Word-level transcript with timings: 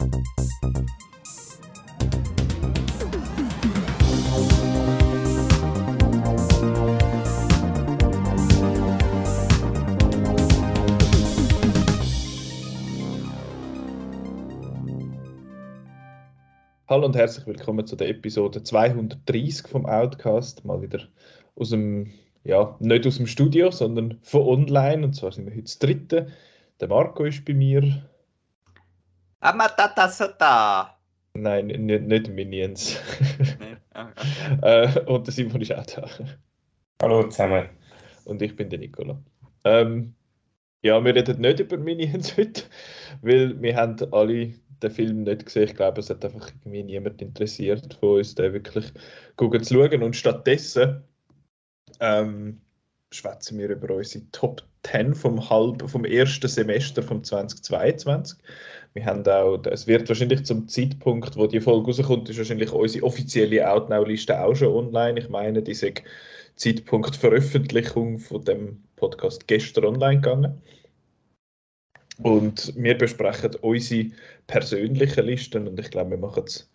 Hallo 0.00 0.08
und 17.04 17.14
herzlich 17.14 17.46
willkommen 17.46 17.86
zu 17.86 17.94
der 17.94 18.08
Episode 18.08 18.62
230 18.62 19.68
vom 19.68 19.84
Outcast. 19.84 20.64
Mal 20.64 20.80
wieder 20.80 21.00
aus 21.56 21.70
dem, 21.70 22.10
ja, 22.44 22.74
nicht 22.80 23.06
aus 23.06 23.18
dem 23.18 23.26
Studio, 23.26 23.70
sondern 23.70 24.18
von 24.22 24.40
online. 24.40 25.04
Und 25.04 25.14
zwar 25.14 25.30
sind 25.30 25.44
wir 25.44 25.52
heute 25.52 25.64
das 25.64 25.78
dritte. 25.78 26.28
Der 26.80 26.88
Marco 26.88 27.24
ist 27.24 27.44
bei 27.44 27.52
mir. 27.52 28.09
Amatata 29.42 30.08
Sota! 30.08 30.98
Nein, 31.32 31.68
nicht, 31.68 32.02
nicht 32.02 32.28
Minions. 32.28 33.00
Nee? 33.58 33.76
Ah, 33.92 34.08
okay. 34.08 34.58
äh, 34.62 35.00
und 35.06 35.26
der 35.26 35.34
Simon 35.34 35.60
ist 35.62 35.72
auch 35.72 35.84
da. 35.84 36.08
Hallo 37.02 37.24
zusammen. 37.24 37.68
Und 38.24 38.40
ich 38.40 38.54
bin 38.54 38.70
der 38.70 38.78
Nicola. 38.78 39.20
Ähm, 39.64 40.14
ja, 40.82 41.04
wir 41.04 41.12
reden 41.12 41.40
nicht 41.40 41.58
über 41.58 41.76
Minions 41.76 42.36
heute, 42.36 42.62
weil 43.22 43.60
wir 43.60 43.74
haben 43.74 43.96
alle 44.12 44.54
den 44.80 44.90
Film 44.92 45.24
nicht 45.24 45.44
gesehen. 45.44 45.64
Ich 45.64 45.74
glaube, 45.74 46.00
es 46.00 46.08
hat 46.08 46.24
einfach 46.24 46.52
irgendwie 46.60 46.84
niemand 46.84 47.20
interessiert 47.20 47.94
von 47.98 48.18
uns, 48.18 48.36
den 48.36 48.52
wirklich 48.52 48.92
gucken 49.34 49.64
zu 49.64 49.74
schauen. 49.74 50.04
Und 50.04 50.14
stattdessen 50.14 51.02
ähm, 51.98 52.60
schwätzen 53.10 53.58
wir 53.58 53.70
über 53.70 53.92
unsere 53.92 54.24
Top 54.30 54.62
10 54.84 55.14
vom, 55.14 55.50
halb, 55.50 55.88
vom 55.90 56.04
ersten 56.04 56.48
Semester 56.48 57.02
vom 57.02 57.24
2022. 57.24 58.38
Wir 58.94 59.06
haben 59.06 59.26
auch, 59.26 59.64
es 59.66 59.86
wird 59.86 60.08
wahrscheinlich 60.08 60.44
zum 60.44 60.66
Zeitpunkt, 60.66 61.36
wo 61.36 61.46
die 61.46 61.60
Folge 61.60 61.86
rauskommt, 61.86 62.28
ist 62.28 62.38
wahrscheinlich 62.38 62.72
unsere 62.72 63.06
offizielle 63.06 63.70
Outnow-Liste 63.70 64.42
auch 64.42 64.54
schon 64.54 64.74
online. 64.74 65.20
Ich 65.20 65.28
meine, 65.28 65.62
diese 65.62 65.94
Zeitpunkt 66.56 67.14
Veröffentlichung 67.14 68.18
von 68.18 68.44
dem 68.44 68.82
Podcast 68.96 69.46
gestern 69.46 69.84
online 69.84 70.20
gegangen. 70.20 70.60
Und 72.22 72.74
wir 72.76 72.98
besprechen 72.98 73.54
unsere 73.62 74.10
persönlichen 74.46 75.24
Listen 75.24 75.68
und 75.68 75.78
ich 75.78 75.90
glaube, 75.90 76.10
wir 76.10 76.18
machen 76.18 76.44
es 76.46 76.70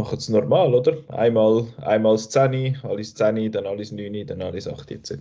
machen 0.00 0.18
es 0.18 0.28
normal, 0.28 0.74
oder? 0.74 0.96
Einmal, 1.08 1.66
einmal 1.78 2.14
das 2.14 2.30
10, 2.30 2.78
alles 2.84 3.14
10, 3.14 3.50
dann 3.50 3.66
alles 3.66 3.90
9, 3.90 4.26
dann 4.28 4.42
alles 4.42 4.68
8 4.68 4.92
etc. 4.92 5.12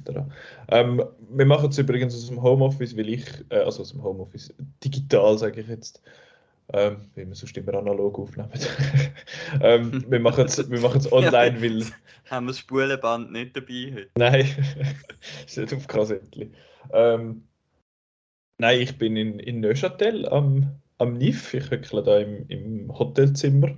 Ähm, 0.68 1.04
wir 1.32 1.46
machen 1.48 1.70
es 1.70 1.80
übrigens 1.80 2.14
aus 2.14 2.28
dem 2.28 2.42
Homeoffice, 2.44 2.96
weil 2.96 3.10
ich, 3.10 3.26
äh, 3.50 3.58
also 3.58 3.82
aus 3.82 3.92
dem 3.92 4.04
Homeoffice, 4.04 4.54
digital 4.84 5.36
sage 5.40 5.62
ich 5.62 5.68
jetzt, 5.68 6.04
ähm, 6.74 6.98
weil 7.16 7.28
wir 7.28 7.36
sonst 7.36 7.58
immer 7.58 7.76
analog 7.76 8.20
aufnehmen. 8.20 8.50
ähm, 9.62 10.06
wir 10.10 10.20
machen 10.20 10.46
es 10.46 10.70
wir 10.70 10.80
machen's 10.82 11.12
online, 11.12 11.62
weil... 11.62 11.86
Haben 12.30 12.48
wir 12.48 12.52
das 12.52 12.60
Spulenband 12.60 13.32
nicht 13.32 13.56
dabei 13.56 13.94
heute? 13.94 14.10
Nein, 14.16 14.46
ist 15.46 15.58
nicht 15.58 15.74
auf 15.74 15.88
Kassettchen. 15.88 16.54
Ähm, 16.92 17.44
nein, 18.58 18.82
ich 18.82 18.98
bin 18.98 19.16
in, 19.16 19.40
in 19.40 19.62
Neuchâtel 19.62 20.28
am, 20.28 20.76
am 20.98 21.14
NIF. 21.14 21.54
Ich 21.54 21.70
höckle 21.72 22.04
da 22.04 22.20
im, 22.20 22.46
im 22.50 23.00
Hotelzimmer 23.00 23.78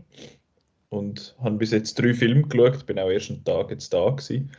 und 0.90 1.36
habe 1.42 1.58
bis 1.58 1.72
jetzt 1.72 2.00
drei 2.00 2.14
Filme 2.14 2.44
geschaut. 2.44 2.88
Bin 2.88 2.98
auch 2.98 3.10
erst 3.10 3.30
einen 3.30 3.44
Tag 3.44 3.70
jetzt 3.70 3.94
da 3.94 4.10
gewesen. 4.10 4.52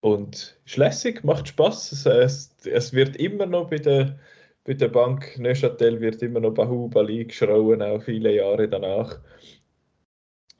Und 0.00 0.56
ist 0.64 0.76
lässig, 0.76 1.24
macht 1.24 1.48
Spaß. 1.48 1.92
Es, 1.92 2.06
es, 2.06 2.56
es 2.64 2.92
wird 2.92 3.16
immer 3.16 3.46
noch 3.46 3.68
bei 3.70 3.78
der, 3.78 4.18
bei 4.64 4.74
der 4.74 4.88
Bank 4.88 5.38
Neuchâtel 5.38 6.00
wird 6.00 6.22
immer 6.22 6.40
noch 6.40 6.52
Bahubali 6.52 7.24
geschrauen, 7.24 7.82
auch 7.82 8.02
viele 8.02 8.34
Jahre 8.34 8.68
danach. 8.68 9.18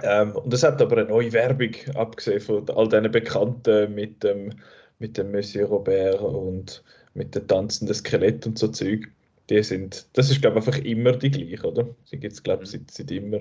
Ähm, 0.03 0.35
und 0.37 0.53
es 0.53 0.63
hat 0.63 0.81
aber 0.81 0.99
eine 0.99 1.09
neue 1.09 1.33
Werbung, 1.33 1.75
abgesehen 1.95 2.41
von 2.41 2.69
all 2.71 2.89
diesen 2.89 3.11
Bekannten 3.11 3.95
mit 3.95 4.23
dem, 4.23 4.53
mit 4.99 5.19
dem 5.19 5.31
Monsieur 5.31 5.67
Robert 5.67 6.21
und 6.21 6.83
mit 7.15 7.35
dem 7.35 7.47
tanzenden 7.47 7.95
Skelett 7.95 8.47
und 8.47 8.59
so 8.59 8.69
Zeug. 8.69 9.09
Die 9.51 9.63
sind, 9.63 10.07
das 10.15 10.31
ist 10.31 10.41
glaube 10.41 10.61
ich 10.61 10.67
einfach 10.67 10.83
immer 10.85 11.13
die 11.13 11.31
gleiche, 11.31 11.67
oder? 11.67 11.89
Sie 12.05 12.19
gibt 12.19 12.33
es 12.33 12.43
glaube 12.43 12.65
ich 12.65 12.71
seit, 12.71 12.91
seit 12.91 13.11
immer. 13.11 13.41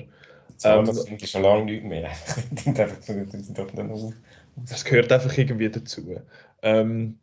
Ähm, 0.64 0.86
das 0.86 1.04
sind 1.04 1.28
schon 1.28 1.44
lange 1.44 1.66
nicht 1.66 1.84
mehr. 1.84 2.10
Das 4.66 4.84
gehört 4.84 5.10
einfach 5.10 5.38
irgendwie 5.38 5.70
dazu. 5.70 6.20
Ähm, 6.64 7.18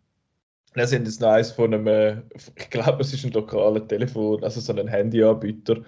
wir 0.77 0.87
sind 0.87 1.07
jetzt 1.07 1.21
noch 1.21 1.31
eins 1.31 1.51
von 1.53 1.73
einem, 1.75 1.87
äh, 1.87 2.23
ich 2.57 2.71
glaube, 2.71 3.03
es 3.03 3.13
ist 3.13 3.25
ein 3.25 3.33
lokaler 3.33 3.87
Telefon, 3.89 4.43
also 4.45 4.61
so 4.61 4.73
ein 4.75 4.89
Handyanbieter. 4.89 5.83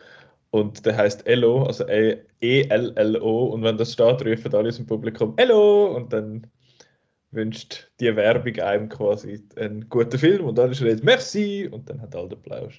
Und 0.51 0.87
der 0.87 0.97
heißt 0.97 1.27
Elo, 1.27 1.65
also 1.65 1.87
E- 1.89 2.19
E-L-L-O. 2.41 3.47
Und 3.49 3.63
wenn 3.65 3.77
das 3.77 3.93
steht, 3.93 4.25
rufen 4.25 4.55
alle 4.55 4.69
aus 4.69 4.77
dem 4.77 4.87
Publikum 4.87 5.35
Elo! 5.37 5.95
Und 5.97 6.13
dann 6.13 6.47
wünscht 7.33 7.91
die 8.01 8.15
Werbung 8.17 8.59
einem 8.61 8.89
quasi 8.89 9.43
einen 9.57 9.89
guten 9.91 10.19
Film 10.19 10.47
und 10.47 10.59
alle 10.59 10.75
schreien 10.75 11.01
Merci! 11.05 11.69
Und 11.71 11.91
dann 11.91 12.01
hat 12.01 12.17
alle 12.17 12.33
Applaus. 12.33 12.75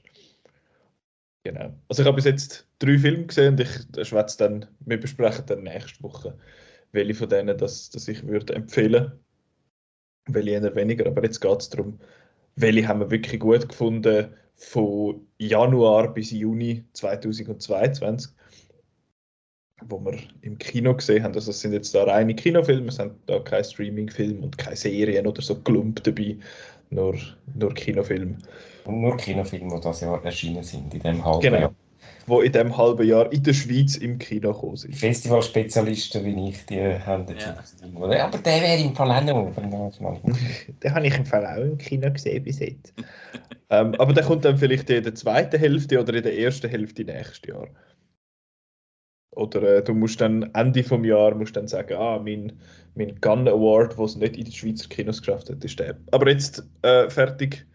Genau. 1.43 1.73
Also 1.87 2.01
ich 2.01 2.07
habe 2.07 2.15
bis 2.15 2.25
jetzt 2.25 2.67
drei 2.79 2.97
Filme 2.97 3.25
gesehen 3.25 3.53
und 3.53 3.61
ich 3.61 4.07
schwätze 4.07 4.37
dann, 4.37 4.65
wir 4.81 4.99
besprechen 4.99 5.45
dann 5.47 5.63
nächste 5.63 6.03
Woche, 6.03 6.37
welche 6.91 7.13
von 7.15 7.29
denen 7.29 7.57
das, 7.57 7.89
das 7.89 8.07
ich 8.07 8.25
würde 8.27 8.55
empfehlen. 8.55 9.13
Welche 10.33 10.51
eher 10.51 10.75
weniger, 10.75 11.07
aber 11.07 11.23
jetzt 11.23 11.39
geht 11.41 11.59
es 11.61 11.69
darum, 11.69 11.99
welche 12.55 12.87
haben 12.87 12.99
wir 12.99 13.11
wirklich 13.11 13.39
gut 13.39 13.67
gefunden 13.69 14.29
von 14.55 15.25
Januar 15.37 16.13
bis 16.13 16.31
Juni 16.31 16.83
2022, 16.93 18.31
wo 19.87 19.99
wir 20.03 20.17
im 20.41 20.57
Kino 20.57 20.93
gesehen 20.93 21.23
haben. 21.23 21.33
Also 21.33 21.51
es 21.51 21.61
sind 21.61 21.71
jetzt 21.73 21.95
da 21.95 22.03
reine 22.03 22.35
Kinofilme, 22.35 22.89
es 22.89 22.95
sind 22.95 23.13
da 23.27 23.39
keine 23.39 23.63
Streamingfilme 23.63 24.41
und 24.41 24.57
keine 24.57 24.75
Serien 24.75 25.25
oder 25.27 25.41
so 25.41 25.55
Klump 25.55 26.03
dabei, 26.03 26.37
nur, 26.89 27.17
nur 27.55 27.73
Kinofilme. 27.73 28.37
Und 28.85 29.01
nur 29.01 29.15
Kinofilme, 29.17 29.75
die 29.75 29.81
das 29.81 30.01
Jahr 30.01 30.23
erschienen 30.25 30.63
sind, 30.63 30.93
in 30.93 30.99
dem 31.01 31.23
halben 31.23 31.41
Genau. 31.41 31.57
Jahr. 31.59 31.75
Wo 32.27 32.41
in 32.41 32.51
dem 32.51 32.75
halben 32.77 33.07
Jahr 33.07 33.31
in 33.31 33.43
der 33.43 33.53
Schweiz 33.53 33.95
im 33.97 34.19
Kino 34.19 34.53
gekommen 34.53 34.75
sind. 34.77 34.95
Festivalspezialisten 34.95 36.23
wie 36.25 36.49
ich, 36.49 36.65
die 36.65 36.79
haben 36.81 37.25
den 37.25 37.37
Ja. 37.37 37.55
Film. 37.79 37.97
Aber 37.97 38.37
der 38.37 38.61
wäre 38.61 38.81
im 38.81 38.95
Fall 38.95 39.11
auch 39.11 39.23
noch. 39.23 39.53
Den 40.83 40.93
habe 40.95 41.07
ich 41.07 41.17
im 41.17 41.25
Fall 41.25 41.45
auch 41.45 41.63
im 41.63 41.77
Kino 41.77 42.11
gesehen 42.11 42.43
bis 42.43 42.59
jetzt. 42.59 42.93
ähm, 43.69 43.95
aber 43.95 44.13
der 44.13 44.23
kommt 44.23 44.45
dann 44.45 44.57
vielleicht 44.57 44.89
in 44.89 45.03
der 45.03 45.15
zweiten 45.15 45.59
Hälfte 45.59 45.99
oder 45.99 46.13
in 46.13 46.23
der 46.23 46.37
ersten 46.37 46.69
Hälfte 46.69 47.03
nächstes 47.03 47.41
Jahr. 47.47 47.67
Oder 49.35 49.77
äh, 49.77 49.83
du 49.83 49.93
musst 49.93 50.21
dann 50.21 50.43
Ende 50.53 50.83
vom 50.83 51.05
Jahr 51.05 51.35
musst 51.35 51.55
dann 51.55 51.67
sagen, 51.67 51.93
ah, 51.97 52.19
mein, 52.19 52.59
mein 52.95 53.19
Gun 53.21 53.47
Award, 53.47 53.97
was 53.97 54.11
es 54.11 54.17
nicht 54.17 54.35
in 54.37 54.45
den 54.45 54.53
Schweizer 54.53 54.89
Kinos 54.89 55.19
geschafft 55.19 55.49
hat, 55.49 55.63
ist 55.63 55.79
der. 55.79 55.97
Aber 56.11 56.29
jetzt 56.29 56.63
äh, 56.81 57.09
fertig, 57.09 57.65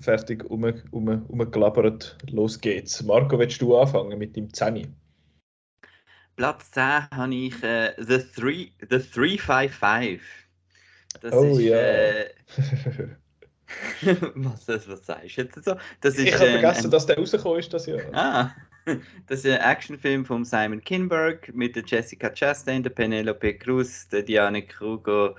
fertig 0.00 0.44
um, 0.50 0.64
um, 0.90 1.24
umgelabbert, 1.28 2.16
los 2.30 2.60
geht's. 2.60 3.02
Marco, 3.02 3.38
willst 3.38 3.60
du 3.62 3.76
anfangen 3.76 4.18
mit 4.18 4.36
dem 4.36 4.52
Zeni? 4.52 4.88
Platz 6.36 6.70
10 6.70 7.08
habe 7.10 7.34
ich 7.34 7.62
äh, 7.62 7.94
The, 7.98 8.18
Three, 8.20 8.72
The 8.88 8.98
355. 9.00 10.22
Das 11.20 11.34
Oh 11.34 11.42
ist, 11.42 11.58
ja. 11.58 11.74
äh, 11.74 12.30
was, 14.34 14.66
was, 14.68 14.88
was 14.88 15.06
sagst 15.06 15.36
du 15.36 15.42
jetzt 15.42 15.64
so? 15.64 15.76
Das 16.00 16.18
ist, 16.18 16.34
ich 16.34 16.38
habe 16.38 16.50
ähm, 16.50 16.50
vergessen, 16.50 16.90
ein- 16.90 16.90
dass 16.90 17.06
der 17.06 17.16
rausgekommen 17.18 17.58
ist 17.58 17.72
das 17.72 17.86
Jahr. 17.86 18.00
Ah, 18.12 18.54
das 19.26 19.40
ist 19.44 19.46
ein 19.46 19.60
Actionfilm 19.60 20.24
von 20.24 20.44
Simon 20.44 20.82
Kinberg 20.82 21.54
mit 21.54 21.76
der 21.76 21.84
Jessica 21.86 22.30
Chastain, 22.30 22.82
der 22.82 22.90
Penelope 22.90 23.54
Cruz, 23.58 24.08
der 24.08 24.22
Diane 24.22 24.62
Kruger, 24.66 25.34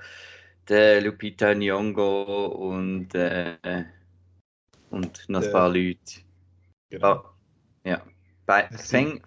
der 0.68 1.00
Lupita 1.00 1.48
Nyong'o 1.50 2.46
und, 2.46 3.14
äh, 3.14 3.56
und 4.90 5.28
noch 5.28 5.42
ein 5.42 5.52
paar 5.52 5.68
Leute. 5.68 6.20
Genau. 6.90 7.16
Oh, 7.16 7.88
ja. 7.88 8.02
Bei 8.46 8.68
Feng, 8.68 9.22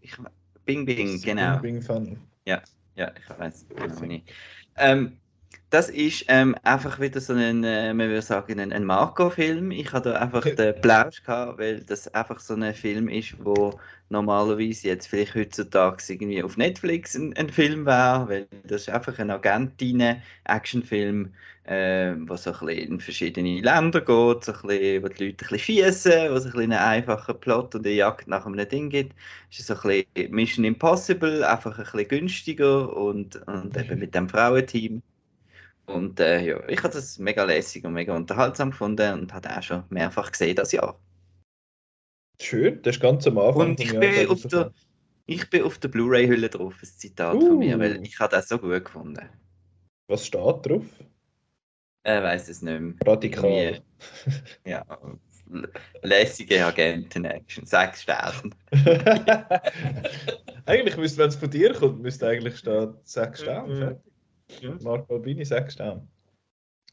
ich, 0.00 0.16
Bing 0.64 0.86
Bing, 0.86 1.14
ist 1.14 1.24
genau. 1.24 1.58
Bing 1.58 1.74
Bing 1.74 1.82
Fun. 1.82 2.18
Ja, 2.96 3.12
ich 3.16 3.38
weiß 3.38 3.66
genau 3.74 4.00
nicht. 4.00 4.30
Ähm, 4.76 5.16
das 5.70 5.88
ist 5.88 6.26
ähm, 6.28 6.54
einfach 6.62 7.00
wieder 7.00 7.20
so 7.20 7.32
ein, 7.32 7.64
äh, 7.64 7.94
man 7.94 8.08
würde 8.08 8.20
sagen, 8.20 8.60
ein, 8.60 8.72
ein 8.72 8.84
Marco-Film. 8.84 9.70
Ich 9.70 9.90
hatte 9.92 10.10
da 10.10 10.20
einfach 10.20 10.42
den 10.42 10.78
Plausch 10.82 11.22
gehabt, 11.22 11.58
weil 11.58 11.80
das 11.80 12.12
einfach 12.14 12.40
so 12.40 12.54
ein 12.54 12.74
Film 12.74 13.08
ist, 13.08 13.42
wo 13.42 13.80
normalerweise 14.10 14.88
jetzt 14.88 15.06
vielleicht 15.06 15.34
heutzutage 15.34 16.02
irgendwie 16.08 16.42
auf 16.42 16.58
Netflix 16.58 17.14
ein, 17.14 17.34
ein 17.38 17.48
Film 17.48 17.86
wäre, 17.86 18.28
weil 18.28 18.46
das 18.64 18.82
ist 18.82 18.90
einfach 18.90 19.18
ein 19.18 19.30
Agentinnen-Actionfilm, 19.30 21.32
äh, 21.64 22.14
wo 22.18 22.36
so 22.36 22.52
ein 22.52 22.66
bisschen 22.66 22.92
in 22.92 23.00
verschiedene 23.00 23.60
Länder 23.60 24.00
geht, 24.00 24.44
so 24.44 24.52
ein 24.52 24.62
bisschen, 24.62 25.02
wo 25.02 25.08
die 25.08 25.26
Leute 25.26 25.44
ein 25.44 25.48
bisschen 25.48 25.58
schiessen, 25.58 26.30
wo 26.30 26.34
es 26.34 26.44
ein 26.44 26.52
bisschen 26.52 26.72
einen 26.72 26.72
einfachen 26.72 27.38
Plot 27.38 27.74
und 27.74 27.86
eine 27.86 27.94
Jagd 27.94 28.26
nach 28.28 28.46
einem 28.46 28.68
Ding 28.68 28.90
gibt. 28.90 29.14
Es 29.50 29.60
ist 29.60 29.66
so 29.68 29.74
ein 29.74 30.04
bisschen 30.14 30.34
Mission 30.34 30.64
Impossible, 30.64 31.44
einfach 31.44 31.78
ein 31.78 31.84
bisschen 31.84 32.08
günstiger 32.08 32.96
und, 32.96 33.36
und 33.46 33.76
eben 33.76 33.98
mit 33.98 34.14
dem 34.14 34.28
Frauenteam. 34.28 35.02
Und 35.86 36.20
äh, 36.20 36.44
ja, 36.44 36.68
ich 36.68 36.82
habe 36.82 36.94
das 36.94 37.18
mega 37.18 37.44
lässig 37.44 37.84
und 37.84 37.92
mega 37.92 38.14
unterhaltsam 38.14 38.70
gefunden 38.70 39.20
und 39.20 39.34
habe 39.34 39.56
auch 39.56 39.62
schon 39.62 39.84
mehrfach 39.90 40.30
gesehen 40.30 40.56
das 40.56 40.72
Jahr. 40.72 40.98
Schön, 42.40 42.80
das 42.82 42.96
ist 42.96 43.02
ganz 43.02 43.26
am 43.26 43.38
Anfang. 43.38 43.70
Und 43.70 43.80
ich 43.80 43.90
bin 43.90 44.28
auf 44.28 44.40
2020. 44.40 44.50
der, 44.50 44.72
ich 45.26 45.50
bin 45.50 45.62
auf 45.62 45.78
der 45.78 45.88
Blu-ray-Hülle 45.88 46.48
drauf, 46.48 46.74
ein 46.82 46.86
Zitat 46.86 47.34
Uh. 47.36 47.40
von 47.40 47.58
mir, 47.58 47.78
weil 47.78 48.04
ich 48.04 48.18
habe 48.18 48.34
das 48.34 48.48
so 48.48 48.58
gut 48.58 48.84
gefunden. 48.84 49.28
Was 50.08 50.26
steht 50.26 50.66
drauf? 50.66 50.84
Er 52.04 52.22
weiß 52.22 52.48
es 52.48 52.62
nicht 52.62 52.80
mehr. 52.80 52.94
Radikal. 53.06 53.80
Ja, 54.66 54.84
lässige 56.02 56.64
Agenten-Action, 56.66 57.66
sechs 57.66 58.02
Sterne. 58.02 58.50
eigentlich 60.66 60.96
müsste, 60.96 61.18
wenn 61.18 61.28
es 61.28 61.36
von 61.36 61.50
dir 61.50 61.72
kommt, 61.74 62.00
müsste 62.02 62.28
eigentlich 62.28 62.56
stehen 62.58 62.94
6 63.04 63.40
Mhm. 63.40 63.44
Sterne. 63.44 63.76
fertig. 63.76 64.12
Ja. 64.62 64.76
Mark 64.82 65.10
Albini 65.10 65.44
6 65.44 65.74
Sterne. 65.74 66.06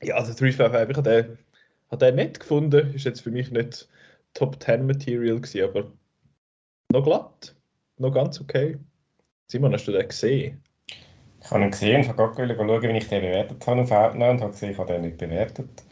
Ja, 0.01 0.15
also 0.15 0.33
355, 0.33 0.89
ich 0.91 0.97
habe 0.97 1.09
den, 1.23 1.37
habe 1.91 2.05
den 2.05 2.15
nicht 2.15 2.39
gefunden. 2.39 2.93
Ist 2.93 3.05
jetzt 3.05 3.21
für 3.21 3.31
mich 3.31 3.51
nicht 3.51 3.87
Top 4.33 4.61
10 4.61 4.85
Material 4.85 5.37
gewesen, 5.41 5.63
aber 5.63 5.91
noch 6.91 7.03
glatt. 7.03 7.55
Noch 7.97 8.11
ganz 8.13 8.39
okay. 8.39 8.77
Simon, 9.47 9.73
hast 9.73 9.87
du 9.87 9.91
den 9.91 10.07
gesehen? 10.07 10.63
Ich 11.41 11.51
habe 11.51 11.63
ihn 11.63 11.71
gesehen 11.71 12.01
und 12.01 12.07
habe 12.09 12.35
gerade 12.35 12.55
schauen, 12.55 12.81
wie 12.81 12.97
ich 12.97 13.07
den 13.07 13.21
bewertet 13.21 13.65
habe 13.67 13.81
auf 13.81 13.91
Outnow 13.91 14.29
und 14.29 14.41
habe 14.41 14.51
gesehen, 14.51 14.71
ich 14.71 14.77
habe 14.77 14.93
den 14.93 15.01
nicht 15.03 15.17
bewertet. 15.17 15.83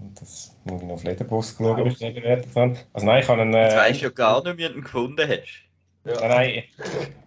Und 0.00 0.20
das 0.20 0.56
muss 0.64 0.80
ich 0.80 0.88
noch 0.88 0.94
auf 0.94 1.04
Letterboxd 1.04 1.58
schauen, 1.58 1.84
wie 1.84 1.88
ich 1.88 1.98
den 1.98 2.14
bewertet 2.14 2.56
habe. 2.56 2.76
Also 2.92 3.06
nein, 3.06 3.22
ich 3.22 3.28
habe 3.28 3.42
ihn... 3.42 3.52
Jetzt 3.52 3.74
Äh, 3.74 3.78
weisst 3.78 4.00
du 4.00 4.04
ja 4.06 4.10
gar 4.10 4.42
nicht, 4.44 4.58
wie 4.58 4.62
du 4.62 4.74
ihn 4.74 4.82
gefunden 4.82 5.28
hast. 5.28 5.62
Nein, 6.04 6.28
nein, 6.28 6.50
ich, 6.50 6.70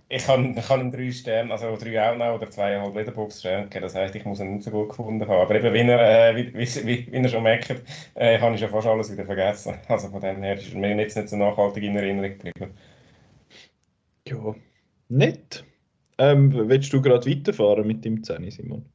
ich 0.10 0.28
habe, 0.28 0.54
ich 0.58 0.70
habe 0.70 0.82
ihm 0.82 0.92
drei 0.92 1.12
Sterne, 1.12 1.52
also 1.52 1.76
drei 1.76 2.02
Outnow 2.10 2.36
oder 2.36 2.50
zweieinhalb 2.50 2.96
Letterboxd-Sterne 2.96 3.64
gegeben. 3.64 3.84
Das 3.84 3.96
heisst, 3.96 4.16
ich 4.16 4.26
muss 4.26 4.40
ihn 4.40 4.54
nicht 4.54 4.64
so 4.64 4.72
gut 4.72 4.90
gefunden 4.90 5.28
haben. 5.28 5.42
Aber 5.42 5.56
eben, 5.56 5.74
wie, 5.74 5.80
er, 5.80 6.30
äh, 6.30 6.36
wie, 6.36 6.54
wie, 6.54 6.86
wie, 6.86 7.18
ihr 7.18 7.30
schon 7.30 7.44
merkt, 7.44 7.76
äh, 8.16 8.40
habe 8.40 8.56
ich 8.56 8.62
schon 8.62 8.70
fast 8.70 8.88
alles 8.88 9.12
wieder 9.12 9.26
vergessen. 9.26 9.76
Also 9.88 10.10
von 10.10 10.22
dem 10.22 10.42
her 10.44 10.56
ist 10.56 10.74
er 10.74 10.80
mir 10.80 10.96
jetzt 10.96 11.18
nicht 11.18 11.30
so 11.30 11.36
nachhaltig 11.36 11.84
in 11.84 11.96
Erinnerung 11.96 12.38
geblieben. 12.38 12.74
Ja. 14.28 14.56
Nett. 15.10 15.67
Ähm, 16.20 16.70
willst 16.70 16.92
du 16.94 17.02
gerade 17.02 17.30
weiterfahren 17.30 17.86
mit 17.86 18.04
dem 18.04 18.24
10, 18.24 18.50
Simon? 18.50 18.86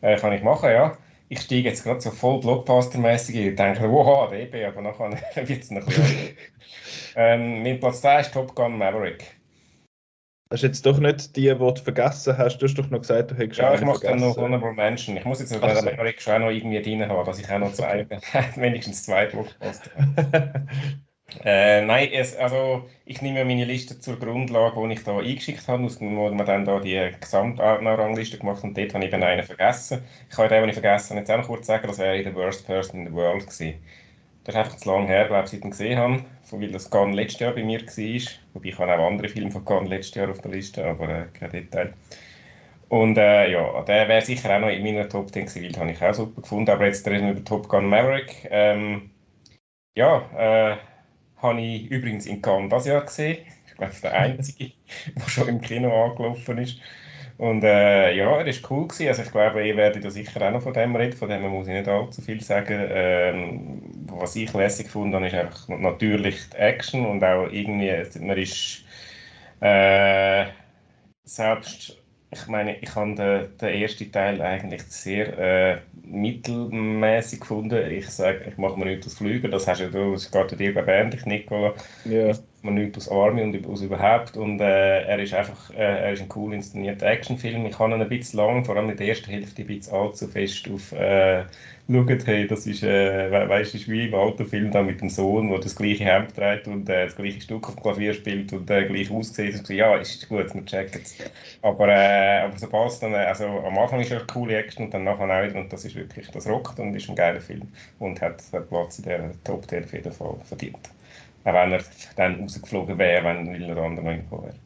Äh, 0.00 0.16
kann 0.16 0.32
ich 0.32 0.42
machen, 0.42 0.70
ja. 0.70 0.96
Ich 1.28 1.40
steige 1.40 1.68
jetzt 1.68 1.82
gerade 1.82 2.00
so 2.00 2.10
voll 2.10 2.40
Blockbuster-mäßig 2.40 3.36
ein 3.36 3.50
und 3.50 3.58
denke, 3.58 3.90
wow, 3.90 4.30
DB, 4.30 4.64
aber 4.64 4.80
nachher 4.80 5.10
wird 5.48 5.62
es 5.62 5.70
noch 5.70 5.82
ein 5.82 5.86
bisschen. 5.86 6.36
ähm, 7.16 7.62
mein 7.62 7.80
Platz 7.80 8.00
2 8.00 8.20
ist 8.20 8.32
Top 8.32 8.54
Gun 8.54 8.78
Maverick. 8.78 9.36
Das 10.48 10.60
ist 10.60 10.68
jetzt 10.68 10.86
doch 10.86 11.00
nicht 11.00 11.34
die, 11.34 11.42
die 11.42 11.58
du 11.58 11.74
vergessen 11.74 12.38
hast. 12.38 12.58
Du 12.58 12.66
hast 12.66 12.74
doch 12.74 12.88
noch 12.88 13.00
gesagt, 13.00 13.32
du 13.32 13.34
hättest 13.34 13.58
Ja, 13.58 13.74
ich 13.74 13.80
mache 13.80 14.06
dann 14.06 14.20
noch. 14.20 14.36
Honorable 14.36 14.72
Mention. 14.72 15.16
Ich 15.16 15.24
muss 15.24 15.40
jetzt 15.40 15.60
bei 15.60 15.74
so. 15.74 15.84
Maverick 15.84 16.22
schon 16.22 16.34
auch 16.34 16.38
noch 16.38 16.50
irgendwie 16.50 16.80
drin 16.80 17.08
haben, 17.08 17.26
dass 17.26 17.40
ich 17.40 17.50
auch 17.50 17.58
noch 17.58 17.72
zwei, 17.72 18.06
wenigstens 18.56 19.02
zwei 19.02 19.26
Blockbuster 19.26 19.90
habe. 19.96 20.66
Äh, 21.44 21.82
nein, 21.84 22.08
es, 22.12 22.36
also 22.36 22.88
ich 23.04 23.20
nehme 23.20 23.44
meine 23.44 23.64
Liste 23.64 23.98
zur 23.98 24.16
Grundlage, 24.18 24.80
die 24.88 24.94
ich 24.94 25.02
da 25.02 25.18
eingeschickt 25.18 25.66
habe, 25.66 25.84
aus 25.84 25.98
dem- 25.98 26.16
wo 26.16 26.30
wir 26.30 26.44
dann 26.44 26.64
da 26.64 26.78
die 26.78 27.10
Gesamtrangliste 27.20 28.38
gemacht 28.38 28.58
haben. 28.62 28.68
Und 28.70 28.78
dort 28.78 28.94
habe 28.94 29.04
ich 29.04 29.12
eben 29.12 29.22
einen 29.22 29.42
vergessen. 29.44 30.04
Ich 30.30 30.36
kann 30.36 30.48
den, 30.48 30.60
den 30.62 30.68
ich 30.70 30.74
vergessen 30.74 31.10
habe, 31.10 31.20
jetzt 31.20 31.30
auch 31.30 31.38
noch 31.38 31.46
kurz 31.48 31.66
sagen, 31.66 31.86
das 31.88 31.98
wäre 31.98 32.22
The 32.22 32.34
Worst 32.34 32.64
Person 32.66 33.00
in 33.00 33.06
the 33.08 33.12
World 33.12 33.42
gewesen. 33.46 33.74
Das 34.44 34.54
ist 34.54 34.58
einfach 34.60 34.76
zu 34.76 34.90
lange 34.90 35.06
her, 35.08 35.26
glaube 35.26 35.44
ich, 35.44 35.50
seit 35.50 35.60
ich 35.60 35.64
ihn 35.66 35.70
gesehen 35.70 35.98
habe, 35.98 36.24
weil 36.52 36.72
das 36.72 36.90
Cannes 36.90 37.16
letztes 37.16 37.40
Jahr 37.40 37.52
bei 37.54 37.64
mir 37.64 37.80
war. 37.82 38.22
Wobei 38.54 38.68
ich 38.70 38.78
habe 38.78 38.92
auch 38.98 39.06
andere 39.08 39.28
Filme 39.28 39.50
von 39.50 39.64
Cannes 39.64 39.90
letztes 39.90 40.14
Jahr 40.16 40.30
auf 40.30 40.40
der 40.40 40.52
Liste, 40.52 40.84
aber 40.86 41.08
äh, 41.08 41.26
kein 41.34 41.50
Detail. 41.50 41.94
Und 42.88 43.18
äh, 43.18 43.50
ja, 43.50 43.82
der 43.82 44.08
wäre 44.08 44.22
sicher 44.22 44.54
auch 44.56 44.60
noch 44.60 44.68
in 44.68 44.82
meiner 44.82 45.08
Top 45.08 45.32
10 45.32 45.46
gewesen, 45.46 45.62
weil 45.64 45.72
den 45.72 45.80
habe 45.82 45.92
ich 45.92 46.02
auch 46.02 46.14
super 46.14 46.40
gefunden. 46.42 46.70
Aber 46.70 46.86
jetzt 46.86 47.06
reden 47.08 47.26
wir 47.26 47.32
über 47.32 47.44
Top 47.44 47.68
Gun 47.68 47.88
Maverick. 47.88 48.46
Ähm, 48.50 49.10
ja, 49.96 50.72
äh, 50.74 50.76
habe 51.38 51.60
ich 51.60 51.90
übrigens 51.90 52.26
in 52.26 52.42
Cannes 52.42 52.70
das 52.70 52.86
Jahr 52.86 53.02
gesehen. 53.04 53.38
Ich 53.66 53.74
glaube, 53.76 53.94
der 54.02 54.14
einzige, 54.14 54.72
der 55.16 55.28
schon 55.28 55.48
im 55.48 55.60
Kino 55.60 56.04
angelaufen 56.04 56.58
ist. 56.58 56.80
Und 57.38 57.62
äh, 57.64 58.14
ja, 58.14 58.38
er 58.38 58.46
ist 58.46 58.68
cool 58.70 58.88
gewesen. 58.88 59.08
Also 59.08 59.22
ich 59.22 59.30
glaube, 59.32 59.66
ihr 59.66 59.76
werdet 59.76 60.04
da 60.04 60.10
sicher 60.10 60.40
auch 60.46 60.52
noch 60.52 60.62
von 60.62 60.72
dem 60.72 60.96
reden. 60.96 61.16
Von 61.16 61.28
dem 61.28 61.42
muss 61.42 61.66
ich 61.68 61.74
nicht 61.74 61.88
allzu 61.88 62.22
viel 62.22 62.42
sagen. 62.42 62.86
Ähm, 62.90 63.82
was 64.08 64.36
ich 64.36 64.52
lässig 64.54 64.86
gefunden 64.86 65.14
habe, 65.16 65.26
ist 65.26 65.34
einfach 65.34 65.68
natürlich 65.68 66.48
die 66.50 66.56
Action 66.56 67.04
und 67.06 67.22
auch 67.24 67.48
irgendwie, 67.50 67.92
man 68.20 68.38
ist 68.38 68.84
äh, 69.60 70.46
selbst, 71.24 71.98
ich 72.30 72.46
meine, 72.48 72.78
ich 72.80 72.94
habe 72.94 73.14
den, 73.14 73.56
den 73.58 73.82
ersten 73.82 74.10
Teil 74.12 74.42
eigentlich 74.42 74.82
sehr 74.84 75.38
äh, 75.38 75.82
mittelmäßig 76.02 77.40
gefunden. 77.40 77.90
Ich 77.90 78.08
sage, 78.10 78.44
ich 78.48 78.58
mache 78.58 78.78
mir 78.78 78.86
nichts 78.86 79.06
aus 79.06 79.14
Flügen, 79.14 79.50
das 79.50 79.66
hast 79.66 79.80
ja 79.80 79.88
du, 79.88 80.12
das 80.12 80.30
geht 80.30 80.58
dir 80.58 80.74
bei 80.74 80.84
ähnlich, 80.86 81.24
Nicola 81.26 81.74
ja. 82.04 82.38
Man 82.62 82.74
nichts 82.74 82.98
aus 82.98 83.10
Army 83.10 83.42
und 83.42 83.66
aus 83.66 83.82
überhaupt 83.82 84.36
und 84.36 84.60
äh, 84.60 85.02
er 85.02 85.18
ist 85.18 85.34
einfach 85.34 85.70
äh, 85.70 85.76
er 85.76 86.12
ist 86.12 86.22
ein 86.22 86.28
cool 86.34 86.54
inszenierter 86.54 87.06
Actionfilm. 87.06 87.66
Ich 87.66 87.78
habe 87.78 87.94
ihn 87.94 88.02
ein 88.02 88.08
bisschen 88.08 88.38
lang, 88.38 88.64
vor 88.64 88.76
allem 88.76 88.90
in 88.90 88.96
der 88.96 89.08
ersten 89.08 89.30
Hälfte, 89.30 89.62
ein 89.62 89.68
bisschen 89.68 89.94
allzu 89.94 90.26
fest 90.26 90.68
auf 90.72 90.92
äh, 90.92 91.44
schaut, 91.88 92.26
hey, 92.26 92.46
das 92.46 92.66
ist, 92.66 92.82
äh, 92.82 93.30
we 93.30 93.48
weißt, 93.48 93.74
das 93.74 93.82
ist 93.82 93.88
wie 93.88 94.06
im 94.06 94.14
Autofilm 94.14 94.70
da 94.70 94.82
mit 94.82 95.00
dem 95.00 95.08
Sohn, 95.08 95.48
der 95.50 95.60
das 95.60 95.76
gleiche 95.76 96.04
Hemd 96.04 96.34
trägt 96.34 96.66
und 96.66 96.88
äh, 96.88 97.04
das 97.06 97.16
gleiche 97.16 97.40
Stück 97.40 97.68
auf 97.68 97.74
dem 97.76 97.82
Klavier 97.82 98.14
spielt 98.14 98.52
und 98.52 98.68
äh, 98.70 98.86
gleich 98.86 99.10
aussieht. 99.10 99.56
Und 99.58 99.68
ja, 99.70 99.96
ist 99.96 100.28
gut, 100.28 100.52
wir 100.54 100.64
checken 100.64 101.00
es. 101.02 101.16
Aber, 101.62 101.88
äh, 101.88 102.40
aber 102.40 102.58
sobald 102.58 102.90
es 102.90 102.98
dann, 103.00 103.12
äh, 103.14 103.18
also 103.18 103.46
am 103.46 103.78
Anfang 103.78 104.00
ist 104.00 104.10
es 104.10 104.18
eine 104.18 104.26
coole 104.26 104.56
Action 104.56 104.86
und 104.86 104.94
dann 104.94 105.04
nachher 105.04 105.24
auch 105.24 105.48
wieder 105.48 105.60
und 105.60 105.72
das 105.72 105.84
ist 105.84 105.94
wirklich, 105.94 106.28
das 106.30 106.46
rockt 106.48 106.78
und 106.80 106.94
ist 106.94 107.08
ein 107.08 107.14
geiler 107.16 107.40
Film 107.40 107.68
und 107.98 108.20
hat 108.20 108.42
hat 108.52 108.68
Platz 108.68 108.98
in 108.98 109.04
der 109.04 109.30
Top 109.44 109.68
10 109.68 109.84
auf 109.84 109.92
jeden 109.92 110.12
Fall 110.12 110.36
verdient. 110.44 110.95
Auch 111.46 111.54
wenn 111.54 111.70
er 111.70 111.82
dann 112.16 112.40
rausgeflogen 112.40 112.98
wäre, 112.98 113.24
wenn 113.24 113.52
Willer 113.52 113.76
andere 113.76 114.04
noch 114.04 114.22
gekommen 114.22 114.44
wäre. 114.46 114.56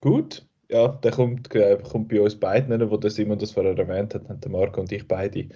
Gut. 0.00 0.44
Ja, 0.68 0.88
der 0.88 1.12
kommt, 1.12 1.54
äh, 1.54 1.78
kommt 1.88 2.08
bei 2.08 2.20
uns 2.20 2.34
beiden, 2.34 2.90
wo 2.90 2.96
der 2.96 3.10
Simon 3.10 3.38
das 3.38 3.52
vorher 3.52 3.78
erwähnt 3.78 4.16
hat, 4.16 4.28
haben 4.28 4.40
der 4.40 4.50
Marco 4.50 4.80
und 4.80 4.90
ich 4.90 5.06
beide 5.06 5.46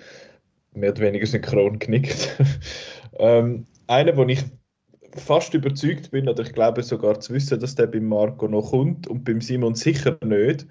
mehr 0.73 0.91
oder 0.91 1.01
weniger 1.01 1.27
synchron 1.27 1.81
genickt. 1.81 2.39
ähm, 3.19 3.67
einer, 3.89 4.17
wo 4.17 4.25
ich 4.27 4.45
fast 5.17 5.53
überzeugt 5.53 6.13
bin, 6.13 6.29
oder 6.29 6.45
ich 6.45 6.53
glaube 6.53 6.85
sogar 6.85 7.19
zu 7.19 7.35
wissen, 7.35 7.59
dass 7.59 7.75
der 7.75 7.89
beim 7.89 8.07
Marco 8.07 8.47
noch 8.47 8.71
kommt 8.71 9.09
und 9.09 9.25
beim 9.25 9.41
Simon 9.41 9.75
sicher 9.75 10.17
nicht, 10.25 10.69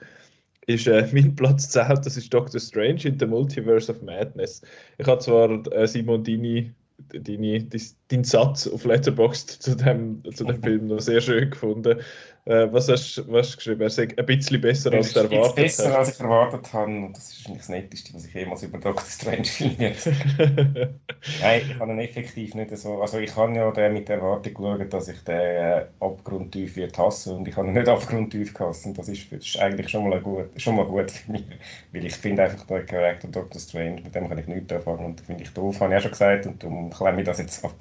ist 0.68 0.88
äh, 0.88 1.06
mein 1.14 1.36
Platz 1.36 1.70
10, 1.72 1.88
das 2.02 2.16
ist 2.16 2.34
Doctor 2.34 2.62
Strange 2.62 3.04
in 3.04 3.20
the 3.20 3.26
Multiverse 3.26 3.92
of 3.92 4.02
Madness. 4.04 4.62
Ich 4.98 5.06
habe 5.06 5.20
zwar, 5.20 5.68
äh, 5.74 5.86
Simon, 5.86 6.24
deine, 6.24 6.74
deine, 7.14 7.68
deinen 8.10 8.24
Satz 8.24 8.68
auf 8.68 8.86
Letterboxd 8.86 9.50
zu 9.62 9.76
dem, 9.76 10.24
zu 10.34 10.44
dem 10.44 10.62
Film 10.64 10.88
noch 10.88 11.00
sehr 11.00 11.22
schön 11.22 11.50
gefunden. 11.50 12.00
Äh, 12.46 12.72
was, 12.72 12.88
hast, 12.88 13.18
du 13.18 13.24
geschrieben? 13.32 13.82
Er 13.82 13.90
sagt 13.90 14.18
ein 14.18 14.26
bisschen 14.26 14.62
besser, 14.62 14.92
als 14.94 15.14
du 15.14 15.20
erwartet 15.20 15.56
besser, 15.56 15.90
hast. 15.90 15.96
als 15.96 16.16
ich 16.16 16.20
erwartet 16.20 16.74
habe. 16.74 16.92
Und 16.92 17.14
das 17.14 17.32
ist 17.32 17.50
das 17.50 17.70
Netteste, 17.70 18.14
was 18.14 18.26
ich 18.26 18.34
jemals 18.34 18.64
über 18.64 18.78
Doctor 18.80 19.06
Strange 19.06 19.46
filmiert 19.46 19.98
Nein, 21.42 21.62
ich 21.70 21.80
habe 21.80 21.92
ihn 21.92 22.00
effektiv 22.00 22.56
nicht 22.56 22.76
so. 22.78 23.02
Also, 23.02 23.20
ich 23.20 23.36
habe 23.36 23.54
ja 23.54 23.70
den 23.72 23.94
mit 23.94 24.10
der 24.10 24.18
Erwartung 24.18 24.54
geschaut, 24.54 24.94
dass 24.94 25.10
ich 25.10 25.20
den 25.24 25.36
äh, 25.36 25.86
abgrundtief 26.00 26.76
wird 26.76 26.98
hassen 26.98 27.38
und 27.38 27.48
ich 27.48 27.56
habe 27.56 27.68
ihn 27.68 27.74
nicht 27.74 27.88
abgrundtief 27.88 28.54
gehasst. 28.54 28.86
Und 28.86 28.98
das 28.98 29.10
ist, 29.10 29.32
das 29.32 29.46
ist 29.46 29.60
eigentlich 29.60 29.90
schon 29.90 30.10
mal, 30.10 30.22
gut, 30.22 30.50
schon 30.58 30.76
mal 30.76 30.86
gut 30.86 31.12
für 31.12 31.32
mich. 31.32 31.44
Weil 31.92 32.06
ich 32.06 32.16
finde 32.16 32.44
einfach 32.44 32.66
den 32.66 32.86
Charakter 32.86 33.28
Doctor 33.28 33.60
Strange, 33.60 34.02
mit 34.02 34.16
dem 34.16 34.30
kann 34.30 34.38
ich 34.38 34.48
nichts 34.48 34.74
anfangen 34.74 35.06
und 35.06 35.22
finde 35.22 35.44
ich 35.44 35.50
doof, 35.52 35.80
habe 35.82 35.94
ich 35.94 35.98
auch 35.98 36.04
schon 36.04 36.12
gesagt. 36.12 36.46
Und 36.46 36.64
darum 36.64 36.90
klemme 36.90 37.22
ich 37.22 37.28
das 37.28 37.40
jetzt 37.40 37.64
ab. 37.66 37.76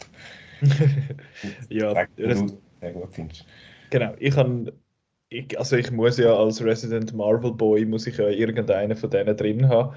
ja, 1.69 2.07
den 2.17 2.59
gut 2.93 3.15
findest. 3.15 3.47
Genau, 3.91 4.15
ich 4.19 4.35
kann, 4.35 4.71
ich, 5.29 5.59
also 5.59 5.77
ich 5.77 5.91
muss 5.91 6.19
ja 6.19 6.35
als 6.35 6.63
Resident 6.63 7.13
Marvel 7.15 7.53
Boy, 7.53 7.85
muss 7.85 8.07
ich 8.07 8.17
ja 8.17 8.29
irgendeinen 8.29 8.97
von 8.97 9.11
denen 9.11 9.37
drin 9.37 9.69
haben. 9.69 9.97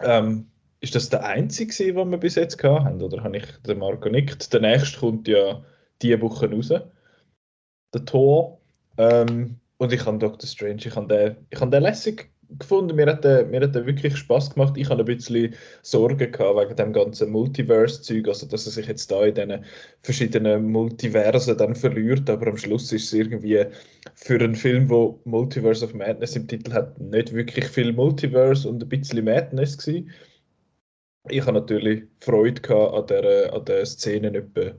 Ähm, 0.00 0.50
ist 0.80 0.94
das 0.94 1.08
der 1.08 1.24
einzige, 1.24 1.72
den 1.94 2.10
wir 2.10 2.18
bis 2.18 2.34
jetzt 2.34 2.62
haben, 2.62 3.00
oder 3.02 3.22
habe 3.22 3.38
ich 3.38 3.46
den 3.66 3.78
Marco 3.78 4.08
nickt? 4.08 4.52
Der 4.52 4.60
nächste 4.60 4.98
kommt 4.98 5.26
ja 5.26 5.64
diese 6.02 6.20
Woche 6.20 6.50
raus, 6.50 6.68
der 6.68 8.04
Tor. 8.04 8.60
Ähm, 8.98 9.58
und 9.78 9.92
ich 9.92 10.04
habe 10.04 10.18
Doctor 10.18 10.46
Strange, 10.46 10.86
ich 10.86 10.96
habe 10.96 11.06
den, 11.06 11.46
ich 11.50 11.58
den 11.58 11.82
lässig 11.82 12.30
gefunden, 12.58 12.96
mir 12.96 13.06
hat 13.06 13.24
der, 13.24 13.46
mir 13.46 13.60
hat 13.60 13.74
der 13.74 13.86
wirklich 13.86 14.16
Spaß 14.16 14.54
gemacht. 14.54 14.76
Ich 14.76 14.88
habe 14.88 15.02
ein 15.02 15.06
bisschen 15.06 15.54
Sorgen 15.82 16.30
gehabt 16.32 16.58
wegen 16.58 16.76
dem 16.76 16.92
ganzen 16.92 17.30
Multiverse-Zeug, 17.30 18.28
also 18.28 18.46
dass 18.46 18.66
er 18.66 18.72
sich 18.72 18.86
jetzt 18.86 19.10
da 19.10 19.24
in 19.24 19.34
diesen 19.34 19.64
verschiedenen 20.02 20.70
Multiversen 20.70 21.56
dann 21.58 21.74
verliert, 21.74 22.28
aber 22.30 22.48
am 22.48 22.56
Schluss 22.56 22.92
ist 22.92 23.06
es 23.06 23.12
irgendwie 23.12 23.64
für 24.14 24.38
einen 24.40 24.54
Film, 24.54 24.88
wo 24.88 25.20
Multiverse 25.24 25.84
of 25.84 25.94
Madness 25.94 26.36
im 26.36 26.48
Titel 26.48 26.72
hat, 26.72 26.98
nicht 27.00 27.32
wirklich 27.32 27.66
viel 27.66 27.92
Multiverse 27.92 28.68
und 28.68 28.82
ein 28.82 28.88
bisschen 28.88 29.24
Madness 29.24 29.78
gewesen. 29.78 30.10
Ich 31.28 31.42
habe 31.42 31.58
natürlich 31.58 32.04
Freude 32.20 32.60
gehabt 32.60 32.94
an 32.94 33.06
der, 33.08 33.52
an 33.52 33.64
der 33.64 33.84
Szene 33.84 34.28
etwa, 34.28 34.72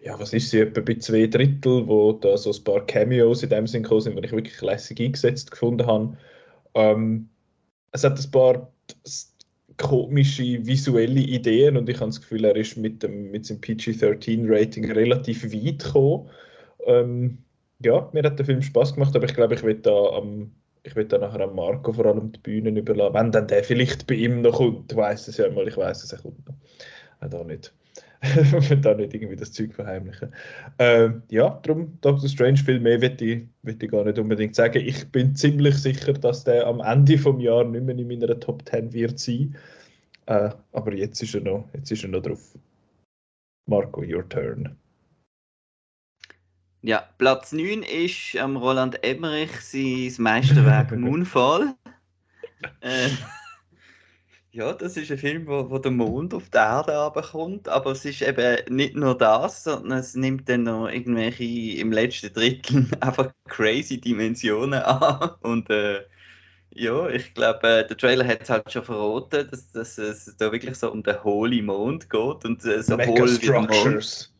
ja, 0.00 0.18
was 0.18 0.32
ist 0.32 0.50
sie, 0.50 0.60
etwa 0.60 0.80
bei 0.80 0.94
zwei 0.94 1.26
Drittel, 1.26 1.86
wo 1.86 2.12
da 2.12 2.36
so 2.36 2.52
ein 2.52 2.64
paar 2.64 2.84
Cameos 2.86 3.42
in 3.42 3.50
dem 3.50 3.66
Sinn 3.66 3.82
gekommen 3.84 4.00
sind, 4.00 4.16
die 4.16 4.24
ich 4.26 4.32
wirklich 4.32 4.60
lässig 4.60 5.00
eingesetzt 5.00 5.50
gefunden 5.50 5.86
habe. 5.86 6.16
Ähm, 6.76 7.28
es 7.92 8.04
hat 8.04 8.18
ein 8.18 8.30
paar 8.30 8.70
komische 9.78 10.64
visuelle 10.66 11.20
Ideen 11.20 11.76
und 11.76 11.88
ich 11.88 11.96
habe 11.96 12.06
das 12.06 12.20
Gefühl, 12.20 12.44
er 12.44 12.56
ist 12.56 12.76
mit, 12.76 13.02
dem, 13.02 13.30
mit 13.30 13.46
seinem 13.46 13.60
PG-13-Rating 13.60 14.90
relativ 14.92 15.44
weit 15.44 15.84
gekommen. 15.84 16.30
Ähm, 16.86 17.38
ja, 17.80 18.08
mir 18.12 18.22
hat 18.22 18.38
der 18.38 18.46
Film 18.46 18.62
Spaß 18.62 18.94
gemacht, 18.94 19.14
aber 19.16 19.26
ich 19.26 19.34
glaube, 19.34 19.54
ich 19.54 19.62
werde 19.62 19.80
da 19.80 20.16
am 20.16 20.52
ich 20.86 20.94
will 20.94 21.04
dann 21.04 21.20
nachher 21.20 21.40
an 21.40 21.54
Marco 21.54 21.92
vor 21.92 22.06
allem 22.06 22.30
die 22.30 22.38
Bühnen 22.38 22.76
überlassen. 22.76 23.14
Wenn 23.14 23.32
dann 23.32 23.48
der 23.48 23.64
vielleicht 23.64 24.06
bei 24.06 24.14
ihm 24.14 24.42
noch 24.42 24.58
kommt, 24.58 24.94
weiß 24.94 25.26
es 25.26 25.36
ja 25.36 25.50
mal, 25.50 25.66
ich 25.66 25.76
weiß 25.76 26.04
es, 26.04 26.12
er 26.12 26.20
kommt 26.20 26.46
noch. 26.46 26.54
Äh, 27.20 27.28
da 27.28 27.42
nicht. 27.42 27.74
will 28.70 28.78
da 28.78 28.94
nicht 28.94 29.14
irgendwie 29.14 29.36
das 29.36 29.52
Zeug 29.52 29.74
verheimlichen. 29.74 30.32
Ähm, 30.78 31.22
ja, 31.30 31.60
darum 31.62 31.98
Doctor 32.00 32.28
Strange 32.28 32.58
viel 32.58 32.80
mehr 32.80 33.00
will 33.00 33.16
ich, 33.20 33.42
will 33.62 33.76
ich 33.80 33.90
gar 33.90 34.04
nicht 34.04 34.18
unbedingt 34.18 34.54
sagen. 34.54 34.82
Ich 34.84 35.06
bin 35.10 35.34
ziemlich 35.34 35.76
sicher, 35.76 36.12
dass 36.12 36.44
der 36.44 36.66
am 36.66 36.80
Ende 36.80 37.18
vom 37.18 37.40
Jahr 37.40 37.64
nicht 37.64 37.84
mehr 37.84 37.96
in 37.96 38.08
meiner 38.08 38.38
Top 38.40 38.66
10 38.68 38.92
wird 38.92 39.18
sein. 39.18 39.56
Äh, 40.26 40.50
aber 40.72 40.94
jetzt 40.94 41.22
ist 41.22 41.34
er 41.34 41.42
noch, 41.42 41.68
jetzt 41.74 41.90
ist 41.90 42.02
er 42.02 42.10
noch 42.10 42.22
drauf. 42.22 42.56
Marco, 43.68 44.02
your 44.02 44.28
turn. 44.28 44.76
Ja, 46.82 47.08
Platz 47.18 47.52
9 47.52 47.82
ist 47.82 48.36
am 48.36 48.56
Roland 48.56 49.02
Emmerich 49.02 49.50
sein 49.60 50.12
Meisterwerk 50.18 50.92
Moonfall. 50.96 51.74
Äh, 52.80 53.10
ja, 54.56 54.72
das 54.72 54.96
ist 54.96 55.10
ein 55.10 55.18
Film, 55.18 55.46
wo, 55.46 55.68
wo 55.68 55.78
der 55.78 55.90
Mond 55.90 56.32
auf 56.32 56.48
die 56.48 56.56
Erde 56.56 57.12
kommt, 57.30 57.68
aber 57.68 57.90
es 57.92 58.06
ist 58.06 58.22
eben 58.22 58.56
nicht 58.74 58.96
nur 58.96 59.16
das, 59.16 59.64
sondern 59.64 59.98
es 59.98 60.14
nimmt 60.14 60.48
dann 60.48 60.62
noch 60.62 60.88
irgendwelche 60.88 61.78
im 61.78 61.92
letzten 61.92 62.32
Drittel 62.32 62.88
einfach 63.00 63.32
crazy 63.48 64.00
Dimensionen 64.00 64.80
an. 64.82 65.30
Und 65.42 65.68
äh, 65.68 66.00
ja, 66.70 67.06
ich 67.10 67.34
glaube, 67.34 67.68
äh, 67.68 67.86
der 67.86 67.98
Trailer 67.98 68.26
hat 68.26 68.44
es 68.44 68.50
halt 68.50 68.72
schon 68.72 68.82
verraten, 68.82 69.46
dass, 69.50 69.72
dass 69.72 69.98
es 69.98 70.34
da 70.38 70.50
wirklich 70.50 70.76
so 70.76 70.90
um 70.90 71.02
den 71.02 71.22
Holy 71.22 71.60
Mond 71.60 72.08
geht 72.08 72.44
und 72.46 72.64
äh, 72.64 72.82
so 72.82 72.96
hohl 72.96 73.38
wie 73.38 73.46
der 73.46 73.60
Mond 73.60 74.32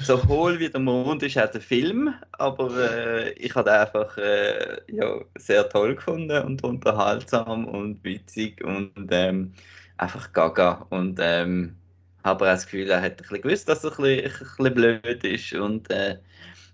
so 0.00 0.22
hohl 0.26 0.58
wie 0.58 0.70
der 0.70 0.80
Mond 0.80 1.22
ist 1.22 1.38
auch 1.38 1.50
der 1.50 1.60
Film, 1.60 2.14
aber 2.32 2.90
äh, 2.90 3.32
ich 3.32 3.54
habe 3.54 3.72
einfach 3.72 4.16
äh, 4.16 4.78
ja, 4.90 5.20
sehr 5.36 5.68
toll 5.68 5.94
gefunden 5.94 6.42
und 6.42 6.64
unterhaltsam 6.64 7.66
und 7.66 8.02
witzig 8.02 8.64
und 8.64 9.08
ähm, 9.10 9.52
einfach 9.98 10.32
gaga. 10.32 10.86
Und 10.90 11.18
ähm, 11.20 11.76
habe 12.24 12.44
auch 12.44 12.48
das 12.48 12.64
Gefühl, 12.64 12.90
er 12.90 13.02
hat 13.02 13.12
ein 13.12 13.16
bisschen 13.16 13.42
gewusst, 13.42 13.68
dass 13.68 13.84
er 13.84 13.90
ein 13.90 13.96
bisschen, 13.96 14.24
ein 14.24 14.56
bisschen 14.56 14.74
blöd 14.74 15.24
ist 15.24 15.52
und 15.52 15.90
äh, 15.90 16.18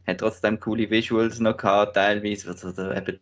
hat 0.06 0.18
trotzdem 0.18 0.60
coole 0.60 0.88
Visuals 0.88 1.40
noch 1.40 1.56
gehabt, 1.56 1.94
teilweise, 1.94 2.48
wo 2.48 2.70
der, 2.70 2.96
eben 2.96 3.18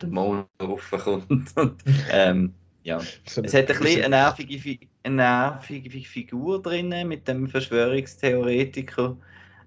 der 0.00 0.08
Mond 0.08 0.46
raufkommt. 0.62 1.28
und, 1.56 1.82
ähm, 2.10 2.54
ja. 2.82 3.00
So 3.26 3.42
es 3.42 3.54
hat 3.54 3.70
ein 3.70 3.78
bisschen 3.78 4.04
eine 4.04 4.16
nervige, 4.16 4.86
eine 5.02 5.14
nervige 5.16 6.00
Figur 6.00 6.62
drin 6.62 6.94
mit 7.08 7.26
dem 7.26 7.48
Verschwörungstheoretiker. 7.48 9.16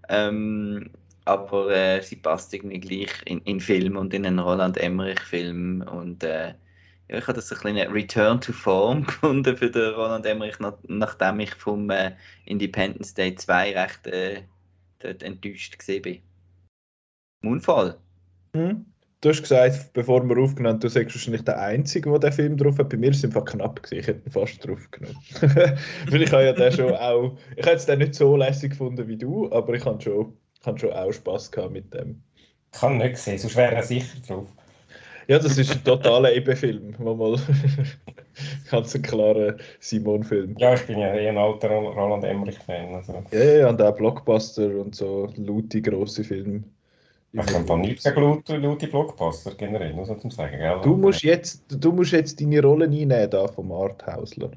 Ähm, 0.10 0.90
aber 1.26 1.70
äh, 1.72 2.02
sie 2.02 2.18
passt 2.18 2.54
irgendwie 2.54 2.80
gleich 2.80 3.12
in, 3.26 3.40
in 3.42 3.60
Film 3.60 3.96
und 3.96 4.14
in 4.14 4.26
einen 4.26 4.40
Roland 4.40 4.78
Emmerich-Film. 4.78 5.82
Und 5.90 6.24
äh, 6.24 6.54
ja, 7.10 7.18
ich 7.18 7.28
habe 7.28 7.34
das 7.34 7.52
ein 7.52 7.58
kleiner 7.58 7.94
Return 7.94 8.42
to 8.42 8.52
Form 8.52 9.04
gefunden 9.08 9.56
für 9.56 9.70
den 9.70 9.94
Roland 9.94 10.26
Emmerich, 10.26 10.60
nach, 10.60 10.78
nachdem 10.88 11.40
ich 11.40 11.54
vom 11.56 11.90
äh, 11.90 12.12
Independence 12.46 13.14
Day 13.14 13.36
2 13.36 13.80
recht 13.80 14.08
äh, 14.08 14.44
dort 15.00 15.24
enttäuscht 15.24 15.78
bin. 16.02 16.22
Unfall. 17.44 17.98
Hm. 18.56 18.93
Du 19.24 19.30
hast 19.30 19.42
gesagt, 19.42 19.94
bevor 19.94 20.22
wir 20.28 20.38
aufgenommen 20.38 20.82
du 20.82 20.90
sagst 20.90 21.16
wahrscheinlich 21.16 21.46
der 21.46 21.58
Einzige, 21.58 22.10
der 22.10 22.20
den 22.20 22.34
Film 22.34 22.58
drauf 22.58 22.78
hat. 22.78 22.90
Bei 22.90 22.98
mir 22.98 23.12
ist 23.12 23.20
es 23.20 23.24
einfach 23.24 23.46
knapp 23.46 23.82
gewesen. 23.82 24.02
Ich 24.02 24.08
hätte 24.08 24.28
ihn 24.28 24.32
fast 24.34 24.68
drauf 24.68 24.92
genommen. 24.92 25.18
Weil 26.10 26.24
ich 26.24 26.32
habe 26.34 26.44
ja 26.44 26.52
den 26.52 26.74
schon 26.74 26.94
auch, 26.94 27.38
ich 27.56 27.66
habe 27.66 27.78
es 27.78 27.86
den 27.86 28.00
nicht 28.00 28.16
so 28.16 28.36
lässig 28.36 28.72
gefunden 28.72 29.08
wie 29.08 29.16
du, 29.16 29.50
aber 29.54 29.76
ich 29.76 29.86
habe 29.86 30.02
schon, 30.02 30.34
ich 30.60 30.82
schon 30.82 30.92
auch 30.92 31.14
Spass 31.14 31.50
gehabt 31.50 31.72
mit 31.72 31.94
dem. 31.94 32.22
Ich 32.74 32.82
kann 32.82 32.98
nicht 32.98 33.16
sehen, 33.16 33.38
sonst 33.38 33.56
wäre 33.56 33.74
er 33.74 33.84
sicher 33.84 34.18
drauf. 34.28 34.48
Ja, 35.30 35.40
das 35.40 35.58
ist 35.58 35.72
ein 35.72 35.84
totaler 35.86 36.34
Ebe-Film. 36.34 36.94
Mal 37.00 37.40
ganz 38.72 38.94
ein 38.94 39.04
klarer 39.04 39.56
Simon-Film. 39.80 40.58
Ja, 40.58 40.74
ich 40.74 40.86
bin 40.86 41.00
ja 41.00 41.14
eh 41.14 41.30
ein 41.30 41.38
alter 41.38 41.70
Roland 41.70 42.26
Emmerich-Fan. 42.26 42.94
Also. 42.94 43.24
Ja, 43.32 43.42
ja, 43.42 43.70
und 43.70 43.82
auch 43.82 43.96
Blockbuster 43.96 44.68
und 44.82 44.94
so 44.94 45.32
laute, 45.38 45.82
grosse 45.82 46.26
Filme. 46.26 46.64
Ich 47.36 47.46
kann 47.48 47.66
von 47.66 47.82
nichts 47.82 48.04
gegen 48.04 48.22
laute, 48.22 48.58
laute 48.58 48.88
Blockbuster 48.88 49.56
generell, 49.56 49.92
muss 49.94 50.08
man 50.08 50.20
zum 50.22 50.30
sagen. 50.30 50.56
Gell? 50.56 50.80
Du, 50.84 50.96
musst 50.96 51.24
jetzt, 51.24 51.64
du 51.68 51.92
musst 51.92 52.12
jetzt 52.12 52.40
deine 52.40 52.62
Rolle 52.62 52.86
einnehmen 52.86 53.28
da 53.28 53.48
vom 53.48 53.72
Arthausler. 53.72 54.52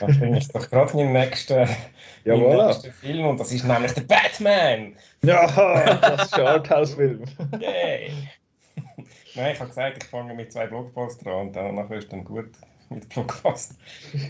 das 0.00 0.18
bin 0.18 0.34
ich 0.34 0.48
doch 0.48 0.70
gerade 0.70 0.98
im 0.98 1.12
nächsten, 1.12 1.68
ja, 2.24 2.34
voilà. 2.34 2.68
nächsten 2.68 2.92
Film 2.92 3.26
und 3.26 3.40
das 3.40 3.52
ist 3.52 3.66
nämlich 3.66 3.92
der 3.92 4.02
Batman! 4.02 4.94
Ja, 5.22 5.46
das 6.00 6.24
ist 6.24 6.34
ein 6.34 6.46
Arthouse-Film. 6.46 7.24
Yay! 7.60 8.10
Nein, 9.34 9.52
ich 9.52 9.60
habe 9.60 9.68
gesagt, 9.68 10.02
ich 10.02 10.08
fange 10.08 10.32
mit 10.32 10.50
zwei 10.50 10.66
Blockbuster 10.66 11.30
an 11.30 11.48
und 11.48 11.56
danach 11.56 11.90
ist 11.90 12.10
dann 12.10 12.24
gut 12.24 12.52
mit 12.90 13.08
Blockbuster. 13.08 13.74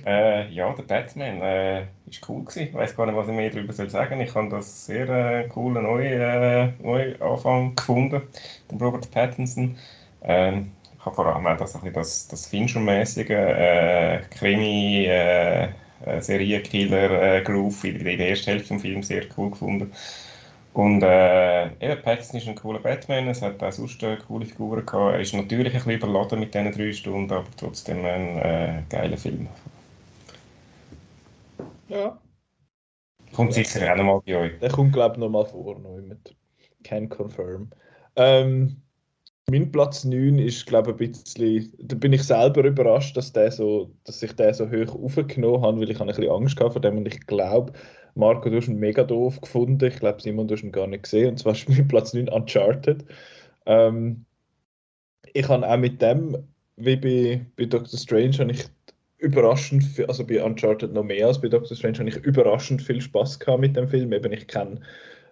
äh, 0.06 0.48
ja, 0.50 0.72
der 0.72 0.82
Batman 0.82 1.40
äh, 1.42 1.82
ist 2.06 2.28
cool 2.28 2.44
gewesen. 2.44 2.68
Ich 2.68 2.74
weiß 2.74 2.96
gar 2.96 3.06
nicht, 3.06 3.16
was 3.16 3.28
ich 3.28 3.34
mehr 3.34 3.50
darüber 3.50 3.72
soll 3.72 3.90
sagen. 3.90 4.20
Ich 4.20 4.34
habe 4.34 4.48
das 4.48 4.86
sehr 4.86 5.08
äh, 5.08 5.48
coolen 5.48 5.82
neuen 5.82 6.20
äh, 6.20 6.72
neu 6.82 7.14
Anfang 7.20 7.74
gefunden, 7.74 8.22
den 8.70 8.80
Robert 8.80 9.10
Pattinson. 9.10 9.76
Ähm, 10.22 10.70
ich 10.98 11.04
habe 11.04 11.16
vor 11.16 11.26
allem 11.26 11.46
auch 11.46 11.56
das, 11.56 11.78
das, 11.92 12.28
das 12.28 12.46
Fincher-mäßige 12.46 13.30
äh, 13.30 14.20
Krimi, 14.30 15.06
äh, 15.06 15.64
äh 16.06 16.20
Serienkiller-Groove 16.20 17.84
in 17.84 18.04
der 18.04 18.30
ersten 18.30 18.52
Hälfte 18.52 18.74
des 18.74 18.82
Films 18.82 19.08
sehr 19.08 19.24
cool 19.36 19.50
gefunden. 19.50 19.92
Und 20.74 21.04
äh, 21.04 21.66
eben, 21.66 22.02
Pattinson 22.02 22.40
ist 22.40 22.48
ein 22.48 22.56
cooler 22.56 22.80
Batman, 22.80 23.28
es 23.28 23.40
hat 23.40 23.62
auch 23.62 23.70
sonst 23.70 24.02
eine 24.02 24.18
coole 24.18 24.44
Figuren 24.44 24.84
gehabt. 24.84 25.14
Er 25.14 25.20
ist 25.20 25.32
natürlich 25.32 25.72
ein 25.72 25.72
bisschen 25.72 25.92
überladen 25.92 26.40
mit 26.40 26.52
diesen 26.52 26.72
drei 26.72 26.92
Stunden, 26.92 27.32
aber 27.32 27.46
trotzdem 27.56 28.04
ein 28.04 28.38
äh, 28.38 28.82
geiler 28.88 29.16
Film. 29.16 29.46
Ja. 31.88 32.18
Kommt 33.32 33.54
sicher 33.54 33.92
auch 33.92 33.96
nochmal 33.96 34.20
bei 34.26 34.36
euch. 34.36 34.58
Der 34.58 34.70
kommt, 34.70 34.92
glaube 34.92 35.14
ich, 35.14 35.20
nochmal 35.20 35.46
vor, 35.46 35.78
noch 35.78 35.96
mit 35.98 36.34
Can 36.82 37.08
Confirm. 37.08 37.70
Ähm, 38.16 38.82
mein 39.48 39.70
Platz 39.70 40.02
9 40.02 40.38
ist, 40.38 40.66
glaube 40.66 40.90
ich, 40.90 41.08
ein 41.08 41.12
bisschen. 41.12 41.72
Da 41.78 41.94
bin 41.94 42.12
ich 42.12 42.24
selber 42.24 42.64
überrascht, 42.64 43.16
dass, 43.16 43.32
der 43.32 43.52
so, 43.52 43.92
dass 44.02 44.20
ich 44.24 44.32
den 44.32 44.52
so 44.52 44.68
hoch 44.68 45.04
aufgenommen 45.04 45.62
habe, 45.62 45.80
weil 45.80 45.90
ich 45.90 46.00
ein 46.00 46.08
bisschen 46.08 46.30
Angst 46.30 46.58
hatte 46.58 46.72
vor 46.72 46.80
dem 46.80 46.96
und 46.96 47.06
ich 47.06 47.24
glaube, 47.28 47.72
Marco, 48.14 48.48
du 48.48 48.56
hast 48.56 48.68
ihn 48.68 48.78
mega 48.78 49.02
doof 49.04 49.40
gefunden. 49.40 49.84
Ich 49.86 49.98
glaube, 49.98 50.22
Simon, 50.22 50.46
du 50.46 50.54
hast 50.54 50.62
ihn 50.62 50.72
gar 50.72 50.86
nicht 50.86 51.04
gesehen. 51.04 51.30
Und 51.30 51.38
zwar 51.38 51.56
mein 51.68 51.88
Platz 51.88 52.14
9 52.14 52.28
Uncharted. 52.28 53.04
Ähm, 53.66 54.24
ich 55.32 55.48
habe 55.48 55.68
auch 55.68 55.76
mit 55.76 56.00
dem, 56.00 56.36
wie 56.76 56.96
bei, 56.96 57.46
bei 57.56 57.64
Doctor 57.64 57.98
Strange, 57.98 58.38
habe 58.38 58.52
ich 58.52 58.64
überraschend, 59.18 59.84
also 60.06 60.24
bei 60.24 60.42
Uncharted 60.42 60.92
noch 60.92 61.02
mehr 61.02 61.26
als 61.26 61.40
bei 61.40 61.48
Doctor 61.48 61.76
Strange, 61.76 61.98
habe 61.98 62.08
ich 62.08 62.16
überraschend 62.16 62.82
viel 62.82 63.00
Spaß 63.00 63.40
gehabt 63.40 63.60
mit 63.60 63.76
dem 63.76 63.88
Film. 63.88 64.12
Eben, 64.12 64.32
ich 64.32 64.46
kenne 64.46 64.80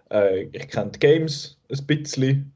äh, 0.09 0.45
kenn 0.45 0.91
die 0.91 0.99
Games 0.99 1.59
ein 1.69 1.85
bisschen. 1.85 2.53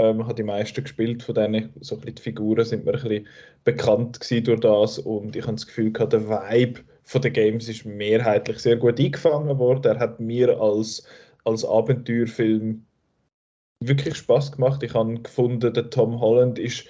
Ähm, 0.00 0.22
habe 0.24 0.34
die 0.34 0.44
meisten 0.44 0.82
gespielt 0.82 1.22
von 1.22 1.34
denen. 1.34 1.72
So 1.80 1.96
ein 1.96 2.00
bisschen 2.00 2.14
die 2.16 2.22
Figuren 2.22 2.64
sind 2.64 2.84
mir 2.84 2.94
ein 2.94 3.00
bisschen 3.00 3.26
bekannt 3.64 4.18
durch 4.46 4.60
das. 4.60 4.98
Und 4.98 5.34
ich 5.34 5.42
habe 5.42 5.54
das 5.54 5.66
Gefühl 5.66 5.92
gehabt, 5.92 6.12
der 6.12 6.28
Vibe 6.28 6.80
von 7.08 7.22
den 7.22 7.32
Games 7.32 7.70
ist 7.70 7.86
mehrheitlich 7.86 8.58
sehr 8.58 8.76
gut 8.76 9.00
eingefangen 9.00 9.58
worden. 9.58 9.94
Er 9.94 9.98
hat 9.98 10.20
mir 10.20 10.60
als, 10.60 11.02
als 11.44 11.64
Abenteuerfilm 11.64 12.84
wirklich 13.80 14.14
Spaß 14.16 14.52
gemacht. 14.52 14.82
Ich 14.82 14.92
habe 14.92 15.18
gefunden, 15.18 15.72
der 15.72 15.88
Tom 15.88 16.20
Holland 16.20 16.58
ist, 16.58 16.84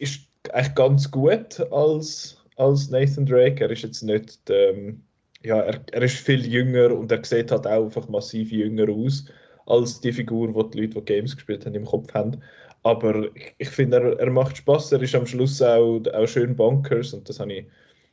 ist 0.00 0.22
eigentlich 0.50 0.74
ganz 0.74 1.08
gut 1.08 1.60
als, 1.70 2.42
als 2.56 2.90
Nathan 2.90 3.24
Drake. 3.24 3.62
Er 3.62 3.70
ist 3.70 3.82
jetzt 3.82 4.02
nicht, 4.02 4.40
ähm, 4.50 5.00
ja, 5.44 5.60
er, 5.60 5.80
er 5.92 6.02
ist 6.02 6.16
viel 6.16 6.44
jünger 6.44 6.92
und 6.92 7.12
er 7.12 7.24
sieht 7.24 7.52
halt 7.52 7.68
auch 7.68 7.84
einfach 7.84 8.08
massiv 8.08 8.50
jünger 8.50 8.88
aus 8.90 9.26
als 9.66 10.00
die 10.00 10.12
Figur, 10.12 10.48
die 10.48 10.70
die 10.70 10.80
Leute, 10.80 11.00
die 11.00 11.04
Games 11.04 11.36
gespielt 11.36 11.64
haben, 11.64 11.76
im 11.76 11.84
Kopf 11.84 12.12
haben. 12.14 12.42
Aber 12.82 13.26
ich, 13.36 13.54
ich 13.58 13.68
finde, 13.68 13.98
er, 13.98 14.18
er 14.18 14.30
macht 14.32 14.56
Spaß. 14.56 14.90
Er 14.90 15.02
ist 15.02 15.14
am 15.14 15.26
Schluss 15.26 15.62
auch, 15.62 16.02
auch 16.12 16.26
schön 16.26 16.56
bonkers 16.56 17.12
und 17.14 17.28
das 17.28 17.38
habe 17.38 17.52
ich 17.52 17.66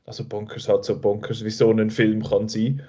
also 0.06 0.25
Bonkers 0.25 0.68
hat 0.68 0.86
so 0.86 1.00
Bonkers, 1.00 1.44
wie 1.44 1.50
so 1.50 1.72
ein 1.72 1.89
Film 1.89 2.24
kann 2.24 2.48
sein. 2.50 2.82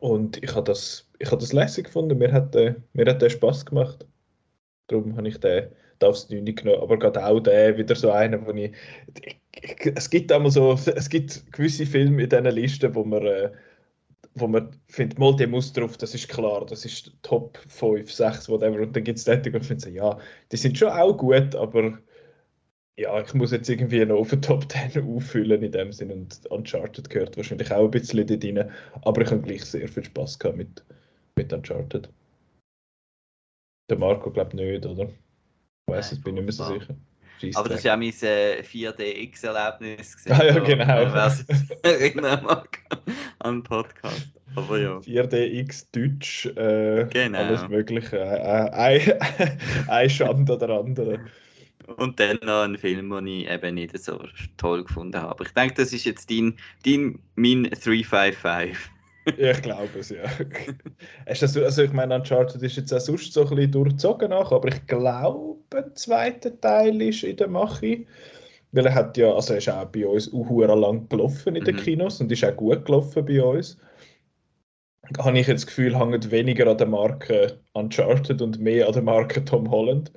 Und 0.00 0.42
ich 0.42 0.54
habe 0.54 0.64
das, 0.64 1.08
ich 1.18 1.30
hab 1.30 1.40
das 1.40 1.52
lässig 1.52 1.86
gefunden, 1.86 2.18
mir 2.18 2.32
hat, 2.32 2.54
äh, 2.54 2.74
mir 2.92 3.06
hat 3.06 3.22
der 3.22 3.30
Spaß 3.30 3.66
gemacht. 3.66 4.06
Darum 4.86 5.16
habe 5.16 5.28
ich 5.28 5.38
den, 5.38 5.68
aufs 6.08 6.30
Neune 6.30 6.52
genommen. 6.52 6.82
Aber 6.82 6.98
gerade 6.98 7.24
auch 7.24 7.40
der 7.40 7.76
wieder 7.76 7.94
so 7.94 8.10
einer, 8.10 8.44
wo 8.46 8.52
ich, 8.52 8.72
ich, 9.22 9.92
es 9.94 10.08
gibt 10.10 10.32
einmal 10.32 10.50
so, 10.50 10.72
es 10.72 11.08
gibt 11.08 11.52
gewisse 11.52 11.86
Filme 11.86 12.22
in 12.22 12.28
diesen 12.28 12.44
Listen, 12.46 12.94
wo 12.94 13.04
man, 13.04 13.26
äh, 13.26 13.50
wo 14.34 14.46
man 14.46 14.70
findet, 14.88 15.18
mal 15.18 15.34
der 15.36 15.48
muss 15.48 15.72
drauf, 15.72 15.96
das 15.96 16.14
ist 16.14 16.28
klar, 16.28 16.64
das 16.66 16.84
ist 16.84 17.12
Top 17.22 17.58
5, 17.68 18.10
6, 18.10 18.48
whatever. 18.48 18.80
Und 18.80 18.94
dann 18.94 19.04
gibt 19.04 19.18
es 19.18 19.26
Leute, 19.26 19.50
die 19.50 19.60
finden, 19.60 19.94
ja, 19.94 20.18
die 20.52 20.56
sind 20.56 20.78
schon 20.78 20.90
auch 20.90 21.16
gut, 21.16 21.54
aber 21.54 21.98
ja, 23.00 23.18
ich 23.18 23.32
muss 23.32 23.50
jetzt 23.50 23.68
irgendwie 23.70 24.04
noch 24.04 24.18
auf 24.18 24.28
den 24.30 24.42
Top 24.42 24.70
10 24.70 25.02
auffüllen 25.08 25.62
in 25.62 25.72
dem 25.72 25.90
Sinne 25.90 26.14
und 26.14 26.46
Uncharted 26.50 27.08
gehört 27.08 27.34
wahrscheinlich 27.36 27.72
auch 27.72 27.84
ein 27.84 27.90
bisschen 27.90 28.26
dort 28.26 28.44
rein, 28.44 28.70
aber 29.02 29.22
ich 29.22 29.30
habe 29.30 29.40
gleich 29.40 29.64
sehr 29.64 29.88
viel 29.88 30.04
Spaß 30.04 30.38
gehabt 30.38 30.58
mit, 30.58 30.84
mit 31.36 31.50
Uncharted. 31.52 32.10
Der 33.88 33.98
Marco 33.98 34.30
glaubt 34.30 34.52
nicht, 34.52 34.84
oder? 34.84 35.04
Ich 35.04 35.94
weiß 35.94 36.12
es, 36.12 36.22
bin 36.22 36.34
nicht 36.34 36.44
mehr 36.44 36.52
so 36.52 36.64
sicher. 36.64 36.94
Aber 37.54 37.70
das 37.70 37.82
war 37.84 37.92
ja 37.92 37.96
mein 37.96 38.12
äh, 38.20 38.60
4DX-Erlebnis. 38.60 40.26
Ah 40.28 40.44
ja, 40.44 40.58
genau. 40.58 41.14
Wer 41.14 41.30
sich 41.30 41.46
erinnern 41.82 42.44
mag 42.44 42.78
an 43.38 43.62
Podcast. 43.62 44.30
Aber 44.56 44.78
ja. 44.78 44.98
4DX 44.98 45.86
Deutsch, 45.92 46.44
äh, 46.54 47.06
Genau. 47.10 47.38
alles 47.38 47.66
Mögliche. 47.66 48.18
Äh, 48.18 48.70
ein, 48.72 49.88
ein 49.88 50.10
Schand 50.10 50.50
oder 50.50 50.68
andere. 50.80 51.20
Und 51.96 52.18
dann 52.20 52.38
noch 52.42 52.62
ein 52.64 52.76
Film, 52.78 53.10
den 53.10 53.26
ich 53.26 53.48
eben 53.48 53.74
nicht 53.74 53.98
so 53.98 54.18
toll 54.56 54.84
gefunden 54.84 55.20
habe. 55.20 55.44
Ich 55.44 55.50
denke, 55.52 55.74
das 55.74 55.92
ist 55.92 56.04
jetzt 56.04 56.30
dein, 56.30 56.58
dein 56.84 57.18
mein 57.36 57.64
355. 57.64 58.76
Ja, 59.36 59.50
ich 59.52 59.62
glaube 59.62 59.98
es, 59.98 60.08
ja. 60.10 60.22
Hast 61.26 61.42
das, 61.42 61.56
also 61.56 61.82
ich 61.82 61.92
meine, 61.92 62.14
Uncharted 62.16 62.62
ist 62.62 62.76
jetzt 62.76 62.92
auch 62.92 63.00
sonst 63.00 63.32
so 63.32 63.42
ein 63.42 63.54
bisschen 63.54 63.72
durchgezogen 63.72 64.30
nach, 64.30 64.50
aber 64.50 64.68
ich 64.68 64.86
glaube, 64.86 65.58
ein 65.76 65.94
zweiter 65.94 66.58
Teil 66.60 67.00
ist 67.02 67.22
in 67.22 67.36
der 67.36 67.48
Mache. 67.48 68.06
Weil 68.72 68.86
er 68.86 68.94
hat 68.94 69.16
ja, 69.18 69.32
also 69.34 69.54
er 69.54 69.58
ist 69.58 69.68
auch 69.70 69.86
bei 69.86 70.06
uns 70.06 70.32
auch 70.32 70.76
lang 70.76 71.08
gelaufen 71.08 71.56
in 71.56 71.64
den 71.64 71.76
Mhm. 71.76 71.80
Kinos 71.80 72.20
und 72.20 72.32
ist 72.32 72.44
auch 72.44 72.56
gut 72.56 72.84
gelaufen 72.86 73.24
bei 73.26 73.42
uns. 73.42 73.78
Habe 75.18 75.38
ich 75.38 75.46
jetzt 75.46 75.62
das 75.62 75.66
Gefühl, 75.66 75.98
hängt 75.98 76.30
weniger 76.30 76.66
an 76.70 76.78
der 76.78 76.86
Marke 76.86 77.60
Uncharted 77.74 78.40
und 78.42 78.58
mehr 78.60 78.86
an 78.86 78.92
der 78.92 79.02
Marke 79.02 79.44
Tom 79.44 79.70
Holland. 79.70 80.12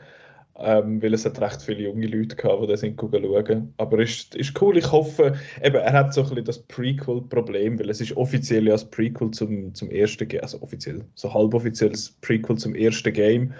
Ähm, 0.65 1.03
weil 1.03 1.13
es 1.13 1.25
hat 1.25 1.41
recht 1.41 1.61
viele 1.61 1.83
junge 1.83 2.07
Leute 2.07 2.37
gehabt, 2.37 2.63
die 2.63 2.67
das 2.67 2.79
sind 2.79 2.99
schauen. 2.99 3.73
Aber 3.77 3.99
ist, 3.99 4.33
ist 4.35 4.61
cool, 4.61 4.77
ich 4.77 4.89
hoffe, 4.89 5.35
eben, 5.61 5.75
er 5.75 5.91
hat 5.91 6.13
so 6.13 6.21
ein 6.21 6.29
bisschen 6.29 6.45
das 6.45 6.59
Prequel-Problem, 6.59 7.77
weil 7.79 7.89
es 7.89 7.99
ist 7.99 8.15
offiziell 8.15 8.65
ja 8.67 8.71
das 8.71 8.89
Prequel 8.89 9.31
zum, 9.31 9.75
zum 9.75 9.89
ersten 9.89 10.25
Game, 10.25 10.41
also 10.41 10.61
offiziell, 10.61 11.03
so 11.15 11.33
halboffizielles 11.33 12.11
Prequel 12.21 12.57
zum 12.57 12.75
ersten 12.75 13.11
Game. 13.11 13.53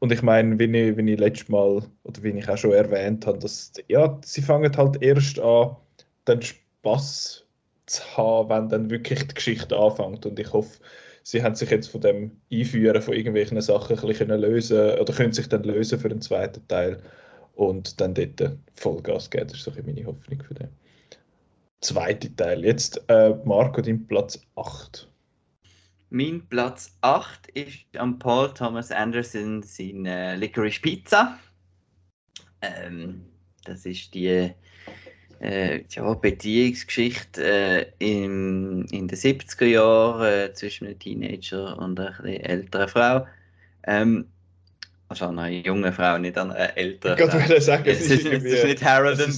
Und 0.00 0.12
ich 0.12 0.22
meine, 0.22 0.58
wie 0.58 0.64
ich, 0.64 0.96
wie 0.96 1.12
ich 1.12 1.20
letztes 1.20 1.48
Mal, 1.48 1.82
oder 2.02 2.22
wie 2.22 2.30
ich 2.30 2.48
auch 2.48 2.58
schon 2.58 2.72
erwähnt 2.72 3.24
habe, 3.26 3.38
dass, 3.38 3.72
ja, 3.86 4.18
sie 4.24 4.42
fangen 4.42 4.76
halt 4.76 5.00
erst 5.00 5.38
an, 5.38 5.76
den 6.26 6.42
Spaß 6.42 7.44
zu 7.86 8.16
haben, 8.16 8.48
wenn 8.48 8.68
dann 8.68 8.90
wirklich 8.90 9.26
die 9.28 9.34
Geschichte 9.34 9.76
anfängt. 9.76 10.26
Und 10.26 10.38
ich 10.40 10.52
hoffe, 10.52 10.80
sie 11.28 11.42
haben 11.42 11.54
sich 11.54 11.68
jetzt 11.68 11.90
von 11.90 12.00
dem 12.00 12.40
Einführen 12.50 13.02
von 13.02 13.12
irgendwelchen 13.12 13.60
Sachen 13.60 13.98
ein 13.98 14.06
bisschen 14.06 14.30
lösen 14.30 14.98
oder 14.98 15.12
können 15.12 15.34
sich 15.34 15.46
dann 15.46 15.62
lösen 15.62 16.00
für 16.00 16.08
den 16.08 16.22
zweiten 16.22 16.66
Teil 16.68 17.02
und 17.54 18.00
dann 18.00 18.14
dort 18.14 18.56
Vollgas 18.76 19.28
geben. 19.28 19.48
Das 19.48 19.58
ist 19.58 19.64
so 19.64 19.72
meine 19.84 20.06
Hoffnung 20.06 20.42
für 20.42 20.54
den 20.54 20.68
zweiten 21.82 22.34
Teil. 22.34 22.64
Jetzt 22.64 23.04
äh, 23.08 23.34
Marco, 23.44 23.82
dein 23.82 24.06
Platz 24.06 24.40
8. 24.56 25.06
Mein 26.08 26.46
Platz 26.48 26.96
8 27.02 27.48
ist 27.48 27.84
am 27.98 28.18
Paul 28.18 28.54
Thomas 28.54 28.90
Anderson 28.90 29.62
sein 29.62 30.06
äh, 30.06 30.34
Licorice 30.34 30.80
Pizza. 30.80 31.38
Ähm, 32.62 33.26
das 33.66 33.84
ist 33.84 34.14
die 34.14 34.50
äh, 35.40 35.84
ja, 35.90 36.14
Beziehungsgeschichte 36.14 37.42
äh, 37.44 37.86
in, 37.98 38.84
in 38.90 39.08
den 39.08 39.16
70er 39.18 39.64
Jahren 39.66 40.26
äh, 40.50 40.52
zwischen 40.54 40.86
einem 40.86 40.98
Teenager 40.98 41.78
und 41.78 41.98
einer 42.00 42.24
älteren 42.24 42.88
Frau. 42.88 43.26
Ähm, 43.86 44.26
also 45.10 45.24
an 45.26 45.38
einer 45.38 45.48
jungen 45.56 45.92
Frau, 45.92 46.18
nicht 46.18 46.36
an 46.36 46.50
einer 46.50 46.76
älteren 46.76 47.18
Ich 47.18 47.24
Frau. 47.30 47.38
wollte 47.38 47.60
sagen, 47.62 47.84
Es 47.86 48.00
es 48.00 48.10
ist, 48.10 48.10
ist 48.10 48.24
nicht- 48.24 48.44
es 48.44 48.52
ist 48.52 48.64
nicht 48.64 48.84
Harold 48.84 49.20
and 49.20 49.28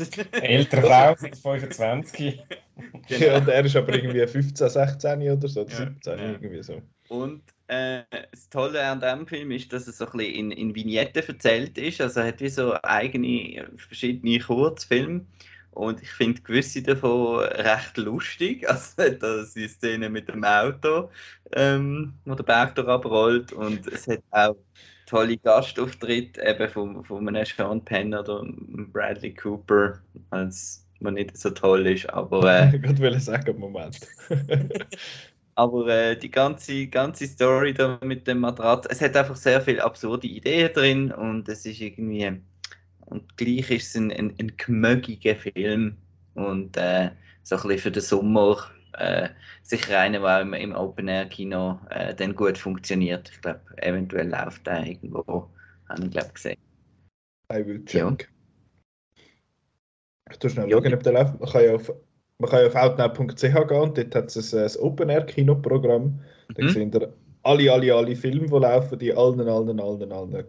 ist- 0.00 0.18
Ältere 0.32 0.82
Frau, 0.82 1.14
seit 1.18 1.36
25. 1.36 2.40
Ja, 3.08 3.36
und 3.36 3.46
er 3.48 3.62
ist 3.64 3.76
aber 3.76 3.92
irgendwie 3.94 4.26
15, 4.26 4.68
16 4.70 5.20
oder 5.30 5.48
so, 5.48 5.60
oder 5.62 5.70
Ja, 5.70 5.76
17, 5.76 6.18
ja. 6.18 6.30
irgendwie 6.30 6.62
so. 6.62 6.80
Und 7.08 7.42
äh, 7.70 8.04
das 8.32 8.48
Tolle 8.50 8.84
an 8.84 9.00
diesem 9.00 9.26
Film 9.26 9.50
ist, 9.52 9.72
dass 9.72 9.86
es 9.86 9.98
so 9.98 10.06
ein 10.06 10.12
bisschen 10.18 10.34
in, 10.34 10.50
in 10.50 10.74
Vignetten 10.74 11.22
erzählt 11.26 11.78
ist. 11.78 12.00
Also 12.00 12.20
er 12.20 12.28
hat 12.28 12.40
wie 12.40 12.48
so 12.48 12.74
eigene, 12.82 13.56
äh, 13.56 13.66
verschiedene 13.78 14.40
Kurzfilme. 14.40 15.24
Und 15.70 16.02
ich 16.02 16.10
finde 16.10 16.42
gewisse 16.42 16.82
davon 16.82 17.40
recht 17.40 17.96
lustig. 17.96 18.64
Also 18.68 19.02
hat 19.02 19.22
da 19.22 19.44
die 19.54 19.68
Szene 19.68 20.10
mit 20.10 20.28
dem 20.28 20.42
Auto, 20.44 21.10
ähm, 21.52 22.14
wo 22.24 22.34
der 22.34 22.44
Berg 22.44 22.78
abrollt. 22.78 23.52
Und 23.52 23.86
es 23.86 24.08
hat 24.08 24.22
auch 24.30 24.56
tolle 25.06 25.36
Gastauftritte 25.38 26.42
eben 26.44 26.68
von, 26.70 27.04
von 27.04 27.28
einem 27.28 27.44
Sean 27.44 27.84
Penn 27.84 28.14
oder 28.14 28.44
Bradley 28.92 29.34
Cooper, 29.34 30.00
als 30.30 30.86
man 31.00 31.14
nicht 31.14 31.36
so 31.36 31.50
toll 31.50 31.86
ist. 31.86 32.10
Aber 32.10 32.44
äh, 32.72 32.76
Ich 32.84 33.00
wollte 33.00 33.20
sagen, 33.20 33.58
Moment. 33.58 34.00
aber 35.60 35.88
äh, 35.88 36.16
die 36.18 36.30
ganze, 36.30 36.86
ganze 36.88 37.26
Story 37.26 37.74
da 37.74 37.98
mit 38.02 38.26
dem 38.26 38.40
Matratz, 38.40 38.86
es 38.90 39.00
hat 39.02 39.16
einfach 39.16 39.36
sehr 39.36 39.60
viele 39.60 39.84
absurde 39.84 40.26
Ideen 40.26 40.72
drin 40.72 41.12
und 41.12 41.48
es 41.48 41.66
ist 41.66 41.80
irgendwie. 41.80 42.40
Und 43.06 43.36
gleich 43.36 43.70
ist 43.70 43.88
es 43.88 43.96
ein, 43.96 44.10
ein, 44.12 44.34
ein 44.38 44.52
gemögiger 44.56 45.36
Film 45.36 45.96
und 46.34 46.76
äh, 46.76 47.10
so 47.42 47.56
ein 47.56 47.62
bisschen 47.62 47.78
für 47.80 47.90
den 47.90 48.02
Sommer 48.02 48.70
äh, 48.94 49.28
sicher 49.62 49.98
einer, 50.00 50.20
der 50.20 50.40
im, 50.42 50.54
im 50.54 50.74
Open-Air-Kino 50.74 51.80
äh, 51.90 52.14
dann 52.14 52.34
gut 52.34 52.56
funktioniert. 52.58 53.30
Ich 53.30 53.40
glaube, 53.42 53.60
eventuell 53.78 54.28
läuft 54.30 54.66
der 54.66 54.86
irgendwo, 54.86 55.50
habe 55.88 56.04
ich 56.04 56.10
glaube 56.10 56.32
gesehen. 56.32 56.58
I 57.52 57.62
will 57.66 57.84
Ja. 57.92 58.10
check. 58.10 58.30
Ich 60.30 60.38
tue 60.38 60.50
schnell 60.50 60.70
Ja. 60.70 60.78
schauen, 60.78 60.94
ob 60.94 61.02
der 61.02 61.12
läuft. 61.12 61.40
Man 61.40 61.50
kann 61.50 61.64
ja 61.64 61.74
auf, 61.74 61.92
man 62.40 62.50
kann 62.50 62.60
ja 62.62 62.66
auf 62.66 62.74
outnow.ch 62.74 63.40
gehen 63.40 63.80
und 63.80 63.98
dort 63.98 64.14
hat 64.14 64.34
es 64.36 64.54
ein, 64.54 64.64
ein 64.64 64.76
Open-Air-Kinoprogramm. 64.80 66.18
Da 66.54 66.62
Mhm. 66.64 66.68
sehen 66.68 66.92
ihr 66.92 67.12
alle, 67.42 67.72
alle, 67.72 67.94
alle 67.94 68.16
Filme, 68.16 68.46
die 68.46 68.52
laufen, 68.56 68.98
die 68.98 69.14
allen, 69.14 69.40
allen, 69.40 69.80
allen, 69.80 70.12
allen 70.12 70.44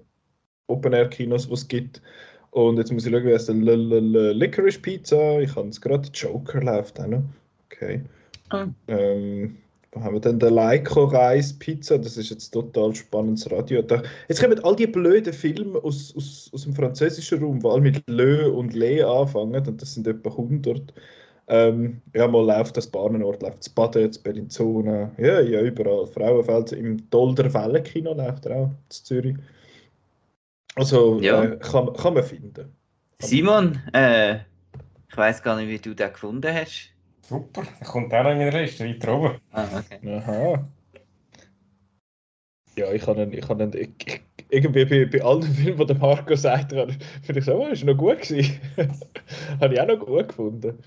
Open-Air-Kinos, 0.68 1.48
die 1.48 1.54
es 1.54 1.68
gibt. 1.68 2.02
Und 2.52 2.78
jetzt 2.78 2.92
muss 2.92 3.06
ich 3.06 3.12
schauen, 3.12 3.26
wie 3.26 3.32
es 3.32 3.46
der 3.46 3.56
Licorice 4.34 4.80
Pizza, 4.80 5.40
ich 5.40 5.56
habe 5.56 5.70
es 5.70 5.80
gerade, 5.80 6.10
Joker 6.14 6.62
läuft 6.62 7.00
auch 7.00 7.08
noch. 7.08 7.24
Okay. 7.72 8.02
Ah. 8.50 8.68
Ähm, 8.88 9.58
wo 9.94 10.02
haben 10.02 10.16
wir 10.16 10.22
denn 10.22 10.40
den 10.40 10.54
Leico 10.54 11.06
Reis 11.06 11.58
Pizza? 11.58 11.98
Das 11.98 12.18
ist 12.18 12.30
jetzt 12.30 12.52
total 12.52 12.94
spannendes 12.96 13.50
Radio. 13.52 13.82
Da, 13.82 14.02
jetzt 14.28 14.42
kommen 14.42 14.60
all 14.64 14.76
die 14.76 14.88
blöden 14.88 15.34
Filme 15.34 15.80
aus, 15.80 16.14
aus, 16.16 16.50
aus 16.54 16.64
dem 16.64 16.74
französischen 16.74 17.44
Raum, 17.44 17.60
die 17.60 17.68
alle 17.68 17.82
mit 17.82 18.04
Lö 18.10 18.50
und 18.50 18.74
Le 18.74 19.06
anfangen, 19.06 19.66
und 19.68 19.82
das 19.82 19.94
sind 19.94 20.08
etwa 20.08 20.30
100. 20.30 20.94
Ähm, 21.54 22.02
ja, 22.16 22.30
mal 22.30 22.46
läuft 22.46 22.78
das 22.78 22.88
Bahnenort, 22.88 23.42
läuft 23.44 23.60
das 23.60 23.68
Baden, 23.70 24.08
das 24.08 24.18
Bellinzona, 24.20 25.12
ja, 25.18 25.42
ja, 25.42 25.62
überall. 25.62 26.08
Frauenfeld, 26.08 26.72
im 26.72 27.10
Dolder 27.10 27.54
Wellenkino 27.54 28.14
läuft 28.14 28.46
er 28.46 28.56
auch, 28.56 28.68
in 28.68 28.76
Zürich. 28.90 29.36
Also, 30.76 31.20
Ja. 31.20 31.44
äh, 31.44 31.58
kann, 31.60 31.92
kann 31.92 32.14
man 32.14 32.24
finden. 32.24 32.74
Simon, 33.20 33.82
äh, 33.92 34.36
ich 35.10 35.18
weiß 35.18 35.44
gar 35.44 35.58
nicht, 35.58 35.68
wie 35.68 35.78
du 35.78 35.94
den 35.94 36.14
gefunden 36.14 36.54
hast. 36.56 36.94
Super, 37.28 37.64
der 37.82 37.88
kommt 37.88 38.14
auch 38.14 38.24
noch 38.24 38.32
in 38.32 38.38
meiner 38.38 38.62
Liste, 38.62 38.86
weiter 38.88 39.14
oben. 39.14 39.36
Ah, 39.52 39.68
okay. 39.78 40.08
Aha. 40.10 40.68
Ja, 42.78 42.94
ich 42.94 43.06
habe 43.06 43.24
ich 43.26 43.50
habe 43.50 43.70
ich, 43.78 43.90
ich, 44.08 44.22
irgendwie 44.50 44.86
bei, 44.86 45.06
bei 45.06 45.22
allen 45.22 45.44
Filmen, 45.54 45.80
die 45.80 45.86
der 45.86 45.98
Marco 45.98 46.34
sagt, 46.34 46.74
habe 46.74 46.92
ich- 46.92 46.98
finde 47.26 47.40
ich 47.40 47.46
so, 47.46 47.56
oh, 47.56 47.68
ist 47.68 47.84
noch 47.84 47.98
gut 47.98 48.22
gewesen. 48.22 48.58
habe 49.60 49.74
ich 49.74 49.82
auch 49.82 49.88
noch 49.88 50.00
gut 50.00 50.30
gefunden. 50.30 50.80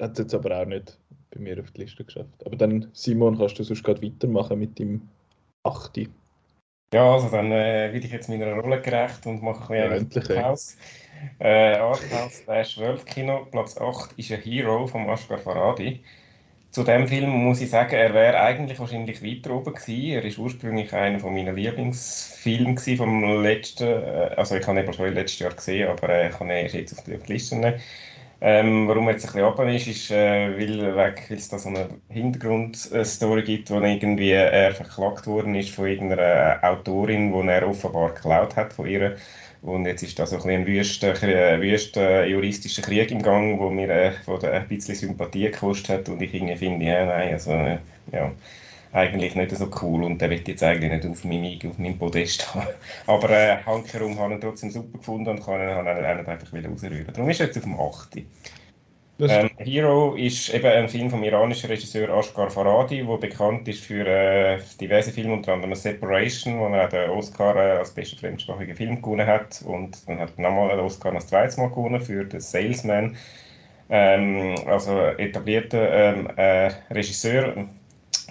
Hat 0.00 0.12
es 0.12 0.18
jetzt 0.18 0.34
aber 0.34 0.60
auch 0.60 0.66
nicht 0.66 0.98
bei 1.30 1.40
mir 1.40 1.60
auf 1.60 1.70
die 1.70 1.82
Liste 1.82 2.04
geschafft. 2.04 2.44
Aber 2.46 2.56
dann, 2.56 2.88
Simon, 2.92 3.38
kannst 3.38 3.58
du 3.58 3.62
sonst 3.64 3.82
gerade 3.84 4.02
weitermachen 4.02 4.58
mit 4.58 4.78
dem 4.78 5.08
8. 5.62 6.08
Ja, 6.94 7.14
also 7.14 7.30
dann 7.30 7.50
äh, 7.52 7.90
werde 7.92 7.98
ich 8.06 8.12
jetzt 8.12 8.28
meiner 8.28 8.52
Rolle 8.54 8.80
gerecht 8.82 9.24
und 9.26 9.42
mache 9.42 9.72
ein 9.72 9.88
Ja, 9.88 9.88
bisschen 9.90 10.10
ey. 10.30 10.44
Arthouse. 10.44 10.76
Äh, 11.38 11.76
Arthouse 11.76 12.42
slash 12.44 12.76
Worldkino, 12.78 13.46
Platz 13.50 13.78
8 13.78 14.12
ist 14.18 14.30
ein 14.30 14.40
Hero 14.42 14.86
von 14.86 15.08
Ashgar 15.08 15.38
Faradi. 15.38 16.04
Zu 16.70 16.84
dem 16.84 17.08
Film 17.08 17.30
muss 17.30 17.60
ich 17.62 17.70
sagen, 17.70 17.94
er 17.96 18.14
wäre 18.14 18.40
eigentlich 18.40 18.78
wahrscheinlich 18.80 19.22
weiter 19.22 19.52
oben 19.56 19.74
gewesen. 19.74 20.12
Er 20.12 20.24
ist 20.24 20.38
ursprünglich 20.38 20.92
einer 20.94 21.20
von 21.20 21.34
meinen 21.34 21.56
Lieblingsfilmen 21.56 22.76
gewesen 22.76 22.98
vom 22.98 23.42
letzten, 23.42 23.84
äh, 23.86 24.34
also 24.36 24.56
ich 24.56 24.66
habe 24.66 24.80
ihn 24.82 24.92
schon 24.92 25.14
letztes 25.14 25.40
Jahr 25.40 25.54
gesehen, 25.54 25.88
aber 25.90 26.08
äh, 26.10 26.28
ich 26.30 26.36
kann 26.38 26.48
ihn 26.48 26.52
erst 26.56 26.74
jetzt 26.76 26.98
auf 26.98 27.04
die 27.04 27.32
Liste 27.32 27.56
nehmen. 27.56 27.80
Ähm, 28.44 28.88
warum 28.88 29.06
er 29.06 29.12
jetzt 29.12 29.24
ein 29.24 29.32
bisschen 29.34 29.44
runter 29.46 29.72
ist, 29.72 29.86
ist, 29.86 30.10
äh, 30.10 30.58
weil, 30.58 31.14
es 31.30 31.48
da 31.48 31.58
so 31.58 31.68
eine 31.68 31.88
Hintergrundstory 32.08 33.42
gibt, 33.44 33.70
wo 33.70 33.80
irgendwie 33.80 34.32
er 34.32 34.74
verklagt 34.74 35.28
worden 35.28 35.54
ist 35.54 35.70
von 35.70 35.86
irgendeiner 35.86 36.58
Autorin, 36.64 37.32
die 37.32 37.48
er 37.48 37.68
offenbar 37.68 38.12
geklaut 38.14 38.56
hat 38.56 38.72
von 38.72 38.86
ihr. 38.88 39.16
Und 39.62 39.86
jetzt 39.86 40.02
ist 40.02 40.18
da 40.18 40.26
so 40.26 40.36
ein, 40.36 40.42
bisschen 40.42 40.62
ein 40.62 40.66
wüster, 40.66 41.22
äh, 41.22 41.60
wüster 41.62 42.26
juristischer 42.26 42.82
Krieg 42.82 43.12
im 43.12 43.22
Gang, 43.22 43.60
wo 43.60 43.70
mir 43.70 43.88
äh, 43.90 44.12
wo 44.26 44.36
ein 44.38 44.66
bisschen 44.66 44.96
Sympathie 44.96 45.44
gekostet 45.52 45.88
hat. 45.90 46.08
Und 46.08 46.20
ich 46.20 46.34
irgendwie 46.34 46.56
finde, 46.56 46.84
ja, 46.84 47.06
nein, 47.06 47.32
also, 47.34 47.52
äh, 47.52 47.78
ja. 48.12 48.32
Eigentlich 48.92 49.34
nicht 49.34 49.56
so 49.56 49.68
cool 49.80 50.04
und 50.04 50.20
der 50.20 50.30
wird 50.30 50.48
jetzt 50.48 50.62
eigentlich 50.62 50.92
nicht 50.92 51.06
auf 51.06 51.24
meinem, 51.24 51.58
auf 51.70 51.78
meinem 51.78 51.98
Podest 51.98 52.54
haben. 52.54 52.66
Aber 53.06 53.30
äh, 53.30 53.56
Hankerum 53.64 54.18
habe 54.18 54.34
ich 54.34 54.40
trotzdem 54.40 54.70
super 54.70 54.98
gefunden 54.98 55.30
und 55.30 55.44
kann 55.44 55.60
ihn, 55.60 55.86
ihn 55.86 56.26
einfach 56.26 56.52
wieder 56.52 56.68
rausrühren. 56.68 57.06
Darum 57.12 57.30
ist 57.30 57.40
er 57.40 57.46
jetzt 57.46 57.56
auf 57.56 57.64
dem 57.64 57.80
8. 57.80 58.16
Ähm, 59.20 59.50
Hero 59.58 60.14
ist 60.14 60.52
eben 60.52 60.66
ein 60.66 60.88
Film 60.88 61.08
vom 61.08 61.22
iranischen 61.22 61.68
Regisseur 61.70 62.08
Ashgar 62.08 62.50
Faradi, 62.50 63.04
der 63.06 63.16
bekannt 63.18 63.68
ist 63.68 63.84
für 63.84 64.04
äh, 64.06 64.58
diverse 64.80 65.12
Filme, 65.12 65.34
unter 65.34 65.52
anderem 65.52 65.74
Separation, 65.74 66.58
wo 66.58 66.66
er 66.66 66.88
den 66.88 67.10
Oscar 67.10 67.54
äh, 67.56 67.78
als 67.78 67.92
bester 67.92 68.16
fremdsprachiger 68.16 68.74
Film 68.74 69.00
gewonnen 69.00 69.26
hat 69.26 69.62
und 69.64 70.08
dann 70.08 70.18
hat 70.18 70.32
er 70.36 70.42
nochmal 70.42 70.70
den 70.70 70.80
Oscar 70.80 71.14
als 71.14 71.28
zweites 71.28 71.56
Mal 71.56 71.68
gewonnen 71.68 72.00
für 72.00 72.26
The 72.28 72.40
Salesman. 72.40 73.16
Ähm, 73.90 74.56
also 74.66 74.98
etablierter 74.98 75.92
ähm, 75.92 76.28
äh, 76.36 76.72
Regisseur. 76.90 77.68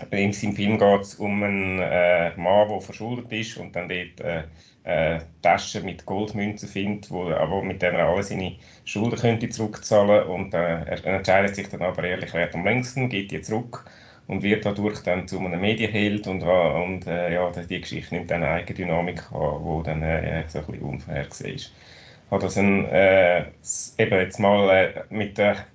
In 0.10 0.34
seinem 0.34 0.56
Film 0.56 0.78
geht 0.78 1.02
es 1.02 1.16
um 1.16 1.44
einen 1.44 1.80
äh, 1.80 2.36
Mann, 2.38 2.68
der 2.70 2.82
verschuldet 2.82 3.32
ist 3.32 3.58
und 3.58 3.76
dann 3.76 3.90
dort 3.90 4.20
äh, 4.22 4.44
äh, 4.84 5.20
Tasche 5.42 5.82
mit 5.82 6.06
Goldmünzen 6.06 6.68
findet, 6.68 7.12
wo, 7.12 7.30
aber 7.30 7.62
mit 7.64 7.82
der 7.82 7.94
er 7.94 8.08
alle 8.08 8.24
seine 8.24 8.58
Schulden 8.86 9.18
könnte 9.20 9.50
zurückzahlen 9.50 10.28
und 10.28 10.54
äh, 10.54 10.84
er 10.86 11.06
entscheidet 11.06 11.56
sich 11.56 11.68
dann 11.70 11.82
aber 11.84 12.04
ehrlich, 12.04 12.34
wer 12.34 12.54
am 12.54 12.64
längsten, 12.66 13.10
geht 13.10 13.32
die 13.32 13.42
zurück 13.42 13.86
und 14.28 14.42
wird 14.44 14.66
dadurch 14.66 15.02
dann 15.04 15.28
zu 15.28 15.40
einem 15.40 15.62
Medienheld 15.62 16.28
und, 16.28 16.42
und 16.44 17.06
äh, 17.08 17.34
ja, 17.34 17.52
die 17.52 17.82
Geschichte 17.82 18.16
nimmt 18.16 18.32
dann 18.32 18.44
eine 18.44 18.54
eigene 18.54 18.76
Dynamik 18.78 19.32
an, 19.32 19.64
die 19.64 19.84
dann 19.84 20.02
äh, 20.04 20.44
so 20.48 20.60
ein 20.60 20.66
bisschen 20.66 20.82
unvorhergesehen 20.82 21.56
ist. 21.56 21.74
Hat 22.32 22.44
das 22.44 22.58
ein, 22.58 22.86
äh, 22.86 23.52
eben 23.98 24.20
jetzt 24.20 24.40
mal 24.40 24.70
äh, 24.70 25.04
mit 25.14 25.38
der 25.38 25.68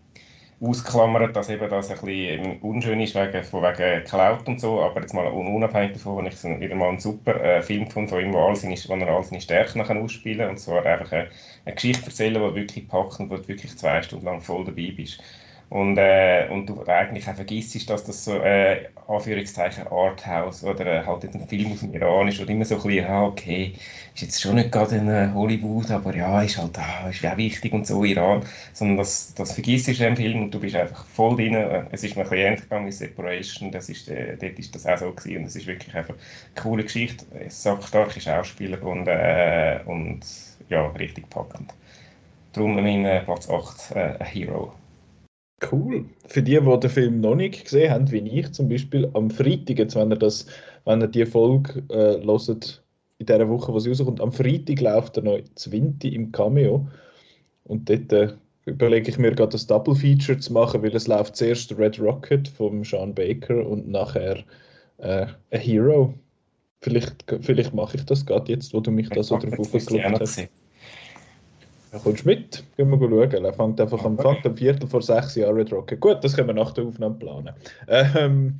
ausklammert, 0.60 1.36
dass 1.36 1.50
eben 1.50 1.68
das 1.68 1.90
ein 1.90 1.98
bisschen 2.00 2.60
unschön 2.60 3.00
ist, 3.00 3.14
wegen, 3.14 3.44
von 3.44 3.62
wegen 3.62 4.04
Cloud 4.04 4.48
und 4.48 4.60
so, 4.60 4.80
aber 4.80 5.02
jetzt 5.02 5.12
mal 5.12 5.26
unabhängig 5.26 5.92
davon, 5.94 6.16
habe 6.16 6.28
ich 6.28 6.60
wieder 6.60 6.74
mal 6.74 6.88
einen 6.88 7.00
super 7.00 7.38
äh, 7.42 7.62
Film 7.62 7.88
wo, 8.10 8.18
ihm 8.18 8.34
all 8.34 8.56
seine, 8.56 8.74
wo 8.74 8.94
er 8.94 9.08
all 9.08 9.22
seine 9.22 9.40
Stärken 9.40 9.84
kann 9.84 9.98
und 10.48 10.58
zwar 10.58 10.84
einfach 10.86 11.12
eine, 11.12 11.28
eine 11.64 11.74
Geschichte 11.74 12.06
erzählen, 12.06 12.34
die 12.34 12.54
wirklich 12.54 12.88
packt 12.88 13.20
und 13.20 13.30
wo 13.30 13.36
wirklich 13.48 13.76
zwei 13.76 14.00
Stunden 14.02 14.24
lang 14.24 14.40
voll 14.40 14.64
dabei 14.64 14.92
bist. 14.96 15.22
Und, 15.68 15.98
äh, 15.98 16.46
und 16.50 16.66
du 16.66 16.84
eigentlich 16.86 17.28
auch 17.28 17.34
vergisst, 17.34 17.90
dass 17.90 18.04
das 18.04 18.24
so 18.24 18.36
äh, 18.40 18.88
Anführungszeichen 19.08 19.88
Arthouse 19.88 20.62
oder 20.62 20.86
äh, 20.86 21.04
halt 21.04 21.24
ein 21.24 21.48
Film 21.48 21.72
aus 21.72 21.80
dem 21.80 21.92
Iran 21.92 22.28
ist, 22.28 22.38
wo 22.38 22.44
immer 22.44 22.64
so 22.64 22.76
ein 22.76 22.82
bisschen, 22.82 23.04
ja, 23.04 23.24
okay, 23.24 23.74
ist 24.14 24.22
jetzt 24.22 24.40
schon 24.40 24.54
nicht 24.56 24.70
gerade 24.70 24.96
in 24.96 25.08
äh, 25.08 25.30
Hollywood, 25.34 25.90
aber 25.90 26.14
ja, 26.14 26.40
ist 26.42 26.58
halt 26.58 26.76
da, 26.76 27.08
ist 27.08 27.20
ja 27.22 27.36
wichtig 27.36 27.72
und 27.72 27.84
so 27.86 28.04
Iran, 28.04 28.44
sondern 28.72 28.96
das, 28.98 29.34
das 29.34 29.52
vergisst 29.54 29.88
du 29.88 29.92
in 29.92 29.98
dem 29.98 30.16
Film 30.16 30.42
und 30.44 30.54
du 30.54 30.60
bist 30.60 30.76
einfach 30.76 31.04
voll 31.06 31.34
drin. 31.36 31.54
Äh, 31.54 31.86
es 31.90 32.04
ist 32.04 32.16
mir 32.16 32.22
ein 32.22 32.30
bisschen 32.30 32.46
ähnlich 32.70 32.86
wie 32.86 32.92
Separation, 32.92 33.72
das 33.72 33.88
ist, 33.88 34.08
äh, 34.08 34.36
dort 34.36 34.58
ist 34.60 34.72
das 34.74 34.86
auch 34.86 34.98
so 34.98 35.12
gewesen 35.12 35.38
und 35.38 35.44
es 35.46 35.56
ist 35.56 35.66
wirklich 35.66 35.94
einfach 35.96 36.14
eine 36.14 36.62
coole 36.62 36.84
Geschichte, 36.84 37.26
starke 37.50 38.20
Schauspieler 38.20 38.82
und, 38.84 39.08
äh, 39.08 39.80
und 39.86 40.20
ja, 40.68 40.86
richtig 40.88 41.28
packend. 41.30 41.74
Darum 42.52 42.76
mein 42.76 43.04
äh, 43.04 43.22
Platz 43.22 43.48
8, 43.50 43.92
äh, 43.92 44.24
Hero. 44.24 44.74
Cool. 45.62 46.04
Für 46.26 46.42
die, 46.42 46.60
die 46.60 46.80
den 46.80 46.90
Film 46.90 47.20
noch 47.20 47.34
nicht 47.34 47.64
gesehen 47.64 47.90
haben, 47.90 48.10
wie 48.10 48.18
ich 48.18 48.52
zum 48.52 48.68
Beispiel, 48.68 49.08
am 49.14 49.30
Freitag, 49.30 49.78
jetzt, 49.78 49.96
wenn 49.96 50.10
ihr, 50.10 50.18
das, 50.18 50.46
wenn 50.84 51.00
ihr 51.00 51.08
die 51.08 51.24
Folge 51.24 51.82
äh, 51.88 52.22
hört, 52.24 52.82
in 53.18 53.26
der 53.26 53.48
Woche, 53.48 53.72
wo 53.72 53.78
sie 53.78 53.88
rauskommt, 53.88 54.20
am 54.20 54.32
Freitag 54.32 54.80
läuft 54.80 55.16
er 55.16 55.22
noch 55.22 55.38
Zwinti 55.54 56.08
im 56.14 56.32
Cameo. 56.32 56.86
Und 57.64 57.88
dort 57.88 58.12
äh, 58.12 58.34
überlege 58.66 59.08
ich 59.10 59.18
mir 59.18 59.32
gerade 59.32 59.52
das 59.52 59.66
Double 59.66 59.94
Feature 59.94 60.38
zu 60.38 60.52
machen, 60.52 60.82
weil 60.82 60.94
es 60.94 61.06
läuft 61.06 61.36
zuerst 61.36 61.76
Red 61.78 61.98
Rocket 61.98 62.48
vom 62.48 62.84
Sean 62.84 63.14
Baker 63.14 63.66
und 63.66 63.88
nachher 63.88 64.44
äh, 64.98 65.26
A 65.52 65.56
Hero. 65.56 66.12
Vielleicht, 66.82 67.24
vielleicht 67.40 67.72
mache 67.72 67.96
ich 67.96 68.04
das 68.04 68.26
gerade 68.26 68.52
jetzt, 68.52 68.74
wo 68.74 68.80
du 68.80 68.90
mich 68.90 69.08
da 69.08 69.22
so 69.22 69.38
drauf 69.38 69.58
aufgeklappt 69.58 70.20
hast. 70.20 70.48
Ja, 71.92 71.98
kommst 71.98 72.24
du 72.24 72.28
mit? 72.28 72.64
Gehen 72.76 72.90
wir 72.90 72.98
schauen. 72.98 73.44
Er 73.44 73.52
fängt 73.52 73.80
einfach 73.80 74.04
am, 74.04 74.18
fängt 74.18 74.44
am 74.44 74.56
Viertel 74.56 74.88
vor 74.88 75.02
sechs 75.02 75.34
Jahren 75.34 75.66
Rocket. 75.68 76.00
Gut, 76.00 76.22
das 76.22 76.34
können 76.34 76.48
wir 76.48 76.54
nach 76.54 76.72
der 76.72 76.84
Aufnahme 76.84 77.14
planen. 77.14 77.54
Ähm, 77.88 78.58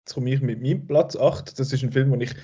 jetzt 0.00 0.14
komme 0.14 0.30
ich 0.30 0.40
mit 0.40 0.62
meinem 0.62 0.86
Platz 0.86 1.16
8. 1.16 1.58
Das 1.58 1.72
ist 1.72 1.82
ein 1.82 1.92
Film, 1.92 2.10
den 2.12 2.20
ich 2.20 2.34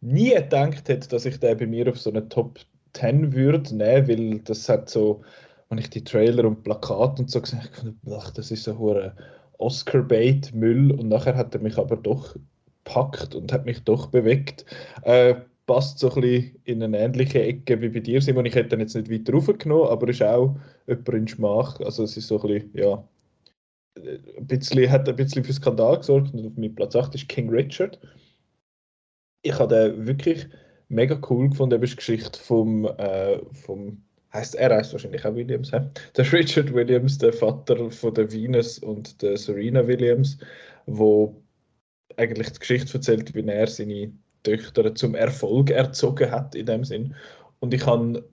nie 0.00 0.34
gedacht 0.34 0.88
hätte, 0.88 1.08
dass 1.08 1.24
ich 1.24 1.40
den 1.40 1.56
bei 1.56 1.66
mir 1.66 1.88
auf 1.88 1.98
so 1.98 2.10
eine 2.10 2.28
Top 2.28 2.58
10 2.94 3.32
würde 3.32 3.74
nehmen, 3.74 4.08
weil 4.08 4.38
das 4.40 4.68
hat 4.68 4.88
so, 4.88 5.22
wenn 5.68 5.78
ich 5.78 5.90
die 5.90 6.04
Trailer 6.04 6.44
und 6.44 6.62
Plakate 6.62 7.22
und 7.22 7.30
so 7.30 7.40
gesehen 7.40 7.62
habe, 8.06 8.32
das 8.34 8.50
ist 8.50 8.64
so 8.64 8.94
ein 8.94 9.12
Oscar-Bait-Müll 9.58 10.92
und 10.92 11.08
nachher 11.08 11.36
hat 11.36 11.54
er 11.54 11.60
mich 11.60 11.78
aber 11.78 11.96
doch 11.96 12.36
gepackt 12.84 13.34
und 13.34 13.52
hat 13.52 13.66
mich 13.66 13.82
doch 13.84 14.06
bewegt. 14.06 14.64
Äh, 15.02 15.36
passt 15.68 15.98
so 15.98 16.10
ein 16.10 16.22
bisschen 16.22 16.60
in 16.64 16.82
eine 16.82 16.98
ähnliche 16.98 17.42
Ecke 17.42 17.80
wie 17.80 17.90
bei 17.90 18.00
dir, 18.00 18.20
Simon. 18.20 18.46
Ich 18.46 18.54
hätte 18.54 18.74
ihn 18.74 18.80
jetzt 18.80 18.96
nicht 18.96 19.10
weiter 19.10 19.34
raufgenommen, 19.34 19.88
aber 19.88 20.08
ist 20.08 20.22
auch 20.22 20.56
jemand 20.88 21.08
in 21.10 21.28
Schmach. 21.28 21.78
Also 21.80 22.02
es 22.04 22.16
ist 22.16 22.26
so 22.26 22.40
ein 22.40 22.48
bisschen, 22.48 22.70
ja, 22.74 23.08
ein 23.98 24.46
bisschen, 24.46 24.90
hat 24.90 25.08
ein 25.08 25.16
bisschen 25.16 25.44
für 25.44 25.52
Skandal 25.52 25.98
gesorgt 25.98 26.32
und 26.34 26.46
auf 26.46 26.56
meinem 26.56 26.74
Platz 26.74 26.96
8 26.96 27.14
ist 27.14 27.28
King 27.28 27.50
Richard. 27.50 28.00
Ich 29.42 29.58
habe 29.58 29.74
den 29.74 30.06
wirklich 30.06 30.48
mega 30.88 31.20
cool 31.28 31.50
gefunden. 31.50 31.82
Ist 31.82 31.92
die 31.92 31.96
Geschichte 31.96 32.40
vom, 32.40 32.86
äh, 32.86 33.38
vom 33.52 34.02
heißt 34.32 34.54
er 34.54 34.74
heißt 34.74 34.92
wahrscheinlich 34.92 35.24
auch 35.24 35.34
Williams, 35.34 35.70
he? 35.70 35.78
der 36.16 36.32
Richard 36.32 36.72
Williams, 36.72 37.18
der 37.18 37.32
Vater 37.32 37.90
von 37.90 38.14
der 38.14 38.32
Venus 38.32 38.78
und 38.78 39.20
der 39.20 39.36
Serena 39.36 39.86
Williams, 39.86 40.38
wo 40.86 41.42
eigentlich 42.16 42.50
die 42.52 42.58
Geschichte 42.58 42.94
erzählt, 42.94 43.34
wie 43.34 43.46
er 43.46 43.66
seine 43.66 44.12
Töchter 44.42 44.94
zum 44.94 45.14
Erfolg 45.14 45.70
erzogen 45.70 46.30
hat 46.30 46.54
in 46.54 46.66
dem 46.66 46.84
Sinn. 46.84 47.14
Und 47.60 47.74
ich 47.74 47.84
habe 47.86 48.24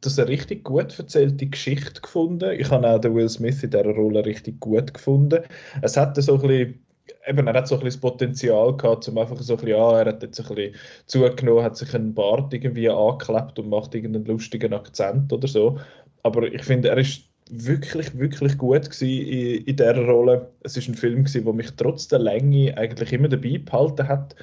das 0.00 0.18
eine 0.18 0.28
richtig 0.28 0.64
gut 0.64 0.98
erzählte 0.98 1.46
Geschichte 1.46 2.00
gefunden. 2.00 2.52
Ich 2.58 2.70
habe 2.70 2.88
auch 2.88 3.00
den 3.00 3.14
Will 3.14 3.28
Smith 3.28 3.62
in 3.62 3.70
dieser 3.70 3.84
Rolle 3.84 4.24
richtig 4.24 4.60
gut 4.60 4.94
gefunden. 4.94 5.42
Es 5.82 5.96
hatte 5.96 6.22
so 6.22 6.34
ein 6.34 6.40
bisschen 6.42 6.84
eben, 7.26 7.46
er 7.46 7.54
hat 7.54 7.68
so 7.68 7.74
ein 7.74 7.80
bisschen 7.80 8.00
das 8.00 8.10
Potenzial 8.10 8.76
gehabt, 8.76 9.08
um 9.08 9.18
einfach 9.18 9.40
so 9.40 9.54
ein 9.54 9.56
bisschen, 9.56 9.70
ja, 9.70 10.00
er 10.00 10.06
hat 10.06 10.22
jetzt 10.22 10.40
ein 10.40 10.54
bisschen 10.54 10.74
zugenommen, 11.06 11.64
hat 11.64 11.76
sich 11.76 11.94
einen 11.94 12.14
Bart 12.14 12.52
irgendwie 12.52 12.88
angeklebt 12.88 13.58
und 13.58 13.68
macht 13.68 13.94
irgendeinen 13.94 14.26
lustigen 14.26 14.72
Akzent 14.72 15.32
oder 15.32 15.48
so. 15.48 15.78
Aber 16.22 16.42
ich 16.52 16.62
finde, 16.62 16.88
er 16.90 16.98
ist 16.98 17.22
wirklich, 17.50 18.16
wirklich 18.18 18.58
gut 18.58 18.90
gewesen 18.90 19.26
in, 19.26 19.64
in 19.64 19.76
dieser 19.76 20.04
Rolle. 20.04 20.50
Es 20.60 20.76
ist 20.76 20.88
ein 20.88 20.94
Film 20.94 21.24
der 21.24 21.52
mich 21.52 21.70
trotz 21.76 22.08
der 22.08 22.18
Länge 22.18 22.76
eigentlich 22.76 23.12
immer 23.12 23.28
dabei 23.28 23.58
behalten 23.58 24.08
hat 24.08 24.34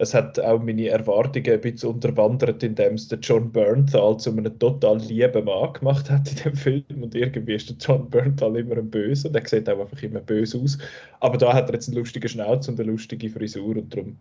es 0.00 0.14
hat 0.14 0.38
auch 0.38 0.62
meine 0.62 0.88
Erwartungen 0.88 1.50
ein 1.50 1.60
bisschen 1.60 1.90
unterwandert, 1.90 2.62
indem 2.62 2.94
es 2.94 3.08
der 3.08 3.18
John 3.18 3.50
Bernthal 3.50 4.16
zu 4.16 4.30
einem 4.30 4.56
total 4.58 4.98
lieben 4.98 5.44
Mann 5.44 5.72
gemacht 5.72 6.08
hat 6.08 6.30
in 6.30 6.36
dem 6.36 6.54
Film. 6.54 7.02
Und 7.02 7.16
irgendwie 7.16 7.54
ist 7.54 7.68
der 7.68 7.76
John 7.78 8.08
Bernthal 8.08 8.56
immer 8.56 8.76
ein 8.76 8.88
Böse. 8.88 9.30
Der 9.30 9.46
sieht 9.46 9.68
auch 9.68 9.80
einfach 9.80 10.00
immer 10.02 10.20
böse 10.20 10.58
aus. 10.58 10.78
Aber 11.18 11.36
da 11.36 11.52
hat 11.52 11.68
er 11.68 11.74
jetzt 11.74 11.88
einen 11.88 11.98
lustigen 11.98 12.28
Schnauz 12.28 12.68
und 12.68 12.78
eine 12.78 12.90
lustige 12.90 13.28
Frisur 13.28 13.76
und 13.76 13.92
darum 13.92 14.16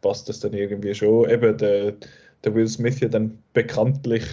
passt 0.00 0.28
das 0.28 0.40
dann 0.40 0.54
irgendwie 0.54 0.94
schon. 0.94 1.28
Eben 1.28 1.58
der, 1.58 1.92
der 2.42 2.54
Will 2.54 2.66
Smith 2.66 3.00
ja 3.00 3.08
dann 3.08 3.38
bekanntlich 3.52 4.24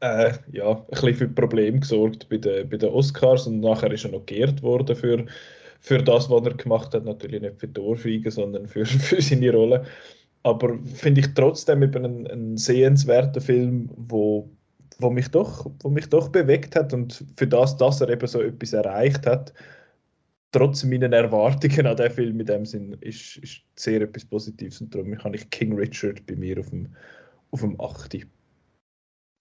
äh, 0.00 0.32
ja, 0.52 0.72
ein 0.72 0.86
bisschen 0.90 1.14
für 1.14 1.28
Probleme 1.28 1.80
gesorgt 1.80 2.28
bei 2.28 2.36
den, 2.36 2.68
bei 2.68 2.76
den 2.76 2.90
Oscars 2.90 3.46
und 3.46 3.60
nachher 3.60 3.90
ist 3.90 4.04
er 4.04 4.10
noch 4.10 4.26
geehrt 4.26 4.62
worden 4.62 4.94
für 4.94 5.24
für 5.86 6.02
das, 6.02 6.28
was 6.28 6.44
er 6.44 6.54
gemacht 6.54 6.92
hat, 6.94 7.04
natürlich 7.04 7.40
nicht 7.40 7.60
für 7.60 7.68
die 7.68 7.80
Ohrfeige, 7.80 8.28
sondern 8.32 8.66
für, 8.66 8.84
für 8.86 9.22
seine 9.22 9.52
Rolle. 9.52 9.84
Aber 10.42 10.76
finde 10.82 11.20
ich 11.20 11.32
trotzdem 11.34 11.80
eben 11.84 12.04
einen, 12.04 12.26
einen 12.26 12.56
sehenswerten 12.56 13.40
Film, 13.40 13.88
wo, 13.96 14.50
wo, 14.98 15.10
mich 15.10 15.28
doch, 15.28 15.70
wo 15.82 15.88
mich 15.88 16.08
doch 16.08 16.28
bewegt 16.28 16.74
hat 16.74 16.92
und 16.92 17.24
für 17.36 17.46
das, 17.46 17.76
dass 17.76 18.00
er 18.00 18.08
eben 18.08 18.26
so 18.26 18.40
etwas 18.40 18.72
erreicht 18.72 19.26
hat, 19.26 19.54
trotz 20.50 20.82
meinen 20.82 21.12
Erwartungen 21.12 21.86
an 21.86 21.96
den 21.96 22.10
Film 22.10 22.40
in 22.40 22.46
dem 22.46 22.66
Sinn, 22.66 22.96
ist, 23.00 23.36
ist 23.36 23.62
sehr 23.76 24.00
etwas 24.00 24.24
Positives 24.24 24.80
und 24.80 24.92
darum 24.92 25.16
habe 25.22 25.36
ich 25.36 25.48
King 25.50 25.74
Richard 25.74 26.26
bei 26.26 26.34
mir 26.34 26.58
auf 26.58 26.70
dem, 26.70 26.88
auf 27.52 27.60
dem 27.60 27.80
8. 27.80 28.12
Ich 28.14 28.26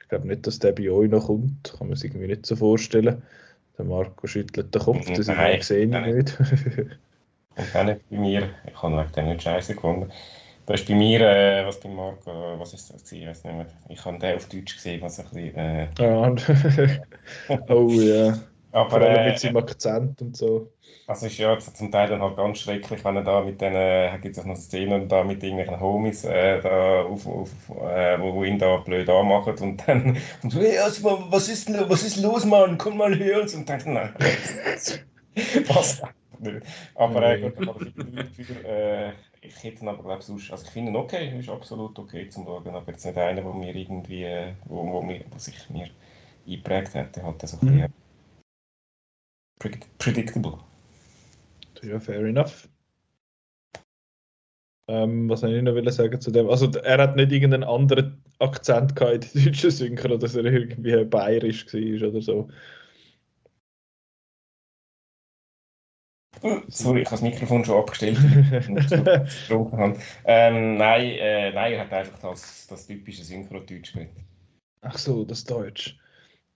glaube 0.09 0.27
nicht, 0.27 0.45
dass 0.45 0.59
der 0.59 0.73
bei 0.73 0.91
euch 0.91 1.09
noch 1.09 1.25
kommt, 1.25 1.75
kann 1.75 1.87
man 1.87 1.97
sich 1.97 2.11
irgendwie 2.11 2.27
nicht 2.27 2.45
so 2.45 2.55
vorstellen. 2.55 3.23
Der 3.77 3.85
Marco 3.85 4.27
schüttelt 4.27 4.73
den 4.73 4.81
Kopf, 4.81 5.05
das 5.05 5.27
Nein, 5.27 5.61
sehe 5.61 5.85
ich 5.85 5.89
nicht. 5.89 6.37
Und 7.57 7.75
auch 7.75 7.83
nicht 7.83 8.09
bei 8.09 8.17
mir. 8.17 8.49
Ich 8.67 8.81
habe 8.81 9.07
den 9.15 9.29
nicht 9.29 9.43
scheiße 9.43 9.75
gefunden. 9.75 10.11
Das 10.65 10.81
ist 10.81 10.87
bei 10.87 10.95
mir, 10.95 11.21
äh, 11.21 11.65
was 11.65 11.79
bei 11.79 11.89
Marco, 11.89 12.59
was 12.59 12.73
ist 12.73 12.91
das? 12.91 13.11
Ich 13.11 13.25
weiß 13.25 13.43
nicht 13.43 13.55
mehr. 13.55 13.67
Ich 13.89 14.03
habe 14.03 14.17
den 14.17 14.35
auf 14.35 14.47
Deutsch 14.49 14.75
gesehen, 14.75 15.01
was 15.01 15.19
ein 15.19 15.25
bisschen. 15.25 15.55
Äh, 15.55 15.87
ah, 15.99 16.35
oh 17.69 17.89
ja. 17.91 18.33
Aber, 18.75 18.89
Vor 18.89 18.99
allem 18.99 19.15
äh, 19.15 19.29
mit 19.29 19.39
seinem 19.39 19.55
Akzent 19.55 20.21
und 20.21 20.35
so. 20.35 20.69
Also 21.07 21.27
ist 21.27 21.37
ja 21.37 21.57
zum 21.57 21.89
Teil 21.89 22.09
dann 22.09 22.21
halt 22.21 22.35
ganz 22.35 22.59
schrecklich, 22.59 23.05
wenn 23.05 23.15
er 23.15 23.23
da 23.23 23.41
mit 23.41 23.61
den, 23.61 23.73
äh, 23.73 24.19
gibt 24.21 24.35
es 24.35 24.43
auch 24.43 24.47
noch 24.47 24.57
Szenen 24.57 25.07
da 25.07 25.23
mit 25.23 25.41
irgendwelchen 25.41 25.79
Homies, 25.79 26.25
äh, 26.25 26.59
da 26.59 27.03
auf, 27.03 27.25
auf, 27.25 27.49
äh, 27.69 28.19
wo, 28.19 28.33
wo 28.33 28.43
ihn 28.43 28.59
da 28.59 28.75
blöd 28.75 29.09
anmachen 29.09 29.57
und 29.59 29.87
dann 29.87 30.17
und 30.43 30.51
so, 30.51 30.59
hey, 30.59 30.77
also, 30.79 31.23
was 31.29 31.47
ist 31.47 31.71
was 31.89 32.03
ist 32.03 32.17
los, 32.17 32.43
Mann, 32.43 32.77
komm 32.77 32.97
mal 32.97 33.15
her 33.15 33.43
und 33.43 33.69
dann 33.69 33.81
nein. 33.85 34.13
nicht. 36.41 36.65
Aber 36.95 37.23
äh, 37.23 37.49
gut, 37.49 37.93
äh, 38.65 39.11
ich 39.39 39.63
hätte 39.63 39.83
ihn 39.83 39.87
aber 39.87 40.03
glaube 40.03 40.21
sonst, 40.21 40.51
also 40.51 40.65
ich 40.65 40.71
finde 40.71 40.91
ihn 40.91 40.97
okay, 40.97 41.39
ist 41.39 41.47
absolut 41.47 41.97
okay 41.97 42.27
zum 42.27 42.43
Schauen, 42.43 42.75
aber 42.75 42.91
jetzt 42.91 43.05
nicht 43.05 43.17
einer, 43.17 43.41
der 43.41 43.53
mir 43.53 43.73
irgendwie, 43.73 44.23
äh, 44.23 44.51
wo, 44.65 44.85
wo, 44.85 45.01
mir, 45.01 45.23
wo 45.31 45.37
sich 45.37 45.69
mir 45.69 45.87
eingeprägt 46.45 46.93
hat, 46.93 47.15
der 47.15 47.23
hat 47.23 47.47
so 47.47 47.55
ein 47.55 47.59
bisschen 47.61 47.77
mhm. 47.77 48.04
Predictable. 49.59 50.59
Ja, 51.81 51.99
fair 51.99 52.25
enough. 52.25 52.67
Ähm, 54.87 55.27
was 55.29 55.41
ich 55.41 55.63
noch 55.63 55.91
sagen 55.91 56.21
zu 56.21 56.31
dem? 56.31 56.47
Also, 56.49 56.69
er 56.71 56.99
hat 56.99 57.15
nicht 57.15 57.31
irgendeinen 57.31 57.63
anderen 57.63 58.23
Akzent 58.39 58.95
gehabt 58.95 59.33
in 59.33 59.43
der 59.43 59.51
deutschen 59.51 59.71
Synchro, 59.71 60.17
dass 60.17 60.35
er 60.35 60.45
irgendwie 60.45 61.03
bayerisch 61.05 61.65
war 61.73 62.09
oder 62.09 62.21
so. 62.21 62.49
Sorry, 66.67 67.01
ich 67.01 67.05
habe 67.07 67.15
das 67.15 67.21
Mikrofon 67.21 67.65
schon 67.65 67.79
abgestellt, 67.79 68.17
ähm, 70.25 70.77
nein, 70.77 71.09
äh, 71.11 71.51
nein, 71.51 71.73
er 71.73 71.79
hat 71.79 71.93
einfach 71.93 72.19
das, 72.19 72.67
das 72.67 72.85
typische 72.85 73.23
Synchro-Deutsch 73.23 73.81
gespielt. 73.81 74.09
Ach 74.81 74.97
so, 74.97 75.23
das 75.23 75.43
Deutsch. 75.43 75.97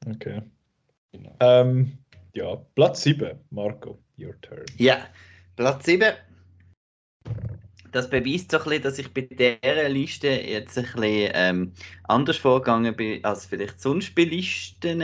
Okay. 0.05 0.41
Genau. 1.11 1.35
Ähm, 1.39 1.97
ja, 2.33 2.55
Platz 2.75 3.03
7, 3.03 3.37
Marco, 3.51 3.99
your 4.17 4.39
turn. 4.41 4.65
Ja, 4.77 5.07
Platz 5.55 5.85
7 5.85 6.13
das 7.91 8.09
beweist 8.09 8.51
so 8.51 8.57
ein 8.57 8.63
bisschen, 8.63 8.83
dass 8.83 8.99
ich 8.99 9.13
bei 9.13 9.21
dieser 9.21 9.89
Liste 9.89 10.27
jetzt 10.27 10.77
ein 10.77 10.85
bisschen 10.85 11.31
ähm, 11.33 11.71
anders 12.03 12.37
vorgegangen 12.37 12.95
bin 12.95 13.23
als 13.23 13.45
vielleicht 13.45 13.81
sonst 13.81 14.13
bei 14.15 14.23
Listen. 14.23 15.03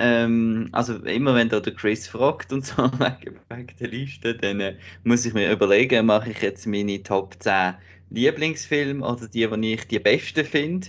Ähm, 0.00 0.68
also 0.72 0.96
immer 1.04 1.36
wenn 1.36 1.48
da 1.48 1.60
der 1.60 1.74
Chris 1.74 2.08
fragt 2.08 2.52
und 2.52 2.66
so 2.66 2.76
wegen 2.98 3.76
der 3.78 3.88
Liste, 3.88 4.34
dann 4.34 4.60
äh, 4.60 4.76
muss 5.04 5.24
ich 5.24 5.34
mir 5.34 5.52
überlegen, 5.52 6.06
mache 6.06 6.30
ich 6.30 6.42
jetzt 6.42 6.66
meine 6.66 7.02
Top 7.02 7.36
10 7.40 7.74
Lieblingsfilme 8.10 9.06
oder 9.06 9.28
die, 9.28 9.48
die 9.48 9.74
ich 9.74 9.86
die 9.86 9.98
besten 10.00 10.44
finde. 10.44 10.88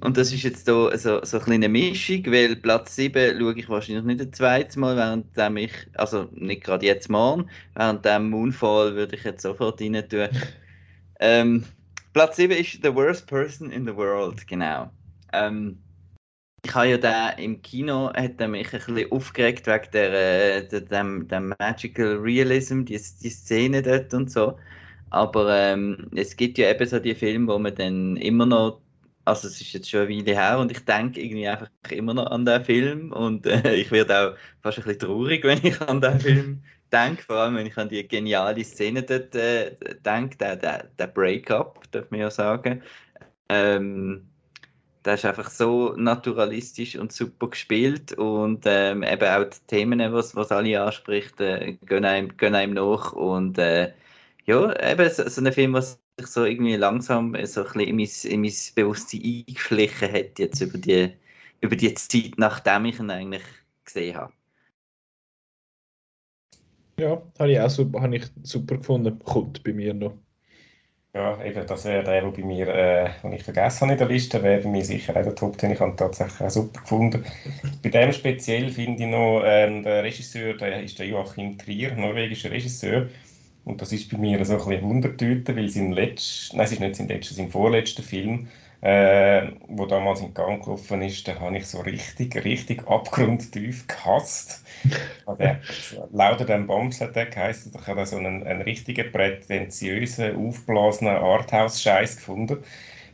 Und 0.00 0.16
das 0.16 0.32
ist 0.32 0.42
jetzt 0.42 0.66
hier 0.66 0.92
so, 0.98 1.24
so 1.24 1.36
eine 1.36 1.44
kleine 1.44 1.68
Mischung, 1.68 2.26
weil 2.26 2.56
Platz 2.56 2.96
7 2.96 3.38
schaue 3.38 3.54
ich 3.54 3.68
wahrscheinlich 3.68 4.04
nicht 4.04 4.20
ein 4.20 4.32
zweites 4.32 4.76
Mal, 4.76 4.96
während 4.96 5.58
ich, 5.58 5.72
also 5.94 6.28
nicht 6.32 6.64
gerade 6.64 6.84
jetzt 6.84 7.08
morgen, 7.08 7.48
während 7.74 8.04
dem 8.04 8.30
Moonfall 8.30 8.94
würde 8.94 9.16
ich 9.16 9.24
jetzt 9.24 9.42
sofort 9.42 9.80
rein 9.80 10.06
tun. 10.08 10.28
ähm, 11.20 11.64
Platz 12.12 12.36
7 12.36 12.52
ist 12.52 12.80
The 12.82 12.94
Worst 12.94 13.26
Person 13.26 13.70
in 13.70 13.86
the 13.86 13.96
World, 13.96 14.46
genau. 14.46 14.90
Ähm, 15.32 15.78
ich 16.64 16.74
habe 16.74 16.88
ja 16.88 16.98
da 16.98 17.30
im 17.30 17.62
Kino, 17.62 18.12
hat 18.12 18.40
er 18.40 18.48
mich 18.48 18.72
ein 18.74 18.80
bisschen 18.80 19.12
aufgeregt 19.12 19.66
wegen 19.66 19.90
der, 19.92 20.62
der, 20.62 20.80
dem, 20.80 21.28
dem 21.28 21.54
Magical 21.58 22.16
Realism, 22.16 22.84
die, 22.84 23.00
die 23.22 23.30
Szene 23.30 23.82
dort 23.82 24.12
und 24.12 24.30
so. 24.30 24.58
Aber 25.10 25.54
ähm, 25.56 26.10
es 26.14 26.36
gibt 26.36 26.58
ja 26.58 26.70
eben 26.70 26.86
so 26.86 26.98
die 26.98 27.14
Filme, 27.14 27.52
wo 27.52 27.58
man 27.58 27.74
dann 27.74 28.16
immer 28.16 28.46
noch 28.46 28.80
also 29.26 29.48
es 29.48 29.60
ist 29.60 29.72
jetzt 29.72 29.90
schon 29.90 30.00
eine 30.02 30.10
Weile 30.10 30.34
her 30.34 30.58
und 30.58 30.70
ich 30.70 30.84
denke 30.84 31.20
irgendwie 31.20 31.48
einfach 31.48 31.68
immer 31.90 32.14
noch 32.14 32.30
an 32.30 32.44
den 32.46 32.64
Film 32.64 33.12
und 33.12 33.46
äh, 33.46 33.74
ich 33.76 33.90
werde 33.90 34.18
auch 34.34 34.36
fast 34.62 34.78
ein 34.78 34.84
bisschen 34.84 35.00
traurig, 35.00 35.44
wenn 35.44 35.64
ich 35.64 35.80
an 35.82 36.00
den 36.00 36.20
Film 36.20 36.62
denke, 36.92 37.22
vor 37.22 37.36
allem 37.36 37.56
wenn 37.56 37.66
ich 37.66 37.76
an 37.76 37.88
die 37.88 38.06
geniale 38.06 38.64
Szene 38.64 39.02
dort 39.02 39.34
äh, 39.34 39.76
denke, 40.04 40.36
der, 40.38 40.56
der, 40.56 40.84
der 40.98 41.06
Breakup, 41.08 41.90
darf 41.90 42.10
man 42.10 42.20
ja 42.20 42.30
sagen. 42.30 42.82
Ähm, 43.48 44.28
der 45.04 45.14
ist 45.14 45.24
einfach 45.24 45.50
so 45.50 45.94
naturalistisch 45.96 46.96
und 46.96 47.12
super 47.12 47.48
gespielt 47.48 48.12
und 48.14 48.64
ähm, 48.66 49.02
eben 49.04 49.28
auch 49.28 49.44
die 49.44 49.58
Themen, 49.68 50.00
was, 50.12 50.34
was 50.34 50.50
alle 50.52 50.82
anspricht, 50.82 51.40
äh, 51.40 51.74
gehen, 51.86 52.04
einem, 52.04 52.36
gehen 52.36 52.54
einem 52.56 52.74
nach 52.74 53.12
und 53.12 53.58
äh, 53.58 53.92
ja, 54.46 54.90
eben 54.92 55.10
so, 55.10 55.28
so 55.28 55.40
ein 55.42 55.52
Film, 55.52 55.74
was 55.74 56.00
sich 56.18 56.28
so 56.28 56.44
irgendwie 56.44 56.76
langsam 56.76 57.36
so 57.46 57.60
ein 57.64 57.72
bisschen 57.72 57.80
in 57.80 57.96
mein, 57.96 58.08
in 58.24 58.40
mein 58.40 58.52
Bewusstsein 58.74 59.22
eingeschlichen 59.22 60.12
hat, 60.12 60.38
jetzt 60.38 60.60
über 60.60 60.78
die, 60.78 61.12
über 61.60 61.76
die 61.76 61.92
Zeit, 61.94 62.38
nachdem 62.38 62.86
ich 62.86 62.98
ihn 62.98 63.10
eigentlich 63.10 63.42
gesehen 63.84 64.16
habe. 64.16 64.32
Ja, 66.98 67.22
habe 67.38 67.52
ich 67.52 67.60
auch 67.60 67.68
super, 67.68 68.00
habe 68.00 68.16
ich 68.16 68.24
super 68.42 68.78
gefunden. 68.78 69.18
Kommt 69.18 69.62
bei 69.62 69.72
mir 69.72 69.92
noch. 69.92 70.16
Ja, 71.14 71.42
eben, 71.44 71.66
das 71.66 71.84
wäre 71.86 72.04
der, 72.04 72.20
der 72.20 72.30
bei 72.30 72.42
mir, 72.42 72.68
äh, 72.68 73.10
den 73.22 73.32
ich 73.32 73.42
vergessen 73.42 73.82
habe 73.82 73.92
in 73.92 73.98
der 73.98 74.08
Liste, 74.08 74.42
wäre 74.42 74.62
bei 74.62 74.68
mir 74.68 74.84
sicher 74.84 75.16
auch 75.16 75.22
der 75.22 75.34
Top 75.34 75.58
10. 75.58 75.70
Ich 75.72 75.80
habe 75.80 75.92
ihn 75.92 75.96
tatsächlich 75.96 76.40
auch 76.42 76.50
super 76.50 76.80
gefunden. 76.80 77.24
bei 77.82 77.88
dem 77.90 78.12
speziell 78.12 78.70
finde 78.70 79.04
ich 79.04 79.08
noch, 79.10 79.42
ähm, 79.44 79.82
der 79.82 80.02
Regisseur, 80.04 80.54
der 80.54 80.82
ist 80.82 80.98
der 80.98 81.06
Joachim 81.06 81.56
Trier, 81.58 81.94
norwegischer 81.94 82.50
Regisseur. 82.50 83.08
Und 83.66 83.82
das 83.82 83.92
ist 83.92 84.10
bei 84.10 84.18
mir 84.18 84.44
so 84.44 84.54
ein 84.54 84.58
bisschen 84.58 84.82
Wundertüte, 84.84 85.56
weil 85.56 85.68
sein 85.68 85.92
letzter, 85.92 86.56
nein, 86.56 86.66
es 86.66 86.72
ist 86.72 86.80
nicht 86.80 86.96
sein 86.96 87.08
letzter, 87.08 87.34
sein 87.34 87.50
vorletzter 87.50 88.02
Film, 88.04 88.48
äh, 88.80 89.50
wo 89.68 89.86
damals 89.86 90.20
in 90.20 90.32
Gang 90.34 90.62
gelaufen 90.64 91.02
ist, 91.02 91.26
den 91.26 91.40
habe 91.40 91.58
ich 91.58 91.66
so 91.66 91.80
richtig, 91.80 92.36
richtig 92.44 92.86
abgrundtief 92.86 93.88
gehasst. 93.88 94.64
der, 95.40 95.60
lauter 96.12 96.44
dem 96.44 96.66
Bombs 96.68 97.00
hat 97.00 97.16
der 97.16 97.26
geheißen, 97.26 97.72
ich 97.74 97.86
habe 97.88 98.06
so 98.06 98.16
einen, 98.18 98.44
einen 98.44 98.62
richtigen 98.62 99.10
prätentiösen, 99.10 100.36
aufblasenen 100.36 101.16
Arthouse-Scheiß 101.16 102.18
gefunden. 102.18 102.62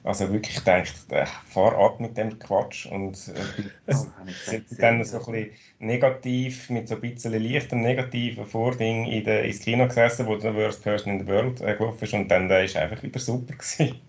Also 0.04 0.32
wirklich 0.32 0.62
denkt, 0.64 1.06
äh, 1.10 1.26
fahr 1.46 1.76
ab 1.78 2.00
mit 2.00 2.16
dem 2.16 2.38
Quatsch 2.38 2.86
und 2.86 3.28
äh, 3.28 3.46
dann 4.80 5.04
so 5.04 5.18
ein 5.18 5.24
bisschen 5.32 5.50
negativ, 5.78 6.70
mit 6.70 6.88
so 6.88 6.96
ein 6.96 7.00
bisschen 7.00 7.32
leichtem 7.42 7.80
negativen 7.82 8.46
Vording 8.46 9.06
in 9.06 9.24
de, 9.24 9.46
ins 9.46 9.60
Kino 9.60 9.86
gesessen, 9.86 10.26
wo 10.26 10.36
der 10.36 10.54
Worst 10.54 10.82
Person 10.82 11.12
in 11.14 11.20
the 11.20 11.26
World 11.32 11.60
äh, 11.60 11.76
gelaufen 11.76 12.04
ist 12.04 12.14
und 12.14 12.28
dann 12.28 12.48
der 12.48 12.64
ist 12.64 12.76
einfach 12.76 13.02
wieder 13.02 13.20
super 13.20 13.54
gewesen. 13.56 14.00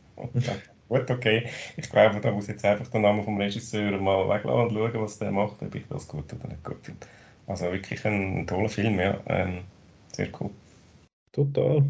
gut, 0.88 1.10
okay, 1.12 1.50
ich 1.78 1.90
glaube, 1.90 2.22
da 2.22 2.32
muss 2.32 2.48
jetzt 2.48 2.66
einfach 2.66 2.88
der 2.90 3.02
Name 3.02 3.24
vom 3.24 3.38
Regisseur 3.40 3.98
mal 4.00 4.28
weglassen 4.30 4.62
und 4.68 4.74
schauen, 4.74 5.02
was 5.04 5.18
der 5.20 5.32
macht, 5.32 5.62
ob 5.62 5.76
ich 5.76 5.88
das 5.88 6.08
gut 6.08 6.32
oder 6.34 6.48
nicht 6.48 6.64
gut 6.64 6.86
finde. 6.86 7.08
Also 7.46 7.72
wirklich 7.72 8.06
ein, 8.06 8.40
ein 8.42 8.48
toller 8.48 8.70
Film, 8.70 9.00
ja, 9.00 9.22
ähm, 9.28 9.66
sehr 10.16 10.30
cool. 10.40 10.52
Total. 11.32 11.84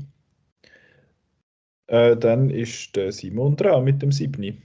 Äh, 1.88 2.16
dann 2.18 2.50
ist 2.50 2.96
der 2.96 3.12
Simon 3.12 3.56
dran 3.56 3.84
mit 3.84 4.02
dem 4.02 4.12
Siebni. 4.12 4.58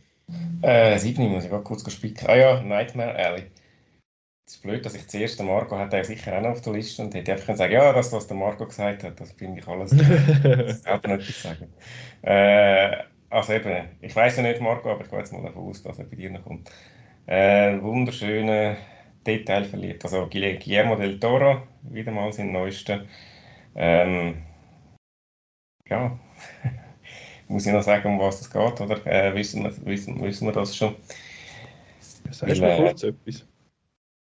Äh, 0.63 0.99
Siebni 0.99 1.29
muss 1.29 1.45
ich 1.45 1.51
mal 1.51 1.63
kurz 1.63 1.91
spicken. 1.91 2.27
Ah 2.29 2.37
ja, 2.37 2.63
Nightmare 2.63 3.15
Alley. 3.15 3.45
Es 4.47 4.55
ist 4.55 4.63
blöd, 4.63 4.85
dass 4.85 4.95
ich 4.95 5.07
zuerst 5.09 5.39
den 5.39 5.47
Marco 5.47 5.77
hat 5.77 5.93
er 5.93 6.05
sicher 6.05 6.37
auch 6.39 6.41
noch 6.41 6.51
auf 6.51 6.63
der 6.63 6.73
Liste 6.73 7.03
und 7.03 7.15
hätte 7.15 7.33
einfach 7.33 7.55
sagen, 7.55 7.73
ja, 7.73 7.93
das, 7.93 8.13
was 8.13 8.27
der 8.27 8.37
Marco 8.37 8.67
gesagt 8.67 9.05
hat, 9.05 9.21
das 9.21 9.33
finde 9.33 9.61
ich 9.61 9.69
alles. 9.69 9.91
das 10.43 10.83
selber 10.83 11.17
nicht 11.17 11.35
sagen. 11.35 11.73
Äh, 12.23 12.97
also 13.31 13.53
eben, 13.53 13.89
ich 14.01 14.17
weiß 14.17 14.39
ja 14.39 14.43
nicht, 14.43 14.61
Marco, 14.61 14.91
aber 14.91 15.03
ich 15.03 15.11
gehe 15.11 15.19
jetzt 15.19 15.33
mal 15.33 15.43
davon 15.43 15.69
aus, 15.69 15.83
dass 15.83 15.99
er 15.99 16.07
bei 16.07 16.17
dir 16.17 16.31
noch 16.31 16.45
kommt. 16.45 16.71
Äh, 17.27 17.81
wunderschöne 17.83 18.79
Detail 19.27 19.65
verliebt. 19.65 20.03
Also 20.05 20.27
Guillermo 20.29 20.97
del 20.97 21.21
Toro, 21.21 21.63
wieder 21.83 22.11
mal 22.11 22.33
sein 22.33 22.51
neuester. 22.51 23.05
Ähm, 23.75 24.43
ja, 25.87 26.19
muss 27.49 27.67
ich 27.67 27.73
noch 27.73 27.83
sagen, 27.83 28.09
um 28.09 28.19
was 28.21 28.41
es 28.41 28.51
geht, 28.51 28.81
oder? 28.81 29.07
Äh, 29.07 29.35
wissen, 29.35 29.65
wir, 29.65 29.87
wissen, 29.87 30.23
wissen 30.23 30.47
wir 30.47 30.53
das 30.53 30.77
schon? 30.77 30.95
Sagst 32.31 32.59
du 32.59 32.63
mir 32.63 32.77
kurz 32.77 33.03
äh, 33.03 33.09
etwas? 33.09 33.47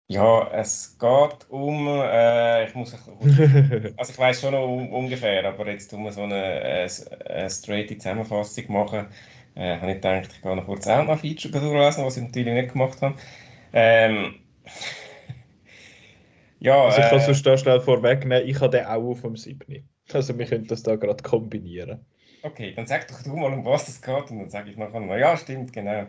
Ja, 0.07 0.49
es 0.51 0.97
geht 0.99 1.49
um, 1.49 1.87
äh, 1.87 2.65
ich 2.65 2.75
muss, 2.75 2.93
also 3.97 4.11
ich 4.11 4.19
weiß 4.19 4.41
schon 4.41 4.51
noch 4.51 4.67
um, 4.67 4.91
ungefähr, 4.91 5.45
aber 5.45 5.69
jetzt 5.69 5.91
wir 5.93 6.11
so 6.11 6.23
eine, 6.23 6.35
eine, 6.35 6.87
eine 7.29 7.49
straighte 7.49 7.97
Zusammenfassung 7.97 8.65
machen. 8.71 9.07
Äh, 9.55 9.77
habe 9.77 9.91
ich 9.91 9.95
gedacht, 9.95 10.29
ich 10.33 10.41
gehe 10.41 10.55
noch 10.55 10.65
kurz 10.65 10.87
auch 10.87 11.05
noch 11.05 11.19
Feature 11.19 11.51
durchlesen, 11.53 12.05
was 12.05 12.17
ich 12.17 12.23
natürlich 12.23 12.53
nicht 12.53 12.73
gemacht 12.73 13.01
habe. 13.01 13.15
Ähm, 13.73 14.35
ja, 16.59 16.83
also 16.83 17.01
ich 17.01 17.09
kann 17.09 17.31
es 17.31 17.45
äh, 17.45 17.57
schnell 17.57 17.81
vorwegnehmen, 17.81 18.47
ich 18.47 18.59
habe 18.59 18.77
den 18.77 18.85
auch 18.85 19.11
auf 19.11 19.21
dem 19.21 19.35
7. 19.35 19.89
Also 20.13 20.37
wir 20.37 20.45
können 20.45 20.67
das 20.67 20.83
da 20.83 20.95
gerade 20.95 21.23
kombinieren. 21.23 22.05
Okay, 22.43 22.73
dann 22.73 22.87
sag 22.87 23.07
doch 23.07 23.21
du 23.21 23.35
mal, 23.35 23.53
um 23.53 23.65
was 23.65 23.87
es 23.87 24.01
geht 24.01 24.31
und 24.31 24.39
dann 24.39 24.49
sage 24.49 24.71
ich 24.71 24.77
nachher 24.77 24.99
mal, 24.99 25.19
ja, 25.19 25.37
stimmt, 25.37 25.73
genau. 25.73 26.07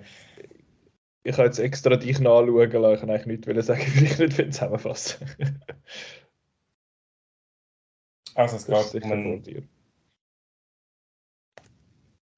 Ich 1.24 1.34
habe 1.34 1.44
jetzt 1.44 1.58
extra 1.58 1.96
dich 1.96 2.18
nachschauen 2.20 2.70
lassen, 2.70 2.94
ich 2.94 3.00
kann 3.00 3.10
eigentlich 3.10 3.44
nichts 3.46 3.66
sagen, 3.66 3.80
weil 3.94 4.04
ich 4.04 4.18
nicht 4.18 4.54
zusammenfassen 4.54 5.26
Also 8.34 8.56
es 8.56 8.66
geht 8.66 9.04
um 9.04 9.12
einen... 9.12 9.68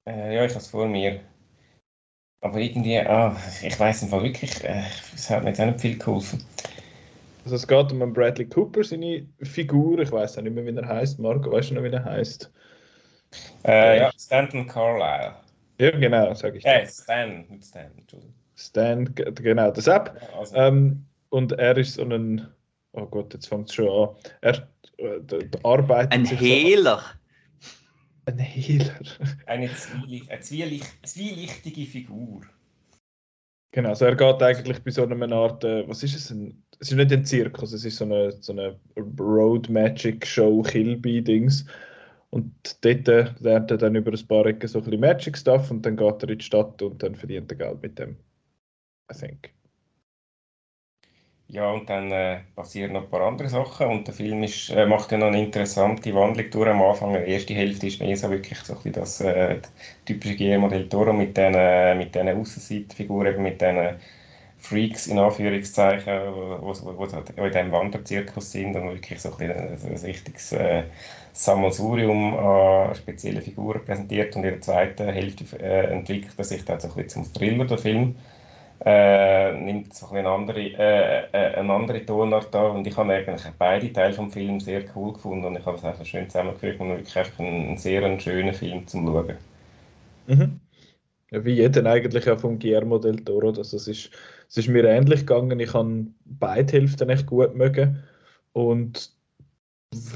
Äh, 0.06 0.34
ja, 0.34 0.44
ich 0.44 0.50
habe 0.50 0.60
es 0.60 0.66
vor 0.66 0.86
mir. 0.86 1.20
Aber 2.42 2.58
irgendwie, 2.58 2.98
ah, 2.98 3.34
ich 3.62 3.78
weiß 3.78 4.02
im 4.02 4.08
Fall 4.08 4.22
wirklich, 4.22 4.62
äh, 4.64 4.82
es 5.14 5.30
hat 5.30 5.44
mir 5.44 5.50
jetzt 5.50 5.60
auch 5.60 5.66
nicht 5.66 5.80
viel 5.80 5.98
geholfen. 5.98 6.44
Also 7.44 7.56
es 7.56 7.66
geht 7.66 7.92
um 7.92 8.12
Bradley 8.12 8.46
Cooper, 8.46 8.84
seine 8.84 9.26
Figur. 9.40 9.98
Ich 10.00 10.12
weiß 10.12 10.36
auch 10.36 10.42
nicht 10.42 10.54
mehr, 10.54 10.66
wie 10.66 10.76
er 10.76 10.86
heißt. 10.86 11.18
Marco, 11.20 11.52
weißt 11.52 11.70
du 11.70 11.74
noch, 11.74 11.84
wie 11.84 11.88
er 11.88 12.04
heißt? 12.04 12.52
Äh, 13.64 13.98
ja, 13.98 14.10
Stanton 14.18 14.66
Carlyle. 14.66 15.34
Ja, 15.78 15.90
genau, 15.90 16.34
sage 16.34 16.58
ich. 16.58 16.64
Ja, 16.64 16.86
Stan, 16.86 17.44
nicht 17.48 17.64
Stan, 17.64 17.90
Entschuldigung. 17.96 18.34
Stan, 18.56 19.14
genau, 19.14 19.70
das 19.70 19.86
App. 19.86 20.16
Ja, 20.20 20.38
also. 20.38 20.56
ähm, 20.56 21.04
und 21.30 21.52
er 21.52 21.76
ist 21.76 21.94
so 21.94 22.02
ein, 22.02 22.46
oh 22.92 23.06
Gott, 23.06 23.34
jetzt 23.34 23.48
fängt 23.48 23.68
es 23.68 23.74
schon 23.74 23.88
an. 23.88 24.16
Er 24.40 24.68
äh, 24.98 25.20
die 25.22 25.64
Arbeit. 25.64 26.12
Ein 26.12 26.24
Hehler. 26.24 27.02
So, 27.58 27.72
ein 28.26 28.38
Hehler. 28.38 28.94
Eine 29.46 29.74
zwielicht, 29.74 30.30
eine 30.30 30.40
zwielicht, 30.40 31.06
zwielichtige 31.06 31.86
Figur. 31.86 32.42
Genau, 33.72 33.88
also 33.88 34.04
er 34.04 34.14
geht 34.14 34.40
eigentlich 34.40 34.82
bei 34.84 34.90
so 34.92 35.02
einer 35.04 35.32
Art, 35.32 35.64
äh, 35.64 35.86
was 35.88 36.04
ist 36.04 36.14
es? 36.14 36.30
Ein, 36.30 36.62
es 36.78 36.92
ist 36.92 36.96
nicht 36.96 37.12
ein 37.12 37.24
Zirkus, 37.24 37.72
es 37.72 37.84
ist 37.84 37.96
so 37.96 38.04
eine, 38.04 38.30
so 38.30 38.52
eine 38.52 38.78
Road 39.18 39.68
Magic 39.68 40.24
Show 40.24 40.62
Kilby-Dings. 40.62 41.66
Und 42.34 42.52
dort 42.84 43.06
äh, 43.06 43.26
lernt 43.38 43.70
er 43.70 43.78
dann 43.78 43.94
über 43.94 44.10
ein 44.10 44.26
paar 44.26 44.44
Ecken 44.46 44.66
so 44.66 44.80
ein 44.80 44.84
bisschen 44.84 45.00
Magic 45.00 45.38
Stuff 45.38 45.70
und 45.70 45.86
dann 45.86 45.96
geht 45.96 46.20
er 46.20 46.30
in 46.30 46.38
die 46.38 46.44
Stadt 46.44 46.82
und 46.82 47.00
dann 47.00 47.14
verdient 47.14 47.52
er 47.52 47.58
Geld 47.58 47.80
mit 47.80 47.96
dem. 47.96 48.16
I 49.08 49.14
think. 49.16 49.50
Ja, 51.46 51.70
und 51.70 51.88
dann 51.88 52.10
äh, 52.10 52.40
passieren 52.56 52.92
noch 52.94 53.04
ein 53.04 53.10
paar 53.10 53.20
andere 53.20 53.48
Sachen 53.48 53.86
und 53.86 54.08
der 54.08 54.14
Film 54.14 54.42
ist, 54.42 54.68
äh, 54.70 54.84
macht 54.84 55.12
ja 55.12 55.18
noch 55.18 55.28
eine 55.28 55.44
interessante 55.44 56.12
Wandlung 56.12 56.50
durch 56.50 56.68
am 56.68 56.82
Anfang. 56.82 57.12
Die 57.12 57.30
erste 57.30 57.54
Hälfte 57.54 57.86
ist 57.86 58.00
mehr 58.00 58.16
so 58.16 58.28
wirklich 58.30 58.58
so 58.58 58.76
ein 58.84 58.92
das 58.92 59.20
äh, 59.20 59.60
typische 60.04 60.34
Guillermo 60.36 60.68
del 60.68 60.88
Toro 60.88 61.12
mit 61.12 61.36
diesen 61.36 61.52
mit 61.98 62.16
den 62.16 62.30
Aussenseiterfiguren, 62.30 63.40
mit 63.40 63.60
diesen 63.60 63.96
Freaks 64.58 65.06
in 65.06 65.18
Anführungszeichen, 65.20 66.20
die 66.24 67.40
in 67.40 67.52
diesem 67.52 67.70
Wanderzirkus 67.72 68.50
sind 68.50 68.74
und 68.74 68.88
wirklich 68.88 69.20
so 69.20 69.36
ein, 69.36 69.50
ein, 69.52 69.78
ein 69.80 69.96
richtiges 69.98 70.52
äh, 70.52 70.84
Sammelsurium 71.34 72.38
an 72.38 72.94
speziellen 72.94 73.42
Figuren 73.42 73.84
präsentiert 73.84 74.36
und 74.36 74.44
in 74.44 74.50
der 74.52 74.60
zweiten 74.60 75.08
Hälfte 75.08 75.44
äh, 75.58 75.92
entwickelt 75.92 76.34
er 76.36 76.44
sich 76.44 76.64
dann 76.64 76.78
so 76.78 76.88
ein 76.88 76.94
bisschen 76.94 77.24
zum 77.24 77.32
Thriller, 77.34 77.64
der 77.64 77.78
Film. 77.78 78.14
Äh, 78.84 79.52
nimmt 79.60 79.94
so 79.94 80.06
ein 80.10 80.18
eine 80.18 80.28
andere, 80.28 80.60
äh, 80.60 81.24
äh, 81.32 81.54
eine 81.56 81.72
andere 81.72 82.06
Tonart 82.06 82.54
an 82.54 82.76
und 82.76 82.86
ich 82.86 82.96
habe 82.96 83.14
eigentlich 83.14 83.42
beide 83.58 83.92
Teile 83.92 84.12
vom 84.12 84.30
Film 84.30 84.60
sehr 84.60 84.84
cool 84.94 85.12
gefunden 85.12 85.46
und 85.46 85.56
ich 85.56 85.66
habe 85.66 85.76
es 85.76 85.84
einfach 85.84 86.04
schön 86.04 86.28
zusammengefügt 86.30 86.80
und 86.80 86.90
wirklich 86.90 87.16
einfach 87.16 87.38
einen, 87.40 87.68
einen 87.68 87.78
sehr 87.78 88.20
schönen 88.20 88.54
Film 88.54 88.86
zum 88.86 89.06
Schauen. 89.06 89.36
Mhm. 90.26 90.60
Wie 91.30 91.54
jeder 91.54 91.84
eigentlich 91.86 92.30
auch 92.30 92.38
von 92.38 92.58
Guillermo 92.60 92.98
del 92.98 93.24
Toro. 93.24 93.48
Also 93.48 93.76
es, 93.76 93.88
ist, 93.88 94.10
es 94.48 94.56
ist 94.56 94.68
mir 94.68 94.84
ähnlich 94.84 95.20
gegangen. 95.20 95.58
Ich 95.58 95.74
habe 95.74 96.06
beide 96.24 96.72
Hälften 96.72 97.08
echt 97.10 97.26
gut 97.26 97.56
mögen. 97.56 98.04
Und 98.52 99.10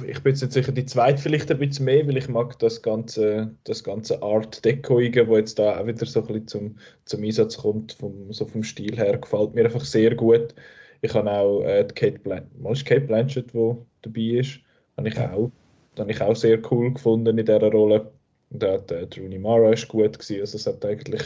ich 0.06 0.22
bin 0.22 0.32
jetzt 0.32 0.42
nicht 0.42 0.52
sicher, 0.52 0.72
die 0.72 0.84
zweite 0.84 1.20
vielleicht 1.20 1.50
ein 1.50 1.58
bisschen 1.58 1.84
mehr, 1.84 2.06
weil 2.06 2.16
ich 2.16 2.28
mag 2.28 2.58
das 2.58 2.82
ganze, 2.82 3.54
das 3.64 3.84
ganze 3.84 4.22
Art 4.22 4.64
Decoige, 4.64 5.28
wo 5.28 5.36
jetzt 5.36 5.58
da 5.58 5.78
auch 5.80 5.86
wieder 5.86 6.06
so 6.06 6.20
ein 6.20 6.26
bisschen 6.26 6.48
zum, 6.48 6.78
zum 7.04 7.24
Einsatz 7.24 7.58
kommt, 7.58 7.92
vom, 7.92 8.32
so 8.32 8.46
vom 8.46 8.62
Stil 8.62 8.96
her, 8.96 9.18
gefällt 9.18 9.54
mir 9.54 9.64
einfach 9.64 9.84
sehr 9.84 10.14
gut. 10.14 10.54
Ich 11.00 11.14
habe 11.14 11.30
auch 11.30 11.62
äh, 11.62 11.84
die 11.84 11.94
Kate 11.94 12.18
Blanchett, 12.18 12.58
mal 12.60 12.74
Kate 12.74 13.00
Blanchett, 13.02 13.52
die 13.52 13.74
dabei 14.02 14.40
ist, 14.40 14.60
habe 14.96 15.08
ich 15.08 15.18
auch, 15.18 15.50
habe 15.98 16.10
ich 16.10 16.20
auch 16.20 16.36
sehr 16.36 16.60
cool 16.70 16.92
gefunden 16.92 17.38
in 17.38 17.46
dieser 17.46 17.70
Rolle. 17.70 18.10
Und 18.50 18.64
auch 18.64 18.80
der 18.86 19.06
Rooney 19.18 19.38
Mara 19.38 19.72
ist 19.72 19.88
gut 19.88 20.18
gewesen. 20.18 20.40
Also 20.40 20.56
es 20.56 20.66
hat 20.66 20.84
eigentlich 20.84 21.22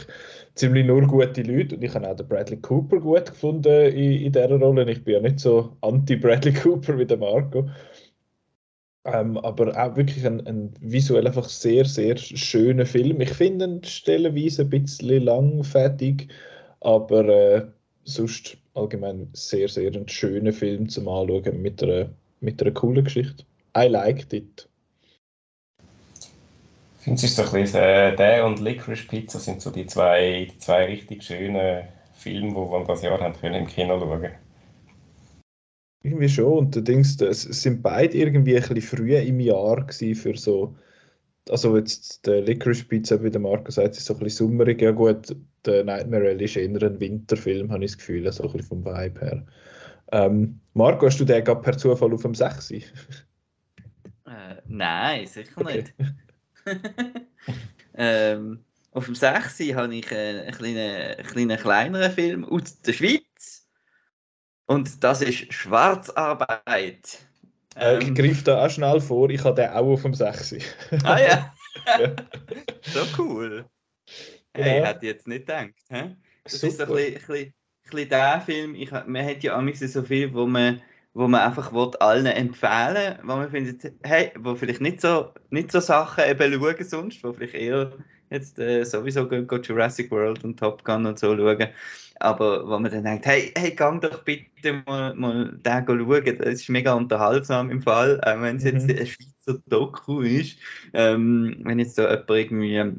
ziemlich 0.55 0.85
nur 0.85 1.01
gute 1.07 1.41
Leute. 1.41 1.75
Und 1.75 1.83
ich 1.83 1.93
habe 1.93 2.09
auch 2.09 2.15
den 2.15 2.27
Bradley 2.27 2.57
Cooper 2.57 2.99
gut 2.99 3.27
gefunden 3.27 3.91
in, 3.93 4.23
in 4.23 4.31
dieser 4.31 4.59
Rolle. 4.59 4.89
Ich 4.91 5.03
bin 5.03 5.13
ja 5.15 5.19
nicht 5.21 5.39
so 5.39 5.71
anti-Bradley 5.81 6.53
Cooper 6.53 6.97
wie 6.97 7.05
der 7.05 7.17
Marco. 7.17 7.69
Ähm, 9.05 9.37
aber 9.39 9.75
auch 9.77 9.95
wirklich 9.97 10.25
ein, 10.25 10.45
ein, 10.47 10.73
visuell 10.79 11.27
einfach 11.27 11.49
sehr, 11.49 11.83
sehr 11.83 12.15
schöner 12.17 12.85
Film. 12.85 13.19
Ich 13.19 13.33
finde 13.33 13.65
ihn 13.65 13.83
stellenweise 13.83 14.61
ein 14.61 14.69
bisschen 14.69 15.23
langfertig, 15.23 16.29
aber 16.79 17.27
äh, 17.27 17.65
sonst 18.05 18.57
allgemein 18.75 19.27
sehr, 19.33 19.67
sehr 19.67 19.91
ein 19.93 20.07
schöner 20.07 20.53
Film 20.53 20.87
zum 20.87 21.09
Anschauen 21.09 21.61
mit 21.61 21.83
einer, 21.83 22.09
mit 22.39 22.61
einer 22.61 22.71
coolen 22.71 23.03
Geschichte. 23.03 23.43
I 23.77 23.87
liked 23.87 24.31
it. 24.33 24.69
Ich 26.97 27.03
finde, 27.03 27.17
es 27.17 27.23
ist 27.23 27.35
so 27.35 27.43
ein 27.43 27.51
bisschen, 27.51 27.81
äh, 27.81 28.15
der 28.15 28.45
und 28.45 28.61
Licorice 28.61 29.05
Pizza 29.05 29.37
sind 29.37 29.61
so 29.61 29.69
die 29.69 29.85
zwei, 29.85 30.47
die 30.49 30.57
zwei 30.59 30.85
richtig 30.85 31.23
schönen 31.23 31.83
Filme, 32.13 32.51
die 32.51 32.55
wir 32.55 32.85
das 32.87 33.01
Jahr 33.01 33.19
haben 33.19 33.33
können 33.33 33.55
im 33.55 33.67
Kino 33.67 33.99
schauen. 33.99 34.31
Irgendwie 36.03 36.29
schon. 36.29 36.57
Und 36.57 36.75
der 36.75 36.81
Dings, 36.81 37.19
es 37.21 37.43
sind 37.43 37.81
beide 37.81 38.17
irgendwie 38.17 38.55
ein 38.55 38.61
bisschen 38.61 38.81
früh 38.81 39.15
im 39.15 39.39
Jahr 39.39 39.85
für 39.89 40.37
so. 40.37 40.75
Also 41.49 41.75
jetzt 41.77 42.25
der 42.25 42.41
Licorice 42.41 42.85
Pizza, 42.85 43.21
wie 43.21 43.31
der 43.31 43.41
Marco 43.41 43.71
sagt, 43.71 43.97
ist 43.97 44.05
so 44.05 44.13
ein 44.13 44.19
bisschen 44.19 44.47
sommerig. 44.47 44.81
Ja 44.81 44.91
gut, 44.91 45.35
der 45.65 45.83
Nightmare 45.83 46.29
Alley 46.29 46.45
ist 46.45 46.55
eher 46.55 46.69
ein 46.69 46.99
Winterfilm, 46.99 47.71
habe 47.71 47.83
ich 47.83 47.91
das 47.91 47.97
Gefühl, 47.97 48.31
so 48.31 48.43
ein 48.43 48.51
bisschen 48.51 48.67
vom 48.67 48.85
Vibe 48.85 49.19
her. 49.19 49.45
Ähm, 50.11 50.59
Marco, 50.73 51.05
hast 51.05 51.19
du 51.19 51.25
den 51.25 51.43
gerade 51.43 51.61
per 51.61 51.77
Zufall 51.77 52.13
auf 52.13 52.21
dem 52.21 52.35
6? 52.35 52.71
Äh, 52.71 52.81
nein, 54.67 55.25
sicher 55.25 55.51
okay. 55.59 55.77
nicht. 55.77 55.93
ähm, 57.95 58.59
auf 58.91 59.05
dem 59.05 59.15
6 59.15 59.59
habe 59.73 59.95
ich 59.95 60.11
äh, 60.11 60.41
einen 60.41 60.51
kleinen, 60.51 61.17
einen 61.17 61.27
kleinen 61.27 61.57
kleineren 61.57 62.11
Film 62.11 62.45
aus 62.45 62.79
der 62.81 62.93
Schweiz. 62.93 63.21
Und 64.65 65.03
das 65.03 65.21
ist 65.21 65.53
Schwarzarbeit. 65.53 67.19
Ähm, 67.75 68.01
ich 68.01 68.13
greife 68.13 68.43
da 68.43 68.65
auch 68.65 68.69
schnell 68.69 69.01
vor, 69.01 69.29
ich 69.29 69.43
habe 69.43 69.61
den 69.61 69.69
auch 69.71 69.93
auf 69.93 70.03
dem 70.03 70.13
6. 70.13 70.55
ah 71.03 71.19
ja. 71.19 71.53
ja. 71.99 72.15
so 72.81 73.01
cool. 73.17 73.65
Hey, 74.53 74.79
ja. 74.79 74.85
hätte 74.85 75.05
ich 75.05 75.11
jetzt 75.11 75.27
nicht 75.27 75.47
gedacht. 75.47 75.73
He? 75.89 76.15
Das 76.43 76.61
Super. 76.61 76.67
ist 76.67 76.81
ein 76.81 76.87
bisschen, 76.87 77.05
ein, 77.05 77.13
bisschen, 77.13 77.35
ein 77.35 77.53
bisschen 77.89 78.09
der 78.09 78.41
Film, 78.41 78.75
ich, 78.75 78.91
man 78.91 79.25
hat 79.25 79.43
ja 79.43 79.57
auch 79.57 79.73
so 79.73 80.03
viel, 80.03 80.33
wo 80.33 80.45
man, 80.45 80.81
wo 81.13 81.27
man 81.27 81.41
einfach 81.41 81.73
will, 81.73 81.91
allen 81.99 82.25
empfehlen 82.27 83.17
wo 83.23 83.35
man 83.35 83.49
findet, 83.49 83.93
hey, 84.03 84.31
wo 84.39 84.55
vielleicht 84.55 84.81
nicht 84.81 85.01
so, 85.01 85.33
nicht 85.49 85.71
so 85.71 85.79
Sachen 85.79 86.25
eben 86.25 86.53
schauen 86.53 86.83
sonst, 86.83 87.23
wo 87.23 87.33
vielleicht 87.33 87.55
eher 87.55 87.91
jetzt 88.29 88.59
äh, 88.59 88.83
sowieso 88.83 89.27
go, 89.27 89.43
go 89.43 89.57
Jurassic 89.57 90.11
World 90.11 90.43
und 90.43 90.59
Top 90.59 90.83
Gun 90.83 91.05
und 91.05 91.17
so 91.17 91.35
schauen 91.35 91.69
aber 92.23 92.67
wo 92.67 92.79
man 92.79 92.91
dann 92.91 93.03
denkt, 93.03 93.25
hey, 93.25 93.51
hey, 93.57 93.71
gang 93.71 93.99
doch 94.01 94.23
bitte 94.23 94.83
mal, 94.85 95.13
mal 95.15 95.59
den 95.65 95.85
schauen, 95.85 96.37
das 96.37 96.47
ist 96.47 96.69
mega 96.69 96.93
unterhaltsam 96.93 97.69
im 97.69 97.81
Fall, 97.81 98.21
äh, 98.23 98.39
wenn 98.41 98.55
es 98.55 98.63
jetzt 98.63 98.87
mhm. 98.87 98.95
ein 98.97 99.05
Schweizer 99.05 99.59
Doku 99.67 100.21
ist, 100.21 100.57
ähm, 100.93 101.57
wenn 101.63 101.79
jetzt 101.79 101.97
da 101.97 102.09
jemand 102.09 102.29
irgendwie 102.29 102.93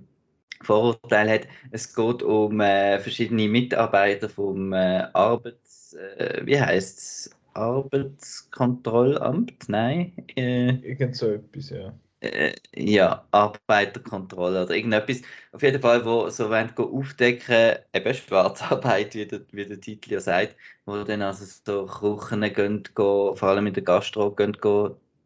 Vorurteil 0.63 1.31
hat, 1.31 1.49
es 1.71 1.95
geht 1.95 2.23
um 2.23 2.61
äh, 2.61 2.99
verschiedene 3.01 3.49
Mitarbeiter 3.49 4.29
vom 4.29 4.73
äh, 4.73 5.07
Arbeits, 5.13 5.95
äh, 5.95 6.43
wie 6.45 6.61
heißt 6.61 7.35
Arbeitskontrollamt, 7.55 9.69
nein? 9.69 10.13
Äh, 10.37 10.75
Irgend 10.83 11.17
so 11.17 11.31
etwas, 11.31 11.71
ja 11.71 11.95
äh, 12.25 12.55
ja, 12.75 13.27
Arbeiterkontrolle 13.31 14.65
oder 14.65 14.75
irgendetwas. 14.75 15.23
Auf 15.53 15.63
jeden 15.63 15.81
Fall, 15.81 16.05
wo 16.05 16.29
so 16.31 16.51
wollen 16.51 16.73
aufdecken, 16.77 17.77
eben 17.93 18.15
Schwarzarbeit, 18.15 19.15
wie 19.15 19.27
der, 19.27 19.41
wie 19.53 19.67
der 19.67 19.81
Titel 19.81 20.13
ja 20.13 20.21
sagt, 20.21 20.57
wo 20.87 21.03
dann 21.05 21.23
also 21.23 21.45
so 21.45 21.87
Kuchen 21.87 22.43
gehen, 22.43 22.85
vor 22.95 23.43
allem 23.43 23.67
in 23.67 23.75
der 23.75 23.83
Gastro, 23.83 24.31
gehen 24.35 24.57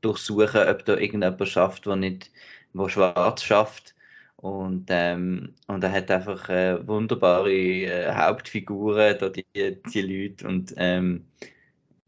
durchsuchen, 0.01 0.69
ob 0.69 0.85
da 0.85 0.97
irgendjemand 0.97 1.49
schafft, 1.49 1.87
der 1.87 1.97
nicht, 1.97 2.31
wo 2.73 2.89
schwarz 2.89 3.43
schafft. 3.43 3.95
Und, 4.37 4.87
ähm, 4.91 5.55
und 5.67 5.83
er 5.83 5.93
hat 5.93 6.11
einfach 6.11 6.49
äh, 6.49 6.87
wunderbare 6.87 7.53
äh, 7.53 8.15
Hauptfiguren, 8.15 9.19
da 9.19 9.29
die, 9.29 9.45
die 9.55 10.01
Leute. 10.01 10.47
Und 10.47 10.75
ähm, 10.77 11.27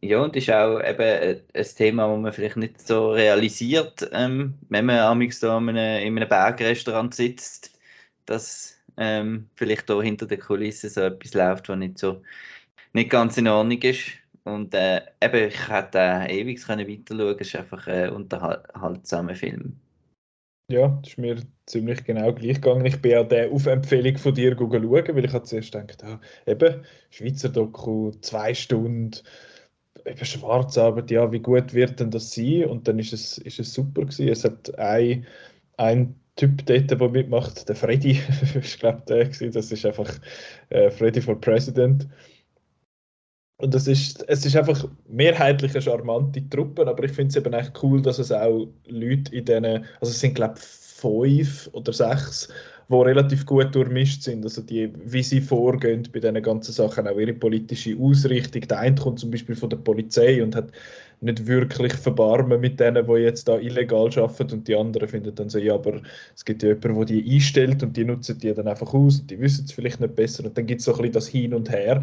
ja, 0.03 0.21
und 0.23 0.35
das 0.35 0.45
ist 0.45 0.51
auch 0.51 0.81
eben 0.81 1.01
äh, 1.01 1.43
ein 1.55 1.67
Thema, 1.77 2.09
das 2.09 2.21
man 2.21 2.33
vielleicht 2.33 2.57
nicht 2.57 2.87
so 2.87 3.13
realisiert, 3.13 4.09
ähm, 4.13 4.55
wenn 4.69 4.87
man 4.87 4.99
amigs 4.99 5.41
da 5.41 5.59
in 5.59 5.69
einem, 5.71 6.07
in 6.07 6.17
einem 6.17 6.29
Bergrestaurant 6.29 7.15
sitzt, 7.15 7.79
dass 8.27 8.79
ähm, 8.97 9.49
vielleicht 9.57 9.91
da 9.91 10.01
hinter 10.01 10.27
der 10.27 10.39
Kulisse 10.39 10.89
so 10.89 11.03
etwas 11.03 11.35
läuft, 11.35 11.69
was 11.69 11.79
nicht 11.79 11.99
so 11.99 12.23
nicht 12.93 13.11
ganz 13.11 13.37
in 13.37 13.49
Ordnung 13.49 13.81
ist. 13.83 14.13
Und 14.45 14.75
äh, 14.75 15.03
eben, 15.23 15.49
ich 15.49 15.69
hätte 15.69 15.99
äh, 15.99 16.41
ewig 16.41 16.63
können 16.63 16.89
weiter 16.89 17.17
schauen. 17.17 17.37
Es 17.39 17.49
ist 17.49 17.57
einfach 17.57 17.87
ein 17.87 18.11
unterhaltsamer 18.11 19.35
Film. 19.35 19.77
Ja, 20.71 20.89
das 21.03 21.13
ist 21.13 21.19
mir 21.19 21.43
ziemlich 21.67 22.05
genau 22.05 22.33
gleich 22.33 22.61
gegangen. 22.61 22.87
Ich 22.87 23.01
bin 23.03 23.11
ja 23.11 23.25
der 23.25 23.51
auf 23.51 23.67
Empfehlung 23.67 24.17
von 24.17 24.35
dir 24.35 24.57
schauen, 24.57 24.93
weil 24.93 25.25
ich 25.25 25.43
zuerst 25.43 25.73
gedacht, 25.73 26.05
ah, 26.05 26.21
eben, 26.47 26.85
Schweizer 27.11 27.49
Doku, 27.49 28.13
zwei 28.21 28.55
Stunden, 28.55 29.11
eben 30.05 30.25
Schwarzarbeit, 30.25 31.11
ja, 31.11 31.31
wie 31.33 31.41
gut 31.41 31.75
wird 31.75 32.01
denn 32.01 32.11
das 32.11 32.33
sein? 32.35 32.65
Und 32.65 32.89
dann 32.89 32.99
ist 32.99 33.13
es, 33.13 33.39
ist 33.39 33.61
es 33.61 33.73
super 33.75 34.03
gewesen. 34.03 34.29
Es 34.29 34.45
hat 34.45 34.79
ein, 34.79 35.27
ein 35.77 36.15
Typ 36.37 36.65
dort, 36.67 36.91
der 36.91 37.09
mitmacht, 37.09 37.69
der 37.69 37.77
Freddy, 37.77 38.21
ich 38.61 38.79
glaube 38.79 39.03
der 39.09 39.27
gewesen. 39.27 39.53
das 39.53 39.73
ist 39.73 39.85
einfach 39.85 40.11
äh, 40.71 40.91
Freddy 40.91 41.21
for 41.21 41.41
President. 41.41 42.09
Und 43.59 43.75
das 43.75 43.87
ist, 43.87 44.27
es 44.27 44.47
ist 44.47 44.57
einfach 44.57 44.89
mehrheitlich 45.07 45.73
eine 45.73 45.83
charmante 45.83 46.49
Truppe, 46.49 46.87
aber 46.87 47.05
ich 47.05 47.13
finde 47.13 47.29
es 47.29 47.37
eben 47.37 47.53
echt 47.53 47.83
cool, 47.83 48.01
dass 48.01 48.19
es 48.19 48.33
auch 48.33 48.69
Leute 48.87 49.35
in 49.37 49.45
denen, 49.45 49.85
also 50.01 50.13
es 50.13 50.21
sind 50.21 50.35
glaube 50.35 50.55
ich 50.57 50.65
fünf 50.65 51.69
oder 51.73 51.93
sechs 51.93 52.49
die 52.91 52.97
relativ 52.97 53.47
gut 53.47 53.75
durchmischt 53.75 54.23
sind. 54.23 54.45
Also 54.45 54.63
die, 54.63 54.91
wie 55.05 55.23
sie 55.23 55.41
vorgehen 55.41 56.09
bei 56.13 56.19
diesen 56.19 56.43
ganzen 56.43 56.73
Sachen, 56.73 57.07
auch 57.07 57.19
ihre 57.19 57.33
politische 57.33 57.97
Ausrichtung. 57.99 58.63
Der 58.67 58.81
eine 58.81 58.97
kommt 58.97 59.21
zum 59.21 59.31
Beispiel 59.31 59.55
von 59.55 59.71
der 59.71 59.77
Polizei 59.77 60.43
und 60.43 60.57
hat 60.57 60.73
nicht 61.21 61.47
wirklich 61.47 61.93
verbarmen 61.93 62.61
mit 62.61 62.81
denen, 62.81 63.07
die 63.07 63.13
jetzt 63.21 63.47
da 63.47 63.59
illegal 63.59 64.11
arbeiten. 64.19 64.53
Und 64.53 64.69
die 64.69 64.75
anderen 64.75 65.09
finden 65.09 65.35
dann 65.35 65.49
so, 65.49 65.59
ja, 65.59 65.75
aber 65.75 66.01
es 66.35 66.45
gibt 66.45 66.63
ja 66.63 66.71
jemanden, 66.71 67.07
der 67.07 67.17
die 67.17 67.35
einstellt 67.35 67.83
und 67.83 67.97
die 67.97 68.05
nutzen 68.05 68.39
die 68.39 68.53
dann 68.53 68.67
einfach 68.67 68.93
aus 68.93 69.21
und 69.21 69.31
die 69.31 69.39
wissen 69.39 69.67
es 69.67 69.73
vielleicht 69.73 70.01
nicht 70.01 70.17
besser. 70.17 70.45
Und 70.45 70.59
dann 70.59 70.67
gibt 70.67 70.81
es 70.81 70.87
so 70.87 70.93
ein 70.93 70.99
bisschen 70.99 71.13
das 71.13 71.29
Hin 71.29 71.55
und 71.55 71.71
Her, 71.71 72.03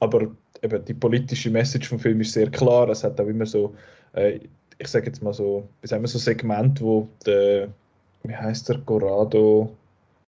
aber 0.00 0.30
eben 0.62 0.84
die 0.84 0.94
politische 0.94 1.50
Message 1.50 1.88
vom 1.88 1.98
Film 1.98 2.20
ist 2.20 2.32
sehr 2.32 2.50
klar, 2.50 2.88
es 2.90 3.04
hat 3.04 3.20
auch 3.20 3.26
immer 3.26 3.46
so, 3.46 3.74
äh, 4.14 4.40
ich 4.78 4.88
sage 4.88 5.06
jetzt 5.06 5.22
mal 5.22 5.32
so, 5.32 5.66
sagen 5.82 6.02
wir, 6.02 6.08
so 6.08 6.18
Segment, 6.18 6.80
wo 6.82 7.08
der, 7.24 7.68
wie 8.24 8.34
heißt 8.34 8.68
der, 8.68 8.78
Corrado 8.78 9.70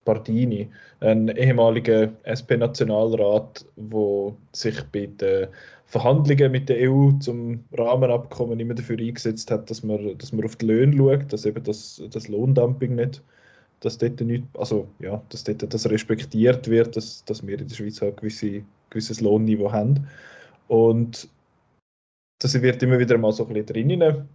Bardini, 0.06 0.70
ein 1.02 1.28
ehemaliger 1.30 2.14
SP-Nationalrat, 2.24 3.66
der 3.76 4.34
sich 4.54 4.82
bei 4.92 5.08
den 5.08 5.48
Verhandlungen 5.88 6.52
mit 6.52 6.70
der 6.70 6.90
EU 6.90 7.12
zum 7.20 7.64
Rahmenabkommen 7.74 8.60
immer 8.60 8.74
dafür 8.74 8.98
eingesetzt 8.98 9.52
hat, 9.52 9.70
dass 9.70 9.84
man, 9.84 10.18
dass 10.18 10.32
man 10.32 10.46
auf 10.46 10.56
die 10.56 10.68
Löhne 10.68 10.96
schaut, 10.96 11.34
dass 11.34 11.46
eben 11.46 11.64
das, 11.64 12.02
das 12.12 12.28
Lohndumping 12.28 12.96
nicht, 12.96 13.22
dass 13.82 13.98
dort 13.98 14.22
nicht, 14.22 14.44
also 14.54 14.88
ja, 15.00 15.22
dass 15.30 15.44
dort 15.44 15.74
das 15.74 15.90
respektiert 15.90 16.68
wird, 16.68 16.96
dass, 16.96 17.26
dass 17.26 17.46
wir 17.46 17.60
in 17.60 17.68
der 17.68 17.76
Schweiz 17.76 18.02
halt 18.02 18.18
gewisse, 18.18 18.64
gewisses 18.90 19.22
Lohnniveau 19.22 19.72
haben. 19.72 20.08
Und 20.68 21.28
das 22.40 22.60
wird 22.62 22.82
immer 22.84 23.00
wieder 23.00 23.18
mal 23.18 23.32
so 23.32 23.46
ein 23.46 23.54
bisschen 23.54 23.68
drinnen, 23.68 24.28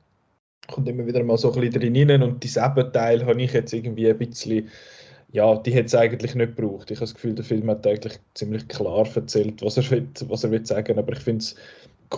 kommt 0.69 0.89
immer 0.89 1.07
wieder 1.07 1.23
mal 1.25 1.37
so 1.37 1.53
ein 1.53 1.61
bisschen 1.61 1.81
drinnen 1.81 2.23
und 2.23 2.43
dieselben 2.43 2.93
Teil 2.93 3.25
habe 3.27 3.41
ich 3.43 3.53
jetzt 3.53 3.73
irgendwie 3.73 4.09
ein 4.09 4.19
bisschen 4.19 4.69
ja, 5.33 5.57
die 5.57 5.73
hätte 5.73 5.87
es 5.87 5.95
eigentlich 5.95 6.35
nicht 6.35 6.57
gebraucht. 6.57 6.91
Ich 6.91 6.99
habe 6.99 7.07
das 7.07 7.15
Gefühl, 7.15 7.35
der 7.35 7.45
Film 7.45 7.71
hat 7.71 7.87
eigentlich 7.87 8.19
ziemlich 8.35 8.67
klar 8.69 9.07
erzählt, 9.15 9.63
was 9.63 9.77
er 9.77 9.91
will, 9.91 10.09
was 10.27 10.45
er 10.45 10.51
will 10.51 10.67
sagen. 10.67 10.99
Aber 10.99 11.13
ich 11.13 11.21
finde 11.21 11.41
es 11.41 11.55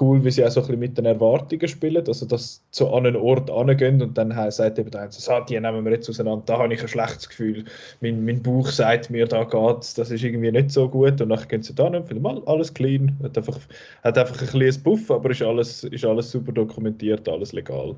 cool, 0.00 0.24
wie 0.24 0.30
sie 0.30 0.44
auch 0.44 0.50
so 0.50 0.60
ein 0.60 0.66
bisschen 0.66 0.80
mit 0.80 0.98
den 0.98 1.04
Erwartungen 1.04 1.68
spielen, 1.68 2.04
also 2.06 2.24
dass 2.26 2.62
sie 2.70 2.86
an 2.88 3.06
einen 3.06 3.16
Ort 3.16 3.50
angehen 3.50 4.00
und 4.00 4.16
dann 4.16 4.32
sagt 4.50 4.78
eben 4.78 4.90
der 4.90 5.10
so, 5.10 5.32
die 5.40 5.60
nehmen 5.60 5.84
wir 5.84 5.92
jetzt 5.92 6.08
auseinander, 6.08 6.42
da 6.46 6.58
habe 6.58 6.72
ich 6.72 6.80
ein 6.80 6.88
schlechtes 6.88 7.28
Gefühl, 7.28 7.64
mein, 8.00 8.24
mein 8.24 8.42
Bauch 8.42 8.68
sagt 8.68 9.10
mir, 9.10 9.26
da 9.26 9.44
geht 9.44 9.98
das 9.98 10.10
ist 10.10 10.24
irgendwie 10.24 10.50
nicht 10.50 10.70
so 10.70 10.88
gut 10.88 11.20
und 11.20 11.28
dann 11.28 11.48
gehen 11.48 11.62
sie 11.62 11.74
da 11.74 11.84
und 11.84 12.06
finden 12.08 12.26
alles 12.46 12.72
clean, 12.72 13.16
hat 13.22 13.36
einfach, 13.36 13.58
hat 14.02 14.16
einfach 14.16 14.40
ein 14.40 14.48
kleines 14.48 14.78
Buff, 14.78 15.10
aber 15.10 15.30
ist 15.30 15.42
alles, 15.42 15.84
ist 15.84 16.04
alles 16.04 16.30
super 16.30 16.52
dokumentiert, 16.52 17.28
alles 17.28 17.52
legal. 17.52 17.94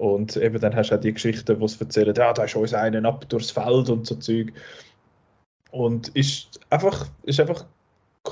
Und 0.00 0.34
eben 0.38 0.58
dann 0.58 0.74
hast 0.74 0.88
du 0.88 0.94
auch 0.94 1.00
die 1.00 1.12
Geschichten, 1.12 1.58
die 1.58 1.64
es 1.66 1.78
erzählen, 1.78 2.14
ja, 2.16 2.32
da 2.32 2.44
ist 2.44 2.56
uns 2.56 2.72
einen 2.72 3.04
ab 3.04 3.28
durchs 3.28 3.50
Feld 3.50 3.90
und 3.90 4.06
so 4.06 4.14
Zeug. 4.14 4.50
Und 5.72 6.08
ist 6.16 6.58
einfach, 6.70 7.06
ist 7.24 7.38
einfach 7.38 7.66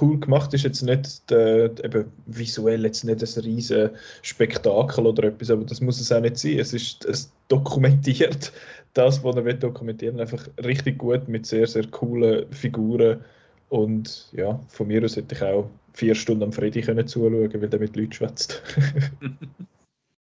cool 0.00 0.18
gemacht, 0.18 0.54
ist 0.54 0.64
jetzt 0.64 0.80
nicht 0.80 1.30
äh, 1.30 1.66
eben 1.66 2.10
visuell 2.24 2.84
jetzt 2.84 3.04
nicht 3.04 3.22
ein 3.22 3.42
riesen 3.42 3.90
Spektakel 4.22 5.06
oder 5.06 5.24
etwas, 5.24 5.50
aber 5.50 5.64
das 5.64 5.82
muss 5.82 6.00
es 6.00 6.10
auch 6.10 6.22
nicht 6.22 6.38
sein. 6.38 6.58
Es 6.58 6.72
ist 6.72 7.04
es 7.04 7.30
dokumentiert 7.48 8.50
das, 8.94 9.22
was 9.22 9.36
er 9.36 9.44
will 9.44 9.58
dokumentieren, 9.58 10.20
einfach 10.20 10.48
richtig 10.64 10.96
gut 10.96 11.28
mit 11.28 11.44
sehr, 11.44 11.66
sehr 11.66 11.86
coolen 11.88 12.50
Figuren. 12.50 13.22
Und 13.68 14.30
ja, 14.32 14.58
von 14.68 14.86
mir 14.86 15.04
aus 15.04 15.16
hätte 15.16 15.34
ich 15.34 15.42
auch 15.42 15.68
vier 15.92 16.14
Stunden 16.14 16.44
am 16.44 16.52
Freddy 16.52 16.80
können 16.80 17.06
weil 17.06 17.68
der 17.68 17.78
mit 17.78 17.94
Leuten 17.94 18.12
schwätzt. 18.12 18.62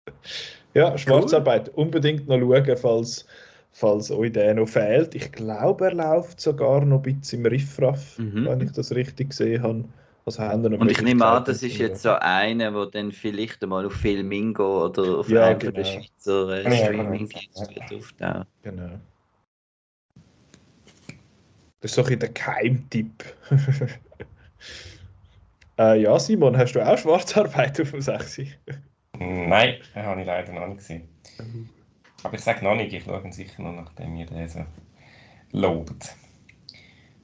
Ja, 0.77 0.99
Schwarzarbeit. 0.99 1.68
Cool. 1.68 1.85
Unbedingt 1.85 2.29
noch 2.29 2.39
schauen, 2.39 2.77
falls, 2.77 3.24
falls 3.72 4.11
euch 4.11 4.33
der 4.33 4.53
noch 4.53 4.68
fehlt. 4.68 5.14
Ich 5.14 5.33
glaube, 5.33 5.87
er 5.87 5.95
läuft 5.95 6.39
sogar 6.39 6.85
noch 6.85 7.03
ein 7.03 7.14
bisschen 7.14 7.41
im 7.41 7.47
Riffraff, 7.47 8.18
mhm. 8.18 8.45
wenn 8.45 8.61
ich 8.61 8.72
das 8.72 8.95
richtig 8.95 9.31
gesehen 9.31 9.62
habe. 9.62 9.85
Also 10.27 10.43
Und 10.43 10.91
ich 10.91 11.01
nehme 11.01 11.24
an, 11.24 11.45
das 11.45 11.62
ist 11.62 11.79
jetzt 11.79 12.03
so 12.03 12.11
einer, 12.11 12.72
der 12.72 12.87
dann 12.87 13.11
vielleicht 13.11 13.62
einmal 13.62 13.87
auf 13.87 13.95
Filmingo 13.95 14.85
oder 14.85 15.20
auf 15.20 15.31
ja, 15.31 15.47
einem 15.47 15.61
genau. 15.61 15.72
der 15.72 15.85
Schweizer 15.85 16.59
äh, 16.59 16.64
genau. 16.64 16.77
Streaming-Dienste 16.77 17.74
wird 17.74 17.95
auftauchen. 17.95 18.45
Genau. 18.62 18.91
Das 21.81 21.91
ist 21.91 21.95
so 21.95 22.05
ein 22.05 22.18
der 22.18 22.29
Keimtipp. 22.31 23.24
äh, 25.79 26.03
ja, 26.03 26.18
Simon, 26.18 26.59
hast 26.59 26.72
du 26.72 26.87
auch 26.87 26.99
Schwarzarbeit 26.99 27.81
auf 27.81 27.93
dem 27.93 28.03
6? 28.03 28.41
Nein, 29.19 29.77
den 29.95 30.03
habe 30.03 30.21
ich 30.21 30.27
leider 30.27 30.53
noch 30.53 30.67
nicht 30.67 30.79
gesehen. 30.79 31.09
Aber 32.23 32.35
ich 32.35 32.41
sage 32.41 32.64
noch 32.64 32.75
nicht, 32.75 32.93
ich 32.93 33.05
schaue 33.05 33.23
ihn 33.23 33.33
sicher 33.33 33.62
noch, 33.62 33.75
nachdem 33.75 34.17
ihr 34.17 34.49
so 34.49 34.64
lobt. 35.53 36.14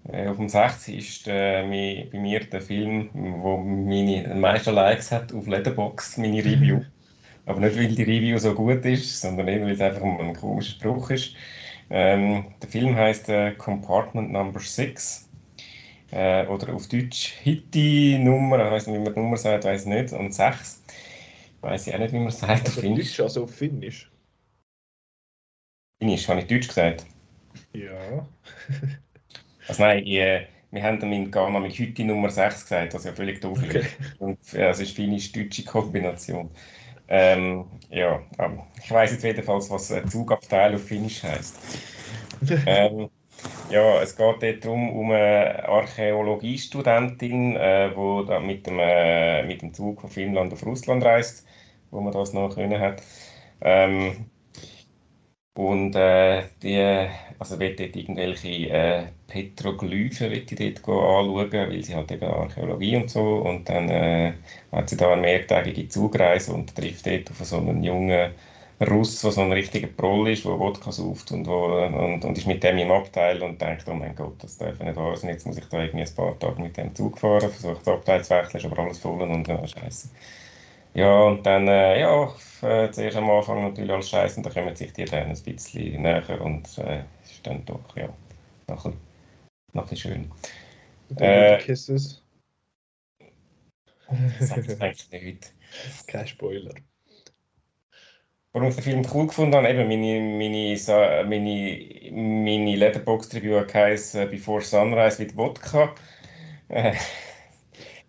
Äh, 0.09 0.28
auf 0.28 0.36
dem 0.36 0.49
60 0.49 0.99
ist 0.99 1.28
äh, 1.28 1.62
bei 2.12 2.18
mir 2.18 2.40
der 2.40 2.61
Film, 2.61 3.11
der 3.14 3.57
meine 3.59 4.34
meisten 4.34 4.74
Likes 4.74 5.12
hat 5.12 5.32
auf 5.32 5.47
Letterboxd, 5.47 6.18
meine 6.18 6.45
Review. 6.45 6.82
Aber 7.47 7.61
nicht, 7.61 7.76
weil 7.76 7.88
die 7.88 8.03
Review 8.03 8.38
so 8.38 8.55
gut 8.55 8.84
ist, 8.84 9.20
sondern 9.20 9.49
eben, 9.49 9.64
weil 9.64 9.72
es 9.72 9.80
einfach 9.80 10.03
ein 10.03 10.34
komischer 10.34 10.72
Spruch 10.72 11.11
ist. 11.11 11.34
Ähm, 11.90 12.47
der 12.61 12.68
Film 12.68 12.95
heißt 12.95 13.28
äh, 13.28 13.53
Compartment 13.53 14.30
Number 14.32 14.61
6. 14.61 15.28
Äh, 16.12 16.47
oder 16.47 16.74
auf 16.74 16.88
Deutsch 16.88 17.34
Hitti-Nummer, 17.43 18.64
ich 18.64 18.70
weiß 18.70 18.86
nicht, 18.86 18.97
wie 18.99 19.03
man 19.03 19.14
die 19.14 19.20
Nummer 19.20 19.36
sagt, 19.36 19.64
weiß 19.64 19.82
ich 19.82 19.88
nicht, 19.88 20.12
und 20.12 20.32
6. 20.32 20.82
Weiß 21.62 21.86
ich 21.86 21.94
auch 21.94 21.98
nicht, 21.98 22.12
wie 22.12 22.18
man 22.18 22.28
es 22.28 22.40
sagt. 22.40 22.66
Also 22.66 22.80
Finnisch, 22.80 23.20
also 23.20 23.44
auf 23.44 23.54
Finnisch. 23.54 24.10
Finnisch, 26.00 26.28
habe 26.28 26.40
ich 26.40 26.48
Deutsch 26.48 26.66
gesagt? 26.66 27.06
Ja. 27.72 28.26
also 29.68 29.82
nein, 29.82 30.04
ich, 30.04 30.16
äh, 30.16 30.46
wir 30.72 30.82
haben 30.82 30.98
dann 30.98 31.12
in 31.12 31.30
Ghana 31.30 31.60
mit 31.60 31.78
Hütte 31.78 32.04
Nummer 32.04 32.30
6 32.30 32.64
gesagt, 32.64 32.94
was 32.94 33.04
ja 33.04 33.12
völlig 33.12 33.40
doof 33.40 33.62
ist. 33.62 33.76
Okay. 33.76 33.86
Und 34.18 34.38
äh, 34.54 34.70
es 34.70 34.80
ist 34.80 34.96
finnisch-deutsche 34.96 35.64
Kombination. 35.64 36.50
Ähm, 37.06 37.66
ja, 37.90 38.20
ähm, 38.40 38.62
ich 38.82 38.90
weiß 38.90 39.12
jetzt 39.12 39.22
jedenfalls, 39.22 39.70
was 39.70 39.92
äh, 39.92 40.04
Zugabteil 40.06 40.74
auf 40.74 40.82
Finnisch 40.82 41.22
heißt. 41.22 41.60
ähm, 42.66 43.08
ja, 43.70 44.02
es 44.02 44.16
geht 44.16 44.42
dort 44.42 44.64
darum, 44.64 44.90
um 44.96 45.12
eine 45.12 45.68
Archäologiestudentin, 45.68 47.54
äh, 47.54 47.90
die 47.90 48.40
mit, 48.40 48.66
dem, 48.66 48.80
äh, 48.80 49.44
mit 49.44 49.62
dem 49.62 49.72
Zug 49.72 50.00
von 50.00 50.10
Finnland 50.10 50.52
auf 50.52 50.66
Russland 50.66 51.04
reist 51.04 51.46
wo 51.93 52.01
man 52.03 52.12
das 52.14 52.34
noch 52.34 52.55
können 52.57 52.80
hat. 52.80 53.03
Ähm, 53.62 54.26
und 55.55 55.95
äh, 55.97 56.45
die, 56.62 56.78
also 57.38 57.59
will 57.59 57.76
dort 57.76 57.95
irgendwelche 57.97 58.49
äh, 58.70 59.07
Petroglyphen 59.26 60.30
dort 60.32 60.78
anschauen, 60.88 61.53
weil 61.53 61.84
sie 61.84 61.95
halt 61.95 62.11
eben 62.12 62.24
Archäologie 62.24 62.97
und 62.97 63.11
so. 63.11 63.20
Und 63.38 63.68
dann 63.68 63.88
äh, 63.90 64.32
hat 64.72 64.88
sie 64.88 64.97
da 64.97 65.12
eine 65.12 65.20
mehrtägige 65.20 65.88
Zugreise 65.88 66.55
und 66.55 66.74
trifft 66.74 67.07
dort 67.07 67.30
auf 67.30 67.45
so 67.47 67.59
einen 67.59 67.82
jungen 67.82 68.30
Russ, 68.90 69.20
der 69.20 69.30
so 69.32 69.43
ein 69.43 69.53
richtiger 69.53 69.88
Proll 69.88 70.30
ist, 70.30 70.45
der 70.45 70.59
Wodka 70.59 70.90
sauft 70.90 71.30
und, 71.32 71.47
wo, 71.47 71.66
und, 71.86 72.24
und 72.24 72.38
ist 72.38 72.47
mit 72.47 72.62
dem 72.64 72.78
im 72.78 72.90
Abteil 72.90 73.40
und 73.43 73.61
denkt, 73.61 73.84
oh 73.88 73.95
mein 73.95 74.14
Gott, 74.16 74.43
das 74.43 74.57
darf 74.59 74.80
nicht 74.80 74.97
wahr 74.97 75.16
sein, 75.16 75.30
jetzt 75.30 75.47
muss 75.47 75.59
ich 75.59 75.66
da 75.68 75.82
irgendwie 75.82 76.05
ein 76.05 76.14
paar 76.16 76.36
Tage 76.38 76.61
mit 76.62 76.76
dem 76.78 76.93
Zug 76.95 77.18
fahren, 77.20 77.49
versucht 77.51 77.86
das 77.86 77.95
Abteil 77.95 78.24
zu 78.24 78.30
wechseln, 78.30 78.57
ist 78.59 78.66
aber 78.66 78.78
alles 78.82 78.99
voll 78.99 79.22
und 79.22 79.47
ja, 79.47 79.64
scheiße. 79.66 80.09
Ja, 80.95 81.22
und 81.22 81.45
dann, 81.47 81.66
äh, 81.68 82.01
ja, 82.01 82.34
äh, 82.62 82.90
zuerst 82.90 83.16
am 83.16 83.30
Anfang 83.30 83.62
natürlich 83.62 83.90
alles 83.90 84.11
scheiße 84.11 84.36
und 84.36 84.47
dann 84.47 84.53
kommen 84.53 84.76
sich 84.76 84.93
die 84.93 85.07
dann 85.07 85.30
ein 85.30 85.43
bisschen 85.43 86.03
näher 86.03 86.40
und 86.40 86.66
äh, 86.78 87.05
ist 87.24 87.47
dann 87.47 87.64
doch, 87.64 87.97
ja, 87.97 88.09
noch 88.68 88.84
ein, 88.84 88.97
noch 89.72 89.90
ein 89.90 89.97
schön. 89.97 90.30
Äh, 91.16 91.59
Kisses? 91.59 92.22
Das 94.38 94.49
sage 94.49 94.72
ich 94.72 94.82
eigentlich 94.82 95.11
nicht. 95.11 95.55
Kein 96.07 96.26
Spoiler. 96.26 96.74
Warum 98.53 98.68
ich 98.68 98.74
den 98.74 98.84
Film 98.84 99.07
cool 99.14 99.28
gefunden 99.28 99.55
habe, 99.57 99.70
eben 99.70 99.88
meine, 99.88 100.20
meine, 100.20 101.24
meine, 101.26 102.12
meine 102.12 102.76
Letterboxd-Review 102.76 103.64
heisst 103.72 104.12
Before 104.30 104.61
Sunrise 104.61 105.18
with 105.18 105.34
Wodka. 105.34 105.95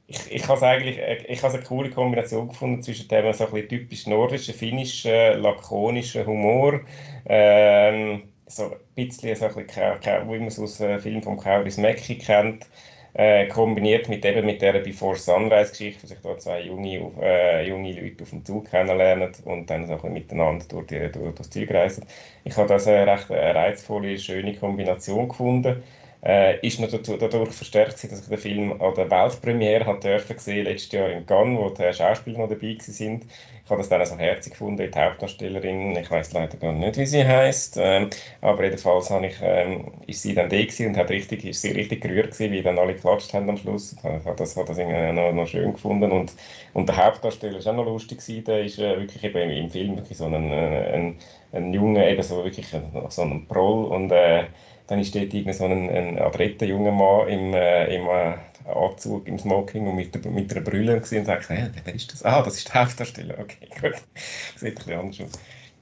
Äh, 0.08 0.12
ich, 0.12 0.32
ich 0.32 0.48
habe 0.48 0.66
eigentlich 0.68 0.98
äh, 1.00 1.24
ich 1.28 1.42
habe 1.44 1.54
eine 1.56 1.64
coole 1.64 1.90
Kombination 1.90 2.48
gefunden 2.50 2.82
zwischen 2.82 3.08
dem 3.08 3.32
so 3.34 3.46
typisch 3.46 4.08
nordischen, 4.08 4.54
finnischen, 4.54 5.42
lakonischen 5.42 6.26
Humor, 6.26 6.82
ähm, 7.26 8.24
so 8.48 8.66
ein 8.72 8.78
bisschen, 8.96 9.36
so 9.36 9.46
ein 9.46 9.56
bisschen 9.56 10.30
wie 10.30 10.40
man 10.40 10.48
es 10.48 10.60
aus 10.60 10.78
dem 10.78 11.00
Film 11.00 11.22
von 11.24 11.38
Kauris 11.38 11.78
Mäcki 11.78 12.18
kennt, 12.18 12.68
äh, 13.14 13.48
kombiniert 13.48 14.10
mit 14.10 14.26
eben 14.26 14.46
mit 14.46 14.62
der 14.62 14.80
Before 14.80 15.16
Sunrise 15.16 15.72
Geschichte, 15.72 16.04
wo 16.04 16.08
sich 16.08 16.20
da 16.22 16.38
zwei 16.38 16.62
junge, 16.62 17.12
äh, 17.22 17.68
junge 17.68 17.94
Leute 17.94 18.24
auf 18.24 18.30
dem 18.32 18.44
Zug 18.46 18.70
kennenlernen 18.70 19.32
und 19.46 19.70
dann 19.70 19.88
so 19.88 20.00
ein 20.02 20.14
miteinander 20.14 20.66
durch, 20.68 20.88
die, 20.88 21.12
durch 21.12 21.36
das 21.36 21.50
Zeug 21.50 21.72
reisen. 21.72 22.06
Ich 22.44 22.58
habe 22.58 22.68
das 22.68 22.88
eine 22.88 23.08
recht 23.08 23.32
eine 23.32 23.56
reizvolle, 23.56 24.18
schöne 24.20 24.56
Kombination 24.56 25.30
gefunden. 25.30 25.84
Äh, 26.26 26.66
ist 26.66 26.80
noch 26.80 26.90
dadurch 26.90 27.52
verstärkt, 27.52 27.96
dass 27.96 28.22
ich 28.22 28.28
den 28.28 28.38
Film 28.38 28.82
an 28.82 28.94
der 28.96 29.12
Weltpremiere 29.12 29.86
hat 29.86 30.06
dürfen 30.06 30.38
sehen, 30.38 30.64
letztes 30.64 30.94
Jahr 30.94 31.10
in 31.10 31.26
Cannes, 31.26 31.60
wo 31.60 31.70
die 31.70 31.92
Schauspieler 31.92 32.40
noch 32.40 32.48
dabei 32.48 32.78
sind. 32.80 33.26
Ich 33.66 33.70
habe 33.70 33.80
das 33.80 33.90
dann 33.90 34.06
so 34.06 34.18
herzig 34.18 34.54
gefunden, 34.54 34.90
die 34.90 35.00
Hauptdarstellerin, 35.00 35.98
ich 35.98 36.10
weiß 36.10 36.32
leider 36.32 36.56
gar 36.58 36.72
nicht, 36.72 36.98
wie 36.98 37.06
sie 37.06 37.26
heißt, 37.26 37.78
ähm, 37.78 38.10
aber 38.40 38.64
jedenfalls 38.64 39.10
habe 39.10 39.28
ich, 39.28 39.36
ähm, 39.42 39.92
ist 40.08 40.22
sie 40.22 40.34
dann 40.34 40.48
da 40.50 40.56
und 40.58 40.98
hat 40.98 41.10
richtig, 41.10 41.44
ist 41.44 41.62
sie 41.62 41.72
richtig 41.72 42.02
gerührt 42.02 42.32
gewesen, 42.32 42.52
wie 42.54 42.62
dann 42.62 42.80
alle 42.80 42.94
geklatscht 42.94 43.34
haben 43.34 43.50
am 43.50 43.58
Schluss. 43.58 43.94
Ich 43.94 44.04
habe 44.04 44.36
das, 44.38 44.56
habe 44.56 44.68
das 44.68 44.78
noch, 44.78 45.34
noch 45.34 45.48
schön 45.48 45.74
gefunden 45.74 46.12
und, 46.12 46.34
und 46.74 46.88
der 46.88 46.98
Hauptdarsteller 47.06 47.58
ist 47.58 47.68
auch 47.68 47.76
noch 47.76 47.86
lustig 47.86 48.20
gewesen, 48.20 48.44
der 48.46 48.64
ist 48.64 48.80
äh, 48.80 48.98
wirklich 48.98 49.24
eben 49.26 49.50
im 49.50 49.70
Film 49.70 49.98
wirklich 49.98 50.18
so 50.18 50.26
ein, 50.26 50.52
äh, 50.52 50.94
ein, 50.94 51.18
ein 51.52 51.74
Junge, 51.74 52.10
eben 52.10 52.24
so 52.24 52.44
wirklich 52.44 52.74
ein, 52.74 52.92
so 53.10 53.22
ein 53.24 53.46
Proll 53.48 53.86
und 53.86 54.12
äh, 54.12 54.46
dann 54.94 55.02
ist 55.02 55.16
dort 55.16 55.34
irgend 55.34 55.56
so 55.56 55.66
ein, 55.66 55.90
ein 55.90 56.20
adretter 56.20 56.68
junger 56.68 56.92
Mann 56.92 57.28
im, 57.28 57.54
äh, 57.54 57.96
im 57.96 58.08
äh, 58.08 58.36
Anzug, 58.72 59.28
im 59.28 59.40
Smoking 59.40 59.88
und 59.88 59.96
mit, 59.96 60.24
mit 60.26 60.52
einer 60.52 60.62
Brille 60.62 60.96
und 60.96 61.06
sagt, 61.06 61.50
hey, 61.50 61.70
wer 61.84 61.96
ist 61.96 62.14
das? 62.14 62.24
Ah, 62.24 62.44
das 62.44 62.58
ist 62.58 62.72
der 62.72 62.82
Hauptdarsteller. 62.82 63.40
Okay, 63.40 63.68
gut. 63.82 63.96
Sieht 64.56 64.72
ein 64.72 64.76
bisschen 64.76 65.00
anders 65.00 65.22
aus. 65.22 65.32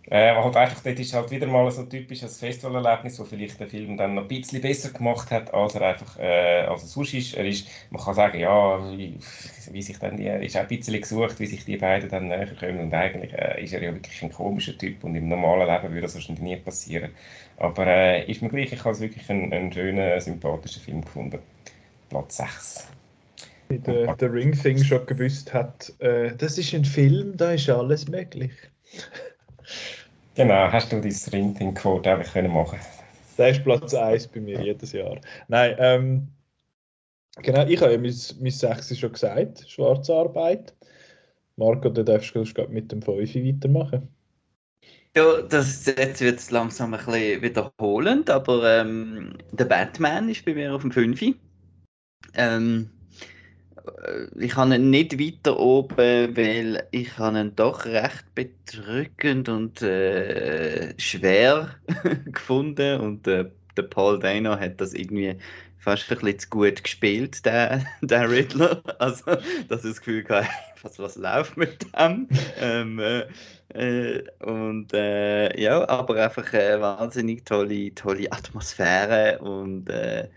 Äh, 0.10 0.34
halt 0.34 0.56
einfach, 0.58 0.82
dort 0.84 1.00
ist 1.00 1.14
halt 1.14 1.30
wieder 1.30 1.48
mal 1.48 1.70
so 1.72 1.82
ein 1.82 1.90
typisches 1.90 2.40
Festivalerlebnis, 2.40 3.20
wo 3.20 3.24
vielleicht 3.24 3.60
der 3.60 3.68
Film 3.68 3.98
dann 3.98 4.16
noch 4.16 4.24
ein 4.24 4.28
bisschen 4.28 4.60
besser 4.60 4.90
gemacht 4.90 5.30
hat, 5.30 5.54
als 5.54 5.76
er 5.76 5.82
einfach 5.82 6.18
äh, 6.18 6.62
als 6.62 6.82
er 6.84 6.88
sonst 6.88 7.14
ist. 7.14 7.36
Er 7.36 7.46
ist. 7.46 7.68
Man 7.92 8.04
kann 8.04 8.16
sagen, 8.16 8.40
ja, 8.40 8.92
wie, 8.92 9.18
wie 9.72 9.82
sich 9.82 10.00
dann 10.00 10.18
die, 10.18 10.28
ist 10.28 10.58
auch 10.58 10.62
ein 10.62 10.68
bisschen 10.68 11.00
gesucht, 11.00 11.40
wie 11.40 11.46
sich 11.46 11.66
die 11.66 11.78
beiden 11.78 12.10
dann 12.10 12.30
näher 12.30 12.54
kommen. 12.60 12.80
Und 12.80 12.94
eigentlich 12.94 13.34
äh, 13.34 13.64
ist 13.64 13.74
er 13.74 13.84
ja 13.84 13.94
wirklich 13.94 14.22
ein 14.24 14.32
komischer 14.32 14.78
Typ 14.78 15.04
und 15.04 15.16
im 15.16 15.30
normalen 15.30 15.68
Leben 15.68 15.94
würde 15.94 16.02
das 16.02 16.16
wahrscheinlich 16.16 16.44
nie 16.44 16.56
passieren. 16.58 17.12
Aber 17.58 17.86
äh, 17.86 18.30
ist 18.30 18.42
mir 18.42 18.50
gleich, 18.50 18.74
ich 18.74 18.80
habe 18.80 18.92
es 18.92 19.00
wirklich 19.00 19.30
einen, 19.30 19.54
einen 19.54 19.72
schönen, 19.72 20.20
sympathischen 20.20 20.82
Film 20.82 21.02
gefunden. 21.02 21.40
Platz 22.10 22.38
6 22.38 22.88
der, 23.78 24.16
der 24.16 24.34
Ring 24.34 24.52
Thing 24.52 24.84
schon 24.84 25.06
gewusst 25.06 25.54
hat, 25.54 25.94
äh, 26.00 26.36
das 26.36 26.58
ist 26.58 26.74
ein 26.74 26.86
Film, 26.86 27.38
da 27.38 27.52
ist 27.54 27.70
alles 27.70 28.08
möglich. 28.08 28.52
Genau, 30.36 30.72
hast 30.72 30.92
du 30.92 31.02
dein 31.02 31.16
Ring-Thing-Quote 31.32 32.10
einfach 32.10 32.34
können 32.34 32.54
machen 32.54 32.80
Das 33.38 33.58
ist 33.58 33.64
Platz 33.64 33.94
1 33.94 34.28
bei 34.28 34.40
mir 34.40 34.62
jedes 34.62 34.94
Jahr. 34.94 35.20
Nein, 35.48 35.76
ähm, 35.78 36.28
genau, 37.42 37.66
ich 37.66 37.82
habe 37.82 37.92
ja 37.92 37.98
mein, 37.98 38.16
mein 38.40 38.52
6 38.52 38.98
schon 38.98 39.12
gesagt, 39.12 39.66
schwarze 39.68 40.14
Arbeit. 40.14 40.74
Marco, 41.58 41.90
du 41.90 42.04
darfst 42.04 42.34
du 42.34 42.44
mit 42.70 42.92
dem 42.92 43.02
5 43.02 43.36
weitermachen. 43.36 44.08
Ja, 45.16 45.42
das, 45.42 45.86
jetzt 45.86 46.22
wird 46.22 46.40
es 46.40 46.52
langsam 46.52 46.94
ein 46.94 47.06
bisschen 47.06 47.42
wiederholend, 47.42 48.30
aber 48.30 48.80
ähm, 48.80 49.38
der 49.52 49.66
Batman 49.66 50.30
ist 50.30 50.46
bei 50.46 50.54
mir 50.54 50.74
auf 50.74 50.82
dem 50.82 50.92
5. 50.92 51.36
Ähm, 52.34 52.90
äh, 52.90 53.01
ich 54.40 54.56
habe 54.56 54.76
ihn 54.76 54.90
nicht 54.90 55.20
weiter 55.20 55.60
oben, 55.60 56.36
weil 56.36 56.88
ich 56.92 57.18
ihn 57.20 57.56
doch 57.56 57.86
recht 57.86 58.26
bedrückend 58.36 59.50
und 59.50 59.82
äh, 59.82 60.94
schwer 61.00 61.76
gefunden 62.26 63.02
und 63.02 63.28
äh, 63.28 63.46
der 63.78 63.84
Paul 63.84 64.20
Dano 64.20 64.60
hat 64.60 64.82
das 64.82 64.94
irgendwie 64.94 65.38
fast 65.78 66.12
ein 66.12 66.20
bisschen 66.20 66.40
zu 66.40 66.50
gut 66.50 66.84
gespielt, 66.84 67.46
der, 67.46 67.84
der 68.02 68.30
Riddler. 68.30 68.82
Also, 69.00 69.36
dass 69.68 69.84
ich 69.84 69.92
das 69.92 70.00
Gefühl 70.00 70.26
hatte, 70.30 70.48
was, 70.84 71.00
was 71.00 71.16
läuft 71.16 71.58
mit 71.58 71.86
dem? 71.98 72.28
ähm, 72.60 73.00
äh, 73.00 73.24
äh, 73.74 74.24
und 74.40 74.94
äh, 74.94 75.60
ja, 75.62 75.88
aber 75.88 76.24
einfach 76.24 76.54
eine 76.54 76.82
wahnsinnig 76.82 77.46
tolle, 77.46 77.94
tolle 77.96 78.32
Atmosphäre 78.32 79.40
und 79.40 79.90
äh, 79.90 80.30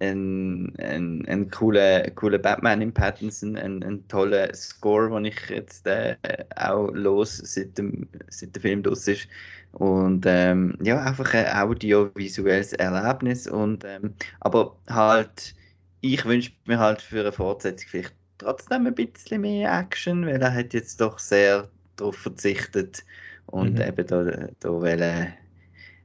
ein, 0.00 0.74
ein, 0.78 1.24
ein 1.28 1.50
cooler, 1.50 2.10
cooler 2.10 2.38
Batman 2.38 2.80
in 2.80 2.92
Pattinson, 2.92 3.56
ein, 3.56 3.82
ein 3.82 4.06
toller 4.08 4.52
Score, 4.54 5.10
den 5.10 5.26
ich 5.26 5.50
jetzt 5.50 5.86
äh, 5.86 6.16
auch 6.56 6.88
los 6.92 7.36
seit, 7.38 7.76
dem, 7.78 8.08
seit 8.28 8.54
der 8.54 8.62
Film 8.62 8.82
draus 8.82 9.06
ist. 9.06 9.28
Und 9.72 10.24
ähm, 10.26 10.76
ja, 10.82 11.00
einfach 11.02 11.32
ein 11.34 11.46
audiovisuelles 11.54 12.72
Erlebnis. 12.74 13.46
Und, 13.46 13.84
ähm, 13.84 14.14
aber 14.40 14.76
halt, 14.88 15.54
ich 16.00 16.24
wünsche 16.24 16.52
mir 16.66 16.78
halt 16.78 17.02
für 17.02 17.20
eine 17.20 17.32
Fortsetzung 17.32 17.88
vielleicht 17.88 18.14
trotzdem 18.38 18.86
ein 18.86 18.94
bisschen 18.94 19.42
mehr 19.42 19.78
Action, 19.78 20.26
weil 20.26 20.40
er 20.40 20.54
hat 20.54 20.72
jetzt 20.74 21.00
doch 21.00 21.18
sehr 21.18 21.68
darauf 21.96 22.16
verzichtet 22.16 23.04
und 23.46 23.74
mhm. 23.74 23.82
eben 23.82 24.06
da, 24.06 24.48
da 24.60 24.68
wollen 24.70 25.34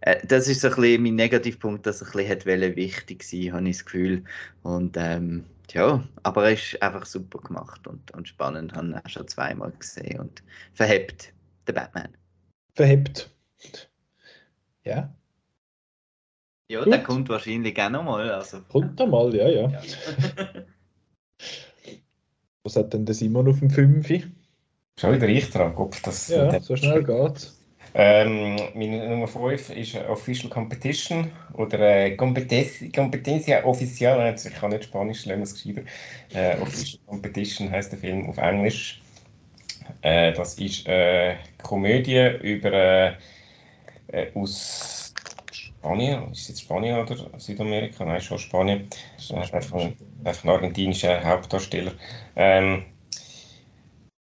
äh, 0.06 0.26
das 0.26 0.48
ist 0.48 0.62
so 0.62 0.70
ein 0.70 0.76
bisschen 0.76 1.04
mein 1.04 1.16
Negativpunkt, 1.16 1.86
dass 1.86 2.02
er 2.02 2.08
ein 2.16 2.38
bisschen 2.38 2.76
wichtig 2.76 3.24
sein 3.24 3.54
habe 3.54 3.68
ich 3.68 3.78
das 3.78 3.86
Gefühl. 3.86 4.24
Und 4.62 4.96
ähm, 4.98 5.46
ja, 5.72 6.04
aber 6.22 6.46
er 6.46 6.54
ist 6.54 6.82
einfach 6.82 7.06
super 7.06 7.40
gemacht 7.40 7.88
und, 7.88 8.12
und 8.12 8.28
spannend. 8.28 8.74
Habe 8.74 8.88
ihn 8.88 8.96
auch 8.96 9.10
schon 9.10 9.28
zweimal 9.28 9.72
gesehen 9.72 10.20
und 10.20 10.44
verhebt, 10.74 11.34
der 11.68 11.74
Batman. 11.74 12.16
Verhebt. 12.76 13.32
Ja. 14.84 15.12
Ja, 16.70 16.84
Gut. 16.84 16.94
der 16.94 17.04
kommt 17.04 17.30
wahrscheinlich 17.30 17.80
auch 17.80 17.90
nochmal. 17.90 18.30
Also. 18.30 18.62
Kommt 18.70 19.00
er 19.00 19.08
mal, 19.08 19.34
ja, 19.36 19.50
ja. 19.50 19.70
ja. 19.70 19.82
Was 22.64 22.76
hat 22.76 22.94
denn 22.94 23.06
der 23.06 23.16
Simon 23.16 23.48
auf 23.48 23.60
dem 23.60 23.70
5? 23.70 24.08
Schon 25.00 25.14
wieder 25.14 25.28
ich 25.28 25.50
dran, 25.50 25.76
Kopf. 25.76 26.02
Das 26.04 26.28
ja, 26.28 26.60
so 26.60 26.76
schnell 26.76 27.04
geht's. 27.04 27.60
Ähm, 27.98 28.58
meine 28.74 29.08
Nummer 29.08 29.28
5 29.28 29.70
ist 29.70 29.96
Official 29.96 30.50
Competition 30.50 31.32
oder 31.54 31.80
äh, 31.80 32.18
Competencia 32.18 33.64
Oficial. 33.64 34.36
Ich 34.36 34.54
kann 34.54 34.72
nicht 34.72 34.84
Spanisch 34.84 35.26
lernen, 35.26 35.44
es 35.44 35.54
geschrieben. 35.54 35.88
Äh, 36.34 36.58
Official 36.60 37.00
Competition 37.06 37.72
heißt 37.72 37.94
der 37.94 38.00
Film 38.00 38.30
auf 38.30 38.38
Englisch. 38.38 39.02
Äh, 40.02 40.34
das 40.34 40.56
ist 40.56 40.88
eine 40.90 41.38
Komödie 41.64 42.32
über 42.42 42.74
äh, 42.74 43.14
äh, 44.08 44.32
aus 44.36 45.14
Spanien. 45.52 46.32
Ist 46.34 46.50
jetzt 46.50 46.64
Spanien 46.64 47.00
oder 47.00 47.16
Südamerika? 47.40 48.04
Nein, 48.04 48.20
schon 48.20 48.40
Spanien. 48.40 48.90
Das 49.16 49.26
ist 49.30 49.54
einfach 49.54 49.80
ein, 49.80 49.96
einfach 50.26 50.44
ein 50.44 50.50
argentinischer 50.50 51.24
Hauptdarsteller. 51.24 51.94
Ähm, 52.36 52.84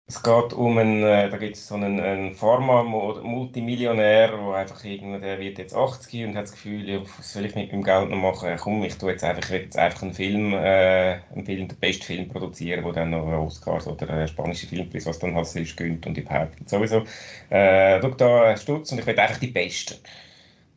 es 0.06 0.22
geht 0.22 0.52
um 0.52 0.76
einen, 0.78 1.02
äh, 1.02 1.30
da 1.30 1.38
gibt 1.38 1.56
es 1.56 1.66
so 1.68 1.74
einen, 1.74 1.98
einen 2.00 2.34
Pharma-Multimillionär, 2.34 4.28
der 4.28 4.54
einfach 4.54 4.84
irgendwie, 4.84 5.20
der 5.20 5.38
wird 5.40 5.58
jetzt 5.58 5.74
80 5.74 6.24
und 6.26 6.36
hat 6.36 6.44
das 6.44 6.52
Gefühl, 6.52 6.86
ja, 6.88 7.00
was 7.18 7.32
soll 7.32 7.46
ich 7.46 7.54
mit 7.54 7.72
meinem 7.72 7.82
Geld 7.82 8.10
noch 8.10 8.18
machen? 8.18 8.54
Komm, 8.60 8.82
ich 8.84 8.98
tue 8.98 9.12
jetzt 9.12 9.24
einfach, 9.24 9.48
jetzt 9.50 9.76
einfach 9.78 10.02
einen 10.02 10.12
Film, 10.12 10.52
äh, 10.52 11.20
einen 11.34 11.46
Film, 11.46 11.68
den 11.68 11.78
besten 11.78 12.04
Film 12.04 12.28
produzieren, 12.28 12.84
der 12.84 12.92
dann 12.92 13.10
noch 13.10 13.26
Oscars 13.26 13.86
oder 13.86 14.10
einen 14.10 14.28
spanischen 14.28 14.68
Filmpreis, 14.68 15.06
was 15.06 15.18
dann 15.18 15.34
halt 15.34 15.54
ist, 15.56 15.76
gönnt 15.76 16.06
und 16.06 16.18
überhaupt. 16.18 16.60
Und 16.60 16.68
sowieso, 16.68 17.04
äh, 17.48 18.00
schau 18.02 18.10
da 18.10 18.56
Stutz 18.56 18.92
und 18.92 18.98
ich 18.98 19.06
will 19.06 19.18
einfach 19.18 19.38
die 19.38 19.46
Besten. 19.48 19.94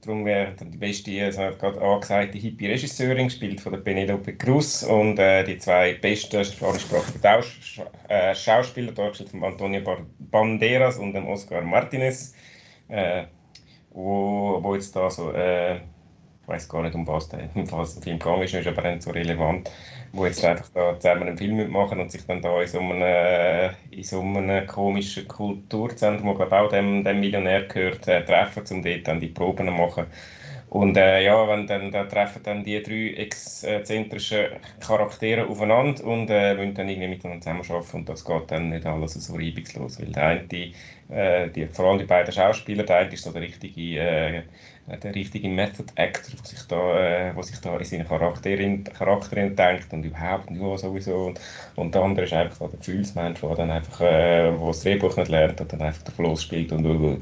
Darum 0.06 0.24
wäre 0.24 0.54
die 0.62 0.78
beste, 0.78 1.24
also 1.24 1.42
gerade 1.58 1.82
angesagte 1.82 2.38
Hippie-Regisseurin, 2.38 3.26
gespielt 3.26 3.60
von 3.60 3.74
der 3.74 3.80
Penelope 3.80 4.36
Cruz 4.36 4.84
und 4.84 5.18
äh, 5.18 5.44
die 5.44 5.58
zwei 5.58 5.96
besten 5.96 6.46
spanischsprachigen 6.46 7.22
äh, 8.10 8.36
Schauspieler, 8.36 8.92
dargestellt 8.92 9.32
von 9.32 9.44
Antonio 9.44 9.82
Banderas 10.20 11.00
und 11.00 11.14
dem 11.14 11.28
Oscar 11.28 11.62
Martinez, 11.62 12.36
äh, 12.88 13.24
wo, 13.90 14.60
wo 14.62 14.76
jetzt 14.76 14.96
da 14.96 15.10
so, 15.10 15.32
äh, 15.32 15.80
ich 16.46 16.50
weiß 16.50 16.70
gar 16.70 16.84
nicht, 16.84 16.94
um 16.96 17.08
was 17.08 17.28
der 17.30 17.50
was 17.56 18.00
Film 18.00 18.20
gegangen 18.20 18.44
ist, 18.44 18.54
ist 18.54 18.68
aber 18.68 18.92
nicht 18.92 19.02
so 19.02 19.10
relevant, 19.12 19.72
wo 20.12 20.26
jetzt 20.26 20.44
einfach 20.46 20.70
da 20.74 21.00
zusammen 21.00 21.28
einen 21.30 21.38
Film 21.38 21.56
mitmachen 21.58 22.00
und 22.00 22.12
sich 22.12 22.26
dann 22.26 22.42
da 22.42 22.62
in 22.62 22.68
so 22.68 22.80
einem, 22.80 23.02
äh, 23.02 23.70
in 23.90 24.04
so 24.04 24.22
einem 24.22 24.68
komischen 24.68 25.28
Kulturzentrum, 25.28 26.30
wo 26.30 26.36
glaube 26.36 26.56
auch 26.56 26.70
dem, 26.70 27.04
dem 27.04 27.20
Millionär 27.20 27.64
gehört, 27.68 28.08
äh, 28.08 28.24
treffen, 28.24 28.64
um 28.72 28.84
dort 28.84 29.08
dann 29.08 29.20
die 29.20 29.30
Proben 29.30 29.68
zu 29.68 29.74
machen. 29.74 30.06
Und 30.68 30.98
äh, 30.98 31.24
ja, 31.24 31.48
wenn 31.48 31.68
dann, 31.68 31.92
da 31.92 32.06
treffen 32.06 32.42
dann 32.44 32.64
die 32.64 32.82
drei 32.82 33.14
exzentrischen 33.24 34.48
Charaktere 34.80 35.48
aufeinander 35.48 36.04
und 36.06 36.30
äh, 36.30 36.58
wollen 36.58 36.74
dann 36.74 36.90
irgendwie 36.90 37.08
miteinander 37.08 37.42
zusammenarbeiten 37.42 37.98
und 37.98 38.10
das 38.10 38.26
geht 38.26 38.52
dann 38.52 38.70
nicht 38.70 38.86
alles 38.86 39.14
so 39.14 39.36
reibungslos, 39.36 40.00
weil 40.00 40.12
der 40.12 40.26
eine, 40.26 40.48
die, 40.48 40.74
äh, 41.10 41.50
die, 41.52 41.68
vor 41.68 41.86
allem 41.86 42.00
die 42.00 42.06
beiden 42.06 42.34
Schauspieler, 42.34 42.84
der 42.84 42.98
eine 42.98 43.14
ist 43.14 43.24
so 43.24 43.32
der 43.32 43.42
richtige 43.44 44.00
äh, 44.00 44.44
der 44.88 45.16
richtige 45.16 45.50
Method 45.50 45.86
Actor, 45.96 46.36
der 46.38 46.46
sich 46.46 46.68
da, 46.68 47.30
äh, 47.32 47.44
sich 47.44 47.60
da 47.60 47.78
in 47.78 47.84
seine 47.86 48.06
Charakterin, 48.06 48.84
Charakterin 48.84 49.56
denkt 49.56 49.92
und 49.94 50.04
überhaupt 50.04 50.50
und 50.50 50.62
ja, 50.62 50.78
sowieso. 50.78 51.26
Und, 51.28 51.40
und 51.76 51.96
der 51.96 52.04
andere 52.04 52.26
ist 52.26 52.34
einfach 52.34 52.70
der 52.70 52.80
Gefühlsmensch, 52.80 53.42
der 53.42 53.56
dann 53.56 53.72
einfach, 53.72 54.02
äh, 54.02 54.60
wo 54.60 54.68
das 54.68 54.82
Drehbuch 54.82 55.18
nicht 55.18 55.30
lernt 55.30 55.60
und 55.62 55.74
dann 55.74 55.82
einfach 55.82 56.04
der 56.04 56.14
Floß 56.14 56.44
spielt 56.44 56.72
und 56.72 56.86
uh, 56.86 57.18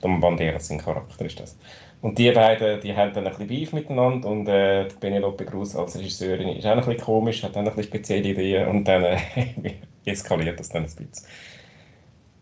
Tom 0.00 0.20
Banderas 0.20 0.68
sein 0.68 0.78
Charakter 0.78 1.24
ist 1.24 1.40
das. 1.40 1.56
Und 2.00 2.18
die 2.18 2.30
beiden, 2.32 2.80
die 2.82 2.94
haben 2.94 3.12
dann 3.14 3.26
ein 3.26 3.30
bisschen 3.32 3.46
Beef 3.46 3.72
miteinander 3.72 4.28
und 4.28 4.46
äh, 4.48 4.84
Penelope 5.00 5.46
Cruz 5.46 5.74
als 5.74 5.96
Regisseurin 5.96 6.48
ist 6.48 6.66
auch 6.66 6.72
ein 6.72 6.78
bisschen 6.78 6.98
komisch, 6.98 7.42
hat 7.42 7.52
auch 7.56 7.60
ein 7.60 7.64
bisschen 7.64 7.84
spezielle 7.84 8.28
Ideen 8.28 8.68
und 8.68 8.84
dann 8.84 9.04
äh, 9.04 9.18
eskaliert 10.04 10.60
das 10.60 10.68
dann 10.68 10.82
ein 10.82 10.86
bisschen. 10.94 11.10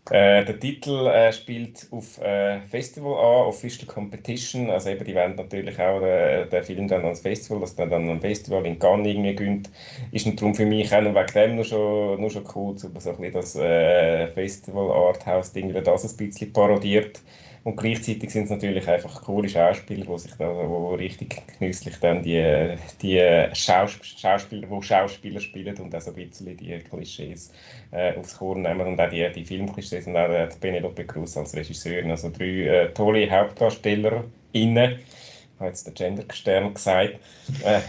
Äh, 0.09 0.43
der 0.45 0.59
Titel 0.59 1.07
äh, 1.07 1.31
spielt 1.31 1.87
auf 1.91 2.17
äh, 2.19 2.61
Festival 2.67 3.13
an, 3.13 3.47
Official 3.47 3.87
Competition. 3.87 4.69
Also 4.69 4.89
eben, 4.89 5.05
die 5.05 5.15
wollen 5.15 5.35
natürlich 5.35 5.79
auch 5.79 6.01
den, 6.01 6.49
den 6.49 6.63
Film 6.63 6.87
dann 6.89 7.05
ans 7.05 7.21
Festival, 7.21 7.61
dass 7.61 7.75
der 7.75 7.87
dann 7.87 8.09
am 8.09 8.19
Festival 8.21 8.65
in 8.65 8.79
Cannes 8.79 9.07
irgendwie 9.07 9.33
gönnt. 9.35 9.71
Ist 10.11 10.25
darum 10.41 10.55
für 10.55 10.65
mich 10.65 10.93
auch 10.93 11.01
wegen 11.01 11.13
dem 11.33 11.55
nur 11.55 11.63
schon, 11.63 12.19
nur 12.19 12.29
schon 12.29 12.45
cool, 12.53 12.77
so 12.77 12.87
ein 12.87 12.93
bisschen 12.93 13.31
das 13.31 13.55
äh, 13.55 14.27
Festival 14.33 14.91
Arthouse-Ding, 14.91 15.73
das 15.81 16.03
ein 16.03 16.17
bisschen 16.17 16.51
parodiert. 16.53 17.21
Und 17.63 17.77
gleichzeitig 17.77 18.29
sind 18.29 18.43
es 18.43 18.49
natürlich 18.49 18.87
einfach 18.89 19.21
coole 19.21 19.47
Schauspieler, 19.47 20.05
die 20.05 20.19
sich 20.19 20.33
da, 20.37 20.49
wo 20.49 20.95
richtig 20.95 21.41
genüsslich 21.57 21.97
dann 21.99 22.21
die, 22.21 22.75
die 23.01 23.19
Schaus 23.53 23.97
Schauspieler, 24.03 24.67
die 24.67 24.85
Schauspieler 24.85 25.39
spielen 25.39 25.77
und 25.77 25.95
auch 25.95 26.01
so 26.01 26.11
ein 26.11 26.15
bisschen 26.15 26.57
die 26.57 26.77
Klischees 26.79 27.53
äh, 27.91 28.17
aufs 28.17 28.37
Korn 28.37 28.63
nehmen 28.63 28.85
und 28.85 28.99
auch 28.99 29.09
die, 29.09 29.31
die 29.31 29.45
Filmklischees 29.45 30.07
und 30.07 30.17
auch 30.17 30.29
äh, 30.29 30.49
Penelope 30.59 31.05
Cruz 31.05 31.37
als 31.37 31.55
Regisseurin. 31.55 32.11
Also 32.11 32.29
drei 32.29 32.65
äh, 32.65 32.93
tolle 32.93 33.31
HauptdarstellerInnen. 33.31 34.99
Ich 34.99 35.59
habe 35.59 35.69
jetzt 35.69 35.87
den 35.87 35.93
Gender-Stern 35.93 36.73
gesagt. 36.73 37.19
Äh, 37.63 37.79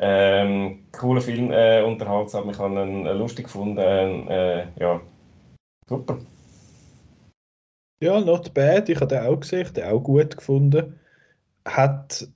ähm, 0.00 0.84
cooler 0.90 1.20
Film, 1.20 1.52
äh, 1.52 1.82
unterhaltsam. 1.82 2.48
Ich 2.48 2.58
habe 2.58 2.82
ihn 2.82 3.06
äh, 3.06 3.12
lustig 3.12 3.44
gefunden. 3.44 3.78
Äh, 4.28 4.68
ja, 4.80 5.02
super. 5.86 6.18
Ja, 8.02 8.20
not 8.20 8.52
bad. 8.52 8.88
Ich 8.88 8.96
habe 8.96 9.06
den 9.06 9.24
auch 9.24 9.38
gesehen, 9.38 9.72
den 9.74 9.84
auch 9.84 10.00
gut 10.00 10.36
gefunden. 10.36 10.98
Hat 11.64 12.26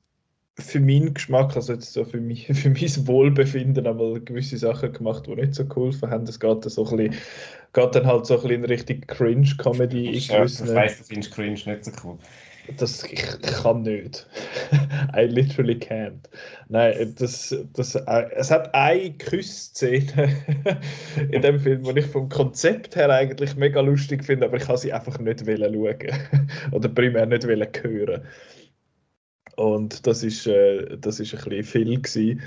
für 0.57 0.79
meinen 0.79 1.13
Geschmack, 1.13 1.57
also 1.57 1.73
jetzt 1.73 1.93
so 1.93 2.05
für, 2.05 2.21
mich, 2.21 2.47
für 2.55 2.71
mein 2.71 3.07
Wohlbefinden 3.09 3.85
einmal 3.85 4.21
gewisse 4.21 4.59
Sachen 4.59 4.93
gemacht, 4.93 5.27
die 5.27 5.35
nicht 5.35 5.57
so 5.57 5.67
geholfen 5.67 6.09
haben. 6.09 6.23
Es 6.23 6.39
geht, 6.39 6.63
so 6.63 6.87
ein 6.87 6.97
bisschen, 6.97 7.21
geht 7.73 7.95
dann 7.97 8.07
halt 8.07 8.27
so 8.27 8.37
ein 8.37 8.43
bisschen 8.43 8.63
in 8.63 8.65
Richtung 8.65 9.01
Cringe-Comedy. 9.09 10.11
Ich 10.11 10.29
ja, 10.29 10.43
weiss, 10.43 10.99
du 10.99 11.05
findest 11.05 11.35
Cringe 11.35 11.61
nicht 11.67 11.85
so 11.85 11.91
cool. 12.05 12.19
Das, 12.77 13.05
ich, 13.05 13.23
kann 13.63 13.83
nicht. 13.83 14.27
I 15.17 15.23
literally 15.23 15.75
can't. 15.75 16.29
Nein, 16.69 17.15
das, 17.19 17.55
das, 17.75 17.95
äh, 17.95 18.29
es 18.35 18.51
hat 18.51 18.75
eine 18.75 19.17
Kussszene 19.19 20.37
in 21.31 21.43
dem 21.43 21.61
Film, 21.61 21.83
die 21.85 22.01
ich 22.01 22.07
vom 22.07 22.29
Konzept 22.29 22.97
her 22.97 23.11
eigentlich 23.11 23.57
mega 23.57 23.81
lustig 23.81 24.25
finde, 24.25 24.47
aber 24.47 24.57
ich 24.57 24.65
kann 24.65 24.77
sie 24.77 24.93
einfach 24.93 25.19
nicht 25.19 25.41
schauen. 25.41 25.69
Oder 26.73 26.89
primär 26.89 27.27
nicht 27.27 27.45
hören. 27.45 28.23
Und 29.57 30.07
das 30.07 30.23
ist, 30.23 30.47
äh, 30.47 30.99
das 30.99 31.21
ist 31.21 31.35
ein 31.35 31.45
bisschen 31.49 31.65
viel 31.65 32.01
gewesen. 32.01 32.43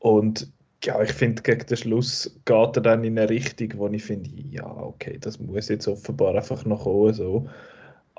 Und 0.00 0.52
ja, 0.84 1.02
ich 1.02 1.12
finde, 1.12 1.42
gegen 1.42 1.66
den 1.66 1.76
Schluss 1.76 2.38
geht 2.44 2.76
er 2.76 2.82
dann 2.82 3.04
in 3.04 3.18
eine 3.18 3.28
Richtung, 3.28 3.72
wo 3.76 3.88
ich 3.88 4.04
finde, 4.04 4.30
ja, 4.50 4.66
okay, 4.66 5.18
das 5.20 5.38
muss 5.40 5.68
jetzt 5.68 5.88
offenbar 5.88 6.34
einfach 6.34 6.64
noch 6.64 6.84
kommen. 6.84 7.14
So. 7.14 7.48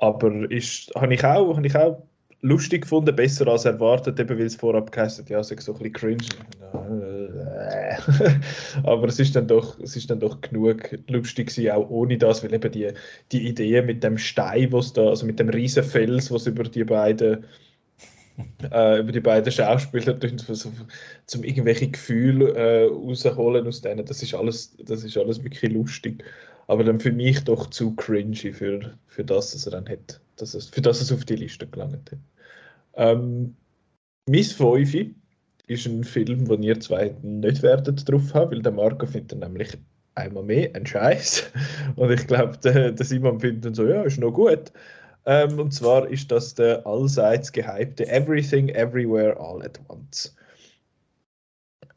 Aber 0.00 0.50
ist, 0.50 0.90
habe 0.94 1.12
ich, 1.12 1.24
auch, 1.24 1.56
habe 1.56 1.66
ich 1.66 1.76
auch 1.76 2.02
lustig 2.40 2.82
gefunden, 2.82 3.14
besser 3.14 3.46
als 3.48 3.66
erwartet, 3.66 4.18
eben 4.18 4.38
weil 4.38 4.46
es 4.46 4.56
vorab 4.56 4.90
geheißen 4.92 5.26
ja, 5.28 5.42
so 5.42 5.54
ein 5.54 5.56
bisschen 5.58 5.92
cringe. 5.92 6.24
Aber 8.84 9.08
es 9.08 9.20
ist 9.20 9.36
dann 9.36 9.46
doch, 9.46 9.78
es 9.80 9.96
ist 9.96 10.08
dann 10.08 10.20
doch 10.20 10.40
genug 10.40 10.98
lustig 11.08 11.48
gewesen, 11.48 11.70
auch 11.72 11.90
ohne 11.90 12.16
das, 12.16 12.42
weil 12.42 12.54
eben 12.54 12.72
die, 12.72 12.88
die 13.30 13.48
Idee 13.48 13.82
mit 13.82 14.02
dem 14.02 14.16
Stein, 14.16 14.72
was 14.72 14.94
da, 14.94 15.08
also 15.08 15.26
mit 15.26 15.38
dem 15.38 15.50
riesen 15.50 15.84
Fels, 15.84 16.30
was 16.30 16.46
über 16.46 16.64
die 16.64 16.84
beiden 16.84 17.44
äh, 18.72 19.00
über 19.00 19.12
die 19.12 19.20
beiden 19.20 19.52
Schauspieler 19.52 20.18
zum 21.26 21.44
irgendwelche 21.44 21.90
Gefühle 21.90 22.54
äh, 22.54 22.84
rausholen 22.86 23.66
aus 23.66 23.82
denen. 23.82 24.06
Das 24.06 24.22
ist 24.22 24.34
alles, 24.34 24.74
das 24.82 25.04
ist 25.04 25.18
alles 25.18 25.44
wirklich 25.44 25.70
lustig 25.70 26.24
aber 26.70 26.84
dann 26.84 27.00
für 27.00 27.10
mich 27.10 27.42
doch 27.42 27.68
zu 27.70 27.96
cringy 27.96 28.52
für, 28.52 28.96
für 29.08 29.24
das, 29.24 29.52
was 29.56 29.66
er 29.66 29.72
dann 29.72 29.88
hat, 29.88 30.20
dass 30.36 30.54
es, 30.54 30.68
für 30.68 30.80
das 30.80 31.00
es 31.00 31.10
auf 31.10 31.24
die 31.24 31.34
Liste 31.34 31.66
gelangt 31.66 32.12
hat. 32.12 32.18
Ähm, 32.94 33.56
Miss 34.28 34.52
Feufi 34.52 35.12
ist 35.66 35.86
ein 35.86 36.04
Film, 36.04 36.46
den 36.46 36.62
ihr 36.62 36.78
zwei 36.78 37.12
nicht 37.22 37.64
werdet 37.64 38.08
drauf 38.08 38.32
haben, 38.34 38.52
weil 38.52 38.62
der 38.62 38.70
Marco 38.70 39.04
findet 39.04 39.40
nämlich 39.40 39.76
einmal 40.14 40.44
mehr 40.44 40.70
ein 40.76 40.86
Scheiß. 40.86 41.50
Und 41.96 42.12
ich 42.12 42.24
glaube, 42.28 42.56
der, 42.58 42.96
Simon 42.98 43.40
findet 43.40 43.64
dann 43.64 43.74
so, 43.74 43.84
ja, 43.84 44.02
ist 44.02 44.20
noch 44.20 44.30
gut. 44.30 44.72
Ähm, 45.26 45.58
und 45.58 45.72
zwar 45.72 46.08
ist 46.08 46.30
das 46.30 46.54
der 46.54 46.86
allseits 46.86 47.50
gehypte 47.50 48.08
Everything 48.08 48.68
Everywhere 48.70 49.36
All 49.38 49.60
at 49.62 49.78
Once. 49.88 50.36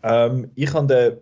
Ähm, 0.02 0.50
ich 0.56 0.74
habe 0.74 1.22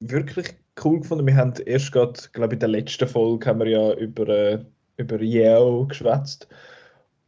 den 0.00 0.08
wirklich 0.08 0.54
cool 0.82 1.00
gefunden. 1.00 1.26
Wir 1.26 1.36
haben 1.36 1.54
erst 1.66 1.92
gerade, 1.92 2.20
glaube 2.32 2.54
ich, 2.54 2.56
in 2.56 2.60
der 2.60 2.68
letzten 2.68 3.08
Folge 3.08 3.46
haben 3.46 3.60
wir 3.60 3.68
ja 3.68 3.92
über, 3.94 4.28
äh, 4.28 4.64
über 4.96 5.20
Yale 5.20 5.86
geschwätzt. 5.86 6.48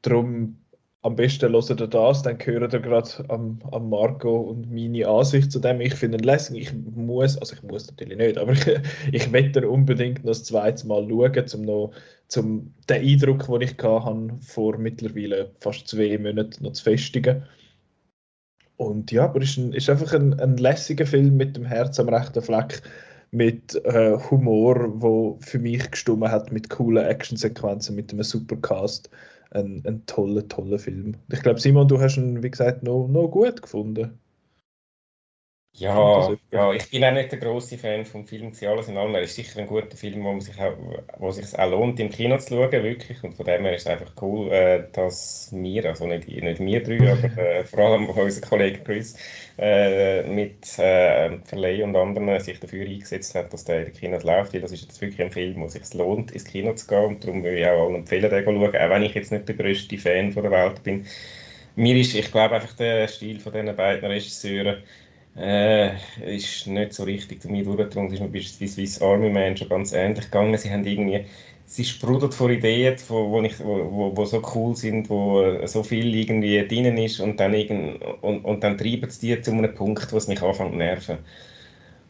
Darum 0.03 0.59
am 1.07 1.15
besten 1.15 1.53
hört 1.53 1.71
ihr 1.71 1.87
das, 1.87 2.23
dann 2.23 2.37
hören 2.45 2.71
ihr 2.73 2.81
gerade 2.81 3.11
am, 3.29 3.61
am 3.71 3.91
Marco 3.91 4.41
und 4.41 4.73
meine 4.73 5.07
Ansicht 5.07 5.53
zu 5.53 5.61
dem. 5.61 5.81
Ich 5.81 5.95
finde 5.95 6.19
ihn 6.19 6.25
lässig. 6.25 6.57
Ich 6.59 6.73
muss, 6.75 7.39
also 7.39 7.55
ich 7.55 7.63
muss 7.63 7.87
natürlich 7.87 8.19
nicht, 8.19 8.39
aber 8.39 8.53
ich, 8.53 8.81
ich 9.13 9.33
werde 9.33 9.71
unbedingt 9.71 10.25
noch 10.25 10.33
das 10.33 10.43
zweite 10.45 10.85
Mal 10.89 11.09
schauen, 11.09 11.45
um 11.55 11.63
noch 11.63 11.93
zum 12.27 12.75
den 12.89 13.03
Eindruck, 13.03 13.47
den 13.47 13.61
ich 13.61 13.79
hatte, 13.79 14.35
vor 14.41 14.79
mittlerweile 14.79 15.53
fast 15.61 15.87
zwei 15.87 16.19
Monaten 16.19 16.65
noch 16.65 16.73
zu 16.73 16.83
festigen. 16.83 17.45
Und 18.77 19.13
ja, 19.13 19.25
aber 19.25 19.41
es 19.41 19.51
ist, 19.51 19.59
ein, 19.59 19.73
ist 19.75 19.89
einfach 19.89 20.13
ein, 20.13 20.39
ein 20.41 20.57
lässiger 20.57 21.07
Film 21.07 21.37
mit 21.37 21.57
dem 21.57 21.65
Herz 21.65 22.01
am 22.01 22.09
rechten 22.09 22.43
Fleck 22.43 22.83
mit 23.31 23.75
äh, 23.85 24.19
Humor, 24.31 25.01
wo 25.03 25.39
für 25.41 25.59
mich 25.59 25.91
gestummen 25.91 26.31
hat, 26.31 26.53
mit 26.53 26.71
coolen 26.71 27.05
Actionsequenzen, 27.07 27.97
mit 27.97 28.13
einem 28.13 28.23
Supercast. 28.23 29.11
Ein, 29.53 29.83
ein 29.87 30.05
toller, 30.07 30.47
toller 30.49 30.79
Film. 30.79 31.17
Ich 31.33 31.41
glaube, 31.41 31.61
Simon, 31.61 31.89
du 31.89 32.01
hast 32.01 32.17
ihn, 32.17 32.43
wie 32.43 32.51
gesagt, 32.51 32.83
noch, 32.83 33.07
noch 33.09 33.29
gut 33.29 33.63
gefunden. 33.63 34.19
Ja, 35.79 36.35
ja, 36.53 36.73
ich 36.73 36.89
bin 36.91 37.05
auch 37.05 37.13
nicht 37.13 37.33
der 37.33 37.39
große 37.39 37.77
Fan 37.77 38.07
vom 38.07 38.27
Film 38.27 38.55
Sie 38.55 38.67
alles 38.67 38.89
in 38.89 38.97
allem. 38.97 39.15
Er 39.15 39.21
ist 39.21 39.35
sicher 39.35 39.61
ein 39.61 39.67
guter 39.67 39.95
Film, 39.95 40.25
wo, 40.25 40.33
man 40.33 40.41
sich 40.41 40.59
auch, 40.59 40.75
wo 41.19 41.31
sich 41.31 41.59
auch 41.59 41.71
lohnt, 41.71 42.01
im 42.01 42.09
Kino 42.09 42.39
zu 42.39 42.55
schauen, 42.55 42.73
wirklich. 42.73 43.23
Und 43.23 43.35
von 43.35 43.45
dem 43.45 43.63
her 43.63 43.75
ist 43.75 43.83
es 43.83 43.87
einfach 43.89 44.11
cool, 44.23 44.51
äh, 44.51 44.85
dass 44.93 45.51
wir, 45.53 45.85
also 45.85 46.07
nicht, 46.07 46.29
nicht 46.29 46.61
wir 46.61 46.83
drei, 46.83 47.13
aber 47.13 47.39
äh, 47.39 47.65
vor 47.65 47.81
allem 47.81 48.09
unser 48.09 48.41
Kollege 48.41 48.81
Chris 48.85 49.19
äh, 49.59 50.23
mit 50.23 50.79
äh, 50.79 51.39
Verleih 51.45 51.85
und 51.85 51.95
anderen 51.95 52.41
sich 52.41 52.59
dafür 52.59 52.87
eingesetzt 52.87 53.35
hat, 53.35 53.53
dass 53.53 53.65
der 53.65 53.81
in 53.81 53.85
den 53.87 53.95
Kinos 53.95 54.25
läuft. 54.25 54.55
Weil 54.55 54.63
das 54.63 54.73
ist 54.73 54.85
jetzt 54.85 55.01
wirklich 55.03 55.21
ein 55.21 55.31
Film, 55.31 55.61
wo 55.61 55.67
es 55.67 55.75
sich 55.75 55.93
lohnt, 55.93 56.31
ins 56.31 56.45
Kino 56.45 56.73
zu 56.73 56.87
gehen. 56.87 57.05
Und 57.05 57.23
darum 57.23 57.45
würde 57.45 57.59
ich 57.59 57.67
auch 57.67 57.85
allen 57.85 57.97
empfehlen, 57.97 58.31
den 58.31 58.45
zu 58.45 58.51
schauen, 58.51 58.77
auch 58.77 58.91
wenn 58.91 59.03
ich 59.03 59.15
jetzt 59.15 59.31
nicht 59.31 59.47
der 59.47 59.55
größte 59.57 59.99
Fan 59.99 60.33
von 60.33 60.43
der 60.43 60.53
Welt 60.53 60.83
bin. 60.85 61.05
Mir 61.75 61.97
ist, 61.97 62.15
ich 62.15 62.33
glaube 62.33 62.55
einfach 62.55 62.73
der 62.75 63.07
Stil 63.09 63.39
von 63.41 63.53
diesen 63.53 63.77
beiden 63.77 64.09
Regisseuren 64.11 64.83
äh, 65.37 65.91
ist 66.37 66.67
nicht 66.67 66.93
so 66.95 67.05
richtig 67.05 67.43
zu 67.43 67.49
mir 67.49 67.65
durchgedrungen. 67.65 68.13
Ist 68.13 68.21
mir 68.21 68.29
bei 68.29 68.41
Swiss 68.41 69.01
Army 69.03 69.31
Man 69.31 69.57
schon 69.57 69.69
ganz 69.69 69.93
ähnlich 69.93 70.27
gegangen. 70.27 70.57
Sie 70.59 70.71
haben 70.71 70.85
irgendwie, 70.85 71.27
sie 71.67 71.85
sprudelt 71.85 72.35
vor 72.35 72.51
Ideen, 72.51 72.97
wo, 73.09 73.31
wo, 73.31 73.43
ich, 73.43 73.59
wo, 73.61 73.91
wo, 73.93 74.17
wo 74.17 74.25
so 74.25 74.43
cool 74.55 74.75
sind, 74.77 75.11
wo 75.11 75.67
so 75.67 75.83
viel 75.83 76.15
irgendwie 76.15 76.67
drin 76.67 76.97
ist 76.99 77.21
und 77.21 77.39
dann, 77.41 77.55
irgend, 77.55 78.03
und, 78.23 78.45
und 78.45 78.65
dann 78.65 78.79
treiben 78.79 79.11
sie 79.11 79.37
die 79.37 79.43
zu 79.43 79.53
einem 79.53 79.75
Punkt, 79.75 80.13
wo 80.13 80.17
es 80.17 80.29
mich 80.29 80.43
anfängt 80.43 80.73
zu 80.73 80.79
nerven. 80.79 81.19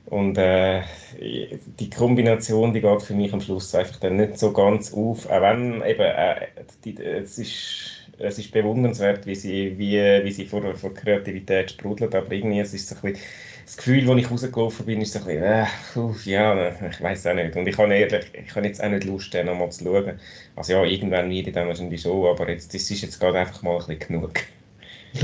Und 0.06 0.38
äh, 0.38 0.82
die 1.20 1.90
Kombination, 1.90 2.72
die 2.72 2.80
geht 2.80 3.02
für 3.02 3.14
mich 3.14 3.32
am 3.32 3.40
Schluss 3.40 3.74
einfach 3.74 3.98
dann 3.98 4.16
nicht 4.16 4.38
so 4.38 4.52
ganz 4.52 4.92
auf, 4.94 5.26
auch 5.28 5.42
wenn 5.42 5.82
eben, 5.82 6.00
äh, 6.02 6.46
die, 6.84 6.96
es 7.02 7.38
ist 7.38 7.95
es 8.18 8.38
ist 8.38 8.52
bewundernswert, 8.52 9.26
wie 9.26 9.34
sie, 9.34 9.78
wie, 9.78 9.98
wie 10.24 10.32
sie 10.32 10.46
vor, 10.46 10.74
vor 10.74 10.94
Kreativität 10.94 11.72
sprudelt, 11.72 12.14
aber 12.14 12.32
irgendwie 12.32 12.60
es 12.60 12.74
ist 12.74 12.88
so 12.88 12.96
ein 12.96 13.12
bisschen, 13.12 13.26
das 13.66 13.76
Gefühl, 13.76 14.08
als 14.08 14.20
ich 14.20 14.30
rausgelaufen 14.30 14.86
bin, 14.86 15.00
ist 15.00 15.12
so 15.12 15.18
ein 15.18 15.24
bisschen, 15.24 15.42
äh, 15.42 15.66
uff, 15.96 16.24
ja, 16.24 16.68
ich 16.88 17.00
weiß 17.00 17.26
auch 17.26 17.34
nicht. 17.34 17.56
Und 17.56 17.66
ich 17.66 17.76
habe 17.76 17.92
ehrlich, 17.92 18.26
ich 18.32 18.54
habe 18.54 18.66
jetzt 18.66 18.82
auch 18.82 18.88
nicht 18.88 19.04
Lust, 19.04 19.34
den 19.34 19.46
nochmal 19.46 19.72
zu 19.72 19.84
schauen. 19.84 20.20
Also 20.54 20.72
ja, 20.72 20.84
irgendwann 20.84 21.30
ich 21.32 21.50
dann 21.52 21.66
wahrscheinlich 21.66 22.00
schon, 22.00 22.26
aber 22.26 22.48
jetzt, 22.48 22.72
das 22.72 22.88
ist 22.90 23.02
jetzt 23.02 23.18
gerade 23.18 23.40
einfach 23.40 23.62
mal 23.62 23.72
ein 23.72 23.78
bisschen 23.78 23.98
genug. 23.98 24.34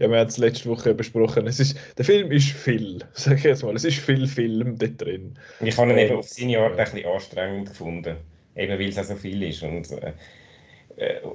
ja, 0.00 0.10
wir 0.10 0.18
haben 0.18 0.26
es 0.26 0.38
letzte 0.38 0.68
Woche 0.68 0.92
besprochen. 0.92 1.46
Es 1.46 1.60
ist, 1.60 1.78
der 1.96 2.04
Film 2.04 2.32
ist 2.32 2.50
viel, 2.50 2.98
sage 3.12 3.36
ich 3.36 3.44
jetzt 3.44 3.62
mal. 3.62 3.76
Es 3.76 3.84
ist 3.84 3.98
viel 3.98 4.26
Film 4.26 4.76
dort 4.76 5.00
drin. 5.00 5.38
Ich 5.60 5.78
habe 5.78 5.92
ihn 5.92 5.98
eben 5.98 6.16
auf 6.16 6.28
seine 6.28 6.58
Art 6.58 6.78
ein 6.78 6.84
bisschen 6.84 7.06
anstrengend 7.06 7.68
gefunden. 7.68 8.16
Eben 8.56 8.78
weil 8.78 8.88
es 8.88 8.98
auch 8.98 9.04
so 9.04 9.14
viel 9.14 9.40
ist. 9.44 9.62
Und, 9.62 9.88
äh, 9.92 10.08
äh, 10.08 10.12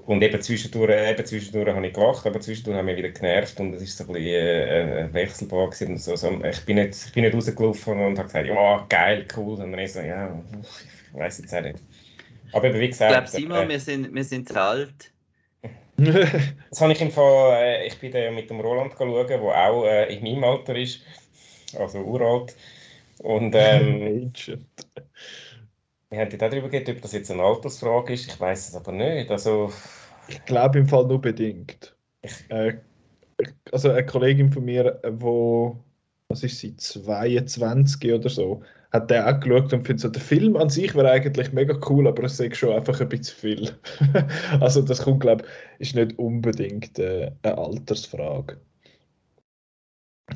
und 0.08 0.24
eben 0.24 0.42
zwischendurch, 0.42 0.90
eben 0.90 1.26
zwischendurch 1.26 1.76
habe 1.76 1.86
ich 1.86 1.94
gelacht, 1.94 2.26
aber 2.26 2.42
zwischendurch 2.42 2.78
haben 2.78 2.88
wir 2.88 2.98
wieder 2.98 3.10
genervt 3.10 3.60
und 3.60 3.76
es 3.76 3.84
ist 3.84 3.98
so 3.98 4.06
ein 4.06 4.14
bisschen 4.14 4.30
äh, 4.30 5.02
äh 5.02 5.14
wechselbar 5.14 5.70
gewesen. 5.70 5.98
So, 5.98 6.16
so, 6.16 6.42
ich, 6.44 6.66
bin 6.66 6.78
nicht, 6.78 6.96
ich 7.06 7.14
bin 7.14 7.24
nicht 7.24 7.36
rausgelaufen 7.36 7.94
und 7.94 8.18
habe 8.18 8.28
gesagt, 8.28 8.48
ja, 8.48 8.86
geil, 8.90 9.28
cool. 9.38 9.62
Und 9.62 9.72
dann 9.72 9.80
ist 9.80 9.94
so, 9.94 10.02
ja, 10.02 10.36
ich 11.14 11.20
weiß 11.20 11.40
jetzt 11.40 11.54
auch 11.54 11.62
nicht. 11.62 11.78
Aber 12.54 12.68
eben, 12.68 12.80
wie 12.80 12.88
gesagt... 12.88 13.12
Ich 13.12 13.18
glaube, 13.18 13.28
Simon, 13.28 13.66
äh, 13.66 13.70
wir, 13.70 13.80
sind, 13.80 14.14
wir 14.14 14.24
sind 14.24 14.50
zu 14.50 14.60
alt. 14.60 15.12
das 15.98 16.82
habe 16.82 16.94
ich 16.94 17.02
im 17.02 17.12
Fall, 17.12 17.54
äh, 17.62 17.88
ich 17.88 18.00
bin 18.00 18.12
mit 18.34 18.50
dem 18.50 18.62
Roland 18.62 18.94
schauen, 18.98 19.28
der 19.28 19.42
auch 19.42 19.86
äh, 19.86 20.12
in 20.16 20.24
meinem 20.24 20.44
Alter 20.44 20.76
ist, 20.76 21.02
also 21.78 22.00
uralt. 22.00 22.56
Und 23.20 23.54
ähm, 23.56 24.34
Wir 26.12 26.20
haben 26.20 26.34
auch 26.34 26.38
darüber 26.38 26.70
geredet, 26.70 26.98
ob 26.98 27.02
das 27.02 27.14
jetzt 27.14 27.32
eine 27.32 27.42
Altersfrage 27.42 28.14
ist. 28.14 28.28
Ich 28.28 28.40
weiß 28.40 28.70
es 28.70 28.76
aber 28.76 28.92
nicht. 28.92 29.32
Also, 29.32 29.72
ich 30.28 30.44
glaube 30.46 30.80
im 30.80 30.88
Fall 30.88 31.08
nur 31.08 31.22
bedingt. 31.22 31.96
Äh, 32.50 32.74
also 33.72 33.90
eine 33.90 34.06
Kollegin 34.06 34.52
von 34.52 34.66
mir, 34.66 35.00
wo 35.04 35.84
was 36.32 36.44
ist 36.44 36.60
sie, 36.60 36.76
22 36.76 38.14
oder 38.14 38.30
so, 38.30 38.62
hat 38.92 39.10
der 39.10 39.28
auch 39.28 39.40
geschaut 39.40 39.74
und 39.74 39.86
findet 39.86 40.00
so, 40.00 40.10
der 40.10 40.22
Film 40.22 40.56
an 40.58 40.70
sich 40.70 40.96
wäre 40.96 41.12
eigentlich 41.12 41.54
mega 41.54 41.78
cool, 41.90 42.08
aber 42.08 42.24
es 42.24 42.40
ist 42.40 42.58
schon 42.58 42.74
einfach 42.74 43.00
ein 43.00 43.10
bisschen 43.10 43.38
viel. 43.38 43.78
also 44.60 44.82
das 44.82 45.04
kommt, 45.04 45.22
glaube 45.22 45.44
ich, 45.80 45.90
ist 45.90 45.96
nicht 45.96 46.18
unbedingt 46.18 46.98
äh, 47.00 47.32
eine 47.44 47.58
Altersfrage. 47.58 48.60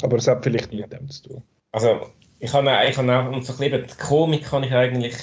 Aber 0.01 0.17
es 0.17 0.27
hat 0.27 0.43
vielleicht 0.43 0.73
mit 0.73 0.91
dem 0.91 1.09
zu 1.09 1.29
tun. 1.29 1.43
Also 1.71 2.09
ich 2.39 2.53
habe 2.53 2.69
ich 2.89 2.97
habe 2.97 3.17
auch, 3.17 3.31
und 3.31 3.45
so 3.45 3.53
ein 3.53 3.59
bisschen 3.59 3.87
die 3.87 4.03
Komik 4.03 4.43
kann 4.43 4.63
ich 4.63 4.73
eigentlich, 4.73 5.15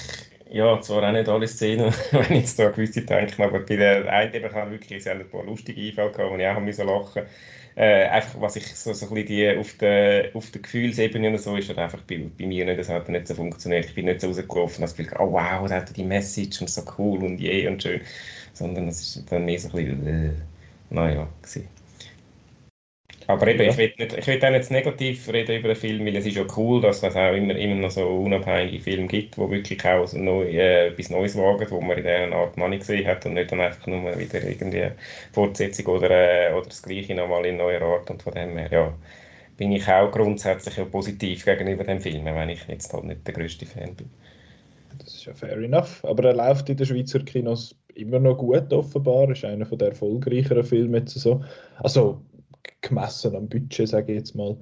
ja, 0.53 0.79
zwar 0.81 1.03
auch 1.07 1.11
nicht 1.11 1.27
alle 1.29 1.47
Szenen, 1.47 1.93
wenn 2.11 2.21
ich 2.23 2.41
jetzt 2.41 2.59
da 2.59 2.69
gewisse 2.69 3.01
denke, 3.01 3.43
aber 3.43 3.59
bei 3.59 3.75
der 3.75 4.11
einen 4.11 4.33
eben 4.33 4.45
ich 4.45 4.53
wirklich 4.53 5.09
ein 5.09 5.29
paar 5.29 5.43
lustige 5.43 5.81
Einfälle 5.81 6.11
gehabt, 6.11 6.31
wo 6.31 6.37
ich 6.37 6.47
auch 6.47 6.53
lachen 6.55 6.65
musste 6.65 7.27
äh, 7.75 8.05
einfach, 8.05 8.39
was 8.39 8.55
ich 8.55 8.67
so, 8.75 8.93
so 8.93 9.07
ein 9.07 9.13
bisschen 9.15 9.27
die, 9.27 9.57
auf 9.57 9.73
der, 9.77 10.29
auf 10.35 10.51
der 10.51 10.61
Gefühlsebene 10.61 11.29
und 11.29 11.39
so, 11.39 11.55
ist 11.55 11.69
halt 11.69 11.79
einfach 11.79 12.01
bei, 12.03 12.19
bei 12.37 12.45
mir 12.45 12.65
nicht, 12.65 12.79
das 12.79 12.89
hat 12.89 13.09
nicht 13.09 13.27
so 13.27 13.33
funktioniert. 13.35 13.85
Ich 13.85 13.95
bin 13.95 14.05
nicht 14.05 14.21
so 14.21 14.27
rausgelaufen, 14.27 14.81
dass 14.81 14.97
ich 14.97 15.11
oh 15.19 15.31
wow, 15.31 15.67
da 15.67 15.77
hat 15.77 15.95
die 15.95 16.03
Message 16.03 16.61
und 16.61 16.69
so 16.69 16.83
cool 16.97 17.23
und 17.23 17.39
je 17.39 17.67
und 17.67 17.81
schön, 17.81 18.01
sondern 18.53 18.87
es 18.89 19.01
ist 19.17 19.31
dann 19.31 19.45
mehr 19.45 19.59
so 19.59 19.69
ein 19.69 19.73
bisschen, 19.75 20.07
äh, 20.07 20.31
naja, 20.89 21.27
gewesen. 21.41 21.72
Aber 23.27 23.47
eben, 23.47 23.63
ja. 23.63 23.69
ich 23.69 23.77
will, 23.77 23.93
nicht, 23.97 24.17
ich 24.17 24.27
will 24.27 24.43
auch 24.43 24.49
nicht 24.49 24.71
negativ 24.71 25.29
reden 25.29 25.59
über 25.59 25.69
den 25.69 25.77
Film, 25.77 26.05
weil 26.05 26.15
es 26.15 26.25
ist 26.25 26.35
ja 26.35 26.45
cool, 26.57 26.81
dass 26.81 27.03
es 27.03 27.15
auch 27.15 27.33
immer, 27.33 27.55
immer 27.55 27.75
noch 27.75 27.91
so 27.91 28.05
unabhängige 28.05 28.81
Filme 28.81 29.07
gibt, 29.07 29.37
die 29.37 29.49
wirklich 29.49 29.85
auch 29.85 30.05
so 30.05 30.17
neu, 30.17 30.43
äh, 30.43 30.87
etwas 30.87 31.09
Neues 31.09 31.37
wagen, 31.37 31.67
wo 31.69 31.79
man 31.79 31.97
in 31.97 32.03
dieser 32.03 32.35
Art 32.35 32.57
noch 32.57 32.67
nicht 32.67 32.81
gesehen 32.81 33.07
hat 33.07 33.25
und 33.25 33.35
nicht 33.35 33.51
dann 33.51 33.61
einfach 33.61 33.87
nur 33.87 34.17
wieder 34.17 34.43
irgendwie 34.43 34.87
Fortsetzung 35.31 35.85
oder, 35.87 36.09
äh, 36.09 36.53
oder 36.53 36.67
das 36.67 36.83
Gleiche 36.83 37.15
nochmal 37.15 37.45
in 37.45 37.57
neuer 37.57 37.81
Art 37.81 38.09
und 38.09 38.21
von 38.21 38.33
dem 38.33 38.57
her, 38.57 38.69
ja, 38.71 38.93
bin 39.57 39.71
ich 39.71 39.87
auch 39.87 40.11
grundsätzlich 40.11 40.77
ja 40.77 40.85
positiv 40.85 41.45
gegenüber 41.45 41.83
dem 41.83 42.01
Film, 42.01 42.25
wenn 42.25 42.49
ich 42.49 42.67
jetzt 42.67 42.91
halt 42.93 43.05
nicht 43.05 43.25
der 43.25 43.33
größte 43.33 43.65
Fan 43.65 43.95
bin. 43.95 44.09
Das 44.97 45.13
ist 45.13 45.25
ja 45.25 45.33
fair 45.33 45.57
enough, 45.57 46.03
aber 46.03 46.25
er 46.25 46.35
läuft 46.35 46.69
in 46.69 46.77
den 46.77 46.85
Schweizer 46.85 47.19
Kinos 47.19 47.75
immer 47.95 48.19
noch 48.19 48.37
gut 48.37 48.71
offenbar, 48.73 49.29
ist 49.29 49.45
einer 49.45 49.65
der 49.65 49.89
erfolgreicheren 49.89 50.63
Filme 50.63 50.99
jetzt 50.99 51.13
so. 51.13 51.43
Also 51.77 52.21
gemessen 52.81 53.35
am 53.35 53.49
Budget, 53.49 53.89
sage 53.89 54.13
ich 54.13 54.19
jetzt 54.19 54.35
mal. 54.35 54.57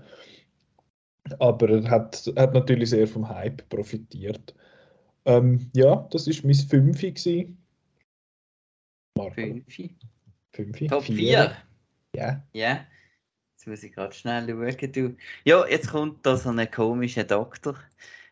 Aber 1.39 1.69
er 1.69 1.89
hat, 1.89 2.31
hat 2.35 2.53
natürlich 2.53 2.89
sehr 2.89 3.07
vom 3.07 3.27
Hype 3.27 3.67
profitiert. 3.69 4.53
Ähm, 5.25 5.69
ja, 5.75 6.07
das 6.11 6.27
war 6.27 6.33
mein 6.43 6.55
Fünfi. 6.55 7.55
Fünfi? 9.33 9.95
Fünfi? 10.51 10.87
Top 10.87 11.03
4? 11.03 11.55
Ja. 12.15 12.43
Ja. 12.53 12.85
Jetzt 13.53 13.67
muss 13.67 13.83
ich 13.83 13.91
gerade 13.93 14.13
schnell 14.13 14.47
schauen. 14.47 14.91
Du. 14.91 15.15
Ja, 15.43 15.67
jetzt 15.67 15.89
kommt 15.89 16.25
da 16.25 16.35
so 16.35 16.49
ein 16.49 16.71
komischer 16.71 17.23
Doktor. 17.23 17.75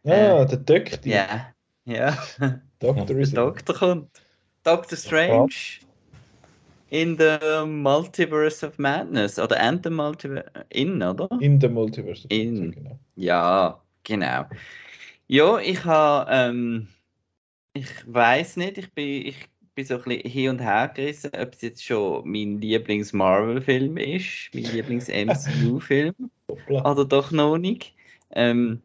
Ja, 0.04 0.42
äh, 0.42 0.46
der 0.48 0.58
Doktor. 0.58 1.12
Ja. 1.12 1.54
Ja. 1.86 2.18
Doktor 2.80 3.06
der 3.16 3.28
Doktor 3.28 3.76
kommt. 3.76 4.24
Doctor 4.64 4.98
Strange 4.98 5.54
in 6.90 7.18
the 7.18 7.40
Multiverse 7.66 8.66
of 8.66 8.78
Madness 8.80 9.38
oder 9.40 9.60
and 9.60 9.84
the 9.84 9.90
Multiverse 9.90 10.46
in, 10.70 11.02
oder? 11.02 11.30
In 11.40 11.60
the 11.60 11.68
Multiverse. 11.68 12.26
of 12.26 12.32
in. 12.32 12.56
Madness, 12.56 12.76
genau. 12.76 13.00
Ja, 13.16 13.82
genau. 14.04 14.46
Ja, 15.28 15.60
ich 15.60 15.86
habe, 15.86 16.32
ähm, 16.32 16.88
ich 17.74 17.90
weiß 18.06 18.58
nicht, 18.58 18.78
ich 18.78 18.92
bin, 18.94 19.28
ich 19.28 19.48
bin 19.76 19.86
so 19.86 19.96
ein 19.96 20.04
bisschen 20.04 20.32
hin 20.32 20.50
und 20.50 20.60
her 20.60 20.92
gerissen, 20.94 21.32
ob 21.40 21.54
es 21.54 21.62
jetzt 21.62 21.84
schon 21.84 22.30
mein 22.30 22.60
Lieblings-Marvel-Film 22.60 23.98
ist, 23.98 24.50
mein 24.54 24.64
Lieblings-MCU-Film 24.64 26.14
oder 26.68 27.06
doch 27.06 27.32
noch 27.32 27.58
nicht. 27.58 27.94
Ähm, 28.32 28.82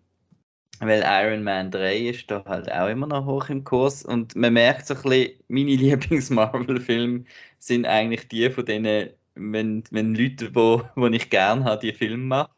weil 0.80 1.02
Iron 1.06 1.42
Man 1.42 1.70
3 1.70 1.96
ist 2.08 2.30
da 2.30 2.44
halt 2.46 2.70
auch 2.70 2.88
immer 2.88 3.06
noch 3.06 3.26
hoch 3.26 3.48
im 3.48 3.64
Kurs 3.64 4.04
und 4.04 4.34
man 4.36 4.52
merkt 4.52 4.86
so 4.86 4.94
ein 4.94 5.02
bisschen, 5.02 5.32
meine 5.48 5.70
Lieblings-Marvel-Filme 5.76 7.24
sind 7.58 7.86
eigentlich 7.86 8.28
die 8.28 8.50
von 8.50 8.66
denen, 8.66 9.10
wenn, 9.34 9.84
wenn 9.90 10.14
Leute, 10.14 10.54
wo, 10.54 10.82
wo 10.96 11.06
ich 11.06 11.30
gerne 11.30 11.64
habe, 11.64 11.86
die 11.86 11.92
Filme 11.92 12.24
machen 12.24 12.52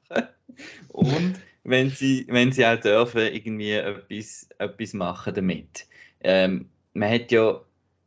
und 0.89 1.35
wenn 1.65 1.91
sie, 1.91 2.27
wenn 2.29 2.53
sie 2.53 2.65
auch 2.65 2.81
dürfen, 2.81 3.21
irgendwie 3.21 3.73
etwas, 3.73 4.49
etwas 4.59 4.93
machen 4.93 5.35
damit. 5.35 5.87
Ähm, 6.21 6.69
man 6.95 7.11
hat 7.11 7.31
ja 7.33 7.61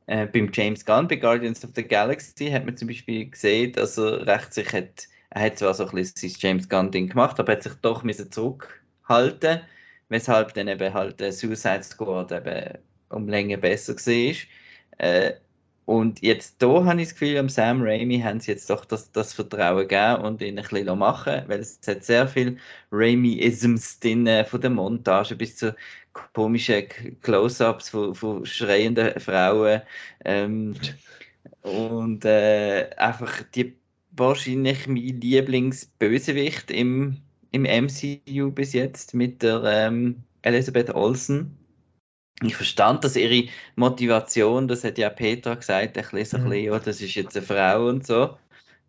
äh, 0.07 0.26
beim 0.26 0.49
James 0.51 0.86
Gunn 0.86 1.07
bei 1.07 1.18
Guardians 1.18 1.64
of 1.64 1.72
the 1.76 1.84
Galaxy 1.84 2.49
hat 2.49 2.66
man 2.66 2.76
zum 2.76 2.88
Beispiel 2.88 3.30
gesehen, 3.30 3.74
dass 3.74 3.97
er 3.97 4.26
recht 4.26 4.53
sich 4.53 4.72
hat, 4.74 5.07
er 5.30 5.41
hat 5.43 5.60
zwar 5.60 5.74
so 5.74 5.86
ein 5.86 5.91
bisschen 5.91 6.30
sein 6.30 6.39
James 6.39 6.70
Gunn-Ding 6.70 7.10
gemacht, 7.10 7.39
aber 7.39 7.51
hat 7.51 7.64
sich 7.64 7.74
doch 7.82 8.03
zurückhalten 8.32 9.62
weshalb 10.10 10.53
dann 10.53 10.68
eben 10.68 10.93
halt 10.93 11.20
der 11.20 11.32
Suicide 11.32 11.84
Squad 11.84 12.32
eben 12.32 12.78
um 13.10 13.28
Länge 13.28 13.57
besser 13.57 13.95
war. 13.95 14.36
Äh, 14.97 15.34
und 15.86 16.22
jetzt 16.22 16.57
hier 16.60 16.86
habe 16.86 17.01
ich 17.01 17.07
das 17.07 17.14
Gefühl, 17.16 17.38
am 17.39 17.49
Sam 17.49 17.82
Raimi 17.82 18.20
haben 18.20 18.39
sie 18.39 18.51
jetzt 18.51 18.70
doch 18.70 18.86
das, 18.86 19.12
das 19.12 19.34
Vertrauen 19.34 19.88
gegeben 19.88 20.22
und 20.24 20.41
ihn 20.41 20.60
ein 20.60 20.64
bisschen 20.68 20.99
machen 20.99 21.43
weil 21.47 21.62
es 21.62 21.80
hat 21.88 22.03
sehr 22.03 22.28
viel 22.28 22.57
Raimi-Isms 22.91 23.99
drin, 23.99 24.28
äh, 24.28 24.45
von 24.45 24.62
der 24.62 24.70
Montage 24.70 25.36
bis 25.36 25.57
zu 25.57 25.76
komischen 26.14 26.88
Close-Ups 27.22 27.89
von, 27.89 28.14
von 28.14 28.45
schreienden 28.45 29.20
Frauen. 29.20 29.82
Ähm, 30.26 30.76
und 31.62 32.26
äh, 32.26 32.89
einfach 32.97 33.43
die 33.55 33.76
wahrscheinlich 34.12 34.88
mein 34.88 34.97
Lieblingsbösewicht 35.22 36.72
im 36.72 37.18
im 37.52 37.64
MCU 37.64 38.52
bis 38.52 38.74
jetzt 38.74 39.14
mit 39.14 39.41
der 39.41 39.64
ähm, 39.64 40.24
Elisabeth 40.41 40.93
Olsen. 40.93 41.56
Ich 42.41 42.56
verstand, 42.56 43.04
dass 43.04 43.16
ihre 43.16 43.50
Motivation, 43.76 44.68
das 44.68 44.84
hat 44.84 44.97
ja 44.97 45.10
Petra 45.10 45.56
gesagt, 45.56 45.97
ein 45.97 46.06
bisschen, 46.12 46.41
ein 46.41 46.45
mhm. 46.45 46.50
bisschen, 46.50 46.66
ja, 46.66 46.80
das 46.80 47.02
ist 47.02 47.16
jetzt 47.16 47.36
eine 47.36 47.45
Frau 47.45 47.88
und 47.88 48.08
so. 48.08 48.38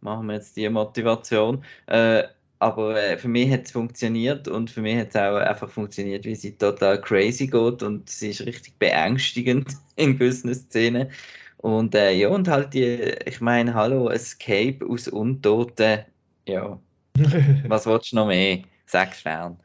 Machen 0.00 0.26
wir 0.28 0.34
jetzt 0.34 0.56
die 0.56 0.68
Motivation. 0.68 1.64
Äh, 1.86 2.24
aber 2.60 3.02
äh, 3.02 3.16
für 3.18 3.28
mich 3.28 3.50
hat 3.50 3.64
es 3.64 3.72
funktioniert 3.72 4.46
und 4.46 4.70
für 4.70 4.82
mich 4.82 4.98
hat 4.98 5.08
es 5.08 5.16
auch 5.16 5.36
einfach 5.36 5.70
funktioniert, 5.70 6.24
wie 6.26 6.34
sie 6.34 6.56
total 6.56 7.00
crazy 7.00 7.46
geht 7.46 7.82
und 7.82 8.08
sie 8.08 8.30
ist 8.30 8.42
richtig 8.42 8.78
beängstigend 8.78 9.76
in 9.96 10.18
gewissen 10.18 10.54
Szenen. 10.54 11.10
Und 11.56 11.94
äh, 11.94 12.12
ja, 12.12 12.28
und 12.28 12.48
halt 12.48 12.74
die, 12.74 13.14
ich 13.26 13.40
meine, 13.40 13.74
hallo, 13.74 14.10
Escape 14.10 14.86
aus 14.88 15.08
Untoten, 15.08 16.04
ja, 16.46 16.78
was 17.68 17.86
willst 17.86 18.12
du 18.12 18.16
noch 18.16 18.26
mehr? 18.26 18.62
Sechs 18.86 19.20
Sterne. 19.20 19.56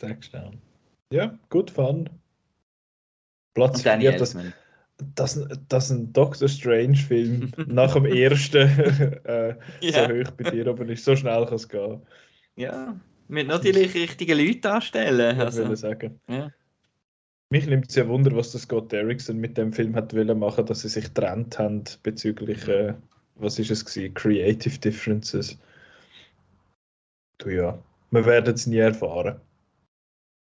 Sechs 0.00 0.26
Sterne. 0.26 0.58
Ja, 1.10 1.38
gut 1.50 1.70
fun. 1.70 2.08
Platz 3.54 3.82
4, 3.82 4.12
das, 4.12 4.36
das, 5.14 5.48
das 5.68 5.90
ein 5.90 6.12
Doctor 6.12 6.48
Strange-Film 6.48 7.52
nach 7.66 7.94
dem 7.94 8.06
ersten 8.06 8.68
äh, 9.24 9.56
ja. 9.80 10.08
so 10.08 10.14
hoch 10.14 10.30
bei 10.32 10.50
dir 10.50 10.66
aber 10.66 10.84
nicht 10.84 11.04
so 11.04 11.14
schnell 11.14 11.44
kann 11.44 11.54
es 11.54 11.68
gehen. 11.68 12.00
Ja, 12.56 12.98
mit 13.28 13.48
natürlich 13.48 13.94
richtigen 13.94 14.38
Leuten 14.38 14.66
anstellen. 14.66 15.36
Ich 15.36 15.42
also. 15.42 15.74
sagen. 15.74 16.20
Ja. 16.28 16.50
Mich 17.50 17.66
nimmt 17.66 17.90
es 17.90 17.96
ja 17.96 18.08
Wunder, 18.08 18.34
was 18.34 18.52
das 18.52 18.62
Scott 18.62 18.90
Derrickson 18.92 19.36
mit 19.36 19.58
dem 19.58 19.74
Film 19.74 19.94
hat 19.94 20.14
wollen 20.14 20.38
machen, 20.38 20.64
dass 20.64 20.80
sie 20.80 20.88
sich 20.88 21.04
getrennt 21.04 21.58
haben 21.58 21.84
bezüglich, 22.02 22.66
äh, 22.66 22.94
was 23.34 23.58
ist 23.58 23.70
es 23.70 23.84
gewesen? 23.84 24.14
Creative 24.14 24.78
Differences. 24.78 25.58
Du 27.42 27.50
ja, 27.50 27.76
wir 28.12 28.24
werden 28.24 28.54
es 28.54 28.68
nie 28.68 28.78
erfahren. 28.78 29.40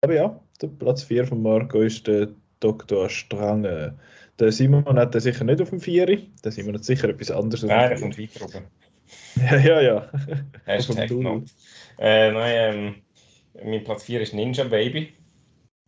Aber 0.03 0.15
ja, 0.15 0.41
der 0.61 0.69
Platz 0.69 1.03
4 1.05 1.27
von 1.27 1.43
Marco 1.43 1.81
ist 1.81 2.07
der 2.07 2.29
Dr. 2.61 3.09
Strange. 3.09 3.97
Der 4.39 4.53
Simon 4.53 4.99
hat 4.99 5.15
den 5.15 5.21
sicher 5.23 5.45
nicht 5.45 5.63
auf 5.63 5.71
dem 5.71 5.81
4. 5.81 6.21
Der 6.45 6.53
Simon 6.53 6.75
hat 6.75 6.85
sicher 6.85 7.09
etwas 7.09 7.31
anderes 7.31 7.63
Nein, 7.63 7.89
der 7.89 8.01
kommt 8.01 8.19
weiter 8.19 8.45
oben. 8.45 8.65
Ja, 9.37 9.57
ja, 9.59 9.81
ja. 9.81 10.11
Hashtag 10.65 11.11
noch. 11.11 11.43
Äh, 11.99 12.33
nein, 12.33 13.03
ähm, 13.55 13.65
mein 13.65 13.85
Platz 13.85 14.05
4 14.05 14.21
ist 14.21 14.35
Ninja 14.35 14.65
Baby. 14.65 15.13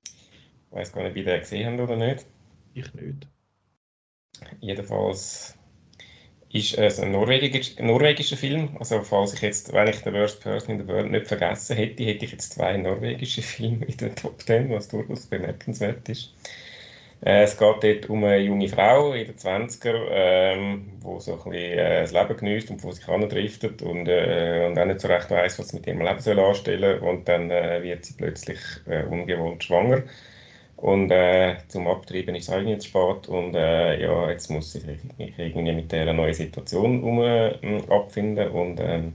Ich 0.05 0.73
weiß 0.73 0.93
gar 0.93 1.03
nicht, 1.03 1.13
ob 1.13 1.17
ihr 1.17 1.25
den 1.25 1.41
gesehen 1.41 1.67
habt 1.67 1.81
oder 1.81 1.97
nicht. 1.97 2.27
Ich 2.75 2.93
nicht. 2.95 3.27
Jedenfalls 4.61 5.56
ist 6.59 6.79
äh, 6.79 7.03
ein 7.03 7.13
norwegischer, 7.13 7.83
norwegischer 7.83 8.37
Film. 8.37 8.77
Also 8.79 9.03
falls 9.03 9.35
ich 9.35 9.43
jetzt, 9.43 9.73
wenn 9.73 9.89
ich 9.89 10.01
den 10.03 10.15
Worst 10.15 10.41
Person 10.41 10.77
in 10.77 10.87
the 10.87 10.89
World 10.93 11.11
nicht 11.11 11.27
vergessen 11.27 11.77
hätte, 11.77 12.05
hätte 12.05 12.25
ich 12.25 12.33
jetzt 12.33 12.53
zwei 12.53 12.77
norwegische 12.77 13.43
Filme 13.55 13.85
in 13.87 13.97
den 13.97 14.15
Top 14.15 14.41
10, 14.43 14.71
was 14.71 14.89
durchaus 14.89 15.27
bemerkenswert 15.27 16.09
ist. 16.09 16.33
Äh, 17.25 17.43
es 17.45 17.57
geht 17.59 17.83
dort 17.83 18.11
um 18.11 18.25
eine 18.25 18.39
junge 18.39 18.69
Frau 18.69 19.13
in 19.15 19.27
den 19.27 19.37
20er, 19.37 20.07
ähm, 20.11 20.93
so 21.19 21.33
ein 21.33 21.51
bisschen 21.51 21.53
äh, 21.53 22.01
das 22.03 22.13
Leben 22.13 22.37
genießt 22.37 22.71
und 22.71 22.83
wo 22.85 22.93
sich 22.93 23.09
andriftet 23.09 23.83
und, 23.83 24.07
äh, 24.09 24.67
und 24.67 24.79
auch 24.79 24.85
nicht 24.85 25.01
so 25.01 25.09
recht 25.09 25.31
weiß, 25.31 25.59
was 25.59 25.69
sie 25.69 25.77
mit 25.77 25.87
ihrem 25.87 26.03
Leben 26.03 26.21
soll 26.21 26.39
anstellen 26.39 27.01
Und 27.01 27.29
dann 27.29 27.51
äh, 27.51 27.83
wird 27.83 28.05
sie 28.05 28.15
plötzlich 28.15 28.59
ungewollt 29.11 29.65
schwanger 29.65 30.03
Und 30.77 31.11
äh, 31.11 31.57
zum 31.69 31.87
Abtreiben 31.89 32.35
ist 32.35 32.49
es 32.49 32.51
eigentlich 32.55 32.71
jetzt 32.75 32.87
spät. 32.87 33.29
Und 33.29 33.55
äh, 33.55 34.01
ja, 34.01 34.31
jetzt 34.31 34.51
muss 34.51 34.75
ich 34.75 34.85
mich 34.87 35.01
irgendwie 35.39 35.73
mit 35.73 35.91
dieser 35.93 36.13
neuen 36.13 36.35
Situation 36.35 37.03
um, 37.03 37.21
äh, 37.23 37.83
abfinden 37.89 38.51
und 38.51 38.81
ähm, 38.81 39.15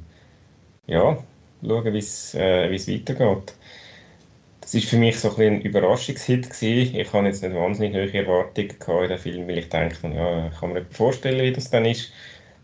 ja, 0.87 1.17
schauen, 1.63 1.93
wie 1.93 1.99
es 1.99 2.35
äh, 2.35 2.71
weitergeht. 2.71 3.55
Das 4.61 4.73
war 4.75 4.81
für 4.81 4.97
mich 4.97 5.19
so 5.19 5.35
ein, 5.35 5.41
ein 5.55 5.61
Überraschungshit 5.61 6.49
gewesen. 6.49 6.95
Ich 6.95 7.11
hatte 7.13 7.25
jetzt 7.27 7.41
nicht 7.43 7.55
wahnsinnig 7.55 7.93
hohe 7.95 8.13
Erwartungen 8.13 8.69
in 9.03 9.09
den 9.09 9.17
Film, 9.17 9.47
weil 9.47 9.57
ich 9.59 9.69
dachte, 9.69 10.07
ja, 10.09 10.47
ich 10.47 10.59
kann 10.59 10.73
mir 10.73 10.81
nicht 10.81 10.93
vorstellen, 10.95 11.41
wie 11.43 11.51
das 11.51 11.69
dann 11.69 11.85
ist. 11.85 12.11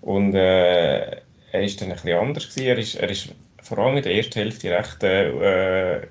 Und 0.02 0.36
äh, 0.36 1.22
er 1.52 1.64
ist 1.64 1.82
dann 1.82 1.90
ein 1.90 1.96
bisschen 1.96 2.20
anders. 2.20 2.56
Er 2.58 2.78
ist, 2.78 2.96
er 2.96 3.10
ist 3.10 3.36
vor 3.62 3.80
allem 3.80 3.98
in 3.98 4.04
der 4.04 4.16
ersten 4.16 4.40
Hälfte 4.40 4.72
recht 4.72 5.04
äh, 5.04 6.08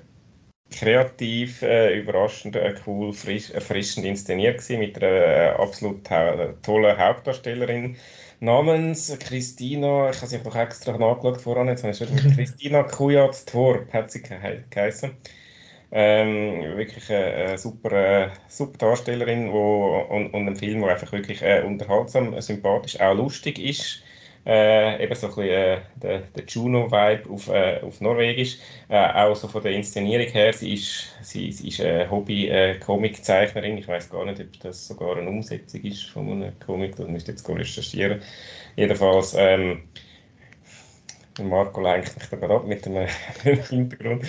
kreativ, 0.71 1.61
äh, 1.61 1.99
überraschend, 1.99 2.55
äh, 2.55 2.75
cool, 2.85 3.13
frisch, 3.13 3.51
erfrischend 3.51 4.05
inszeniert 4.05 4.57
gewesen, 4.59 4.79
mit 4.79 4.97
einer 5.01 5.07
äh, 5.07 5.49
absolut 5.51 6.09
ha 6.09 6.53
tollen 6.61 6.97
Hauptdarstellerin 6.97 7.95
namens 8.39 9.17
Christina, 9.19 10.09
ich 10.11 10.17
habe 10.17 10.27
sie 10.27 10.39
doch 10.39 10.55
extra 10.55 10.97
nachgeschaut 10.97 11.41
voran, 11.41 11.67
jetzt 11.67 11.83
habe 11.83 11.91
ich 11.93 11.97
schon 11.97 12.15
Christina 12.35 12.83
Kujat-Tworp 12.83 13.91
hat 13.93 14.11
sie 14.11 14.21
geheißen. 14.21 15.11
Ähm, 15.91 16.77
wirklich 16.77 17.09
eine, 17.11 17.57
super, 17.57 17.91
äh, 17.93 18.29
super 18.49 18.77
Darstellerin 18.77 19.51
wo, 19.51 20.05
und, 20.09 20.33
und 20.33 20.47
ein 20.47 20.55
Film, 20.57 20.81
der 20.81 20.91
einfach 20.91 21.11
wirklich 21.13 21.41
äh, 21.41 21.63
unterhaltsam, 21.65 22.39
sympathisch, 22.41 22.99
auch 22.99 23.15
lustig 23.15 23.57
ist 23.59 24.03
äh, 24.47 25.03
eben 25.03 25.13
so 25.13 25.27
ein 25.27 25.35
bisschen 25.35 25.49
äh, 25.49 25.81
der, 26.01 26.19
der 26.21 26.45
Juno-Vibe 26.45 27.29
auf, 27.29 27.49
äh, 27.49 27.81
auf 27.81 27.99
Norwegisch. 27.99 28.57
Äh, 28.87 29.11
auch 29.13 29.35
so 29.35 29.47
von 29.49 29.61
der 29.61 29.73
Inszenierung 29.73 30.27
her, 30.27 30.53
sie 30.53 30.73
ist, 30.73 31.13
sie, 31.21 31.51
sie 31.51 31.67
ist 31.67 31.81
eine 31.81 32.09
Hobby-Comic-Zeichnerin. 32.09 33.77
Ich 33.77 33.87
weiß 33.87 34.09
gar 34.09 34.25
nicht, 34.25 34.39
ob 34.39 34.59
das 34.61 34.87
sogar 34.87 35.17
eine 35.17 35.29
Umsetzung 35.29 35.81
ist 35.81 36.05
von 36.05 36.31
einem 36.31 36.57
Comic, 36.59 36.95
das 36.95 37.07
müsste 37.07 37.31
jetzt 37.31 37.47
recherchieren. 37.49 38.21
Jedenfalls, 38.77 39.35
ähm, 39.37 39.83
Marco 41.41 41.81
lenkt 41.81 42.17
mich 42.17 42.29
da 42.29 42.37
gerade 42.37 42.55
ab 42.55 42.65
mit 42.65 42.85
dem 42.85 42.95
Hintergrund. 43.69 44.23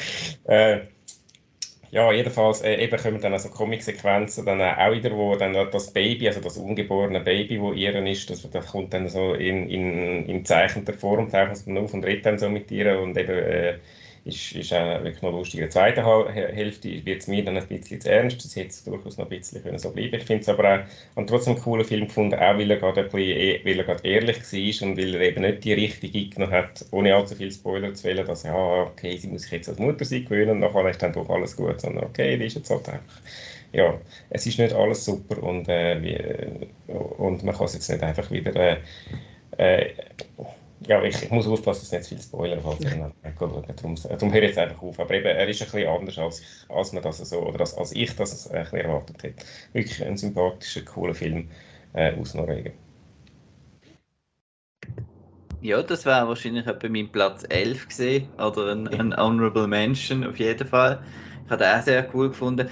Ja, 1.91 2.13
jedenfalls 2.13 2.61
äh, 2.61 2.75
eben 2.85 2.99
kommen 2.99 3.21
dann 3.21 3.33
also 3.33 3.49
Comic-Sequenzen 3.49 4.45
dann 4.45 4.61
auch 4.61 4.93
wieder, 4.93 5.11
wo 5.17 5.37
dann 5.37 5.55
das 5.71 5.91
Baby, 5.93 6.29
also 6.29 6.41
das 6.41 6.59
ungeborene 6.59 7.21
Baby, 7.21 7.61
wo 7.61 7.73
ihr 7.73 7.95
ist, 8.07 8.29
das, 8.29 8.43
das 8.51 8.67
kommt 8.67 8.93
dann 8.93 9.09
so 9.09 9.33
in, 9.35 9.69
in, 9.71 10.27
in 10.27 10.45
zeichnender 10.45 10.93
Form, 10.93 11.31
zeichnet 11.31 11.57
es 11.57 11.65
dann 11.65 11.79
auf 11.79 11.95
und 11.95 12.05
redet 12.05 12.27
dann 12.27 12.39
so 12.39 12.51
mit 12.51 12.71
ihr 12.71 12.99
und 13.01 13.17
eben 13.17 13.31
äh, 13.39 13.79
ist, 14.25 14.53
ist 14.53 14.73
auch 14.73 15.03
wirklich 15.03 15.23
noch 15.23 15.33
lustig. 15.33 15.55
In 15.55 15.61
der 15.63 15.71
zweiten 15.71 16.33
Hälfte 16.33 17.05
wird 17.05 17.21
es 17.23 17.29
mir 17.29 17.45
dann 17.45 17.57
ein 17.57 17.67
bisschen 17.67 18.01
zu 18.01 18.11
ernst. 18.11 18.45
Das 18.45 18.57
hätte 18.57 18.69
es 18.69 18.85
durchaus 18.85 19.17
noch 19.17 19.27
ein 19.27 19.39
bisschen 19.39 19.63
können 19.63 19.79
so 19.79 19.91
bleiben 19.91 20.15
Ich 20.15 20.25
finde 20.25 20.43
es 20.43 20.49
aber 20.49 20.87
auch 21.17 21.27
trotzdem 21.27 21.55
einen 21.55 21.63
coolen 21.63 21.85
Film 21.85 22.07
gefunden, 22.07 22.35
auch 22.35 22.59
weil 22.59 22.71
er 22.71 22.77
gerade, 22.77 23.01
ein 23.03 23.09
bisschen, 23.09 23.21
e, 23.21 23.61
weil 23.65 23.79
er 23.79 23.85
gerade 23.85 24.09
ehrlich 24.09 24.39
war 24.39 24.89
und 24.89 24.97
weil 24.97 25.15
er 25.15 25.21
eben 25.21 25.43
nicht 25.43 25.65
die 25.65 25.73
Richtung 25.73 26.11
eingenommen 26.15 26.53
hat, 26.53 26.85
ohne 26.91 27.15
allzu 27.15 27.35
viel 27.35 27.53
Spoiler 27.53 27.95
zu 27.95 28.05
wählen, 28.05 28.27
dass, 28.27 28.43
ja, 28.43 28.83
okay, 28.83 29.17
sie 29.17 29.29
muss 29.29 29.43
sich 29.43 29.53
jetzt 29.53 29.69
als 29.69 29.79
Mutter 29.79 30.05
sein 30.05 30.25
gewöhnen 30.25 30.51
und 30.51 30.61
nachher 30.61 30.89
ist 30.89 31.03
dann 31.03 31.13
doch 31.13 31.29
alles 31.29 31.57
gut, 31.57 31.81
sondern 31.81 32.05
okay, 32.05 32.37
die 32.37 32.47
ist 32.47 32.57
jetzt 32.57 32.71
halt 32.71 32.89
einfach 32.89 33.21
ja, 33.73 34.01
es 34.31 34.47
ist 34.47 34.59
nicht 34.59 34.73
alles 34.75 35.05
super 35.05 35.43
und, 35.43 35.69
äh, 35.69 36.03
wie, 36.03 36.93
und 36.93 37.45
man 37.45 37.55
kann 37.55 37.67
es 37.67 37.75
jetzt 37.75 37.91
nicht 37.91 38.03
einfach 38.03 38.31
wieder 38.31 38.55
äh, 38.57 38.79
äh, 39.59 39.95
ja, 40.87 41.03
ich, 41.03 41.23
ich, 41.23 41.31
muss 41.31 41.47
aufpassen, 41.47 41.81
dass 41.81 41.83
es 41.83 41.93
nicht 41.93 42.05
zu 42.05 42.09
viel 42.15 42.23
Spoiler 42.23 42.61
fällt. 42.61 42.85
Darum, 43.39 43.97
darum 44.09 44.33
höre 44.33 44.43
ich 44.43 44.49
jetzt 44.51 44.59
einfach 44.59 44.83
auf. 44.83 45.01
Aber 45.01 45.15
eben, 45.15 45.27
er 45.27 45.49
ist 45.49 45.61
ein 45.61 45.71
bisschen 45.71 45.89
anders, 45.89 46.19
als, 46.19 46.43
als, 46.69 46.93
man 46.93 47.03
das 47.03 47.19
so, 47.19 47.41
oder 47.41 47.61
als, 47.61 47.75
als 47.75 47.93
ich 47.93 48.15
das 48.15 48.49
ein 48.49 48.63
bisschen 48.63 48.81
erwartet 48.81 49.23
hätte. 49.23 49.45
Wirklich 49.73 50.05
ein 50.05 50.17
sympathischer, 50.17 50.83
cooler 50.83 51.15
Film 51.15 51.49
äh, 51.95 52.15
aus 52.15 52.35
Norwegen. 52.35 52.73
Ja, 55.61 55.83
das 55.83 56.07
wäre 56.07 56.29
wahrscheinlich 56.29 56.65
bei 56.65 56.89
meinem 56.89 57.09
Platz 57.09 57.45
11 57.49 57.89
gesehen 57.89 58.29
oder 58.35 58.73
ein, 58.73 58.87
ein 58.89 59.17
Honorable 59.17 59.67
Mention 59.67 60.25
auf 60.25 60.39
jeden 60.39 60.69
Fall. 60.69 61.03
Ich 61.45 61.51
habe 61.51 61.65
den 61.65 61.75
auch 61.75 61.83
sehr 61.83 62.09
cool 62.15 62.29
gefunden. 62.29 62.69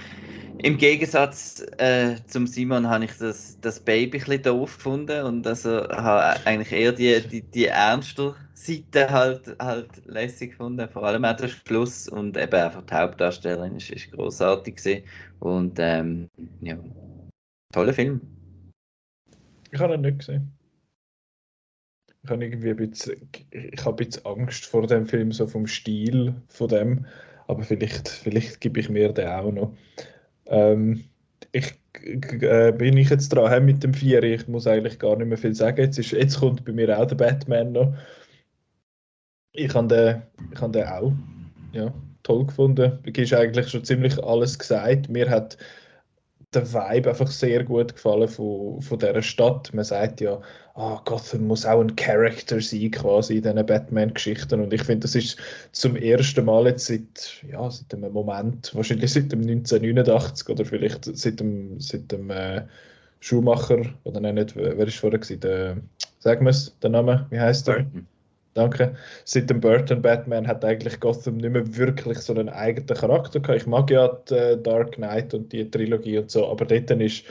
Im 0.63 0.79
Gegensatz 0.79 1.65
äh, 1.77 2.17
zum 2.27 2.47
Simon 2.47 2.89
habe 2.89 3.05
ich 3.05 3.13
das, 3.19 3.61
das 3.61 3.79
Baby 3.79 4.19
ein 4.19 4.25
bisschen 4.25 4.43
doof 4.43 4.87
und 4.87 5.47
also 5.47 5.87
habe 5.89 6.47
eigentlich 6.47 6.73
eher 6.73 6.93
die, 6.93 7.21
die, 7.29 7.43
die 7.43 7.67
ernste 7.67 8.35
Seite 8.55 9.11
halt, 9.11 9.55
halt 9.61 10.05
lässig 10.07 10.53
gefunden, 10.53 10.89
vor 10.89 11.05
allem 11.05 11.25
auch 11.27 11.37
der 11.37 11.49
Schluss 11.49 12.09
und 12.09 12.39
eben 12.39 12.55
einfach 12.55 12.83
die 12.83 12.95
Hauptdarstellerin 12.95 13.77
ist, 13.77 13.91
ist 13.91 14.11
großartig 14.13 14.77
gewesen. 14.77 15.05
und 15.41 15.79
ähm, 15.79 16.29
ja, 16.63 16.79
toller 17.73 17.93
Film. 17.93 18.21
Ich 19.71 19.79
habe 19.79 19.95
ihn 19.95 20.01
nicht 20.01 20.21
gesehen. 20.21 20.53
Ich 22.23 22.31
habe 22.31 22.45
irgendwie 22.45 22.71
ein 22.71 22.77
bisschen, 22.77 23.29
ich 23.51 23.85
habe 23.85 24.03
ein 24.03 24.09
bisschen 24.09 24.27
Angst 24.27 24.65
vor 24.65 24.87
dem 24.87 25.07
Film, 25.07 25.33
so 25.33 25.47
vom 25.47 25.67
Stil 25.67 26.35
von 26.49 26.69
dem, 26.69 27.07
aber 27.47 27.63
vielleicht, 27.63 28.09
vielleicht 28.09 28.61
gebe 28.61 28.81
ich 28.81 28.89
mir 28.89 29.13
den 29.13 29.29
auch 29.29 29.53
noch. 29.53 29.73
Ähm, 30.49 31.05
ich 31.53 31.75
äh, 32.03 32.73
bin 32.73 32.97
ich 32.97 33.11
jetzt 33.11 33.31
dran 33.31 33.65
mit 33.65 33.83
dem 33.83 33.95
Vier. 33.95 34.23
Ich 34.23 34.47
muss 34.49 34.67
eigentlich 34.67 34.99
gar 34.99 35.17
nicht 35.17 35.29
mehr 35.29 35.39
viel 35.39 35.55
sagen. 35.55 35.81
Jetzt, 35.81 35.99
ist, 35.99 36.13
jetzt 36.13 36.39
kommt 36.39 36.65
bei 36.65 36.73
mir 36.73 36.99
auch 36.99 37.07
der 37.07 37.17
Batman 37.17 37.73
noch. 37.73 37.95
Ich 39.53 39.75
habe 39.75 39.89
den, 39.89 40.61
habe 40.61 40.73
den 40.73 40.87
auch 40.87 41.13
ja, 41.73 41.93
toll 42.23 42.47
gefunden. 42.47 42.99
Du 43.03 43.23
hast 43.23 43.33
eigentlich 43.33 43.69
schon 43.69 43.85
ziemlich 43.85 44.23
alles 44.23 44.59
gesagt. 44.59 45.09
Mir 45.09 45.29
hat 45.31 45.57
der 46.57 46.73
Vibe 46.73 47.11
einfach 47.11 47.29
sehr 47.29 47.63
gut 47.63 47.95
gefallen 47.95 48.29
von, 48.29 48.81
von 48.83 48.99
dieser 48.99 49.23
Stadt. 49.23 49.73
Man 49.73 49.85
sagt 49.85 50.21
ja, 50.21 50.41
oh, 50.75 50.99
Gotham 51.05 51.47
muss 51.47 51.65
auch 51.65 51.81
ein 51.81 51.95
Charakter 51.97 52.61
sein 52.61 52.91
quasi 52.91 53.37
in 53.37 53.43
diesen 53.43 53.67
Batman-Geschichten 53.67 54.61
und 54.61 54.73
ich 54.73 54.83
finde, 54.83 55.01
das 55.01 55.15
ist 55.15 55.37
zum 55.73 55.97
ersten 55.97 56.45
Mal 56.45 56.67
jetzt 56.67 56.87
seit, 56.87 57.45
ja, 57.51 57.71
seit 57.71 57.95
einem 57.95 58.13
Moment, 58.13 58.75
wahrscheinlich 58.75 59.13
seit 59.13 59.31
dem 59.31 59.43
1989 59.43 60.49
oder 60.49 60.65
vielleicht 60.65 61.05
seit 61.05 61.39
dem, 61.41 61.79
seit 61.79 62.11
dem 62.11 62.31
äh, 62.31 62.63
Schumacher, 63.21 63.83
oder 64.05 64.21
nein, 64.21 64.35
nicht, 64.35 64.57
wer 64.57 64.79
ist 64.79 64.99
vorher 64.99 65.19
gewesen, 65.19 65.41
der, 65.41 65.77
sagen 66.19 66.45
wir 66.45 66.51
es, 66.51 66.77
der 66.81 66.91
Name, 66.91 67.27
wie 67.31 67.39
heißt 67.39 67.69
der? 67.69 67.75
Burton. 67.75 68.16
Danke. 68.57 68.97
Seit 69.27 69.51
dem 69.51 69.61
Burton 69.61 70.01
Batman 70.01 70.47
hat 70.47 70.65
eigentlich 70.65 70.99
Gotham 70.99 71.37
nicht 71.37 71.53
mehr 71.53 71.77
wirklich 71.77 72.19
so 72.19 72.33
einen 72.33 72.49
eigenen 72.49 72.97
Charakter 72.97 73.39
gehabt. 73.39 73.61
Ich 73.61 73.67
mag 73.67 73.91
ja 73.91 74.19
äh, 74.31 74.57
Dark 74.57 74.93
Knight 74.93 75.35
und 75.35 75.53
die 75.53 75.71
Trilogie 75.71 76.19
und 76.19 76.31
so, 76.31 76.49
aber 76.49 76.65
dort 76.65 76.91
ist 76.91 77.25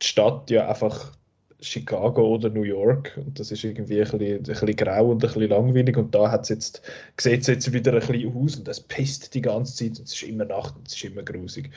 die 0.00 0.06
Stadt 0.06 0.48
ja 0.50 0.68
einfach 0.68 1.12
Chicago 1.60 2.34
oder 2.34 2.48
New 2.50 2.62
York 2.62 3.12
und 3.16 3.40
das 3.40 3.50
ist 3.50 3.64
irgendwie 3.64 4.00
ein 4.00 4.04
bisschen, 4.04 4.20
ein 4.20 4.42
bisschen 4.44 4.76
grau 4.76 5.06
und 5.06 5.16
ein 5.16 5.18
bisschen 5.18 5.48
langweilig 5.48 5.96
und 5.96 6.14
da 6.14 6.30
hat's 6.30 6.48
jetzt, 6.48 6.80
sieht 7.18 7.40
es 7.40 7.48
jetzt 7.48 7.72
wieder 7.72 7.92
ein 7.92 7.98
bisschen 7.98 8.36
aus 8.36 8.54
und 8.54 8.68
es 8.68 8.78
pisst 8.78 9.34
die 9.34 9.42
ganze 9.42 9.74
Zeit 9.74 9.98
und 9.98 10.06
es 10.06 10.14
ist 10.14 10.22
immer 10.22 10.44
Nacht 10.44 10.76
und 10.76 10.86
es 10.86 10.94
ist 10.94 11.04
immer 11.04 11.24
grusig. 11.24 11.70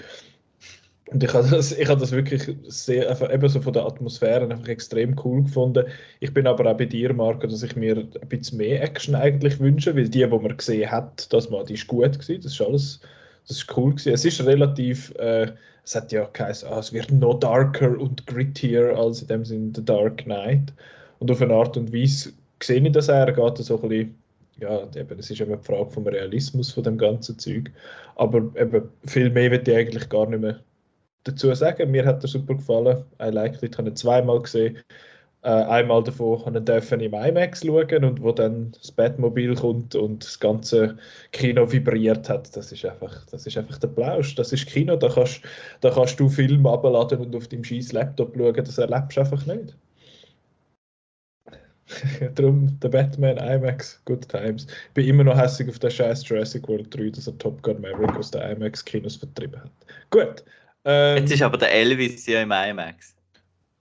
Und 1.11 1.21
ich 1.25 1.33
habe 1.33 1.47
das, 1.49 1.73
ich 1.73 1.89
habe 1.89 1.99
das 1.99 2.13
wirklich 2.13 2.55
sehr, 2.67 3.09
einfach 3.09 3.33
eben 3.33 3.49
so 3.49 3.59
von 3.59 3.73
der 3.73 3.85
Atmosphäre 3.85 4.49
einfach 4.49 4.69
extrem 4.69 5.19
cool 5.25 5.43
gefunden. 5.43 5.85
Ich 6.21 6.33
bin 6.33 6.47
aber 6.47 6.71
auch 6.71 6.77
bei 6.77 6.85
dir, 6.85 7.13
Marco, 7.13 7.47
dass 7.47 7.63
ich 7.63 7.75
mir 7.75 7.97
ein 7.97 8.29
bisschen 8.29 8.57
mehr 8.59 8.81
Action 8.81 9.15
eigentlich 9.15 9.59
wünsche, 9.59 9.93
weil 9.93 10.07
die, 10.07 10.19
die 10.19 10.27
man 10.27 10.55
gesehen 10.55 10.89
hat, 10.89 11.31
das 11.33 11.49
mal, 11.49 11.65
die 11.65 11.73
ist 11.73 11.87
gut 11.87 12.13
gewesen, 12.13 12.41
das 12.41 12.53
ist 12.53 12.61
alles, 12.61 13.01
das 13.45 13.57
ist 13.57 13.77
cool 13.77 13.91
gewesen. 13.91 14.13
Es 14.13 14.23
ist 14.23 14.45
relativ, 14.45 15.13
äh, 15.17 15.51
es 15.83 15.95
hat 15.95 16.13
ja 16.13 16.29
geheißen, 16.31 16.69
ah, 16.69 16.79
es 16.79 16.93
wird 16.93 17.11
noch 17.11 17.39
darker 17.41 17.99
und 17.99 18.25
grittier 18.25 18.97
als 18.97 19.21
in 19.21 19.27
dem 19.27 19.43
Sinne 19.43 19.73
The 19.75 19.83
Dark 19.83 20.23
Knight. 20.23 20.71
Und 21.19 21.29
auf 21.29 21.41
eine 21.41 21.53
Art 21.53 21.75
und 21.75 21.93
Weise 21.93 22.31
sehe 22.63 22.79
ich 22.79 22.91
das 22.93 23.09
er 23.09 23.33
geht 23.33 23.57
so 23.57 23.81
ein 23.81 23.89
bisschen 23.89 24.15
ja, 24.59 24.83
eben, 24.95 25.17
das 25.17 25.29
ist 25.29 25.41
eben 25.41 25.57
die 25.57 25.65
Frage 25.65 25.89
vom 25.89 26.07
Realismus 26.07 26.71
von 26.71 26.83
dem 26.83 26.97
ganzen 26.97 27.37
Zeug. 27.37 27.71
Aber 28.15 28.37
eben, 28.55 28.89
viel 29.07 29.29
mehr 29.29 29.51
wird 29.51 29.67
ich 29.67 29.75
eigentlich 29.75 30.07
gar 30.07 30.27
nicht 30.29 30.39
mehr 30.39 30.61
dazu 31.23 31.53
sagen. 31.53 31.91
Mir 31.91 32.05
hat 32.05 32.23
er 32.23 32.27
super 32.27 32.55
gefallen. 32.55 33.03
I 33.21 33.29
like 33.29 33.55
it. 33.61 33.71
Ich 33.71 33.77
habe 33.77 33.89
ihn 33.89 33.95
zweimal 33.95 34.41
gesehen. 34.41 34.77
Äh, 35.43 35.49
einmal 35.49 36.03
davon 36.03 36.45
habe 36.45 36.59
ich 36.59 36.91
im 36.91 37.13
IMAX 37.15 37.65
schauen 37.65 38.03
und 38.05 38.21
wo 38.21 38.31
dann 38.31 38.73
das 38.73 38.91
Batmobil 38.91 39.55
kommt 39.55 39.95
und 39.95 40.23
das 40.23 40.39
ganze 40.39 40.97
Kino 41.31 41.71
vibriert 41.71 42.29
hat, 42.29 42.55
das 42.55 42.71
ist 42.71 42.85
einfach, 42.85 43.25
das 43.31 43.47
ist 43.47 43.57
einfach 43.57 43.79
der 43.79 43.87
Plausch. 43.87 44.35
Das 44.35 44.53
ist 44.53 44.67
Kino, 44.67 44.95
da 44.95 45.09
kannst, 45.09 45.41
da 45.81 45.89
kannst 45.89 46.19
du 46.19 46.29
Film 46.29 46.67
abladen 46.67 47.19
und 47.21 47.35
auf 47.35 47.47
deinem 47.47 47.63
scheiß 47.63 47.91
Laptop 47.91 48.35
schauen, 48.37 48.53
das 48.53 48.77
erlebst 48.77 49.17
du 49.17 49.21
einfach 49.21 49.45
nicht. 49.47 49.75
Darum 52.35 52.79
der 52.79 52.89
Batman 52.89 53.37
IMAX, 53.37 53.99
Good 54.05 54.29
Times. 54.29 54.67
Ich 54.89 54.93
bin 54.93 55.07
immer 55.07 55.23
noch 55.23 55.37
hässlich 55.37 55.69
auf 55.69 55.79
den 55.79 55.89
scheiß 55.91 56.27
Jurassic 56.27 56.67
World 56.67 56.95
3, 56.95 57.09
dass 57.09 57.27
er 57.27 57.37
Top 57.39 57.61
Gun 57.63 57.81
Maverick 57.81 58.15
aus 58.15 58.29
den 58.29 58.41
IMAX-Kinos 58.43 59.15
vertrieben 59.15 59.59
hat. 59.61 59.71
Gut, 60.11 60.43
ähm, 60.85 61.17
Jetzt 61.17 61.31
ist 61.31 61.41
aber 61.41 61.57
der 61.57 61.71
Elvis 61.71 62.25
ja 62.25 62.41
im 62.41 62.51
IMAX. 62.51 63.15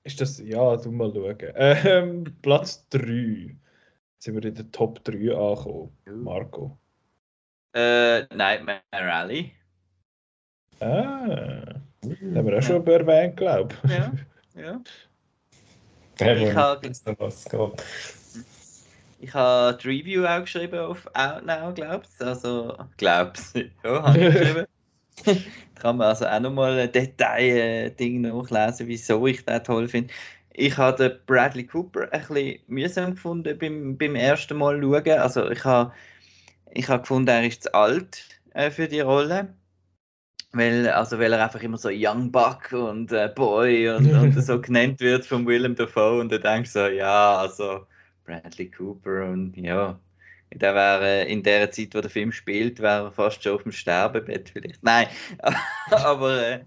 Ist 0.04 0.20
das, 0.20 0.38
ja, 0.38 0.76
du 0.76 0.90
mal 0.90 1.12
schauen. 1.12 1.36
Ähm, 1.56 2.24
Platz 2.42 2.86
3. 2.90 3.00
Jetzt 3.00 4.24
sind 4.24 4.34
wir 4.34 4.44
in 4.44 4.54
der 4.54 4.70
Top 4.72 5.04
3 5.04 5.12
angekommen. 5.36 5.92
Marco. 6.22 6.78
Äh, 7.74 8.22
Nightmare 8.34 8.80
Rally. 8.92 9.52
Ah. 10.80 11.80
Den 12.02 12.36
haben 12.36 12.46
wir 12.46 12.58
auch 12.58 12.62
schon 12.62 12.86
erwähnt, 12.86 13.36
glaube 13.36 13.74
ich. 13.84 13.90
Ja, 13.90 14.12
ja. 14.54 14.80
Ich 16.20 16.54
habe-. 16.54 16.90
Ich 19.22 19.34
habe 19.34 19.78
die 19.82 19.88
Review 19.88 20.24
auch 20.24 20.40
geschrieben 20.40 20.78
auf 20.78 21.06
Outnow, 21.14 21.74
glaubst 21.74 22.22
Also, 22.22 22.76
glaubst 22.96 23.54
Ja, 23.84 24.02
habe 24.02 24.18
ich 24.18 24.34
geschrieben. 24.34 24.66
da 25.24 25.34
kann 25.80 25.96
man 25.96 26.08
also 26.08 26.26
auch 26.26 26.40
nochmal 26.40 26.78
ein 26.78 26.92
Detail-Ding 26.92 28.20
nachlesen, 28.20 28.86
wieso 28.88 29.26
ich 29.26 29.44
den 29.44 29.62
toll 29.64 29.88
finde. 29.88 30.12
Ich 30.52 30.76
habe 30.76 31.08
den 31.08 31.18
Bradley 31.26 31.66
Cooper 31.66 32.12
ein 32.12 32.20
bisschen 32.20 32.60
mühsam 32.66 33.14
gefunden 33.14 33.56
beim, 33.58 33.96
beim 33.96 34.14
ersten 34.14 34.58
Mal 34.58 34.80
schauen. 34.80 35.18
Also, 35.18 35.50
ich 35.50 35.64
habe, 35.64 35.92
ich 36.72 36.88
habe 36.88 37.02
gefunden, 37.02 37.28
er 37.28 37.46
ist 37.46 37.62
zu 37.62 37.74
alt 37.74 38.24
äh, 38.54 38.70
für 38.70 38.88
die 38.88 39.00
Rolle. 39.00 39.54
Weil, 40.52 40.88
also, 40.88 41.18
weil 41.18 41.32
er 41.32 41.44
einfach 41.44 41.62
immer 41.62 41.78
so 41.78 41.90
Young 41.92 42.32
Buck 42.32 42.72
und 42.72 43.12
äh, 43.12 43.30
Boy 43.34 43.88
und, 43.90 44.12
und 44.12 44.32
so 44.42 44.60
genannt 44.60 45.00
wird 45.00 45.24
von 45.24 45.46
Willem 45.46 45.76
Dafoe. 45.76 46.20
Und 46.20 46.32
dann 46.32 46.42
denkst 46.42 46.72
du 46.72 46.80
so, 46.80 46.86
ja, 46.86 47.36
also. 47.38 47.86
Bradley 48.24 48.70
Cooper 48.70 49.24
und 49.30 49.56
ja, 49.56 49.98
der 50.54 50.74
wäre 50.74 51.24
in 51.24 51.42
der 51.42 51.70
Zeit, 51.70 51.94
wo 51.94 52.00
der 52.00 52.10
Film 52.10 52.32
spielt, 52.32 52.80
wäre 52.80 53.04
er 53.04 53.12
fast 53.12 53.42
schon 53.42 53.54
auf 53.54 53.62
dem 53.62 53.72
Sterbebett 53.72 54.50
vielleicht. 54.50 54.82
Nein, 54.82 55.06
aber 55.90 56.46
äh, 56.46 56.60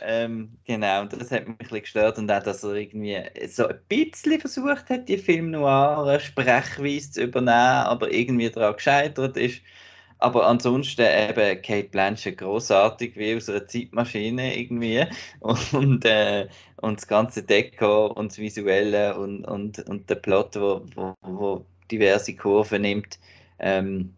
ähm, 0.00 0.58
genau, 0.64 1.04
das 1.04 1.30
hat 1.30 1.46
mich 1.46 1.50
ein 1.50 1.58
bisschen 1.58 1.80
gestört 1.80 2.18
und 2.18 2.30
auch, 2.30 2.42
dass 2.42 2.64
er 2.64 2.74
irgendwie 2.74 3.20
so 3.48 3.66
ein 3.66 3.78
bisschen 3.88 4.40
versucht 4.40 4.90
hat, 4.90 5.08
die 5.08 5.18
Film 5.18 5.50
noir 5.52 6.18
Sprechweise 6.20 7.10
zu 7.12 7.22
übernehmen, 7.22 7.86
aber 7.86 8.12
irgendwie 8.12 8.50
daran 8.50 8.74
gescheitert 8.74 9.36
ist. 9.36 9.62
Aber 10.20 10.46
ansonsten 10.48 11.02
eben 11.02 11.62
Kate 11.62 11.88
Blanchett 11.90 12.38
großartig 12.38 13.16
wie 13.16 13.36
aus 13.36 13.48
einer 13.48 13.66
Zeitmaschine 13.68 14.58
irgendwie 14.58 15.06
und, 15.40 16.04
äh, 16.04 16.48
und 16.76 16.98
das 16.98 17.06
ganze 17.06 17.42
Dekor 17.44 18.16
und 18.16 18.32
das 18.32 18.38
Visuelle 18.38 19.16
und, 19.16 19.44
und, 19.44 19.78
und 19.88 20.10
der 20.10 20.16
Plot, 20.16 20.56
wo, 20.56 20.84
wo, 20.96 21.14
wo 21.22 21.66
diverse 21.90 22.34
Kurven 22.34 22.82
nimmt. 22.82 23.18
Ähm, 23.58 24.14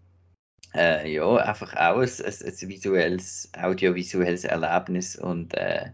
äh, 0.75 1.13
ja, 1.13 1.37
einfach 1.37 1.75
auch 1.75 2.01
ein, 2.01 2.09
ein, 2.09 2.35
ein 2.35 2.69
visuelles, 2.69 3.51
audiovisuelles 3.61 4.45
Erlebnis 4.45 5.17
und 5.17 5.55
äh, 5.55 5.91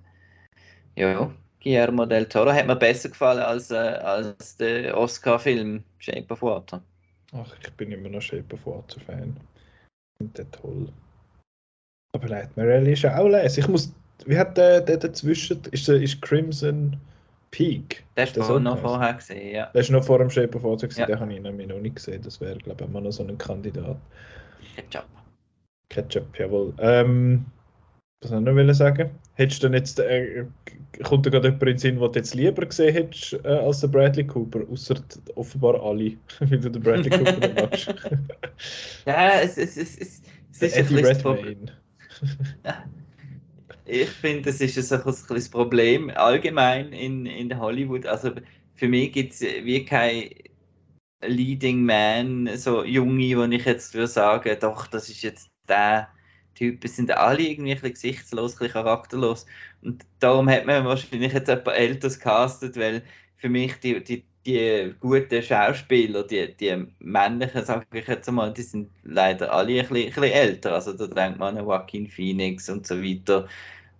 ja, 0.97 1.31
Guillermo 1.63 2.07
del 2.07 2.27
Toro 2.27 2.53
hat 2.53 2.67
mir 2.67 2.77
besser 2.77 3.09
gefallen 3.09 3.43
als, 3.43 3.71
äh, 3.71 3.75
als 3.75 4.57
der 4.57 4.97
Oscar-Film 4.97 5.83
Shape 5.99 6.27
of 6.31 6.43
Water. 6.43 6.83
Ach, 7.33 7.55
ich 7.61 7.73
bin 7.73 7.93
immer 7.93 8.09
noch 8.09 8.23
Shape 8.23 8.55
of 8.55 8.67
Water 8.67 9.01
Fan. 9.01 9.37
Ich 9.39 10.19
finde 10.19 10.45
den 10.45 10.51
toll. 10.53 10.93
Aber 12.13 12.29
Nightmare 12.29 12.75
Alley 12.75 12.93
ist 12.93 13.03
ja 13.03 13.19
auch 13.19 13.29
lesen. 13.29 13.61
Ich 13.61 13.69
muss. 13.69 13.93
Wie 14.25 14.39
hat 14.39 14.57
der, 14.57 14.81
der 14.81 14.97
dazwischen? 14.97 15.61
Ist, 15.73 15.89
ist 15.89 16.23
Crimson 16.23 16.97
Peak? 17.51 18.05
Das 18.15 18.35
so 18.35 18.59
noch 18.59 18.79
vorher 18.79 19.15
gesehen, 19.15 19.55
ja. 19.55 19.67
Der 19.67 19.81
ist 19.81 19.91
noch 19.91 20.05
vor 20.05 20.19
dem 20.19 20.31
Shape 20.31 20.57
of 20.57 20.65
Water, 20.65 20.89
gewesen, 20.89 21.01
Ja. 21.01 21.07
den 21.07 21.21
habe 21.21 21.33
ich 21.33 21.41
nämlich 21.41 21.67
noch 21.69 21.81
nicht 21.81 21.97
gesehen. 21.97 22.23
Das 22.23 22.41
wäre, 22.41 22.57
glaube 22.59 22.85
ich, 22.85 22.91
immer 22.91 23.01
noch 23.01 23.13
so 23.13 23.27
ein 23.27 23.39
Kandidat. 23.39 23.97
Ketchup. 24.75 25.07
Ketchup, 25.89 26.39
jawohl. 26.39 26.75
Ähm, 26.79 27.47
was 28.21 28.31
soll 28.31 28.49
ich 28.49 28.67
noch 28.67 28.75
sagen? 28.75 29.11
Hättest 29.35 29.63
du 29.63 29.69
denn 29.69 29.75
jetzt, 29.75 30.01
äh, 30.01 30.47
kommt 31.05 31.27
dir 31.27 31.31
gerade 31.31 31.49
jemand 31.49 31.63
in 31.63 31.69
den 31.69 31.79
Sinn, 31.79 32.01
den 32.01 32.13
du 32.13 32.19
jetzt 32.19 32.35
lieber 32.35 32.65
gesehen 32.65 32.95
hättest 32.95 33.35
äh, 33.45 33.49
als 33.49 33.81
der 33.81 33.89
Bradley 33.89 34.27
Cooper? 34.27 34.61
Außer 34.71 34.97
offenbar 35.35 35.83
alle, 35.83 36.17
weil 36.41 36.59
du 36.59 36.71
den 36.71 36.83
Bradley 36.83 37.11
Cooper 37.11 37.39
nicht 37.39 37.55
magst. 37.55 37.95
Ja, 39.07 39.41
es, 39.41 39.59
es, 39.59 39.77
es, 39.77 39.97
es, 39.99 40.23
es 40.51 40.63
ist 40.63 40.77
ein 40.77 40.85
Eddie 40.87 41.03
das 41.03 41.23
Problem. 41.23 41.45
Redmayne. 41.45 41.73
Ich 43.87 44.11
finde, 44.11 44.43
das 44.51 44.61
ist 44.61 44.93
ein, 44.93 45.03
das 45.05 45.49
Problem 45.51 46.11
allgemein 46.11 46.93
in, 46.93 47.25
in 47.27 47.59
Hollywood. 47.59 48.07
Also 48.07 48.33
für 48.75 48.89
mich 48.89 49.13
gibt 49.13 49.33
es 49.35 49.41
wie 49.43 49.85
kein 49.85 50.31
Leading 51.23 51.85
Man, 51.85 52.57
so 52.59 52.85
Junge, 52.85 53.37
wo 53.39 53.45
ich 53.45 53.65
jetzt 53.65 53.95
würde 53.95 54.09
sagen, 54.09 54.57
doch, 54.61 54.87
das 54.89 55.09
ist 55.11 55.23
jetzt 55.23 55.51
der 55.69 56.09
Typ. 56.55 56.85
Es 56.85 56.97
sind 56.97 57.13
alle 57.13 57.43
irgendwie 57.43 57.73
ein 57.73 57.77
bisschen 57.81 57.95
gesichtslos, 57.95 58.55
ein 58.55 58.59
bisschen 58.61 58.73
charakterlos. 58.75 59.47
Und 59.83 60.05
darum 60.21 60.49
hat 60.51 60.67
man 60.67 60.85
wahrscheinlich 60.87 61.33
jetzt 61.33 61.49
etwas 61.49 61.75
Älteres 61.77 62.21
castet, 62.21 62.77
weil 62.77 63.05
für 63.37 63.49
mich 63.51 63.77
die, 63.81 64.03
die, 64.05 64.27
die 64.47 64.95
guten 65.01 65.43
Schauspieler, 65.43 66.25
die, 66.27 66.57
die 66.57 66.87
männlichen, 67.01 67.65
sage 67.65 67.87
ich 67.99 68.07
jetzt 68.09 68.31
mal, 68.31 68.53
die 68.53 68.63
sind 68.63 68.91
leider 69.05 69.53
alle 69.53 69.73
ein 69.81 69.89
bisschen, 69.89 69.97
ein 69.97 70.07
bisschen 70.07 70.25
älter. 70.25 70.75
Also 70.75 70.93
da 70.95 71.07
denkt 71.09 71.39
man 71.39 71.57
an 71.59 71.65
Joaquin 71.65 72.09
Phoenix 72.09 72.69
und 72.71 72.87
so 72.87 72.97
weiter. 73.03 73.49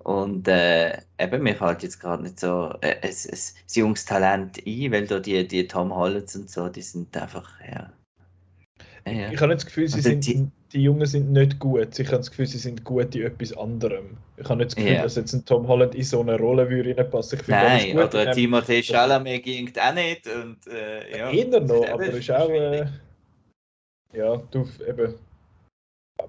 Und 0.01 0.49
äh, 0.49 0.99
eben, 1.19 1.43
mir 1.43 1.57
fällt 1.57 1.83
jetzt 1.83 2.01
gerade 2.01 2.23
nicht 2.25 2.41
so 2.41 2.73
äh, 2.83 2.97
ein, 3.03 3.11
ein, 3.11 3.39
junges 3.75 4.05
Talent 4.07 4.59
ein, 4.67 4.93
weil 4.93 5.07
da 5.07 5.19
die, 5.21 5.47
die 5.49 5.67
Tom 5.69 5.95
Hollands 5.95 6.37
und 6.37 6.51
so, 6.51 6.69
die 6.69 6.83
sind 6.83 7.17
einfach, 7.17 7.51
ja. 7.63 7.93
Ja, 9.07 9.13
ja. 9.13 9.33
Ich 9.33 9.41
habe 9.41 9.49
nicht 9.49 9.63
das 9.63 9.67
Gefühl, 9.67 9.89
sie 9.89 10.01
Also 10.01 10.13
sind, 10.13 10.27
die- 10.27 10.51
die 10.73 10.83
Jungen 10.83 11.07
sind 11.07 11.33
nicht 11.33 11.59
gut. 11.59 11.99
Ich 11.99 12.07
habe 12.09 12.19
das 12.19 12.31
Gefühl, 12.31 12.47
sie 12.47 12.59
sind 12.59 12.85
gut 12.85 13.15
in 13.15 13.23
etwas 13.23 13.57
anderem. 13.57 14.17
Ich 14.37 14.45
habe 14.49 14.57
nicht 14.57 14.71
das 14.73 14.77
Gefühl, 14.77 14.93
Ja. 14.95 15.03
dass 15.03 15.17
jetzt 15.17 15.33
ein 15.33 15.45
Tom 15.45 15.67
Holland 15.69 15.95
in 15.95 16.03
so 16.05 16.21
eine 16.21 16.37
Rolle 16.39 16.69
würde 16.69 16.97
reinpassen. 16.97 17.39
Ich 17.41 17.49
Nein, 17.49 17.93
gut 17.97 18.07
oder 18.15 18.23
in 18.23 18.37
dem- 18.37 18.53
Timothée 18.53 18.83
Chalamet 18.83 19.43
ging 19.43 19.73
auch 19.79 19.95
nicht. 19.95 20.27
Und, 20.27 20.67
äh, 20.67 21.19
ja. 21.19 21.31
Eher 21.31 21.61
noch, 21.61 21.89
aber 21.89 22.07
ist 22.07 22.31
auch. 22.31 22.51
Äh, 22.51 22.87
ja, 24.13 24.37
du, 24.51 24.69
eben. 24.87 25.15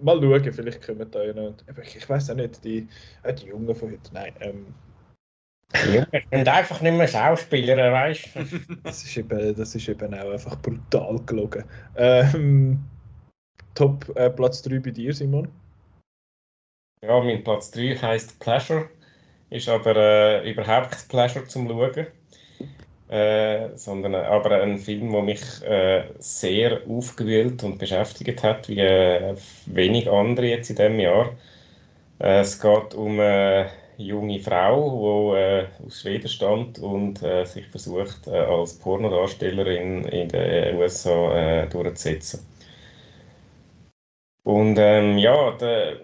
Mal 0.01 0.21
schauen, 0.21 0.53
vielleicht 0.53 0.85
kommen 0.85 1.09
da 1.09 1.23
ja 1.23 1.33
noch. 1.33 1.55
Ich 1.85 1.95
ich 1.95 2.09
weiß 2.09 2.29
auch 2.31 2.35
nicht, 2.35 2.63
die, 2.63 2.88
äh, 3.23 3.33
die 3.33 3.47
Jungen 3.47 3.73
von 3.73 3.89
heute. 3.91 4.13
Nein, 4.13 4.33
ähm, 4.41 4.65
sind 6.31 6.47
einfach 6.47 6.81
nicht 6.81 6.95
mehr 6.95 7.07
Schauspieler, 7.07 7.91
weißt 7.91 8.35
du? 8.35 8.75
das, 8.83 9.03
ist 9.03 9.17
eben, 9.17 9.55
das 9.55 9.75
ist 9.75 9.88
eben 9.89 10.13
auch 10.13 10.31
einfach 10.31 10.61
brutal 10.61 11.19
gelogen. 11.25 11.63
Ähm, 11.95 12.79
Top 13.78 14.11
äh, 14.15 14.32
Platz 14.32 14.63
3 14.63 14.80
bei 14.80 14.89
dir, 14.89 15.13
Simon. 15.13 15.49
Ja, 17.03 17.19
mein 17.21 17.43
Platz 17.43 17.69
3 17.69 17.95
heisst 17.95 18.39
Pleasure, 18.39 18.89
ist 19.51 19.69
aber 19.69 19.95
äh, 19.95 20.51
überhaupt 20.51 20.89
kein 20.89 21.07
Pleasure 21.09 21.45
zum 21.45 21.67
Schauen. 21.67 22.07
Äh, 23.09 23.78
sondern 23.78 24.15
äh, 24.15 24.17
aber 24.17 24.63
ein 24.63 24.80
Film, 24.80 25.11
der 25.11 25.21
mich 25.21 25.61
äh, 25.61 26.05
sehr 26.17 26.82
aufgewühlt 26.89 27.63
und 27.63 27.78
beschäftigt 27.78 28.41
hat, 28.41 28.67
wie 28.67 28.80
äh, 28.80 29.36
wenig 29.67 30.09
andere 30.09 30.47
jetzt 30.47 30.71
in 30.71 30.75
diesem 30.75 30.99
Jahr. 30.99 31.30
Äh, 32.17 32.39
es 32.39 32.59
geht 32.59 32.95
um 32.95 33.19
eine 33.19 33.69
junge 33.97 34.39
Frau, 34.39 35.36
die 35.36 35.39
äh, 35.39 35.86
aus 35.86 36.01
Schweden 36.01 36.28
stammt 36.28 36.80
und 36.80 37.19
sich 37.19 37.67
versucht, 37.67 38.28
als 38.28 38.73
Pornodarstellerin 38.80 40.03
in 40.05 40.30
den 40.30 40.78
USA 40.78 41.67
durchzusetzen. 41.67 42.47
Und 44.48 44.78
ähm, 44.80 45.18
ja, 45.18 45.52
der, 45.58 46.00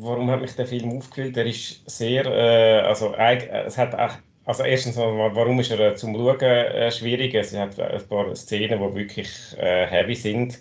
warum 0.00 0.30
hat 0.30 0.40
mich 0.42 0.54
der 0.54 0.66
Film 0.66 0.98
aufgewühlt? 0.98 1.36
Er 1.36 1.46
ist 1.46 1.88
sehr, 1.88 2.26
äh, 2.26 2.80
also 2.86 3.14
äh, 3.14 3.36
es 3.66 3.78
hat 3.78 3.94
auch, 3.94 4.12
also 4.44 4.64
erstens 4.64 4.96
warum 4.98 5.58
ist 5.60 5.70
er 5.70 5.80
äh, 5.80 5.94
zum 5.94 6.14
Schauen 6.14 6.40
äh, 6.42 6.90
schwierig? 6.92 7.34
Es 7.34 7.56
hat 7.56 7.78
ein 7.80 8.06
paar 8.08 8.34
Szenen, 8.36 8.80
die 8.80 8.94
wirklich 8.94 9.30
äh, 9.58 9.86
heavy 9.86 10.14
sind, 10.14 10.58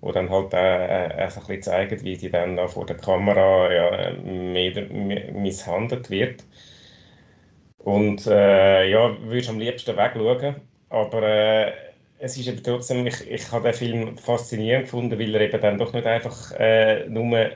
wo 0.00 0.12
dann 0.12 0.30
halt 0.30 0.54
äh, 0.54 0.56
also 0.56 1.40
ein 1.40 1.46
bisschen 1.48 1.62
zeigen, 1.64 2.02
wie 2.04 2.16
die 2.16 2.30
dann 2.30 2.56
da 2.56 2.68
vor 2.68 2.86
der 2.86 2.96
Kamera 2.98 3.72
ja, 3.72 4.12
mehr, 4.22 4.86
misshandelt 5.32 6.08
wird. 6.10 6.44
Und 7.78 8.24
ja, 8.26 9.16
würde 9.22 9.48
am 9.48 9.58
liebsten 9.58 9.96
wegschauen, 9.96 10.56
aber 10.88 11.22
es 12.18 12.36
ist 12.36 12.46
eben 12.48 12.62
trotzdem, 12.62 13.06
ich, 13.06 13.20
ich 13.30 13.50
habe 13.52 13.64
den 13.70 13.74
Film 13.74 14.18
faszinierend 14.18 14.84
gefunden, 14.86 15.18
weil 15.18 15.34
er 15.34 15.40
eben 15.42 15.60
dann 15.60 15.78
doch 15.78 15.92
nicht 15.92 16.06
einfach 16.06 16.52
äh, 16.52 17.08
nur 17.08 17.50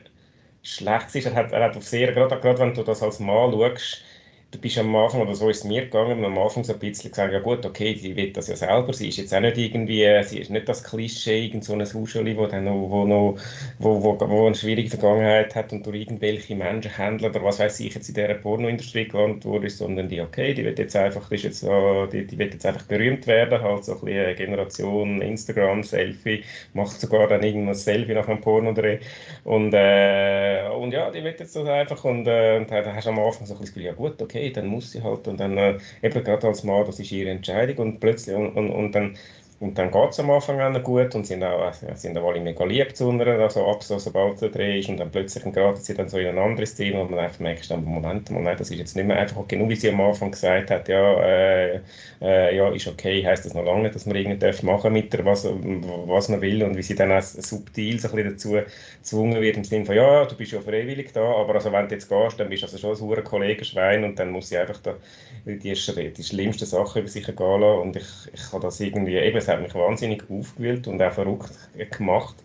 schlecht 0.62 1.14
ist. 1.14 1.26
Er 1.26 1.34
hat, 1.34 1.52
er 1.52 1.64
hat 1.64 1.76
auf 1.76 1.86
sehr, 1.86 2.12
gerade, 2.12 2.40
gerade 2.40 2.58
wenn 2.58 2.74
du 2.74 2.82
das 2.82 3.02
als 3.02 3.20
Mann 3.20 3.52
schaust, 3.52 4.04
du 4.51 4.59
bist 4.59 4.78
am 4.78 4.94
Anfang, 4.96 5.22
oder 5.22 5.34
so 5.34 5.48
ist 5.48 5.59
es 5.59 5.64
mir 5.64 5.82
gegangen, 5.82 6.24
am 6.24 6.38
Anfang 6.38 6.64
so 6.64 6.72
ein 6.72 6.78
bisschen 6.78 7.11
gesagt, 7.11 7.32
ja 7.32 7.38
gut, 7.40 7.64
okay, 7.64 7.94
die 7.94 8.16
will 8.16 8.32
das 8.32 8.48
ja 8.48 8.57
selber, 8.57 8.92
sie 8.92 9.09
ist 9.09 9.18
jetzt 9.18 9.32
auch 9.34 9.40
nicht 9.40 9.57
irgendwie, 9.59 10.03
äh, 10.03 10.22
sie 10.24 10.38
ist 10.40 10.51
nicht 10.51 10.68
das 10.68 10.82
Klischee, 10.82 11.44
irgend 11.46 11.64
so 11.64 11.74
ein 11.74 11.80
Huscheli, 11.86 12.36
wo 12.36 12.46
dann 12.46 12.64
noch, 12.64 12.90
wo 12.90 13.05
noch, 13.07 13.36
wo, 13.78 14.03
wo, 14.03 14.18
wo 14.28 14.46
eine 14.46 14.55
schwierige 14.55 14.90
Vergangenheit 14.90 15.55
hat 15.55 15.72
und 15.72 15.86
durch 15.86 16.01
irgendwelche 16.01 16.55
Menschenhändler 16.57 17.30
oder 17.30 17.44
was 17.44 17.59
weiß 17.61 17.78
ich 17.80 17.94
jetzt 17.94 18.09
in 18.09 18.14
dieser 18.14 18.34
Pornoindustrie 18.34 19.07
gelandet 19.09 19.44
wurde, 19.44 19.70
sondern 19.70 20.09
die, 20.09 20.20
okay, 20.20 20.53
die 20.55 20.64
wird 20.64 20.78
jetzt 20.78 20.96
einfach, 20.96 21.30
ist 21.30 21.44
jetzt 21.44 21.61
so, 21.61 22.07
die, 22.07 22.26
die 22.26 22.38
wird 22.38 22.53
jetzt 22.55 22.66
einfach 22.66 22.82
berühmt 22.86 23.26
werden, 23.26 23.61
halt 23.62 23.84
so 23.84 23.92
ein 23.94 24.01
bisschen 24.01 24.24
eine 24.24 24.34
Generation 24.34 25.22
Instagram, 25.22 25.82
Selfie, 25.84 26.44
macht 26.72 27.01
sogar 27.01 27.28
dann 27.28 27.42
irgendein 27.42 27.74
Selfie 27.74 28.14
nach 28.14 28.28
einem 28.28 28.40
Pornodreh. 28.40 28.98
Und, 29.44 29.72
äh, 29.74 30.68
und 30.76 30.92
ja, 30.92 31.11
die 31.11 31.22
wird 31.24 31.40
jetzt 31.40 31.57
das 31.57 31.66
einfach 31.68 32.05
und, 32.05 32.26
äh, 32.26 32.57
und 32.59 32.70
dann 32.70 32.94
hast 32.94 33.07
du 33.07 33.11
am 33.11 33.18
Anfang 33.18 33.46
so 33.46 33.55
ein 33.55 33.61
bisschen, 33.61 33.82
ja 33.82 33.92
gut, 33.92 34.20
okay, 34.22 34.39
dann 34.49 34.66
muss 34.66 34.93
sie 34.93 35.03
halt. 35.03 35.28
Und 35.28 35.38
dann 35.38 35.57
äh, 35.59 35.78
eben 36.03 36.24
gerade 36.24 36.47
als 36.49 36.64
Mann, 36.64 36.86
das 36.86 36.99
ist 37.01 37.12
ihre 37.12 37.30
Entscheidung. 37.30 37.76
Und 37.78 38.01
plötzlich 38.01 38.34
und, 38.36 38.57
und, 38.57 38.70
und 38.70 38.93
dann 38.93 39.16
und 39.61 39.76
dann 39.78 39.90
geht 39.90 40.11
es 40.11 40.18
am 40.20 40.30
Anfang 40.30 40.58
auch 40.61 40.70
noch 40.70 40.82
gut 40.82 41.14
und 41.14 41.26
sind 41.26 41.44
auch, 41.44 41.70
äh, 41.82 41.94
sind 41.94 42.16
auch 42.18 42.28
alle 42.28 42.40
mega 42.40 42.64
lieb 42.64 42.96
zueinander, 42.96 43.38
also 43.38 43.66
ab 43.66 43.82
so, 43.84 43.98
sobald 43.98 44.40
der 44.40 44.48
Dreh 44.48 44.78
ist 44.80 44.88
und 44.88 44.96
dann 44.96 45.11
plötzlich 45.11 45.44
geraten 45.44 45.80
sie 45.82 45.94
dann 45.94 46.08
so 46.08 46.18
in 46.18 46.28
ein 46.28 46.38
anderes 46.38 46.74
Thema 46.74 47.02
und 47.02 47.11
man 47.11 47.20
einfach 47.20 47.40
merkt, 47.40 47.70
dann, 47.70 47.84
Moment, 47.84 48.30
Moment, 48.30 48.58
das 48.58 48.70
ist 48.70 48.78
jetzt 48.78 48.96
nicht 48.96 49.04
mehr 49.06 49.18
einfach, 49.18 49.46
genau 49.46 49.68
wie 49.68 49.76
sie 49.76 49.90
am 49.90 50.00
Anfang 50.00 50.30
gesagt 50.32 50.70
hat, 50.70 50.88
ja, 50.88 51.20
äh, 51.22 51.80
äh, 52.22 52.56
ja, 52.56 52.70
ist 52.70 52.88
okay, 52.88 53.24
heisst 53.24 53.44
das 53.44 53.54
noch 53.54 53.64
lange 53.64 53.82
nicht, 53.82 53.94
dass 53.94 54.06
man 54.06 54.16
irgendetwas 54.16 54.62
machen 54.62 54.94
mit 54.94 55.12
der, 55.12 55.24
was, 55.26 55.44
was 55.44 56.28
man 56.30 56.40
will 56.40 56.62
und 56.62 56.76
wie 56.76 56.82
sie 56.82 56.94
dann 56.94 57.12
auch 57.12 57.22
subtil 57.22 58.00
so 58.00 58.08
ein 58.08 58.14
bisschen 58.14 58.30
dazu 58.30 58.56
gezwungen 58.98 59.40
wird, 59.42 59.56
im 59.58 59.64
Sinne 59.64 59.84
von, 59.84 59.94
ja, 59.94 60.24
du 60.24 60.36
bist 60.36 60.52
ja 60.52 60.61
freiwillig 60.61 61.12
da, 61.12 61.22
aber 61.22 61.54
also 61.56 61.70
wenn 61.72 61.88
du 61.88 61.94
jetzt 61.94 62.08
gehst, 62.08 62.40
dann 62.40 62.48
bist 62.48 62.62
du 62.62 62.66
also 62.66 62.96
schon 62.96 63.14
ein 63.18 63.24
Kollegenschwein 63.24 64.04
und 64.04 64.18
dann 64.18 64.30
muss 64.30 64.48
sie 64.48 64.58
einfach 64.58 64.78
da 64.78 64.96
die, 65.44 65.58
die 65.58 66.22
schlimmsten 66.24 66.66
Sachen 66.66 67.00
über 67.00 67.08
sich 67.08 67.26
ergehen 67.26 67.61
lassen 67.61 67.80
und 67.82 67.96
ich, 67.96 68.06
ich 68.32 68.52
habe 68.52 68.62
das 68.62 68.80
irgendwie, 68.80 69.16
eben, 69.16 69.40
hat 69.51 69.62
mich 69.62 69.74
wahnsinnig 69.74 70.22
aufgewühlt 70.30 70.86
und 70.88 71.03
auch 71.03 71.12
verrückt 71.12 71.51
gemacht 71.96 72.36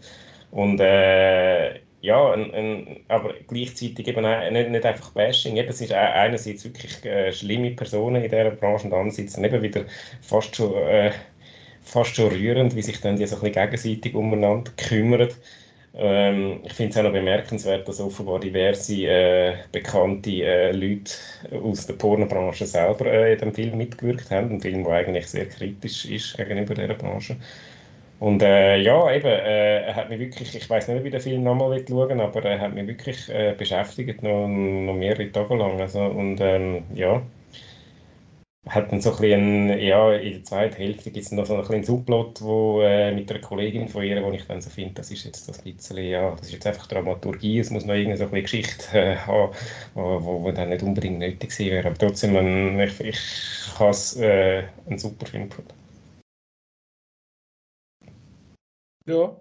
und 0.51 0.79
äh, 0.79 1.79
ja, 2.05 2.31
ein, 2.33 2.53
ein, 2.53 2.99
aber 3.07 3.33
gleichzeitig 3.47 4.07
eben 4.07 4.25
auch, 4.25 4.51
nicht, 4.51 4.69
nicht 4.69 4.85
einfach 4.85 5.11
Bashing. 5.11 5.57
Es 5.57 5.81
ist 5.81 5.91
einerseits 5.91 6.63
wirklich 6.63 7.03
äh, 7.03 7.31
schlimme 7.33 7.71
Personen 7.71 8.23
in 8.23 8.29
dieser 8.29 8.51
Branche 8.51 8.85
und 8.85 8.93
andererseits 8.93 9.37
eben 9.37 9.61
wieder 9.61 9.85
fast 10.21 10.55
schon, 10.55 10.73
äh, 10.75 11.11
fast 11.81 12.15
schon 12.15 12.29
rührend, 12.29 12.75
wie 12.75 12.81
sich 12.83 13.01
dann 13.01 13.17
die 13.17 13.25
so 13.25 13.37
ein 13.37 13.41
bisschen 13.41 13.53
gegenseitig 13.53 14.13
umeinander 14.13 14.71
kümmern. 14.77 15.29
Ähm, 15.97 16.59
ich 16.63 16.73
finde 16.73 16.91
es 16.91 16.97
auch 16.97 17.03
noch 17.03 17.11
bemerkenswert, 17.13 17.87
dass 17.87 18.01
offenbar 18.01 18.39
diverse 18.39 18.93
äh, 19.07 19.57
bekannte 19.71 20.29
äh, 20.43 20.71
Leute 20.71 21.13
aus 21.63 21.85
der 21.87 21.93
Pornobranche 21.93 22.65
selber 22.65 23.05
äh, 23.05 23.33
in 23.33 23.39
dem 23.39 23.53
Film 23.53 23.77
mitgewirkt 23.77 24.29
haben. 24.29 24.51
Ein 24.51 24.61
Film, 24.61 24.83
der 24.83 24.93
eigentlich 24.93 25.27
sehr 25.27 25.47
kritisch 25.47 26.05
ist 26.05 26.35
gegenüber 26.37 26.73
dieser 26.75 26.95
Branche. 26.95 27.37
Und 28.19 28.41
äh, 28.43 28.77
ja, 28.77 29.11
eben, 29.13 29.27
äh, 29.27 29.81
er 29.87 29.95
hat 29.95 30.09
mich 30.09 30.19
wirklich, 30.19 30.55
ich 30.55 30.69
weiß 30.69 30.87
nicht, 30.89 31.03
wie 31.03 31.09
der 31.11 31.21
Film 31.21 31.43
nochmal 31.43 31.85
schauen 31.87 32.19
aber 32.21 32.43
er 32.45 32.59
hat 32.61 32.73
mich 32.73 32.87
wirklich 32.87 33.29
äh, 33.29 33.53
beschäftigt, 33.57 34.23
noch, 34.23 34.47
noch 34.47 34.93
mehrere 34.95 35.31
Tage 35.31 35.55
lang. 35.55 35.79
Also, 35.81 36.01
und 36.05 36.39
ähm, 36.41 36.85
ja, 36.93 37.21
hat 38.67 38.91
dann 38.91 39.01
so 39.01 39.11
ein 39.11 39.17
bisschen, 39.17 39.79
ja, 39.79 40.13
in 40.13 40.33
der 40.33 40.43
zweiten 40.43 40.75
Hälfte 40.75 41.11
gibt 41.11 41.25
es 41.25 41.31
noch 41.31 41.45
so 41.45 41.53
einen 41.53 41.65
kleinen 41.65 41.83
Subplot, 41.83 42.41
wo, 42.41 42.81
äh, 42.81 43.13
mit 43.13 43.29
einer 43.29 43.39
Kollegin 43.39 43.87
von 43.87 44.03
ihr, 44.03 44.23
wo 44.23 44.31
ich 44.31 44.45
dann 44.47 44.61
so 44.61 44.69
finde, 44.69 44.95
das 44.95 45.11
ist 45.11 45.23
jetzt 45.23 45.47
das 45.47 45.61
bisschen, 45.61 45.97
ja, 45.97 46.31
das 46.31 46.47
ist 46.47 46.53
jetzt 46.53 46.67
einfach 46.67 46.87
Dramaturgie, 46.87 47.59
es 47.59 47.69
muss 47.69 47.85
noch 47.85 47.93
irgendeine 47.93 48.17
so 48.17 48.31
eine 48.31 48.41
Geschichte 48.41 48.97
äh, 48.97 49.15
haben, 49.17 49.53
wo, 49.93 50.43
wo, 50.43 50.51
dann 50.51 50.69
nicht 50.69 50.81
unbedingt 50.83 51.19
nötig 51.19 51.51
gewesen 51.51 51.71
wäre. 51.71 51.87
Aber 51.87 51.97
trotzdem, 51.97 52.35
ein, 52.35 52.79
ich, 52.79 52.99
ich 53.01 53.79
habe 53.79 54.25
äh, 54.25 54.63
einen 54.87 54.97
super 54.97 55.27
Film 55.27 55.49
gefunden. 55.49 55.73
Ja, 59.07 59.39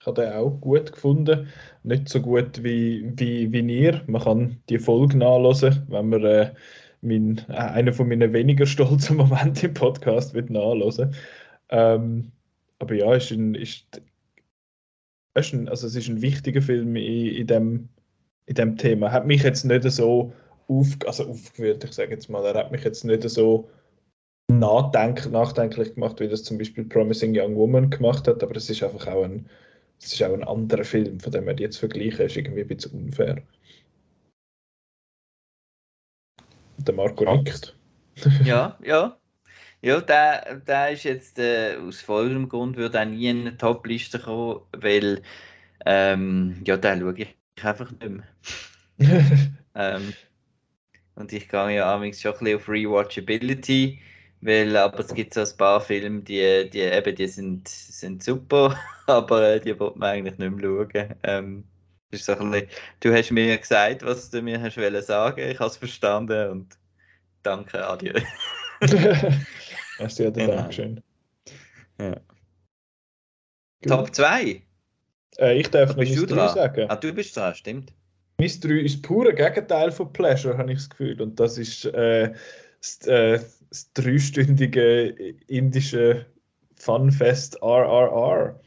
ich 0.00 0.06
habe 0.06 0.22
den 0.22 0.32
auch 0.32 0.50
gut 0.60 0.92
gefunden. 0.92 1.48
Nicht 1.84 2.08
so 2.08 2.20
gut 2.20 2.62
wie, 2.64 3.12
wie, 3.16 3.52
wie 3.52 3.74
ihr. 3.80 4.02
Man 4.08 4.22
kann 4.22 4.62
die 4.68 4.78
Folge 4.80 5.16
nachlesen, 5.16 5.86
wenn 5.88 6.08
man 6.08 6.24
äh, 6.24 6.54
mein, 7.02 7.44
äh, 7.48 7.54
einer 7.54 7.92
von 7.92 8.08
meinen 8.08 8.32
weniger 8.32 8.66
stolzen 8.66 9.16
Momente 9.16 9.66
im 9.66 9.74
Podcast 9.74 10.34
wird 10.34 10.50
nachlesen. 10.50 11.14
Ähm, 11.70 12.32
aber 12.78 12.94
ja, 12.94 13.14
ist 13.14 13.30
ein, 13.30 13.54
ist, 13.54 13.86
ist 15.34 15.52
ein, 15.52 15.68
also 15.68 15.86
es 15.86 15.96
ist 15.96 16.08
ein 16.08 16.22
wichtiger 16.22 16.62
Film 16.62 16.96
in, 16.96 17.26
in, 17.34 17.46
dem, 17.46 17.88
in 18.46 18.54
dem 18.54 18.76
Thema. 18.76 19.12
Hat 19.12 19.26
mich 19.26 19.42
jetzt 19.42 19.64
nicht 19.64 19.82
so 19.90 20.32
auf, 20.68 20.88
also 21.06 21.28
aufgewühlt, 21.28 21.84
ich 21.84 21.92
sage 21.92 22.12
jetzt 22.12 22.28
mal, 22.28 22.44
er 22.44 22.54
hat 22.54 22.72
mich 22.72 22.84
jetzt 22.84 23.04
nicht 23.04 23.28
so 23.28 23.68
nachdenk, 24.48 25.30
nachdenklich 25.30 25.94
gemacht, 25.94 26.20
wie 26.20 26.28
das 26.28 26.44
zum 26.44 26.58
Beispiel 26.58 26.84
Promising 26.84 27.34
Young 27.36 27.56
Woman 27.56 27.90
gemacht 27.90 28.28
hat, 28.28 28.42
aber 28.42 28.56
es 28.56 28.70
ist 28.70 28.82
einfach 28.82 29.06
auch 29.08 29.24
ein, 29.24 29.46
es 30.00 30.12
ist 30.12 30.22
auch 30.22 30.32
ein 30.32 30.44
anderer 30.44 30.84
Film, 30.84 31.18
von 31.20 31.32
dem 31.32 31.46
wir 31.46 31.56
jetzt 31.56 31.78
vergleichen, 31.78 32.26
ist 32.26 32.36
irgendwie 32.36 32.60
ein 32.62 32.68
bisschen 32.68 32.92
unfair. 32.92 33.42
Der 36.78 36.94
Marco 36.94 37.24
ja. 37.24 37.36
nickt. 37.36 37.76
ja, 38.44 38.78
ja. 38.82 39.16
Ja, 39.82 40.00
der, 40.00 40.56
der 40.66 40.90
ist 40.90 41.04
jetzt 41.04 41.38
äh, 41.38 41.76
aus 41.76 42.00
folgendem 42.00 42.48
Grund 42.48 42.76
würde 42.76 43.00
auch 43.00 43.04
nie 43.04 43.28
in 43.28 43.42
eine 43.42 43.56
Top-Liste 43.56 44.18
kommen, 44.18 44.60
weil 44.72 45.22
ähm, 45.84 46.62
ja, 46.66 46.76
den 46.76 47.00
schaue 47.00 47.14
ich 47.18 47.36
einfach 47.62 47.90
nicht 47.90 48.08
mehr. 48.08 48.26
ähm, 49.74 50.14
und 51.14 51.32
ich 51.32 51.48
gehe 51.48 51.76
ja 51.76 51.94
amigs 51.94 52.20
schon 52.20 52.32
ein 52.32 52.38
bisschen 52.38 52.56
auf 52.56 52.68
Rewatchability 52.68 54.00
weil, 54.40 54.76
aber 54.76 55.00
es 55.00 55.14
gibt 55.14 55.34
so 55.34 55.40
ein 55.40 55.56
paar 55.56 55.80
Filme, 55.80 56.20
die, 56.20 56.68
die, 56.70 56.80
eben, 56.80 57.16
die 57.16 57.26
sind, 57.26 57.68
sind 57.68 58.22
super, 58.22 58.78
aber 59.06 59.54
äh, 59.54 59.60
die 59.60 59.78
wollte 59.78 59.98
man 59.98 60.10
eigentlich 60.10 60.38
nicht 60.38 60.52
mehr 60.52 60.62
schauen. 60.62 61.14
Ähm, 61.22 61.64
ist 62.16 62.26
so 62.26 62.32
ein 62.32 62.50
bisschen, 62.50 62.68
du 63.00 63.14
hast 63.14 63.30
mir 63.30 63.56
gesagt, 63.56 64.04
was 64.04 64.30
du 64.30 64.42
mir 64.42 64.60
hast 64.60 64.76
wollen 64.76 65.02
sagen, 65.02 65.48
ich 65.48 65.58
habe 65.58 65.70
es 65.70 65.76
verstanden 65.76 66.50
und 66.50 66.78
danke, 67.42 67.86
adieu. 67.86 68.14
Merci, 69.98 70.24
ja, 70.24 70.30
genau. 70.30 70.56
Dankeschön. 70.56 71.02
Ja. 71.98 72.16
Top 73.86 74.14
2? 74.14 74.62
Äh, 75.38 75.60
ich 75.60 75.68
darf 75.70 75.90
noch 75.90 75.96
Miss 75.96 76.26
3 76.26 76.48
sagen. 76.48 76.86
Ah, 76.88 76.96
du 76.96 77.12
bist 77.12 77.36
dran, 77.36 77.54
stimmt. 77.54 77.92
Miss 78.38 78.60
3 78.60 78.74
ist 78.80 79.02
pure 79.02 79.34
Gegenteil 79.34 79.90
von 79.92 80.12
Pleasure, 80.12 80.58
habe 80.58 80.72
ich 80.72 80.78
das 80.78 80.90
Gefühl. 80.90 81.20
Und 81.20 81.38
das 81.40 81.56
ist 81.56 81.86
äh, 81.86 82.34
das, 82.80 83.06
äh, 83.06 83.40
das 83.70 83.92
dreistündige 83.92 85.08
indische 85.46 86.26
Funfest 86.76 87.62
RRR. 87.62 88.60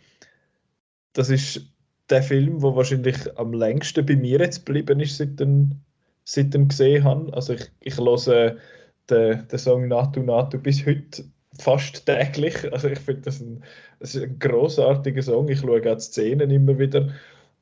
Das 1.13 1.29
ist 1.29 1.61
der 2.09 2.23
Film, 2.23 2.59
der 2.59 2.75
wahrscheinlich 2.75 3.17
am 3.37 3.53
längsten 3.53 4.05
bei 4.05 4.15
mir 4.15 4.39
jetzt 4.39 4.65
geblieben 4.65 4.99
ist, 4.99 5.17
seit 5.17 5.39
ich 5.39 5.47
seit 6.23 6.55
ich 6.55 6.67
gesehen 6.67 7.03
habe. 7.03 7.33
Also 7.33 7.53
ich, 7.53 7.71
ich 7.81 7.97
höre 7.97 8.57
den, 9.09 9.47
den 9.47 9.59
Song 9.59 9.87
Natu 9.87 10.21
Natu 10.21 10.59
bis 10.59 10.85
heute 10.85 11.23
fast 11.57 12.05
täglich. 12.05 12.71
Also 12.71 12.89
ich 12.89 12.99
finde 12.99 13.21
das, 13.21 13.41
ein, 13.41 13.63
das 13.99 14.15
ein 14.15 14.37
großartiger 14.39 15.21
Song. 15.21 15.49
Ich 15.49 15.59
schaue 15.59 15.79
auch 15.79 15.95
die 15.95 16.01
Szenen 16.01 16.51
immer 16.51 16.77
wieder. 16.77 17.09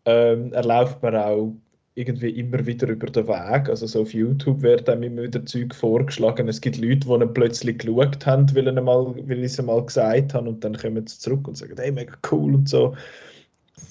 Ähm, 0.06 0.54
er 0.54 0.64
läuft 0.64 1.02
mir 1.02 1.26
auch 1.26 1.54
irgendwie 1.96 2.30
immer 2.30 2.64
wieder 2.66 2.88
über 2.90 3.08
den 3.08 3.28
Weg. 3.28 3.70
Also 3.70 3.88
so 3.88 4.02
auf 4.02 4.14
YouTube 4.14 4.62
wird 4.62 4.88
einem 4.88 5.04
immer 5.04 5.24
wieder 5.24 5.44
Zeug 5.46 5.74
vorgeschlagen. 5.74 6.48
Es 6.48 6.62
gibt 6.62 6.78
Leute, 6.78 7.08
die 7.08 7.14
ihn 7.14 7.34
plötzlich 7.34 7.80
geschaut 7.80 8.26
haben, 8.26 8.54
weil, 8.54 8.72
mal, 8.72 9.16
weil 9.16 9.40
ich 9.40 9.54
es 9.54 9.62
mal 9.62 9.84
gesagt 9.84 10.34
habe 10.34 10.50
und 10.50 10.64
dann 10.64 10.78
kommen 10.78 11.08
sie 11.08 11.18
zurück 11.18 11.48
und 11.48 11.58
sagen, 11.58 11.76
hey, 11.78 11.92
mega 11.92 12.14
cool 12.32 12.54
und 12.54 12.70
so. 12.70 12.96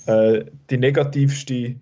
Äh, 0.07 0.45
die 0.71 0.79
negativste, 0.79 1.77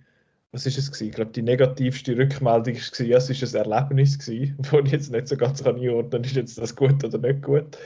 was 0.53 0.67
ist 0.67 0.79
es 0.79 0.91
gewesen? 0.91 1.09
Ich 1.09 1.15
glaube, 1.15 1.33
die 1.33 1.43
negativste 1.43 2.17
Rückmeldung 2.17 2.75
war, 2.75 3.07
ja, 3.07 3.17
es 3.19 3.55
war 3.55 3.61
ein 3.61 3.71
Erlebnis 3.73 4.19
gewesen, 4.19 4.57
wo 4.71 4.79
ich 4.81 4.93
jetzt 4.93 5.13
nicht 5.13 5.29
so 5.29 5.37
ganz 5.37 5.63
einordnen 5.63 6.11
kann, 6.11 6.25
ist 6.25 6.37
jetzt 6.37 6.59
das 6.59 6.75
gut 6.77 7.03
oder 7.05 7.19
nicht 7.19 7.43
gut. 7.43 7.79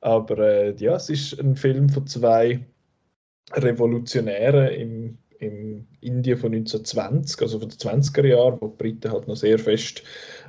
Aber 0.00 0.38
äh, 0.38 0.74
ja, 0.76 0.96
es 0.96 1.10
ist 1.10 1.38
ein 1.40 1.56
Film 1.56 1.88
von 1.88 2.06
zwei 2.06 2.64
Revolutionären 3.52 4.68
im 4.68 5.18
im 5.40 5.86
Indien 6.00 6.38
von 6.38 6.52
1920, 6.52 7.40
also 7.40 7.58
von 7.58 7.68
den 7.68 7.78
20er 7.78 8.26
Jahren, 8.26 8.60
wo 8.60 8.68
die 8.68 8.76
Briten 8.76 9.10
halt 9.10 9.26
noch 9.26 9.36
sehr 9.36 9.58
fest 9.58 10.02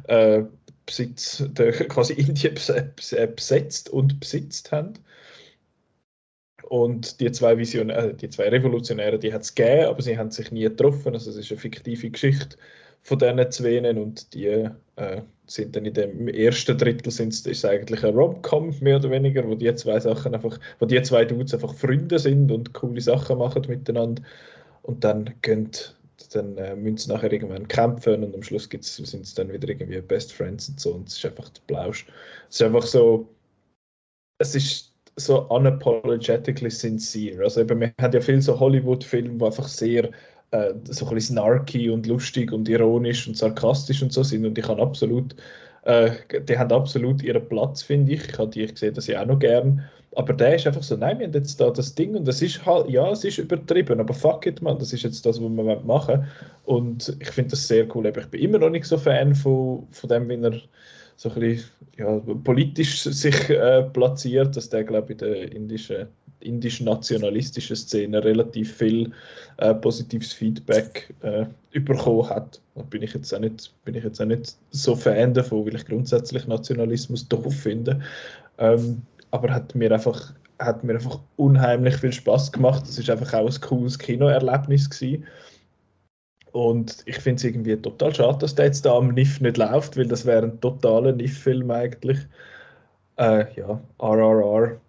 äh, 0.08 0.44
Besitz, 0.86 1.44
quasi 1.88 2.14
Indien 2.14 2.56
besetzt 2.56 3.90
und 3.90 4.20
besitzt 4.20 4.72
haben. 4.72 4.94
Und 6.72 7.20
die 7.20 7.30
zwei, 7.34 7.58
Vision 7.58 7.90
äh, 7.90 8.14
die 8.14 8.30
zwei 8.30 8.48
Revolutionäre, 8.48 9.20
die 9.20 9.34
hat 9.34 9.42
es 9.42 9.54
gegeben, 9.54 9.88
aber 9.88 10.02
sie 10.02 10.18
haben 10.18 10.32
sich 10.32 10.54
nie 10.54 10.64
getroffen. 10.64 11.14
Also 11.14 11.30
es 11.30 11.36
ist 11.36 11.52
eine 11.52 11.60
fiktive 11.60 12.10
Geschichte 12.10 12.56
von 13.02 13.20
diesen 13.20 13.52
zwei 13.52 13.92
und 13.92 14.34
die 14.34 14.46
äh, 14.48 15.22
sind 15.48 15.76
dann 15.76 15.84
in 15.84 15.94
dem 15.94 16.30
ersten 16.30 16.78
Drittel 16.78 17.12
sind 17.12 17.46
ist 17.46 17.66
eigentlich 17.66 18.06
ein 18.06 18.16
Rom-Com 18.16 18.74
mehr 18.80 18.96
oder 18.96 19.12
weniger, 19.12 19.46
wo 19.46 19.56
die 19.56 19.76
zwei 19.76 20.00
Sachen 20.00 20.34
einfach, 20.34 20.58
wo 20.80 20.86
die 20.86 21.02
zwei 21.02 21.26
Dudes 21.26 21.54
einfach 21.54 21.74
Freunde 21.74 22.18
sind 22.20 22.50
und 22.50 22.72
coole 22.72 23.02
Sachen 23.02 23.40
machen 23.40 23.66
miteinander 23.68 24.24
und 24.84 25.04
dann 25.04 25.30
könnt 25.42 25.98
dann 26.32 26.58
äh, 26.58 26.74
müssen 26.78 26.98
sie 26.98 27.10
nachher 27.12 27.34
irgendwann 27.34 27.68
kämpfen 27.68 28.24
und 28.24 28.34
am 28.34 28.44
Schluss 28.44 28.70
sind 28.72 29.26
es 29.26 29.34
dann 29.34 29.52
wieder 29.52 29.68
irgendwie 29.68 30.00
Best 30.00 30.32
Friends 30.32 30.70
und 30.70 30.80
so 30.80 30.94
und 30.94 31.10
es 31.10 31.18
ist 31.18 31.26
einfach 31.26 31.50
der 31.50 31.62
Plausch. 31.68 32.08
Es 32.50 32.56
ist 32.56 32.62
einfach 32.62 32.84
so, 32.84 33.28
es 34.40 34.56
ist 34.56 34.91
so 35.16 35.48
unapologetically 35.50 36.72
sincere. 36.72 37.44
Also 37.44 37.62
eben, 37.62 37.80
wir 37.80 37.94
haben 38.00 38.14
ja 38.14 38.22
viele 38.22 38.42
so 38.42 38.60
Hollywood-Filme, 38.60 39.38
die 39.38 39.46
einfach 39.46 39.68
sehr 39.68 40.06
äh, 40.52 40.74
so 40.86 41.08
ein 41.08 41.16
bisschen 41.16 41.36
snarky 41.36 41.90
und 41.90 42.08
lustig 42.08 42.52
und 42.52 42.68
ironisch 42.70 43.28
und 43.28 43.38
sarkastisch 43.38 44.02
und 44.02 44.14
so 44.14 44.24
sind 44.24 44.46
und 44.46 44.58
ich 44.58 44.66
kann 44.66 44.80
absolut, 44.80 45.36
äh, 45.84 46.12
die 46.48 46.58
haben 46.58 46.72
absolut 46.72 47.24
ihren 47.24 47.48
Platz, 47.48 47.82
finde 47.82 48.14
ich. 48.14 48.28
Ich 48.30 48.38
habe 48.38 48.50
die 48.50 48.66
gesehen, 48.66 48.94
dass 48.94 49.08
ich 49.08 49.18
auch 49.18 49.26
noch 49.26 49.40
gern 49.40 49.84
aber 50.16 50.34
der 50.34 50.56
ist 50.56 50.68
einfach 50.68 50.84
so, 50.84 50.98
nein, 50.98 51.20
wir 51.20 51.28
haben 51.28 51.34
jetzt 51.34 51.60
da 51.60 51.70
das 51.70 51.96
Ding 51.96 52.16
und 52.16 52.28
das 52.28 52.42
ist 52.42 52.66
halt, 52.66 52.90
ja, 52.90 53.10
es 53.12 53.24
ist 53.24 53.38
übertrieben, 53.38 54.00
aber 54.00 54.14
fuck 54.14 54.46
it, 54.46 54.62
man, 54.62 54.78
das 54.78 54.92
ist 54.92 55.04
jetzt 55.04 55.26
das, 55.26 55.42
was 55.42 55.50
wir 55.50 55.80
machen 55.82 56.26
Und 56.66 57.16
ich 57.20 57.30
finde 57.30 57.52
das 57.52 57.68
sehr 57.68 57.88
cool. 57.96 58.06
Ich 58.08 58.28
bin 58.28 58.42
immer 58.42 58.60
noch 58.60 58.70
nicht 58.70 58.86
so 58.86 58.98
Fan 58.98 59.34
von, 59.34 59.88
von 59.92 60.10
dem, 60.10 60.28
wie 60.28 60.36
er 60.44 60.62
so 61.22 61.30
ein 61.30 61.40
bisschen 61.40 61.70
ja, 61.98 62.20
politisch 62.44 63.04
sich 63.04 63.50
äh, 63.52 63.84
platziert, 63.84 64.58
dass 64.58 64.70
der, 64.70 64.84
glaube 64.84 65.14
ich, 65.14 65.22
in 65.22 65.28
der 65.28 65.52
indischen 65.52 66.08
indisch-nationalistischen 66.40 67.76
Szene 67.76 68.24
relativ 68.24 68.76
viel 68.76 69.12
äh, 69.58 69.76
positives 69.76 70.34
Feedback 70.34 71.14
äh, 71.22 71.46
bekommen 71.80 72.28
hat. 72.28 72.60
Da 72.74 72.82
bin 72.82 73.04
ich, 73.04 73.14
jetzt 73.14 73.32
auch 73.32 73.40
nicht, 73.40 73.72
bin 73.86 73.94
ich 73.94 74.04
jetzt 74.04 74.20
auch 74.20 74.26
nicht 74.26 74.56
so 74.72 74.96
Fan 74.96 75.36
davon, 75.36 75.68
weil 75.68 75.76
ich 75.76 75.86
grundsätzlich 75.86 76.48
Nationalismus 76.48 77.28
doof 77.28 77.54
finde. 77.54 78.02
Ähm, 78.58 79.04
aber 79.30 79.54
hat 79.54 79.76
mir 79.76 79.92
einfach 79.92 80.34
hat 80.58 80.84
mir 80.84 80.94
einfach 80.94 81.20
unheimlich 81.38 81.98
viel 81.98 82.14
Spaß 82.14 82.52
gemacht. 82.52 82.84
Es 82.86 82.98
ist 82.98 83.12
einfach 83.12 83.32
auch 83.34 83.48
ein 83.48 83.62
cooles 83.62 84.00
Kinoerlebnis 84.00 84.90
gewesen. 84.90 85.26
Und 86.52 87.04
ich 87.06 87.18
finde 87.18 87.38
es 87.38 87.44
irgendwie 87.44 87.78
total 87.78 88.14
schade, 88.14 88.40
dass 88.40 88.56
der 88.56 88.66
jetzt 88.66 88.86
da 88.86 88.98
am 88.98 89.10
NIF 89.14 89.40
nicht 89.40 89.58
läuft, 89.58 89.98
weil 89.98 90.08
das 90.08 90.26
wäre 90.26 90.44
ein 90.44 90.60
totaler 90.60 91.14
NIF-Film 91.14 91.72
eigentlich. 91.72 92.20
Äh, 93.18 93.54
ja, 93.56 93.82
RRR. 94.00 94.80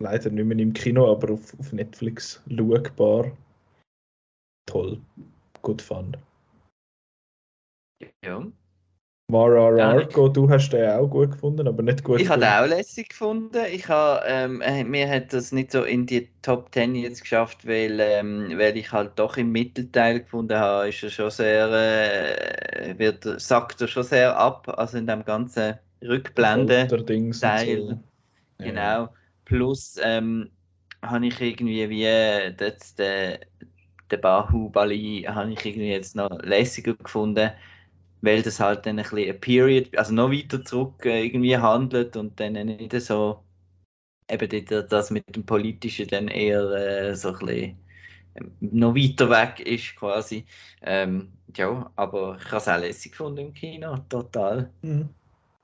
Leider 0.00 0.30
nicht 0.30 0.44
mehr 0.44 0.58
im 0.58 0.72
Kino, 0.72 1.10
aber 1.10 1.34
auf, 1.34 1.58
auf 1.60 1.72
Netflix 1.72 2.42
schaubar. 2.48 3.30
Toll. 4.66 5.00
Gut 5.62 5.80
fun. 5.80 6.16
Ja. 8.24 8.44
Mararargo, 9.32 10.28
du 10.28 10.48
hast 10.50 10.70
den 10.70 10.90
auch 10.90 11.08
gut 11.08 11.32
gefunden, 11.32 11.66
aber 11.66 11.82
nicht 11.82 12.04
gut 12.04 12.20
Ich 12.20 12.28
habe 12.28 12.40
den 12.40 12.50
auch 12.50 12.66
lässig 12.66 13.08
gefunden. 13.08 13.56
Ich 13.72 13.88
habe, 13.88 14.22
ähm, 14.26 14.60
äh, 14.60 14.84
mir 14.84 15.08
hat 15.08 15.32
das 15.32 15.52
nicht 15.52 15.72
so 15.72 15.84
in 15.84 16.04
die 16.04 16.28
Top 16.42 16.68
10 16.72 16.94
jetzt 16.94 17.22
geschafft, 17.22 17.66
weil, 17.66 17.98
ähm, 17.98 18.52
weil 18.58 18.76
ich 18.76 18.92
halt 18.92 19.12
doch 19.18 19.38
im 19.38 19.50
Mittelteil 19.50 20.20
gefunden 20.20 20.58
habe, 20.58 20.90
ist 20.90 21.02
er 21.02 21.08
schon 21.08 21.30
sehr, 21.30 21.68
äh, 21.72 22.98
wird, 22.98 23.24
sackt 23.40 23.80
er 23.80 23.88
schon 23.88 24.02
sehr 24.02 24.36
ab, 24.36 24.68
also 24.78 24.98
in 24.98 25.06
dem 25.06 25.24
ganzen 25.24 25.78
Rückblende-Teil. 26.02 27.78
So. 27.88 27.98
Genau. 28.58 28.80
Ja. 28.80 29.12
Plus 29.46 29.96
ähm, 30.02 30.50
habe 31.00 31.26
ich 31.26 31.40
irgendwie 31.40 31.88
wie 31.88 32.54
das, 32.54 32.94
den, 32.96 33.38
den 34.10 34.20
Bahubali 34.20 35.24
habe 35.26 35.52
ich 35.52 35.64
irgendwie 35.64 35.88
jetzt 35.88 36.16
noch 36.16 36.30
lässiger 36.42 36.94
gefunden 36.94 37.50
weil 38.22 38.42
das 38.42 38.60
halt 38.60 38.86
dann 38.86 38.98
ein 38.98 39.02
bisschen 39.02 39.18
eine 39.18 39.34
Period, 39.34 39.96
also 39.98 40.14
noch 40.14 40.30
weiter 40.30 40.64
zurück 40.64 41.04
äh, 41.04 41.24
irgendwie 41.26 41.56
handelt 41.56 42.16
und 42.16 42.38
dann 42.40 42.54
nicht 42.54 42.92
so 43.00 43.42
eben 44.30 44.66
das 44.88 45.10
mit 45.10 45.36
dem 45.36 45.44
Politischen 45.44 46.08
dann 46.08 46.28
eher 46.28 46.62
äh, 46.70 47.14
so 47.14 47.28
ein 47.34 47.38
bisschen 47.38 47.76
ähm, 48.34 48.52
noch 48.60 48.94
weiter 48.94 49.28
weg 49.28 49.60
ist 49.60 49.94
quasi. 49.96 50.46
Ähm, 50.82 51.32
ja, 51.56 51.90
aber 51.96 52.38
ich 52.38 52.46
habe 52.46 52.56
es 52.56 52.68
auch 52.68 52.78
lässig 52.78 53.12
gefunden 53.12 53.46
im 53.46 53.54
Kino, 53.54 53.98
total. 54.08 54.70
Mhm. 54.82 55.10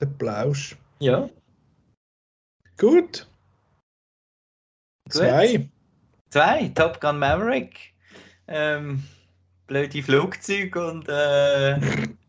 Der 0.01 0.06
Plausch. 0.06 0.76
Ja. 1.01 1.28
Gut. 2.76 3.26
Gut. 5.05 5.14
Zwei. 5.14 5.68
Zwei, 6.30 6.68
Top 6.74 7.01
Gun 7.01 7.18
Maverick. 7.18 7.94
Ähm, 8.47 9.02
blöde 9.66 10.02
Flugzeuge 10.02 10.86
und 10.90 11.09
äh, 11.09 11.78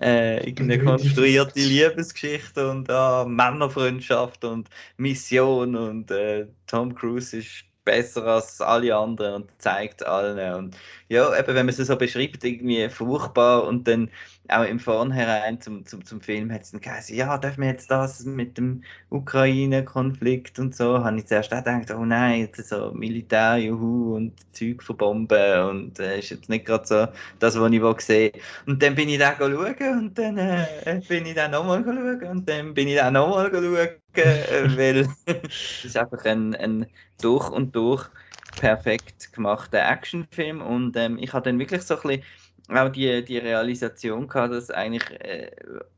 äh, 0.00 0.48
irgendeine 0.48 0.82
konstruierte 0.82 1.60
Liebesgeschichte 1.60 2.70
und 2.70 2.88
äh, 2.88 3.24
Männerfreundschaft 3.24 4.44
und 4.44 4.68
Mission 4.96 5.76
und 5.76 6.10
äh, 6.10 6.46
Tom 6.66 6.94
Cruise 6.94 7.36
ist 7.36 7.64
besser 7.84 8.24
als 8.26 8.60
alle 8.60 8.94
anderen 8.94 9.42
und 9.42 9.50
zeigt 9.58 10.04
allen. 10.06 10.54
Und 10.54 10.76
ja, 11.08 11.36
eben, 11.36 11.48
wenn 11.48 11.66
man 11.66 11.68
es 11.68 11.76
so 11.76 11.96
beschreibt, 11.96 12.44
irgendwie 12.44 12.88
furchtbar 12.88 13.64
und 13.64 13.88
dann 13.88 14.10
auch 14.48 14.64
im 14.64 14.78
Vornherein 14.80 15.60
zum, 15.60 15.86
zum, 15.86 16.04
zum 16.04 16.20
Film 16.20 16.52
hat 16.52 16.62
es 16.62 16.72
dann 16.72 16.80
geheißen, 16.80 17.16
ja, 17.16 17.38
darf 17.38 17.56
man 17.58 17.68
jetzt 17.68 17.90
das 17.90 18.24
mit 18.24 18.58
dem 18.58 18.82
Ukraine-Konflikt 19.10 20.58
und 20.58 20.74
so, 20.74 21.04
habe 21.04 21.18
ich 21.18 21.26
zuerst 21.26 21.52
auch 21.52 21.58
gedacht, 21.58 21.90
oh 21.92 22.04
nein, 22.04 22.48
so 22.54 22.92
Militär, 22.92 23.56
juhu, 23.58 24.16
und 24.16 24.34
Zeug 24.52 24.82
verbomben 24.82 25.62
und 25.68 25.98
äh, 26.00 26.18
ist 26.18 26.30
jetzt 26.30 26.48
nicht 26.48 26.64
gerade 26.66 26.86
so 26.86 27.06
das, 27.38 27.58
was 27.58 27.72
ich 27.72 28.00
sehe. 28.00 28.32
Und 28.66 28.82
dann 28.82 28.94
bin 28.94 29.08
ich 29.08 29.18
da 29.18 29.36
schauen 29.36 29.54
und 29.54 30.18
dann 30.18 30.38
äh, 30.38 31.00
bin 31.08 31.26
ich 31.26 31.34
da 31.34 31.48
nochmal 31.48 31.84
schauen 31.84 32.22
und 32.24 32.48
dann 32.48 32.74
bin 32.74 32.88
ich 32.88 32.96
da 32.96 33.10
nochmal 33.10 33.50
schauen, 33.52 33.76
äh, 34.14 34.76
weil 34.76 35.08
es 35.26 35.84
ist 35.84 35.96
einfach 35.96 36.24
ein, 36.24 36.54
ein 36.56 36.86
durch 37.20 37.48
und 37.50 37.74
durch 37.76 38.08
perfekt 38.56 39.32
gemachter 39.32 39.88
Actionfilm 39.88 40.60
und 40.60 40.96
ähm, 40.96 41.18
ich 41.18 41.32
habe 41.32 41.44
dann 41.44 41.58
wirklich 41.58 41.82
so 41.82 41.94
ein 41.96 42.02
bisschen 42.02 42.22
auch 42.68 42.88
die, 42.88 43.24
die 43.24 43.38
Realisation 43.38 44.28
gehabt, 44.28 44.52
dass 44.54 44.70
eigentlich 44.70 45.08
äh, 45.20 45.50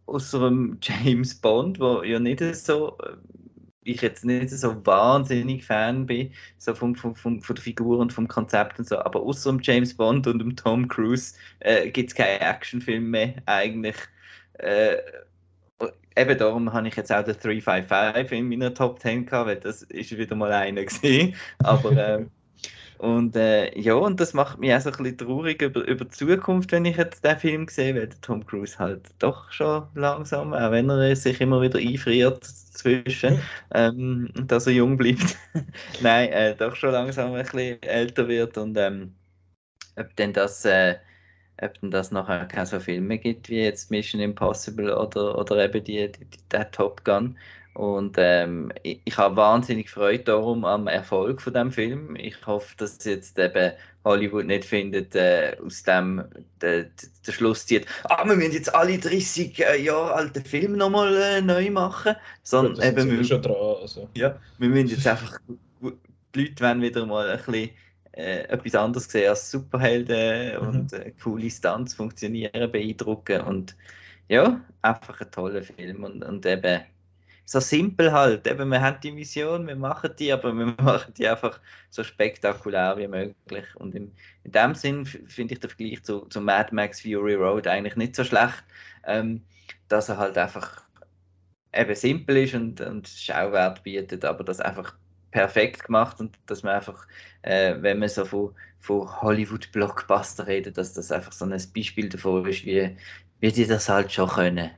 außer 0.06 0.50
James 0.80 1.34
Bond, 1.34 1.78
wo 1.80 2.02
ja 2.02 2.18
nicht 2.18 2.40
so 2.54 2.96
äh, 3.02 3.16
ich 3.84 4.00
jetzt 4.00 4.24
nicht 4.24 4.50
so 4.50 4.84
wahnsinnig 4.86 5.64
Fan 5.64 6.06
bin, 6.06 6.32
so 6.58 6.74
vom, 6.74 6.94
vom, 6.94 7.14
vom, 7.14 7.42
von 7.42 7.54
der 7.54 7.62
Figur 7.62 7.98
und 7.98 8.12
vom 8.12 8.26
Konzept 8.28 8.78
und 8.78 8.88
so, 8.88 8.98
aber 8.98 9.20
außer 9.20 9.50
dem 9.50 9.60
James 9.62 9.94
Bond 9.94 10.26
und 10.26 10.38
dem 10.38 10.56
Tom 10.56 10.88
Cruise 10.88 11.34
äh, 11.60 11.90
gibt 11.90 12.10
es 12.10 12.14
keine 12.16 12.40
Actionfilme 12.40 13.06
mehr 13.06 13.34
eigentlich. 13.46 13.96
Äh, 14.54 14.96
eben 16.16 16.38
darum 16.38 16.72
habe 16.72 16.88
ich 16.88 16.96
jetzt 16.96 17.12
auch 17.12 17.24
den 17.24 17.36
355 17.38 18.32
in 18.38 18.48
meiner 18.48 18.72
Top 18.74 19.00
10 19.00 19.26
gehabt, 19.26 19.48
weil 19.48 19.56
das 19.56 19.82
ist 19.82 20.16
wieder 20.16 20.36
mal 20.36 20.52
einer 20.52 20.84
gesehen. 20.84 21.34
Aber 21.58 21.92
ähm, 21.92 22.30
und 22.98 23.36
äh, 23.36 23.76
ja, 23.78 23.94
und 23.94 24.20
das 24.20 24.34
macht 24.34 24.58
mich 24.58 24.72
auch 24.74 24.80
so 24.80 24.90
ein 24.90 24.96
bisschen 24.96 25.18
traurig 25.18 25.62
über, 25.62 25.86
über 25.86 26.04
die 26.04 26.10
Zukunft, 26.10 26.72
wenn 26.72 26.84
ich 26.84 26.96
jetzt 26.96 27.24
den 27.24 27.38
Film 27.38 27.68
sehe, 27.68 27.94
weil 27.94 28.08
Tom 28.22 28.44
Cruise 28.46 28.78
halt 28.78 29.02
doch 29.18 29.50
schon 29.52 29.86
langsam, 29.94 30.52
auch 30.54 30.70
wenn 30.70 30.90
er 30.90 31.14
sich 31.16 31.40
immer 31.40 31.60
wieder 31.62 31.78
einfriert 31.78 32.44
zwischen, 32.44 33.40
ähm, 33.72 34.30
dass 34.46 34.66
er 34.66 34.72
jung 34.74 34.96
bleibt, 34.96 35.36
nein, 36.00 36.30
äh, 36.32 36.56
doch 36.56 36.76
schon 36.76 36.92
langsam 36.92 37.32
ein 37.34 37.42
bisschen 37.42 37.82
älter 37.82 38.28
wird 38.28 38.56
und 38.58 38.76
ähm, 38.78 39.14
ob 39.96 40.14
denn 40.16 40.32
das 40.32 40.64
äh, 40.64 40.96
ob 41.62 41.80
denn 41.80 41.90
das 41.90 42.10
nachher 42.12 42.46
keine 42.46 42.66
so 42.66 42.80
Filme 42.80 43.18
gibt 43.18 43.48
wie 43.48 43.60
jetzt 43.62 43.90
Mission 43.90 44.20
Impossible 44.20 44.96
oder, 44.96 45.38
oder 45.38 45.64
eben 45.64 45.84
die, 45.84 46.10
die, 46.12 46.24
die, 46.26 46.38
der 46.50 46.70
Top 46.72 47.04
Gun. 47.04 47.38
Und 47.74 48.14
ähm, 48.18 48.72
ich, 48.84 49.00
ich 49.04 49.18
habe 49.18 49.36
wahnsinnig 49.36 49.90
Freude 49.90 50.24
darum 50.24 50.64
am 50.64 50.86
Erfolg 50.86 51.42
von 51.42 51.52
dem 51.54 51.72
Film. 51.72 52.14
Ich 52.16 52.46
hoffe, 52.46 52.74
dass 52.76 53.04
jetzt 53.04 53.36
eben 53.38 53.72
Hollywood 54.04 54.46
nicht 54.46 54.64
findet, 54.64 55.14
äh, 55.16 55.56
aus 55.64 55.82
dem 55.82 56.22
der, 56.60 56.86
der 57.26 57.32
Schluss 57.32 57.66
zieht, 57.66 57.86
ah, 58.04 58.24
wir 58.26 58.36
müssen 58.36 58.52
jetzt 58.52 58.72
alle 58.74 58.98
30 58.98 59.58
äh, 59.58 59.82
Jahre 59.82 60.14
alten 60.14 60.44
Filme 60.44 60.76
nochmal 60.76 61.16
äh, 61.16 61.40
neu 61.40 61.70
machen. 61.70 62.14
Sondern 62.44 62.76
ja, 62.76 62.90
eben, 62.90 63.10
wir, 63.10 63.24
schon 63.24 63.42
dran, 63.42 63.56
also. 63.80 64.08
ja, 64.14 64.38
wir 64.58 64.68
müssen 64.68 64.88
jetzt 64.88 65.06
einfach, 65.06 65.38
die 65.80 66.40
Leute 66.40 66.62
wollen 66.62 66.82
wieder 66.82 67.06
mal 67.06 67.28
ein 67.28 67.38
bisschen 67.38 67.70
äh, 68.12 68.42
etwas 68.44 68.74
anderes 68.76 69.10
sehen 69.10 69.30
als 69.30 69.50
Superhelden 69.50 70.60
mhm. 70.60 70.68
und 70.68 70.92
äh, 70.92 71.12
coole 71.22 71.50
Stunts 71.50 71.94
funktionieren, 71.94 72.70
beeindrucken 72.70 73.40
und 73.40 73.74
ja, 74.28 74.60
einfach 74.82 75.20
ein 75.20 75.30
toller 75.32 75.62
Film 75.62 76.04
und, 76.04 76.22
und 76.22 76.46
eben 76.46 76.82
so 77.44 77.60
simpel 77.60 78.12
halt. 78.12 78.46
Eben, 78.46 78.68
wir 78.70 78.80
haben 78.80 79.00
die 79.02 79.12
Mission, 79.12 79.66
wir 79.66 79.76
machen 79.76 80.10
die, 80.18 80.32
aber 80.32 80.52
wir 80.52 80.66
machen 80.82 81.12
die 81.14 81.28
einfach 81.28 81.60
so 81.90 82.02
spektakulär 82.02 82.96
wie 82.96 83.08
möglich. 83.08 83.66
Und 83.76 83.94
in, 83.94 84.12
in 84.44 84.52
dem 84.52 84.74
Sinn 84.74 85.04
finde 85.06 85.54
ich 85.54 85.60
den 85.60 85.70
Vergleich 85.70 86.02
zu, 86.02 86.20
zu 86.26 86.40
Mad 86.40 86.74
Max 86.74 87.00
Fury 87.00 87.34
Road 87.34 87.66
eigentlich 87.66 87.96
nicht 87.96 88.16
so 88.16 88.24
schlecht, 88.24 88.64
ähm, 89.06 89.42
dass 89.88 90.08
er 90.08 90.18
halt 90.18 90.38
einfach 90.38 90.84
eben 91.72 91.94
simpel 91.94 92.36
ist 92.38 92.54
und, 92.54 92.80
und 92.80 93.08
Schauwert 93.08 93.82
bietet, 93.82 94.24
aber 94.24 94.44
das 94.44 94.60
einfach 94.60 94.96
perfekt 95.32 95.84
gemacht 95.84 96.20
und 96.20 96.38
dass 96.46 96.62
man 96.62 96.76
einfach, 96.76 97.06
äh, 97.42 97.74
wenn 97.80 97.98
man 97.98 98.08
so 98.08 98.24
von, 98.24 98.54
von 98.78 99.20
Hollywood-Blockbuster 99.20 100.46
redet, 100.46 100.78
dass 100.78 100.94
das 100.94 101.10
einfach 101.10 101.32
so 101.32 101.44
ein 101.44 101.60
Beispiel 101.74 102.08
davon 102.08 102.46
ist, 102.46 102.64
wie, 102.64 102.96
wie 103.40 103.52
die 103.52 103.66
das 103.66 103.88
halt 103.88 104.12
schon 104.12 104.28
können. 104.28 104.70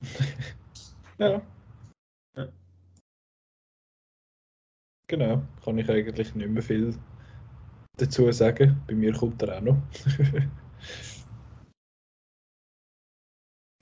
Ja. 1.18 1.42
Genau, 5.08 5.42
kann 5.62 5.78
ich 5.78 5.90
eigentlich 5.90 6.34
nicht 6.34 6.48
mehr 6.48 6.62
viel 6.62 6.98
dazu 7.98 8.32
sagen. 8.32 8.82
Bei 8.86 8.94
mir 8.94 9.12
kommt 9.12 9.42
er 9.42 9.58
auch 9.58 9.60
noch. 9.60 9.76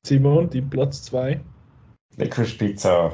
Simon, 0.05 0.51
dein 0.51 0.69
Platz 0.69 1.05
2. 1.05 1.41
Licorice 2.17 3.13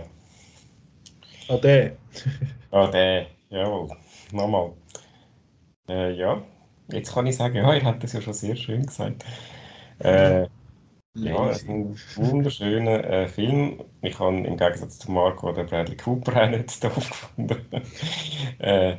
Ah, 1.48 1.56
der. 1.58 1.96
ah, 2.70 2.90
der, 2.90 3.26
jawohl. 3.50 3.94
Nochmal. 4.32 4.72
Äh, 5.88 6.14
ja, 6.14 6.42
jetzt 6.88 7.12
kann 7.12 7.26
ich 7.26 7.36
sagen, 7.36 7.56
ja, 7.56 7.74
ihr 7.74 7.84
habt 7.84 8.02
das 8.02 8.14
ja 8.14 8.22
schon 8.22 8.32
sehr 8.32 8.56
schön 8.56 8.86
gesagt. 8.86 9.24
Äh, 9.98 10.48
ja, 11.16 11.50
es 11.50 11.62
ist 11.62 11.68
ein 11.68 11.98
wunderschöner 12.16 13.04
äh, 13.04 13.28
Film. 13.28 13.82
Ich 14.02 14.18
habe 14.18 14.36
im 14.36 14.56
Gegensatz 14.56 14.98
zu 14.98 15.10
Marco 15.10 15.52
den 15.52 15.66
Bradley 15.66 15.96
Cooper 15.96 16.42
auch 16.42 16.50
nicht 16.50 16.82
doof 16.82 16.94
gefunden. 16.94 17.56
äh, 18.58 18.96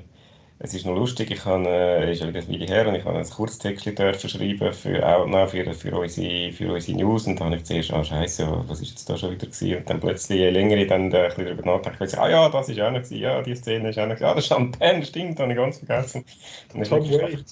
es 0.59 0.73
ist 0.73 0.87
noch 0.87 0.95
lustig, 0.95 1.29
ich 1.29 1.45
habe, 1.45 1.69
äh, 1.69 2.11
ist 2.11 2.23
ein 2.23 2.33
Weile 2.33 2.65
her 2.65 2.87
und 2.87 2.95
ich 2.95 3.05
habe 3.05 3.19
ein 3.19 3.29
Kurztext 3.29 3.85
dürfen 3.85 4.29
schreiben 4.29 4.73
für 4.73 5.07
Outnow, 5.07 5.47
für, 5.51 5.71
für, 5.73 5.99
unsere, 5.99 6.51
für 6.51 6.73
unsere 6.73 6.97
News 6.97 7.27
und 7.27 7.39
dann 7.39 7.47
habe 7.47 7.57
ich 7.57 7.65
zuerst, 7.65 7.93
ah 7.93 8.03
scheiße, 8.03 8.63
was 8.67 8.81
ist 8.81 8.89
jetzt 8.89 9.09
da 9.09 9.17
schon 9.17 9.31
wieder 9.31 9.45
gewesen? 9.45 9.77
Und 9.77 9.89
dann 9.89 9.99
plötzlich, 9.99 10.39
je 10.39 10.49
länger 10.49 10.77
ich 10.77 10.87
dann 10.87 11.11
äh, 11.11 11.17
ein 11.17 11.27
bisschen 11.29 11.45
darüber 11.45 11.77
nachdenke, 11.77 12.05
ich 12.05 12.17
ah 12.17 12.29
ja, 12.29 12.49
das 12.49 12.69
ist 12.69 12.79
auch 12.79 12.89
noch 12.89 13.01
gewesen, 13.01 13.17
ja, 13.19 13.41
die 13.43 13.55
Szene 13.55 13.89
ist 13.89 13.99
auch 13.99 14.07
noch 14.07 14.15
gewesen, 14.15 14.25
ah, 14.25 14.33
das 14.33 14.45
ist 14.45 14.49
Champagne, 14.49 15.05
stimmt, 15.05 15.39
habe 15.39 15.51
ich 15.51 15.57
ganz 15.57 15.77
vergessen. 15.77 16.25
Dann 16.73 16.81
ist 16.81 16.91
wirklich, 16.91 17.43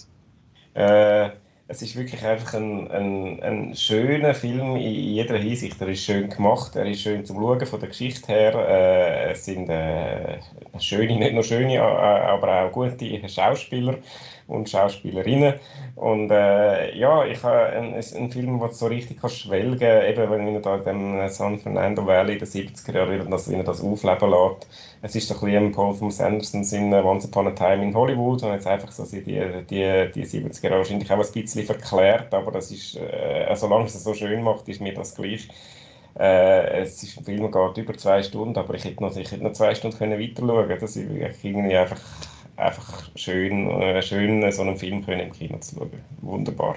äh, 0.73 1.29
es 1.67 1.81
ist 1.81 1.95
wirklich 1.95 2.23
einfach 2.23 2.53
ein, 2.53 2.89
ein, 2.91 3.41
ein 3.41 3.75
schöner 3.75 4.35
Film 4.35 4.75
in 4.75 4.81
jeder 4.91 5.37
Hinsicht. 5.37 5.81
Er 5.81 5.87
ist 5.87 6.03
schön 6.05 6.29
gemacht, 6.29 6.75
er 6.75 6.85
ist 6.85 7.01
schön 7.01 7.25
zum 7.25 7.37
Schauen 7.37 7.65
von 7.65 7.79
der 7.79 7.89
Geschichte 7.89 8.27
her. 8.31 8.53
Äh, 8.53 9.31
es 9.31 9.45
sind 9.45 9.69
äh, 9.69 10.39
schöne, 10.79 11.17
nicht 11.17 11.33
nur 11.33 11.43
schöne, 11.43 11.81
aber 11.81 12.65
auch 12.65 12.71
gute 12.71 13.29
Schauspieler 13.29 13.97
und 14.47 14.69
Schauspielerinnen. 14.69 15.55
Und 15.95 16.29
äh, 16.29 16.95
ja, 16.97 17.25
ich 17.25 17.41
habe 17.43 17.67
einen, 17.67 17.93
einen 17.93 18.31
Film, 18.31 18.59
du 18.59 18.67
so 18.71 18.87
richtig 18.87 19.19
kannst 19.19 19.39
schwelgen 19.39 20.03
eben 20.03 20.29
wenn 20.29 20.55
er 20.55 20.59
da 20.59 20.75
in 20.77 20.83
dem 20.83 21.29
San 21.29 21.57
Fernando 21.57 22.05
Valley 22.05 22.33
in 22.33 22.39
den 22.39 22.47
70er 22.47 22.93
Jahren, 22.93 23.31
das, 23.31 23.49
wie 23.49 23.55
er 23.55 23.63
das 23.63 23.81
aufleben 23.81 24.29
lässt. 24.29 24.67
Es 25.01 25.15
ist 25.15 25.31
ein 25.31 25.39
bisschen 25.39 25.71
Paul 25.71 25.93
von 25.93 26.11
Sanderson 26.11 26.63
in 26.63 26.93
Once 26.93 27.25
Upon 27.25 27.47
a 27.47 27.51
Time 27.51 27.83
in 27.83 27.95
Hollywood 27.95 28.43
und 28.43 28.51
jetzt 28.51 28.67
einfach 28.67 28.91
so 28.91 29.03
die, 29.05 29.21
die, 29.21 30.11
die 30.13 30.25
70er 30.25 30.63
Jahre 30.63 30.77
wahrscheinlich 30.79 31.11
auch 31.11 31.23
ein 31.23 31.31
bisschen 31.31 31.65
verklärt, 31.65 32.33
aber 32.33 32.51
das 32.51 32.71
ist, 32.71 32.97
äh, 32.97 33.53
solange 33.55 33.85
es 33.85 34.03
so 34.03 34.13
schön 34.13 34.43
macht, 34.43 34.67
ist 34.67 34.81
mir 34.81 34.93
das 34.93 35.15
gleich. 35.15 35.47
Äh, 36.17 36.81
es 36.81 37.03
ist 37.03 37.17
ein 37.17 37.25
Film, 37.25 37.51
der 37.51 37.67
geht 37.67 37.77
über 37.83 37.97
zwei 37.97 38.23
Stunden, 38.23 38.57
aber 38.57 38.73
ich 38.73 38.85
hätte 38.85 39.03
noch, 39.03 39.15
ich 39.15 39.31
hätte 39.31 39.43
noch 39.43 39.53
zwei 39.53 39.75
Stunden 39.75 39.99
weiter 39.99 40.41
schauen 40.47 40.67
können. 40.67 40.79
Das 40.79 40.95
ist 40.95 41.43
irgendwie 41.43 41.75
einfach 41.75 41.99
einfach 42.57 43.09
schön, 43.15 43.69
äh, 43.69 44.01
schön 44.01 44.51
so 44.51 44.61
einen 44.61 44.77
Film 44.77 45.05
können 45.05 45.21
im 45.21 45.31
Kino 45.31 45.57
zu 45.59 45.75
schauen. 45.75 45.91
Wunderbar. 46.21 46.75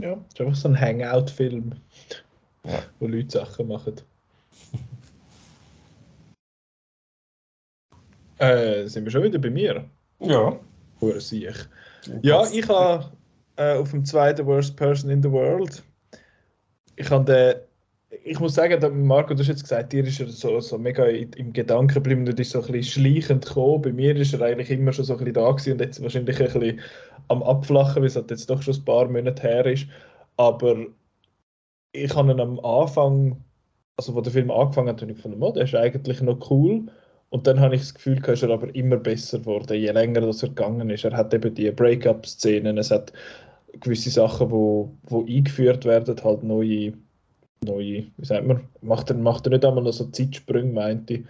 Ja, 0.00 0.12
es 0.12 0.34
ist 0.34 0.40
einfach 0.40 0.56
so 0.56 0.68
ein 0.68 0.80
Hangout-Film, 0.80 1.72
ja. 2.64 2.82
wo 2.98 3.06
Leute 3.06 3.30
Sachen 3.30 3.68
machen. 3.68 3.94
äh, 8.38 8.86
sind 8.86 9.04
wir 9.04 9.12
schon 9.12 9.22
wieder 9.22 9.38
bei 9.38 9.50
mir? 9.50 9.84
Ja. 10.18 10.58
Hure 11.00 11.20
sich. 11.20 11.54
Ja, 12.22 12.44
ich 12.52 12.68
habe 12.68 13.12
äh, 13.56 13.76
auf 13.76 13.90
dem 13.90 14.04
zweiten 14.04 14.46
Worst 14.46 14.76
Person 14.76 15.10
in 15.10 15.22
the 15.22 15.30
World. 15.30 15.82
Ich 16.96 17.10
habe 17.10 17.24
den 17.24 17.54
ich 18.24 18.40
muss 18.40 18.54
sagen, 18.54 19.06
Marco, 19.06 19.34
du 19.34 19.40
hast 19.40 19.48
jetzt 19.48 19.62
gesagt, 19.62 19.92
dir 19.92 20.04
ist 20.04 20.20
er 20.20 20.28
so, 20.28 20.60
so 20.60 20.78
mega 20.78 21.06
im 21.06 21.52
Gedanken 21.52 21.94
geblieben 21.94 22.26
und 22.28 22.38
ist 22.38 22.50
so 22.50 22.62
ein 22.62 22.72
bisschen 22.72 23.04
schleichend 23.04 23.46
gekommen. 23.46 23.82
Bei 23.82 23.92
mir 23.92 24.16
ist 24.16 24.32
er 24.34 24.42
eigentlich 24.42 24.70
immer 24.70 24.92
schon 24.92 25.04
so 25.04 25.14
ein 25.14 25.18
bisschen 25.18 25.34
da 25.34 25.50
gewesen 25.50 25.72
und 25.72 25.80
jetzt 25.80 26.02
wahrscheinlich 26.02 26.40
ein 26.40 26.46
bisschen 26.52 26.80
am 27.28 27.42
Abflachen, 27.42 28.02
weil 28.02 28.08
es 28.08 28.16
halt 28.16 28.30
jetzt 28.30 28.48
doch 28.48 28.62
schon 28.62 28.74
ein 28.74 28.84
paar 28.84 29.08
Monate 29.08 29.42
her 29.42 29.66
ist. 29.66 29.86
Aber 30.36 30.86
ich 31.92 32.14
habe 32.14 32.32
ihn 32.32 32.40
am 32.40 32.60
Anfang, 32.60 33.42
also 33.96 34.14
wo 34.14 34.20
der 34.20 34.32
Film 34.32 34.50
angefangen 34.50 34.88
hat, 34.88 35.00
habe 35.02 35.10
ich 35.10 35.16
gefunden, 35.16 35.42
oh, 35.42 35.52
der 35.52 35.64
ist 35.64 35.74
eigentlich 35.74 36.20
noch 36.22 36.50
cool. 36.50 36.86
Und 37.30 37.46
dann 37.46 37.60
habe 37.60 37.74
ich 37.74 37.82
das 37.82 37.94
Gefühl, 37.94 38.20
dass 38.20 38.42
er 38.42 38.50
aber 38.50 38.74
immer 38.74 38.98
besser 38.98 39.38
geworden, 39.40 39.78
je 39.78 39.90
länger 39.90 40.20
das 40.20 40.42
er 40.42 40.50
gegangen 40.50 40.90
ist. 40.90 41.04
Er 41.04 41.16
hat 41.16 41.34
eben 41.34 41.54
die 41.54 41.70
Break-up-Szenen, 41.70 42.78
es 42.78 42.90
hat 42.90 43.12
gewisse 43.80 44.10
Sachen, 44.10 44.50
wo, 44.50 44.92
wo 45.04 45.24
eingeführt 45.24 45.84
werden, 45.86 46.16
halt 46.22 46.42
neue 46.42 46.92
neue, 47.64 48.06
wie 48.16 48.24
sagt 48.24 48.46
man, 48.46 48.68
macht 48.80 49.10
er, 49.10 49.16
macht 49.16 49.46
er 49.46 49.50
nicht 49.50 49.64
einmal 49.64 49.84
noch 49.84 49.92
so 49.92 50.04
Zeitsprünge, 50.06 50.72
meinte 50.72 51.14
ich, 51.14 51.24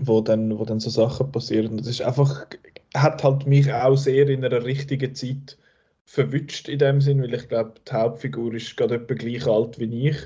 wo 0.00 0.20
dann, 0.20 0.58
wo 0.58 0.64
dann 0.64 0.80
so 0.80 0.90
Sachen 0.90 1.30
passieren. 1.30 1.76
Das 1.76 1.86
ist 1.86 2.02
einfach, 2.02 2.46
hat 2.94 3.22
halt 3.22 3.46
mich 3.46 3.72
auch 3.72 3.96
sehr 3.96 4.28
in 4.28 4.44
einer 4.44 4.64
richtigen 4.64 5.14
Zeit 5.14 5.58
verwünscht 6.04 6.68
in 6.68 6.78
dem 6.78 7.00
Sinn, 7.00 7.22
weil 7.22 7.34
ich 7.34 7.48
glaube, 7.48 7.74
die 7.88 7.92
Hauptfigur 7.92 8.54
ist 8.54 8.76
gerade 8.76 8.96
etwa 8.96 9.14
gleich 9.14 9.46
alt 9.46 9.78
wie 9.78 10.08
ich 10.08 10.16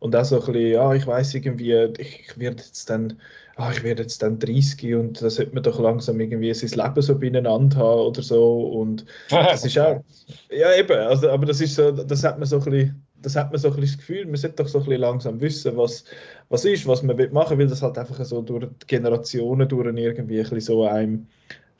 und 0.00 0.16
auch 0.16 0.24
so 0.24 0.40
ein 0.40 0.46
bisschen, 0.46 0.72
ja, 0.72 0.94
ich 0.94 1.06
weiß 1.06 1.34
irgendwie, 1.34 1.74
ich, 1.98 2.26
ich 2.28 2.38
werde 2.38 2.62
jetzt 2.62 2.90
dann, 2.90 3.18
ah, 3.56 3.70
ich 3.72 3.82
werde 3.82 4.02
jetzt 4.02 4.22
dann 4.22 4.38
30 4.38 4.94
und 4.94 5.22
da 5.22 5.30
sollte 5.30 5.54
man 5.54 5.62
doch 5.62 5.78
langsam 5.78 6.20
irgendwie 6.20 6.52
sein 6.52 6.70
Leben 6.70 7.02
so 7.02 7.18
beieinander 7.18 7.76
haben 7.76 8.00
oder 8.00 8.22
so 8.22 8.60
und 8.80 9.04
das 9.30 9.64
ist 9.64 9.78
auch, 9.78 10.02
ja 10.50 10.74
eben, 10.74 10.98
also, 10.98 11.30
aber 11.30 11.46
das 11.46 11.60
ist 11.60 11.74
so, 11.74 11.90
das 11.92 12.24
hat 12.24 12.38
man 12.38 12.48
so 12.48 12.58
ein 12.58 12.64
bisschen 12.64 13.06
das 13.22 13.36
hat 13.36 13.50
man 13.50 13.60
so 13.60 13.72
ein 13.72 13.80
das 13.80 13.96
Gefühl, 13.96 14.26
man 14.26 14.36
sollte 14.36 14.62
doch 14.62 14.68
so 14.68 14.82
ein 14.82 14.90
langsam 14.92 15.40
wissen, 15.40 15.76
was, 15.76 16.04
was 16.48 16.64
ist, 16.64 16.86
was 16.86 17.02
man 17.02 17.16
machen 17.32 17.58
will, 17.58 17.64
weil 17.64 17.70
das 17.70 17.82
halt 17.82 17.98
einfach 17.98 18.24
so 18.24 18.42
durch 18.42 18.66
die 18.82 18.86
Generationen 18.86 19.68
durch 19.68 19.94
irgendwie 19.96 20.40
ein 20.40 20.60
so 20.60 20.84
einem 20.84 21.26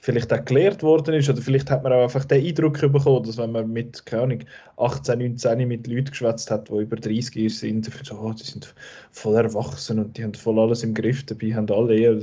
vielleicht 0.01 0.33
auch 0.33 0.45
gelehrt 0.45 0.83
worden 0.83 1.15
ist 1.15 1.29
oder 1.29 1.43
vielleicht 1.43 1.71
hat 1.71 1.83
man 1.83 1.93
auch 1.93 2.03
einfach 2.03 2.25
den 2.25 2.45
Eindruck 2.45 2.81
bekommen, 2.81 3.23
dass 3.23 3.37
wenn 3.37 3.53
man 3.53 3.71
mit, 3.71 4.05
keine 4.07 4.23
Ahnung, 4.23 4.39
18, 4.79 5.19
19 5.19 5.69
mit 5.69 5.87
Leuten 5.87 6.07
geschwätzt 6.07 6.51
hat, 6.51 6.69
die 6.69 6.79
über 6.79 6.97
30 6.97 7.59
sind, 7.59 7.91
so, 8.05 8.19
oh, 8.19 8.33
die 8.33 8.43
sind 8.43 8.75
voll 9.11 9.37
erwachsen 9.37 9.99
und 9.99 10.17
die 10.17 10.25
haben 10.25 10.35
voll 10.35 10.59
alles 10.59 10.83
im 10.83 10.95
Griff, 10.95 11.25
dabei 11.27 11.55
haben 11.55 11.71
alle 11.71 12.19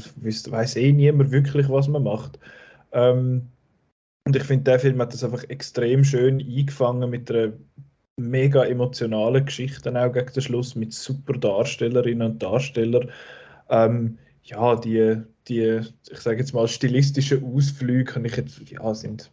weiß 0.52 0.76
eh 0.76 0.92
niemand 0.92 1.32
wirklich, 1.32 1.70
was 1.70 1.88
man 1.88 2.04
macht. 2.04 2.40
Ähm, 2.94 3.48
und 4.26 4.36
ich 4.36 4.44
finde, 4.44 4.64
der 4.64 4.80
Film 4.80 5.00
hat 5.00 5.14
das 5.14 5.24
einfach 5.24 5.44
extrem 5.50 6.04
schön 6.04 6.40
eingefangen 6.40 7.10
mit 7.10 7.30
einer 7.30 7.54
mega 8.18 8.66
emotionale 8.66 9.44
Geschichten 9.44 9.96
auch 9.96 10.12
gegen 10.12 10.34
den 10.34 10.42
Schluss 10.42 10.76
mit 10.76 10.94
super 10.94 11.34
Darstellerinnen 11.34 12.32
und 12.32 12.44
Darstellern. 12.44 13.12
Ähm, 13.70 14.18
ja, 14.44 14.76
die, 14.76 15.18
die, 15.48 15.82
ich 16.12 16.20
sage 16.20 16.40
jetzt 16.40 16.54
mal, 16.54 16.68
stilistischen 16.68 17.44
Ausflüge 17.44 18.16
habe 18.16 18.28
ich 18.28 18.36
jetzt, 18.36 18.60
ja, 18.70 18.94
sind 18.96 19.32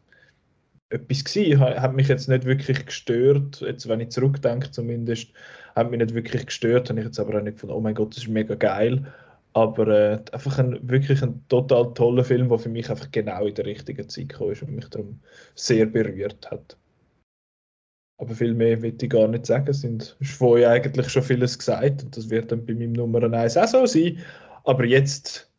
etwas 0.91 1.25
gewesen, 1.25 1.61
hat 1.61 1.95
mich 1.95 2.09
jetzt 2.09 2.29
nicht 2.29 2.45
wirklich 2.45 2.87
gestört, 2.87 3.61
jetzt 3.63 3.89
wenn 3.89 4.01
ich 4.01 4.11
zurückdenke 4.11 4.71
zumindest, 4.71 5.31
hat 5.75 5.91
mich 5.91 6.01
nicht 6.01 6.15
wirklich 6.15 6.47
gestört, 6.47 6.89
habe 6.91 7.01
ich 7.01 7.07
jetzt 7.07 7.19
aber 7.19 7.39
auch 7.39 7.43
nicht 7.43 7.55
gefunden, 7.55 7.75
oh 7.75 7.81
mein 7.81 7.95
Gott, 7.95 8.11
das 8.15 8.25
ist 8.25 8.29
mega 8.29 8.55
geil, 8.55 9.07
aber 9.55 9.89
äh, 9.89 10.21
einfach 10.33 10.59
ein, 10.59 10.79
wirklich 10.89 11.23
ein 11.23 11.47
total 11.49 11.95
toller 11.95 12.25
Film, 12.25 12.49
der 12.49 12.59
für 12.59 12.69
mich 12.69 12.91
einfach 12.91 13.11
genau 13.11 13.47
in 13.47 13.55
der 13.55 13.67
richtigen 13.67 14.09
Zeit 14.09 14.29
gekommen 14.29 14.53
ist 14.53 14.63
und 14.63 14.73
mich 14.73 14.89
darum 14.89 15.21
sehr 15.55 15.87
berührt 15.87 16.51
hat. 16.51 16.77
Aber 18.19 18.35
viel 18.35 18.55
mehr 18.55 18.81
will 18.81 18.97
ich 19.01 19.11
gar 19.11 19.29
nicht 19.29 19.47
sagen. 19.47 19.69
Es 19.69 19.83
ist 19.85 20.17
vorher 20.21 20.71
eigentlich 20.71 21.09
schon 21.09 21.23
vieles 21.23 21.59
gesagt 21.59 22.05
und 22.05 22.17
das 22.17 22.31
wird 22.31 22.53
dann 22.53 22.65
bei 22.65 22.75
meinem 22.75 22.93
Nummer 22.93 23.23
1 23.23 23.57
auch 23.57 23.67
so 23.67 23.87
sein. 23.87 24.19
Aber 24.65 24.85
jetzt, 24.85 25.51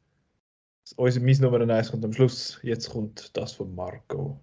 unser, 0.95 1.19
mein 1.19 1.38
Nummer 1.38 1.60
1 1.61 1.91
kommt 1.91 2.06
am 2.06 2.14
Schluss. 2.14 2.60
Jetzt 2.64 2.90
kommt 2.90 3.36
das 3.36 3.53
von 3.53 3.73
Marco. 3.76 4.40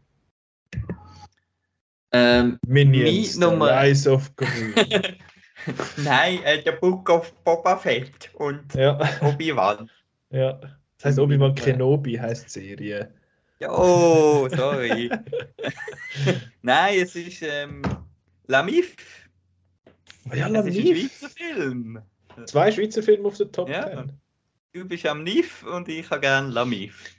Ähm, 2.13 2.59
Minions, 2.67 3.39
Nummer... 3.39 3.81
Rise 3.83 4.13
of 4.13 4.35
Gru. 4.37 4.47
Nein, 5.97 6.43
äh, 6.45 6.63
der 6.63 6.73
Book 6.73 7.09
of 7.09 7.33
Boba 7.45 7.77
Fett 7.77 8.31
und 8.35 8.75
ja. 8.75 8.99
Obi-Wan. 9.23 9.91
Ja, 10.31 10.61
das 10.99 11.05
heißt 11.05 11.19
Obi-Wan 11.19 11.55
Kenobi 11.55 12.17
heißt 12.17 12.51
Serie. 12.51 13.13
Ja, 13.61 13.71
oh, 13.71 14.49
sorry. 14.49 15.09
Nein, 16.63 16.99
es 17.01 17.15
ist 17.15 17.43
ähm, 17.43 17.83
Lamif. 18.47 18.97
Ja, 20.35 20.49
Lamif. 20.49 20.77
Es 20.77 20.77
ist 20.77 20.89
ein 20.89 20.97
Schweizer 20.97 21.29
Film. 21.31 22.03
Zwei 22.47 22.73
Schweizer 22.73 23.03
Filme 23.03 23.29
auf 23.29 23.37
der 23.37 23.53
Top 23.53 23.69
Ja. 23.69 23.89
10. 23.89 24.13
Du 24.73 24.87
bist 24.87 25.05
am 25.07 25.23
Nif 25.23 25.65
und 25.65 25.89
ich 25.89 26.09
habe 26.11 26.21
gern 26.21 26.51
Lamif. 26.51 27.15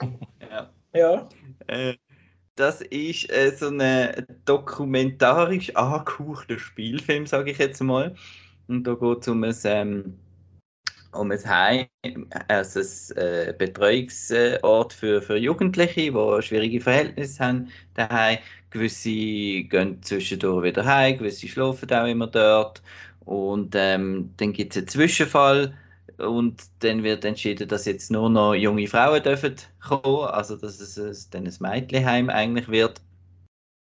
ja. 0.40 0.72
Ja. 0.94 1.28
Äh, 1.66 1.94
das 2.54 2.80
ist 2.80 3.30
äh, 3.30 3.54
so 3.54 3.68
ein 3.68 4.26
dokumentarisch 4.46 5.76
angehauchter 5.76 6.58
Spielfilm, 6.58 7.26
sage 7.26 7.50
ich 7.50 7.58
jetzt 7.58 7.82
mal. 7.82 8.14
Und 8.68 8.84
da 8.84 8.94
geht 8.94 9.18
es 9.20 9.28
um 9.28 9.44
ein, 9.44 9.54
ähm, 9.64 10.18
um 11.18 11.30
ein 11.30 11.44
Heim, 11.44 11.86
also 12.48 12.80
ein 12.80 13.16
äh, 13.16 13.54
Betreuungsort 13.56 14.92
für, 14.92 15.22
für 15.22 15.36
Jugendliche, 15.36 16.12
die 16.12 16.42
schwierige 16.42 16.80
Verhältnisse 16.80 17.44
haben 17.44 17.68
daheim. 17.94 18.38
Gewisse 18.70 19.10
gehen 19.10 20.02
zwischendurch 20.02 20.64
wieder 20.64 20.84
heim, 20.84 21.18
gewisse 21.18 21.48
schlafen 21.48 21.90
auch 21.92 22.06
immer 22.06 22.26
dort. 22.26 22.82
Und 23.20 23.74
ähm, 23.76 24.32
dann 24.36 24.52
gibt 24.52 24.72
es 24.74 24.78
einen 24.78 24.88
Zwischenfall 24.88 25.74
und 26.18 26.62
dann 26.80 27.02
wird 27.02 27.24
entschieden, 27.24 27.68
dass 27.68 27.84
jetzt 27.86 28.10
nur 28.10 28.30
noch 28.30 28.54
junge 28.54 28.86
Frauen 28.86 29.22
dürfen 29.22 29.56
kommen, 29.80 30.26
also 30.28 30.56
dass 30.56 30.80
es 30.80 30.98
ein, 30.98 31.30
dann 31.32 31.46
ein 31.46 31.54
Mädchenheim 31.60 32.30
eigentlich 32.30 32.68
wird. 32.68 33.00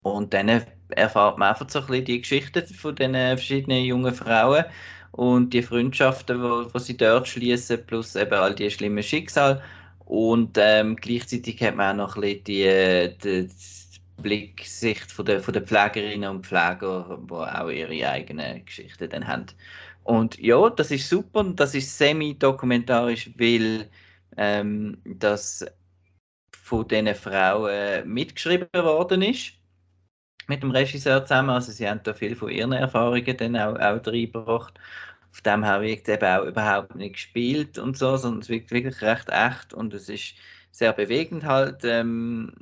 Und 0.03 0.33
dann 0.35 0.65
erfahrt 0.91 1.39
man 1.39 1.51
einfach 1.51 1.69
so 1.69 1.81
ein 1.81 1.87
bisschen 1.87 2.05
die 2.07 2.21
Geschichten 2.21 2.67
von 2.67 2.95
den 2.97 3.13
verschiedenen 3.15 3.85
jungen 3.85 4.15
Frauen 4.15 4.65
und 5.13 5.53
die 5.55 5.63
Freundschaften, 5.63 6.43
wo, 6.43 6.73
wo 6.73 6.79
sie 6.79 6.97
dort 6.97 7.29
schließen, 7.29 7.85
plus 7.87 8.17
eben 8.17 8.35
all 8.35 8.55
die 8.55 8.71
schlimmen 8.71 9.03
Schicksale. 9.03 9.63
Und 10.05 10.57
ähm, 10.59 10.97
gleichzeitig 10.97 11.63
hat 11.63 11.77
man 11.77 12.01
auch 12.01 12.07
noch 12.09 12.17
ein 12.17 12.43
die, 12.45 13.11
die, 13.23 13.49
die 13.49 13.49
Blicksicht 14.23 15.11
von 15.13 15.27
der, 15.27 15.41
von 15.41 15.55
der 15.55 15.63
Pflegerinnen 15.63 16.31
und 16.31 16.47
Pfleger, 16.47 17.19
die 17.29 17.35
auch 17.35 17.69
ihre 17.69 18.09
eigenen 18.09 18.65
Geschichten 18.65 19.09
dann 19.11 19.27
haben. 19.27 19.47
Und 20.05 20.39
ja, 20.39 20.71
das 20.71 20.91
ist 20.91 21.09
super 21.09 21.41
und 21.41 21.61
das 21.61 21.75
ist 21.75 21.99
semi-dokumentarisch, 21.99 23.31
weil 23.37 23.91
ähm, 24.37 24.99
dass 25.05 25.67
von 26.53 26.89
diesen 26.89 27.15
Frauen 27.15 28.09
mitgeschrieben 28.09 28.69
worden 28.75 29.23
ist 29.23 29.58
mit 30.49 30.63
dem 30.63 30.71
Regisseur 30.71 31.25
zusammen. 31.25 31.51
Also 31.51 31.73
sie 31.73 31.89
haben 31.89 32.01
da 32.03 32.15
viel 32.15 32.35
von 32.37 32.51
ihren 32.51 32.73
Erfahrungen 32.73 33.37
dann 33.37 33.57
auch, 33.57 33.75
auch 33.77 34.07
reingebracht. 34.07 34.79
Auf 35.33 35.41
dem 35.43 35.65
her 35.65 35.83
wirkt 35.83 36.09
eben 36.09 36.25
auch 36.25 36.45
überhaupt 36.45 36.97
nicht 36.97 37.15
gespielt 37.15 37.79
und 37.79 37.97
so, 37.97 38.17
sondern 38.17 38.41
es 38.41 38.49
wirkt 38.49 38.71
wirklich 38.71 39.01
recht 39.03 39.29
echt 39.31 39.75
und 39.75 39.95
es 39.95 40.09
ist 40.09 40.35
sehr 40.73 40.93
bewegend 40.93 41.45
halt, 41.45 41.85
ähm, 41.85 42.53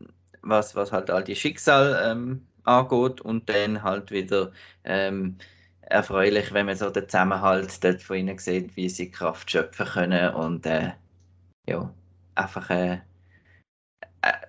was, 0.43 0.75
was 0.75 0.93
halt 0.93 1.11
all 1.11 1.25
die 1.25 1.37
Schicksal 1.37 1.99
ähm, 2.05 2.47
angeht 2.65 3.21
und 3.21 3.49
dann 3.49 3.83
halt 3.83 4.11
wieder 4.11 4.53
ähm, 4.85 5.39
erfreulich, 5.83 6.53
wenn 6.53 6.67
man 6.67 6.77
so 6.77 6.91
den 6.91 7.09
Zusammenhalt 7.09 7.83
dort 7.85 8.03
von 8.03 8.17
ihnen 8.17 8.39
sieht, 8.39 8.77
wie 8.77 8.89
sie 8.89 9.11
Kraft 9.11 9.51
schöpfen 9.51 9.87
können 9.87 10.35
und 10.35 10.67
äh, 10.67 10.93
ja, 11.69 11.93
einfach 12.35 12.71
äh, 12.71 13.01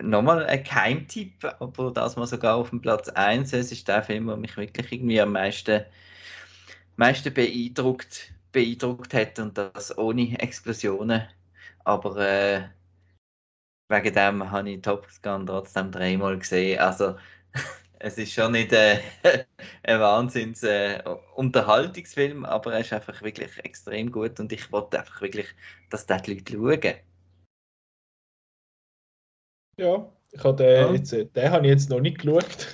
nochmal 0.02 0.45
ein 0.45 0.64
Keimtipp, 0.64 1.44
aber 1.60 1.91
das 1.91 2.16
mal 2.16 2.28
sogar 2.28 2.56
auf 2.56 2.70
dem 2.70 2.82
Platz 2.82 3.10
1 3.10 3.54
es 3.54 3.72
ist 3.72 3.88
der 3.88 4.04
Film, 4.04 4.28
der 4.28 4.38
mich 4.38 4.56
wirklich 4.58 4.91
irgendwie 4.91 5.22
am 5.22 5.34
meisten, 5.34 5.86
meisten 6.95 7.34
beeindruckt, 7.34 8.34
beeindruckt 8.52 9.14
hat 9.14 9.40
und 9.40 9.58
das 9.58 9.98
ohne 9.98 10.40
Explosionen. 10.40 11.28
Aber 11.84 12.18
äh, 12.18 12.70
wegen 13.90 14.14
dem 14.14 14.52
habe 14.52 14.70
ich 14.70 14.82
Top 14.82 15.08
Gun 15.22 15.45
trotzdem 15.45 15.91
dreimal 15.91 16.38
gesehen. 16.38 16.80
Also 16.80 17.16
es 17.99 18.18
ist 18.18 18.34
schon 18.34 18.54
nicht 18.54 18.74
äh, 18.74 18.99
ein 19.84 19.99
Wahnsinns 19.99 20.64
äh, 20.64 21.02
Unterhaltungsfilm, 21.36 22.45
aber 22.45 22.74
er 22.74 22.80
ist 22.82 22.94
einfach 22.94 23.22
wirklich 23.22 23.58
extrem 23.64 24.12
gut 24.12 24.40
und 24.40 24.52
ich 24.52 24.72
wollte 24.72 24.99
einfach 24.99 25.22
wirklich, 25.22 25.48
dass 25.90 26.06
die 26.06 26.14
Leute 26.32 26.54
schauen. 26.54 26.95
Ja, 29.80 30.12
ich 30.32 30.44
habe 30.44 30.64
den, 30.64 30.70
ja. 30.70 30.94
jetzt, 30.94 31.12
den 31.12 31.52
habe 31.52 31.66
ich 31.66 31.72
jetzt 31.72 31.90
noch 31.90 32.02
nicht 32.02 32.20
geschaut. 32.20 32.68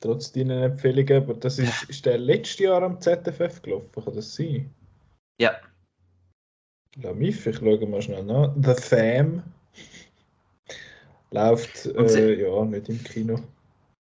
Trotz 0.00 0.32
deinen 0.32 0.62
Empfehlungen, 0.62 1.22
aber 1.22 1.34
das 1.34 1.58
ist, 1.58 1.84
ist 1.84 2.06
der 2.06 2.18
letzte 2.18 2.64
Jahr 2.64 2.82
am 2.82 3.00
ZFF 3.00 3.62
gelaufen, 3.62 4.04
kann 4.04 4.14
das 4.14 4.34
sein? 4.34 4.68
Ja. 5.38 5.52
La 6.96 7.12
Mif, 7.12 7.46
ich 7.46 7.56
schaue 7.56 7.86
mal 7.86 8.02
schnell 8.02 8.24
nach. 8.24 8.54
The 8.60 8.74
Fam 8.74 9.42
läuft 11.30 11.86
äh, 11.86 12.42
ja 12.42 12.64
nicht 12.64 12.88
im 12.88 13.02
Kino. 13.04 13.40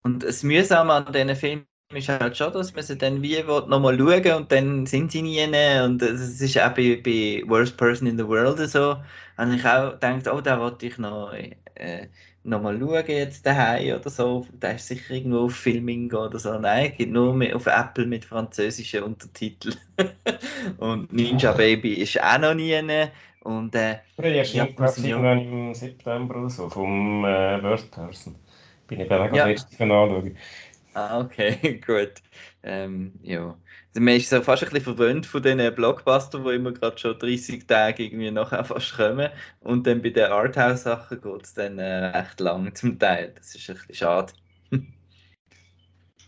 Und 0.04 0.22
das 0.22 0.42
Mühsame 0.42 0.92
an 0.92 1.12
diesen 1.12 1.36
Filmen 1.36 1.66
ist 1.94 2.08
halt 2.08 2.36
schon, 2.36 2.52
dass 2.52 2.74
man 2.74 2.84
sie 2.84 2.96
dann 2.96 3.22
wie 3.22 3.42
nochmal 3.42 3.98
schauen 3.98 4.32
und 4.34 4.52
dann 4.52 4.86
sind 4.86 5.12
sie 5.12 5.22
nie. 5.22 5.44
Und 5.82 6.02
es 6.02 6.40
ist 6.40 6.58
auch 6.58 6.74
bei, 6.74 7.00
bei 7.02 7.42
Worst 7.46 7.76
Person 7.76 8.08
in 8.08 8.18
the 8.18 8.26
World 8.26 8.58
so. 8.68 8.96
Habe 9.36 9.54
ich 9.54 9.64
auch 9.64 9.92
gedacht, 9.92 10.28
oh, 10.28 10.40
da 10.40 10.60
wollte 10.60 10.86
ich 10.86 10.98
noch, 10.98 11.32
äh, 11.32 12.08
noch 12.44 12.62
mal 12.62 12.78
schauen 12.78 13.04
jetzt 13.08 13.46
daheim 13.46 13.98
oder 13.98 14.10
so. 14.10 14.46
Da 14.60 14.72
ist 14.72 14.88
sicher 14.88 15.14
irgendwo 15.14 15.46
auf 15.46 15.54
Filming 15.54 16.12
oder 16.12 16.38
so. 16.38 16.58
Nein, 16.58 16.92
geht 16.96 17.10
nur 17.10 17.34
mit, 17.34 17.54
auf 17.54 17.66
Apple 17.66 18.06
mit 18.06 18.24
französischen 18.24 19.02
Untertiteln. 19.02 19.76
und 20.78 21.12
Ninja 21.12 21.52
Baby 21.52 21.94
ist 21.94 22.22
auch 22.22 22.38
noch 22.38 22.54
nie. 22.54 22.80
Und, 23.44 23.74
äh, 23.74 23.98
ja, 24.18 24.24
erscheint, 24.24 24.76
glaube 24.76 24.94
ich, 24.96 25.04
irgendwann 25.04 25.40
im 25.40 25.74
September 25.74 26.36
oder 26.36 26.50
so 26.50 26.68
vom 26.68 27.24
äh, 27.24 27.60
Worst 27.62 27.90
Person. 27.90 28.36
Bin 28.86 29.00
ich 29.00 29.08
bei 29.08 29.18
der 29.18 29.34
ja. 29.34 29.46
letzten 29.46 29.90
anschauen. 29.90 30.36
Ah, 30.94 31.20
okay, 31.20 31.80
gut. 31.86 32.14
Ähm, 32.62 33.12
ja. 33.22 33.56
Also 33.88 34.00
man 34.00 34.16
ist 34.16 34.28
so 34.28 34.42
fast 34.42 34.62
ein 34.62 34.70
bisschen 34.70 34.96
verwöhnt 34.96 35.26
von 35.26 35.42
diesen 35.42 35.74
Blockbustern, 35.74 36.44
die 36.44 36.50
immer 36.50 36.72
gerade 36.72 36.98
schon 36.98 37.18
30 37.18 37.66
Tage 37.66 38.04
irgendwie 38.04 38.30
nachher 38.30 38.64
fast 38.66 38.94
kommen. 38.96 39.30
Und 39.60 39.86
dann 39.86 40.02
bei 40.02 40.10
den 40.10 40.30
Arthouse-Sachen 40.30 41.20
geht 41.20 41.42
es 41.44 41.54
dann 41.54 41.78
äh, 41.78 42.06
recht 42.06 42.40
lang 42.40 42.74
zum 42.74 42.98
Teil. 42.98 43.32
Das 43.36 43.54
ist 43.54 43.68
ein 43.70 43.76
bisschen 43.76 43.94
schade. 43.94 44.32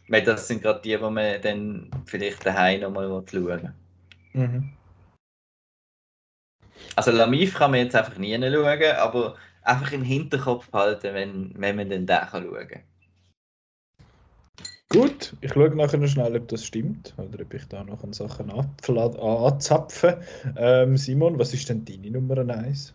Weil 0.08 0.22
das 0.22 0.48
sind 0.48 0.62
gerade 0.62 0.80
die, 0.82 0.96
die 0.96 0.98
man 0.98 1.40
dann 1.42 1.90
vielleicht 2.06 2.44
daheim 2.44 2.80
nochmal 2.80 3.22
schauen 3.30 3.74
mhm. 4.32 4.70
Also 6.96 7.10
Lamif 7.10 7.54
kann 7.54 7.70
man 7.70 7.80
jetzt 7.80 7.96
einfach 7.96 8.18
nie 8.18 8.34
schauen, 8.36 8.96
aber 8.96 9.36
einfach 9.62 9.92
im 9.92 10.02
Hinterkopf 10.02 10.70
behalten, 10.70 11.14
wenn, 11.14 11.52
wenn 11.56 11.76
man 11.76 11.90
dann 11.90 12.06
da 12.06 12.28
schauen 12.30 12.68
kann. 12.68 12.82
Gut, 14.94 15.34
ich 15.40 15.52
schaue 15.52 15.74
nachher 15.74 15.98
noch 15.98 16.06
schnell, 16.06 16.36
ob 16.36 16.46
das 16.46 16.64
stimmt 16.64 17.14
oder 17.16 17.42
ob 17.42 17.52
ich 17.52 17.66
da 17.66 17.82
noch 17.82 18.04
an 18.04 18.12
Sachen 18.12 18.48
anzapfen. 18.52 20.14
Ähm, 20.56 20.96
Simon, 20.96 21.36
was 21.36 21.52
ist 21.52 21.68
denn 21.68 21.84
deine 21.84 22.12
Nummer 22.12 22.38
1? 22.38 22.94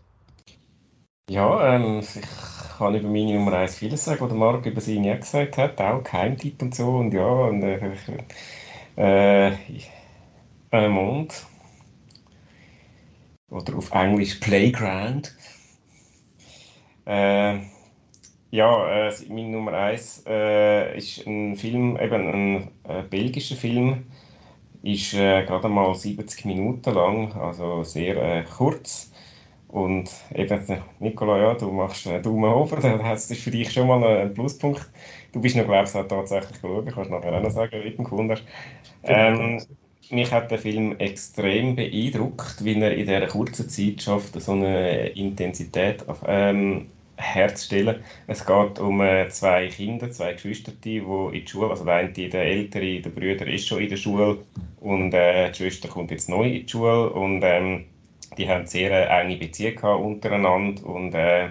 Ja, 1.28 1.76
ähm, 1.76 2.00
ich 2.00 2.22
kann 2.78 2.94
über 2.94 3.06
meine 3.06 3.34
Nummer 3.34 3.52
1 3.52 3.74
vieles 3.74 4.06
sagen, 4.06 4.22
was 4.22 4.32
Marc 4.32 4.64
über 4.64 4.80
sie 4.80 4.98
nie 4.98 5.14
gesagt 5.14 5.58
hat, 5.58 5.78
auch 5.78 6.02
Keimtipp 6.02 6.62
und 6.62 6.74
so 6.74 6.88
und 6.88 7.12
ja, 7.12 7.26
und 7.26 7.62
äh, 7.62 7.92
äh, 8.96 9.52
äh 10.72 10.88
Mond 10.88 11.44
oder 13.50 13.76
auf 13.76 13.92
Englisch 13.92 14.36
Playground. 14.36 15.36
Äh, 17.04 17.58
ja, 18.50 19.08
äh, 19.08 19.12
mein 19.28 19.50
Nummer 19.52 19.72
eins 19.74 20.24
äh, 20.26 20.96
ist 20.98 21.26
ein 21.26 21.56
Film, 21.56 21.96
eben 21.98 22.28
ein 22.28 22.70
äh, 22.88 23.02
belgischer 23.02 23.56
Film, 23.56 24.06
ist 24.82 25.14
äh, 25.14 25.44
gerade 25.44 25.68
mal 25.68 25.94
70 25.94 26.44
Minuten 26.46 26.94
lang, 26.94 27.32
also 27.34 27.84
sehr 27.84 28.16
äh, 28.16 28.44
kurz. 28.44 29.12
Und 29.68 30.10
eben, 30.34 30.60
Nicola, 30.98 31.38
ja, 31.38 31.54
du 31.54 31.70
machst 31.70 32.06
einen 32.08 32.22
Daumen 32.22 32.52
hoch, 32.52 32.70
das 32.82 33.30
ist 33.30 33.42
für 33.42 33.52
dich 33.52 33.72
schon 33.72 33.86
mal 33.88 34.02
ein 34.04 34.34
Pluspunkt. 34.34 34.90
Du 35.32 35.40
bist 35.40 35.56
noch, 35.56 35.64
glaube 35.66 35.84
ich, 35.84 35.92
tatsächlich 35.92 36.60
geschaut, 36.60 36.92
kannst 36.92 37.10
nachher 37.10 37.34
auch 37.34 37.42
noch 37.42 37.50
sagen, 37.50 37.82
wie 37.84 37.92
du. 37.92 38.34
Ähm, 39.04 39.62
mich 40.10 40.32
hat 40.32 40.50
der 40.50 40.58
Film 40.58 40.98
extrem 40.98 41.76
beeindruckt, 41.76 42.64
wie 42.64 42.80
er 42.80 42.92
in 42.94 43.06
dieser 43.06 43.26
kurzen 43.28 43.68
Zeit 43.68 44.02
schafft, 44.02 44.40
so 44.40 44.52
eine 44.52 45.08
Intensität 45.10 46.04
ähm, 46.26 46.90
herzustellen. 47.20 48.02
Es 48.26 48.44
geht 48.44 48.78
um 48.78 49.00
äh, 49.00 49.28
zwei 49.28 49.68
Kinder, 49.68 50.10
zwei 50.10 50.32
Geschwister, 50.32 50.72
die 50.84 50.98
in 50.98 51.30
die 51.32 51.46
Schule, 51.46 51.70
also 51.70 51.84
der 51.84 51.94
eine, 51.94 52.12
der 52.12 52.44
ältere, 52.44 53.00
der 53.00 53.10
Bruder 53.10 53.46
ist 53.46 53.68
schon 53.68 53.82
in 53.82 53.90
der 53.90 53.96
Schule 53.96 54.38
und 54.80 55.12
äh, 55.14 55.50
die 55.50 55.56
Schwester 55.56 55.88
kommt 55.88 56.10
jetzt 56.10 56.28
neu 56.28 56.46
in 56.46 56.66
die 56.66 56.68
Schule 56.68 57.10
und 57.10 57.42
ähm, 57.42 57.84
die 58.38 58.48
haben 58.48 58.66
sehr 58.66 58.90
äh, 58.90 59.22
enge 59.22 59.36
Beziehungen 59.36 60.04
untereinander 60.04 60.86
und 60.86 61.14
äh, 61.14 61.50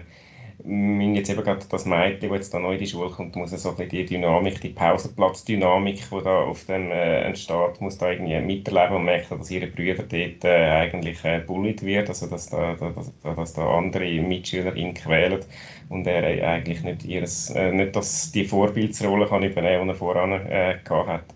wenn 0.63 1.15
jetzt 1.15 1.29
eben 1.29 1.43
gerade 1.43 1.65
das 1.69 1.85
Mädchen, 1.85 2.29
das 2.29 2.37
jetzt 2.37 2.53
da 2.53 2.59
neu 2.59 2.73
in 2.73 2.79
die 2.79 2.87
Schule 2.87 3.09
kommt, 3.09 3.35
muss 3.35 3.51
so 3.51 3.71
die 3.71 4.05
Dynamik, 4.05 4.59
die 4.59 4.69
Pausenplatzdynamik, 4.69 6.09
die 6.09 6.23
da 6.23 6.41
auf 6.41 6.65
dem 6.65 6.91
äh, 6.91 7.21
entsteht, 7.21 7.79
muss 7.79 7.97
da 7.97 8.11
irgendwie 8.11 8.39
miterleben 8.41 8.97
und 8.97 9.05
merkt, 9.05 9.31
dass 9.31 9.51
ihre 9.51 9.67
Brüder 9.67 10.03
dort 10.03 10.43
äh, 10.43 10.69
eigentlich 10.69 11.23
äh, 11.23 11.39
bullied 11.39 11.81
wird, 11.83 12.09
also 12.09 12.27
dass 12.27 12.49
da, 12.49 12.75
dass, 12.75 13.11
dass 13.23 13.53
da 13.53 13.77
andere 13.77 14.21
Mitschüler 14.21 14.75
ihn 14.75 14.93
quälen 14.93 15.39
und 15.87 16.05
er 16.05 16.23
eigentlich 16.47 16.83
nicht, 16.83 17.05
ihres, 17.05 17.49
äh, 17.51 17.71
nicht 17.71 17.95
das, 17.95 18.31
die 18.31 18.45
Vorbildsrolle 18.45 19.27
kann 19.27 19.43
übernehmen, 19.43 19.85
die 19.85 19.91
er 19.91 19.95
voran 19.95 20.31
äh, 20.33 20.77
gehabt. 20.83 21.33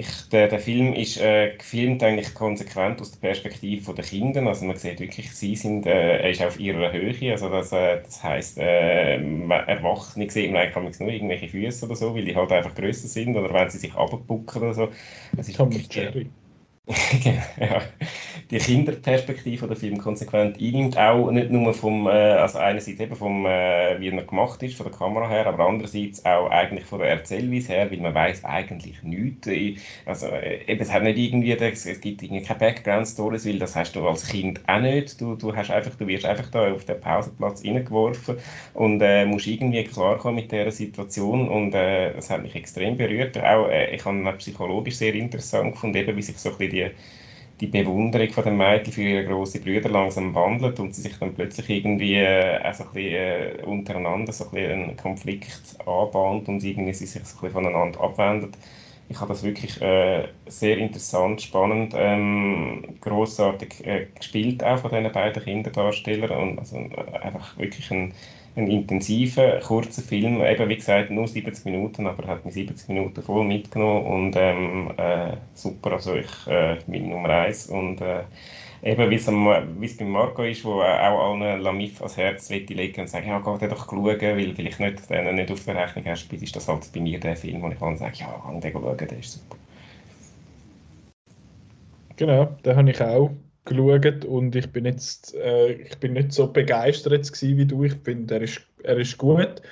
Ich, 0.00 0.28
der, 0.30 0.48
der 0.48 0.58
Film 0.58 0.94
ist 0.94 1.18
äh, 1.18 1.56
gefilmt 1.56 2.02
eigentlich 2.02 2.34
konsequent 2.34 3.00
aus 3.00 3.10
der 3.10 3.18
Perspektive 3.20 3.94
der 3.94 4.04
Kinder. 4.04 4.46
Also 4.46 4.64
man 4.64 4.76
sieht 4.76 4.98
wirklich, 5.00 5.30
sie 5.32 5.54
sind, 5.56 5.84
äh, 5.86 6.18
er 6.22 6.30
ist 6.30 6.42
auf 6.42 6.58
ihrer 6.58 6.92
Höhe. 6.92 7.32
Also 7.32 7.50
das, 7.50 7.72
äh, 7.72 8.02
das 8.02 8.22
heisst, 8.22 8.58
äh, 8.58 9.16
Erwachsene 9.16 10.30
sehen 10.30 10.56
eigentlich 10.56 11.00
nur 11.00 11.10
irgendwelche 11.10 11.48
Füße 11.48 11.84
oder 11.86 11.96
so, 11.96 12.14
weil 12.14 12.24
die 12.24 12.34
halt 12.36 12.50
einfach 12.52 12.74
größer 12.74 13.08
sind 13.08 13.36
oder 13.36 13.52
wenn 13.52 13.68
sie 13.70 13.78
sich 13.78 13.94
abpucken 13.94 14.62
oder 14.62 14.74
so. 14.74 14.90
Das 15.36 15.48
ist 15.48 15.60
wirklich, 15.60 15.92
Jerry. 15.92 16.34
ja, 17.60 17.82
die 18.50 18.58
Kinderperspektive 18.58 19.68
der 19.68 19.76
Film 19.76 19.98
konsequent 19.98 20.60
einnimmt, 20.60 20.98
auch 20.98 21.30
nicht 21.30 21.50
nur 21.50 21.72
vom, 21.72 22.08
äh, 22.08 22.10
also 22.10 22.58
einerseits 22.58 22.98
eben 22.98 23.14
vom, 23.14 23.46
äh, 23.46 24.00
wie 24.00 24.08
er 24.08 24.22
gemacht 24.24 24.60
ist, 24.62 24.76
von 24.76 24.86
der 24.86 24.96
Kamera 24.96 25.28
her, 25.28 25.46
aber 25.46 25.68
andererseits 25.68 26.24
auch 26.24 26.50
eigentlich 26.50 26.84
von 26.84 26.98
der 26.98 27.10
Erzählweise 27.10 27.74
her, 27.74 27.90
weil 27.90 27.98
man 27.98 28.14
weiß 28.14 28.44
eigentlich 28.44 29.02
nichts. 29.04 29.48
Also 30.04 30.26
äh, 30.26 30.64
eben, 30.66 30.80
es 30.80 30.92
hat 30.92 31.04
nicht 31.04 31.18
irgendwie, 31.18 31.52
es, 31.52 32.00
gibt 32.00 32.22
irgendwie 32.22 32.42
keine 32.42 32.58
Background-Stories, 32.58 33.46
weil 33.46 33.58
das 33.60 33.76
hast 33.76 33.94
du 33.94 34.06
als 34.06 34.26
Kind 34.26 34.60
auch 34.66 34.80
nicht. 34.80 35.20
Du, 35.20 35.36
du, 35.36 35.54
hast 35.54 35.70
einfach, 35.70 35.94
du 35.94 36.06
wirst 36.08 36.24
einfach 36.24 36.50
da 36.50 36.72
auf 36.72 36.84
den 36.84 37.00
Pausenplatz 37.00 37.64
reingeworfen 37.64 38.36
und 38.74 39.00
musst 39.28 39.46
irgendwie 39.46 39.84
klarkommen 39.84 40.36
mit 40.36 40.50
dieser 40.50 40.70
Situation 40.70 41.48
und 41.48 41.70
das 41.72 42.30
hat 42.30 42.42
mich 42.42 42.54
extrem 42.54 42.96
berührt. 42.96 43.38
Auch, 43.38 43.68
ich 43.68 44.04
habe 44.04 44.16
ihn 44.16 44.38
psychologisch 44.38 44.96
sehr 44.96 45.14
interessant 45.14 45.72
gefunden, 45.72 45.96
eben, 45.96 46.16
wie 46.16 46.22
sich 46.22 46.36
so 46.38 46.50
ein 46.50 46.58
bisschen 46.58 46.70
die, 46.72 46.79
die 47.60 47.66
Bewunderung 47.68 48.30
von 48.32 48.44
den 48.44 48.56
Mädchen 48.56 48.92
für 48.92 49.02
ihre 49.02 49.24
grossen 49.26 49.62
Brüder 49.62 49.90
langsam 49.90 50.34
wandelt 50.34 50.80
und 50.80 50.94
sie 50.94 51.02
sich 51.02 51.18
dann 51.18 51.34
plötzlich 51.34 51.68
irgendwie 51.70 52.14
äh, 52.16 52.56
also 52.62 52.84
ein 52.84 52.92
bisschen, 52.92 53.12
äh, 53.60 53.62
untereinander 53.64 54.32
so 54.32 54.44
ein 54.46 54.50
bisschen 54.52 54.82
einen 54.84 54.96
Konflikt 54.96 55.76
anbahnt 55.86 56.48
und 56.48 56.62
irgendwie 56.64 56.94
sie 56.94 57.06
sich 57.06 57.22
so 57.26 57.36
ein 57.38 57.40
bisschen 57.42 57.50
voneinander 57.52 58.00
abwendet. 58.00 58.56
ich 59.08 59.20
habe 59.20 59.28
das 59.32 59.42
wirklich 59.42 59.80
äh, 59.82 60.28
sehr 60.46 60.78
interessant, 60.78 61.42
spannend, 61.42 61.94
ähm, 61.96 62.96
großartig 63.00 63.84
äh, 63.86 64.06
gespielt 64.14 64.62
auch 64.64 64.78
von 64.80 64.90
diesen 64.90 65.12
beiden 65.12 65.42
Kinderdarstellern 65.42 66.30
und 66.30 66.58
also, 66.60 66.76
äh, 66.78 67.18
einfach 67.20 67.56
wirklich 67.58 67.90
ein, 67.90 68.14
ein 68.56 68.68
intensiver, 68.68 69.60
kurzer 69.60 70.02
Film, 70.02 70.42
eben 70.42 70.68
wie 70.68 70.76
gesagt 70.76 71.10
nur 71.10 71.28
70 71.28 71.64
Minuten, 71.64 72.06
aber 72.06 72.24
er 72.24 72.28
hat 72.30 72.44
mich 72.44 72.54
70 72.54 72.88
Minuten 72.88 73.22
voll 73.22 73.44
mitgenommen 73.44 74.06
und 74.06 74.36
ähm, 74.36 74.92
äh, 74.96 75.36
super, 75.54 75.92
also 75.92 76.14
ich 76.16 76.28
äh, 76.46 76.78
bin 76.86 77.10
Nummer 77.10 77.28
eins 77.30 77.66
und 77.66 78.00
äh, 78.00 78.24
eben 78.82 79.10
wie 79.10 79.16
es 79.86 79.96
bei 79.96 80.04
Marco 80.04 80.42
ist, 80.42 80.64
wo 80.64 80.80
auch 80.82 81.32
allen 81.32 81.60
Lamif 81.62 82.00
ans 82.00 82.16
Herz 82.16 82.48
legen 82.50 83.00
und 83.02 83.08
sagen, 83.08 83.28
ja, 83.28 83.38
geh 83.40 83.68
doch 83.68 83.86
schauen, 83.88 84.04
weil 84.20 84.54
vielleicht 84.54 84.80
nicht, 84.80 85.08
den 85.10 85.34
nicht 85.34 85.50
auf 85.52 85.64
der 85.64 85.76
Rechnung 85.76 86.04
hast, 86.06 86.32
ist 86.32 86.56
das 86.56 86.68
halt 86.68 86.90
bei 86.92 87.00
mir 87.00 87.20
der 87.20 87.36
Film, 87.36 87.62
wo 87.62 87.68
ich 87.70 87.78
dann 87.78 87.96
sage, 87.96 88.16
ja, 88.18 88.42
geh 88.52 88.60
den 88.60 88.72
schauen, 88.72 88.96
der 88.98 89.18
ist 89.18 89.32
super. 89.32 89.56
Genau, 92.16 92.44
den 92.64 92.76
habe 92.76 92.90
ich 92.90 93.00
auch 93.02 93.36
geschaut 93.64 94.24
und 94.24 94.56
ich 94.56 94.70
bin 94.72 94.84
jetzt 94.84 95.34
äh, 95.34 95.72
ich 95.72 95.98
bin 95.98 96.14
nicht 96.14 96.32
so 96.32 96.46
begeistert 96.52 97.30
wie 97.42 97.66
du. 97.66 97.84
Ich 97.84 97.94
finde, 98.04 98.36
er 98.36 98.42
ist, 98.42 98.60
er 98.82 98.98
ist 98.98 99.18
gut 99.18 99.62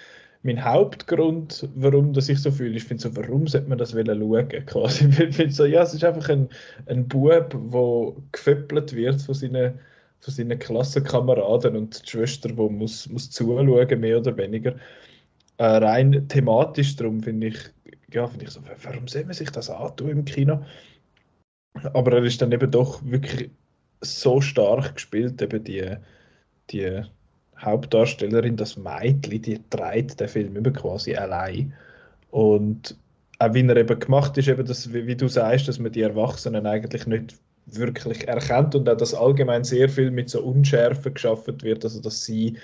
mein 0.43 0.65
Hauptgrund, 0.65 1.69
warum 1.74 2.12
das 2.12 2.28
ich 2.28 2.40
so 2.40 2.51
fühle, 2.51 2.77
ich 2.77 2.85
finde 2.85 3.02
so, 3.02 3.16
warum 3.16 3.47
sollte 3.47 3.69
man 3.69 3.78
das 3.78 3.93
schauen? 3.93 4.48
Quasi. 4.66 5.09
Ich 5.09 5.36
finde 5.36 5.52
so, 5.52 5.65
ja, 5.65 5.82
es 5.82 5.94
ist 5.94 6.05
einfach 6.05 6.28
ein, 6.28 6.48
ein 6.86 7.09
Bub, 7.09 7.51
der 7.51 8.23
geföppelt 8.32 8.94
wird 8.94 9.20
von 9.20 9.35
seinen, 9.35 9.78
von 10.20 10.35
seinen 10.35 10.59
Klassenkameraden 10.59 11.77
und 11.77 12.02
die 12.05 12.10
Schwester, 12.10 12.48
die 12.48 12.55
muss, 12.55 13.09
muss 13.09 13.31
zuschauen, 13.31 14.01
mehr 14.01 14.19
oder 14.19 14.36
weniger. 14.36 14.77
Äh, 15.59 15.65
rein 15.65 16.28
thematisch, 16.28 16.97
darum 16.97 17.20
finde 17.23 17.48
ich, 17.48 17.59
ja, 18.12 18.27
finde 18.27 18.44
ich 18.44 18.51
so, 18.51 18.60
warum 18.85 19.09
soll 19.09 19.24
man 19.24 19.35
sich 19.35 19.51
das 19.51 19.69
antun 19.70 20.10
im 20.10 20.24
Kino? 20.24 20.65
Aber 21.74 22.12
er 22.12 22.24
ist 22.24 22.40
dann 22.40 22.52
eben 22.52 22.70
doch 22.70 23.05
wirklich 23.05 23.51
so 24.00 24.40
stark 24.40 24.94
gespielt, 24.94 25.40
eben 25.42 25.64
die, 25.64 25.96
die 26.70 27.02
Hauptdarstellerin, 27.58 28.56
das 28.56 28.76
Mädchen, 28.76 29.42
die 29.42 29.60
trägt 29.70 30.20
den 30.20 30.28
Film 30.28 30.56
über 30.56 30.70
quasi 30.70 31.14
allein. 31.14 31.72
Und 32.30 32.96
auch 33.38 33.54
wie 33.54 33.66
er 33.66 33.76
eben 33.76 33.98
gemacht 33.98 34.36
ist, 34.38 34.48
eben 34.48 34.66
das, 34.66 34.92
wie, 34.92 35.06
wie, 35.06 35.16
du 35.16 35.28
sagst, 35.28 35.68
dass 35.68 35.78
man 35.78 35.92
die 35.92 36.02
Erwachsenen 36.02 36.66
eigentlich 36.66 37.06
nicht 37.06 37.36
wirklich 37.66 38.26
erkennt 38.26 38.74
und 38.74 38.88
auch, 38.88 38.96
dass 38.96 39.14
allgemein 39.14 39.64
sehr 39.64 39.88
viel 39.88 40.10
mit 40.10 40.30
so 40.30 40.42
Unschärfe 40.42 41.10
geschaffen 41.10 41.60
wird, 41.62 41.84
also 41.84 42.00
dass 42.00 42.24
sie 42.24 42.56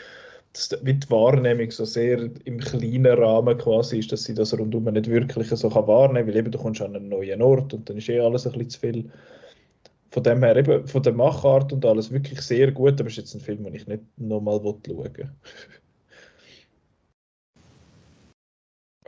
dass 0.55 0.69
die 0.69 1.11
Wahrnehmung 1.11 1.69
so 1.73 1.85
sehr 1.85 2.31
im 2.45 2.61
kleinen 2.61 3.07
Rahmen 3.07 3.59
quasi 3.59 3.99
ist, 3.99 4.13
dass 4.13 4.23
sie 4.23 4.35
das 4.35 4.57
rundum 4.57 4.85
nicht 4.85 5.11
wirklich 5.11 5.49
so 5.49 5.69
kann 5.69 5.89
wahrnehmen 5.89 6.27
kann, 6.27 6.29
weil 6.29 6.37
eben 6.37 6.53
du 6.53 6.59
kommst 6.59 6.81
an 6.81 6.95
einen 6.95 7.09
neuen 7.09 7.43
Ort 7.43 7.75
und 7.75 7.91
dann 7.91 7.97
ist 7.97 8.09
eh 8.09 8.21
alles 8.21 8.47
ein 8.47 8.53
bisschen 8.53 8.71
zu 8.71 8.79
viel 8.79 9.11
von 10.15 10.23
dem 10.23 10.45
her 10.45 10.55
eben, 10.55 10.87
von 10.87 11.03
der 11.03 11.13
Machart 11.13 11.73
und 11.73 11.85
alles 11.85 12.13
wirklich 12.13 12.41
sehr 12.41 12.71
gut, 12.71 13.01
aber 13.01 13.09
es 13.09 13.15
ist 13.15 13.17
jetzt 13.17 13.35
ein 13.35 13.41
Film, 13.41 13.65
den 13.65 13.75
ich 13.75 13.89
nicht 13.89 14.05
nochmal 14.17 14.61
schauen 14.63 14.81
will. 14.87 15.29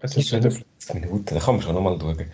Es 0.03 0.15
ist 0.15 0.29
schon 0.29 0.43
50 0.43 0.95
Minuten, 0.95 1.35
da 1.35 1.41
kann 1.41 1.55
man 1.55 1.63
schon 1.63 1.75
nochmal 1.75 1.99
schauen. 1.99 2.31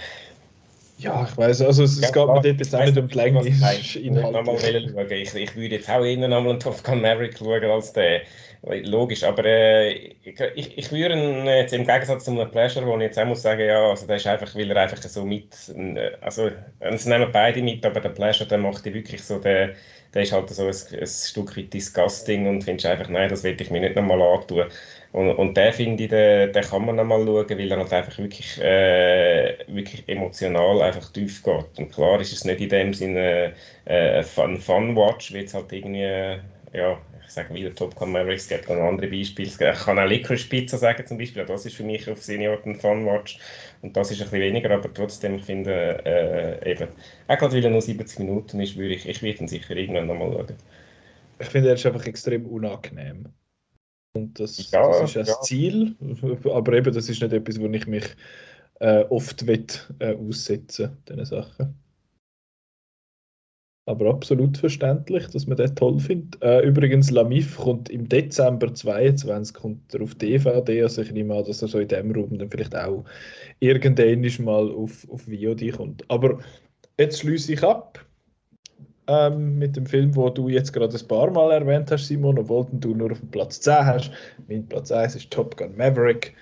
Ja, 0.98 1.24
ich 1.30 1.36
weiß, 1.36 1.62
also 1.62 1.84
es, 1.84 2.00
ja, 2.00 2.10
geht 2.10 2.26
mir 2.26 2.40
dort 2.40 2.44
jetzt 2.44 2.74
auch 2.74 2.84
nicht 2.84 2.98
um 2.98 3.06
die 3.06 3.14
Länge. 3.14 3.46
Ich, 3.46 3.62
ich, 3.62 5.34
ich 5.34 5.56
würde 5.56 5.76
jetzt 5.76 5.88
auch 5.88 6.04
eher 6.04 6.16
nochmal 6.16 6.50
einen 6.50 6.60
Top 6.60 6.82
Gun 6.82 7.00
Maverick 7.00 7.38
schauen 7.38 7.62
als 7.64 7.92
der. 7.92 8.22
Logisch, 8.64 9.24
aber 9.24 9.44
äh, 9.44 9.90
ich, 10.22 10.78
ich 10.78 10.92
würde 10.92 11.14
ihn 11.16 11.46
jetzt 11.46 11.72
im 11.72 11.84
Gegensatz 11.84 12.22
zu 12.24 12.30
einem 12.30 12.48
Pleasure, 12.48 12.86
wo 12.86 12.94
ich 12.96 13.02
jetzt 13.02 13.18
auch 13.18 13.24
muss 13.26 13.42
sagen, 13.42 13.60
ja, 13.66 13.90
also 13.90 14.06
der 14.06 14.16
ist 14.16 14.26
einfach, 14.28 14.54
weil 14.54 14.70
er 14.70 14.76
einfach 14.82 15.02
so 15.02 15.24
mit, 15.24 15.52
äh, 15.76 16.12
also 16.20 16.48
es 16.78 17.04
nehmen 17.06 17.32
beide 17.32 17.60
mit, 17.60 17.84
aber 17.84 17.98
der 18.00 18.10
Pleasure, 18.10 18.46
der 18.46 18.58
macht 18.58 18.84
die 18.84 18.94
wirklich 18.94 19.20
so, 19.24 19.40
der, 19.40 19.74
der 20.14 20.22
ist 20.22 20.30
halt 20.30 20.48
so 20.50 20.62
ein, 20.66 20.68
ein 21.00 21.06
Stück 21.08 21.56
weit 21.56 21.72
disgusting 21.72 22.46
und 22.46 22.62
findest 22.62 22.86
einfach, 22.86 23.08
nein, 23.08 23.28
das 23.28 23.42
will 23.42 23.60
ich 23.60 23.68
mir 23.70 23.80
nicht 23.80 23.96
nochmal 23.96 24.22
antun. 24.22 24.66
Und, 25.10 25.30
und 25.32 25.56
den 25.56 25.72
finde 25.72 26.04
ich, 26.04 26.08
den, 26.10 26.52
den 26.52 26.62
kann 26.62 26.84
man 26.84 26.94
nochmal 26.96 27.18
schauen, 27.26 27.48
weil 27.58 27.70
er 27.72 27.78
halt 27.78 27.92
einfach 27.92 28.16
wirklich, 28.18 28.58
äh, 28.60 29.58
wirklich 29.66 30.08
emotional 30.08 30.80
einfach 30.82 31.10
tief 31.10 31.42
geht. 31.42 31.78
Und 31.80 31.90
klar 31.92 32.20
ist 32.20 32.32
es 32.32 32.44
nicht 32.44 32.60
in 32.60 32.68
dem 32.68 32.94
Sinne 32.94 33.54
äh, 33.86 34.18
ein 34.36 34.56
Fun-Watch, 34.56 35.32
wie 35.32 35.38
jetzt 35.38 35.54
halt 35.54 35.72
irgendwie, 35.72 36.40
ja, 36.72 37.02
ich 37.24 37.32
sage 37.32 37.54
wieder 37.54 37.74
Top 37.74 37.94
Gun 37.94 38.12
Mavericks, 38.12 38.44
es 38.44 38.48
gibt 38.48 38.68
noch 38.68 38.76
andere 38.76 39.08
Beispiele. 39.08 39.48
Ich 39.48 39.56
kann 39.56 39.98
auch 39.98 40.06
Licorice 40.06 40.48
Pizza 40.48 40.78
sagen 40.78 41.06
zum 41.06 41.18
Beispiel, 41.18 41.44
das 41.44 41.66
ist 41.66 41.76
für 41.76 41.84
mich 41.84 42.08
auf 42.10 42.22
Senior 42.22 42.58
ein 42.64 42.74
Fun-Watch 42.74 43.38
und 43.82 43.96
das 43.96 44.10
ist 44.10 44.20
ein 44.20 44.24
bisschen 44.24 44.40
weniger, 44.40 44.70
aber 44.70 44.92
trotzdem, 44.92 45.36
ich 45.36 45.44
finde, 45.44 46.02
äh, 46.04 46.70
eben, 46.72 46.88
auch 47.28 47.38
gerade 47.38 47.54
weil 47.54 47.64
er 47.64 47.70
nur 47.70 47.82
70 47.82 48.18
Minuten 48.20 48.60
ist, 48.60 48.76
würde 48.76 48.94
ich, 48.94 49.08
ich 49.08 49.22
würde 49.22 49.40
ihn 49.40 49.48
sicher 49.48 49.76
irgendwann 49.76 50.06
nochmal 50.06 50.32
schauen. 50.32 50.56
Ich 51.40 51.48
finde, 51.48 51.68
er 51.68 51.74
ist 51.74 51.86
einfach 51.86 52.06
extrem 52.06 52.46
unangenehm. 52.46 53.28
Und 54.14 54.38
das, 54.38 54.70
ja, 54.70 54.86
das 54.88 55.02
ist 55.02 55.14
ja 55.14 55.22
das 55.22 55.40
Ziel, 55.40 55.96
aber 56.44 56.72
eben, 56.74 56.92
das 56.92 57.08
ist 57.08 57.22
nicht 57.22 57.32
etwas, 57.32 57.58
wo 57.58 57.66
ich 57.66 57.86
mich 57.86 58.04
äh, 58.80 59.04
oft 59.04 59.46
will, 59.46 59.66
äh, 60.00 60.14
aussetzen 60.14 60.98
diesen 61.08 61.24
Sachen. 61.24 61.81
Aber 63.86 64.10
absolut 64.10 64.56
verständlich, 64.58 65.26
dass 65.28 65.48
man 65.48 65.56
das 65.56 65.74
toll 65.74 65.98
findet. 65.98 66.40
Äh, 66.40 66.60
übrigens, 66.60 67.10
Lamif 67.10 67.56
kommt 67.56 67.90
im 67.90 68.08
Dezember 68.08 68.72
22 68.72 69.54
kommt 69.54 69.92
er 69.92 70.02
auf 70.02 70.14
DVD. 70.14 70.82
Also 70.82 71.02
ich 71.02 71.10
nehme 71.10 71.34
an, 71.34 71.44
dass 71.44 71.62
er 71.62 71.68
so 71.68 71.80
in 71.80 71.88
dem 71.88 72.12
Raum 72.12 72.38
dann 72.38 72.48
vielleicht 72.48 72.76
auch 72.76 73.04
irgendwann 73.58 74.44
mal 74.44 74.70
auf, 74.70 75.08
auf 75.10 75.22
VOD 75.26 75.72
kommt. 75.72 76.04
Aber 76.08 76.38
jetzt 76.96 77.20
schließe 77.20 77.54
ich 77.54 77.62
ab 77.64 78.04
ähm, 79.08 79.58
mit 79.58 79.76
dem 79.76 79.86
Film, 79.86 80.14
wo 80.14 80.30
du 80.30 80.48
jetzt 80.48 80.72
gerade 80.72 80.96
ein 80.96 81.08
paar 81.08 81.30
Mal 81.32 81.50
erwähnt 81.52 81.90
hast, 81.90 82.06
Simon, 82.06 82.38
obwohl 82.38 82.66
du 82.72 82.94
nur 82.94 83.10
auf 83.12 83.18
dem 83.18 83.30
Platz 83.30 83.60
10 83.60 83.86
hast. 83.86 84.10
Mein 84.48 84.66
Platz 84.66 84.92
1 84.92 85.16
ist 85.16 85.30
Top 85.30 85.56
Gun 85.56 85.76
Maverick. 85.76 86.34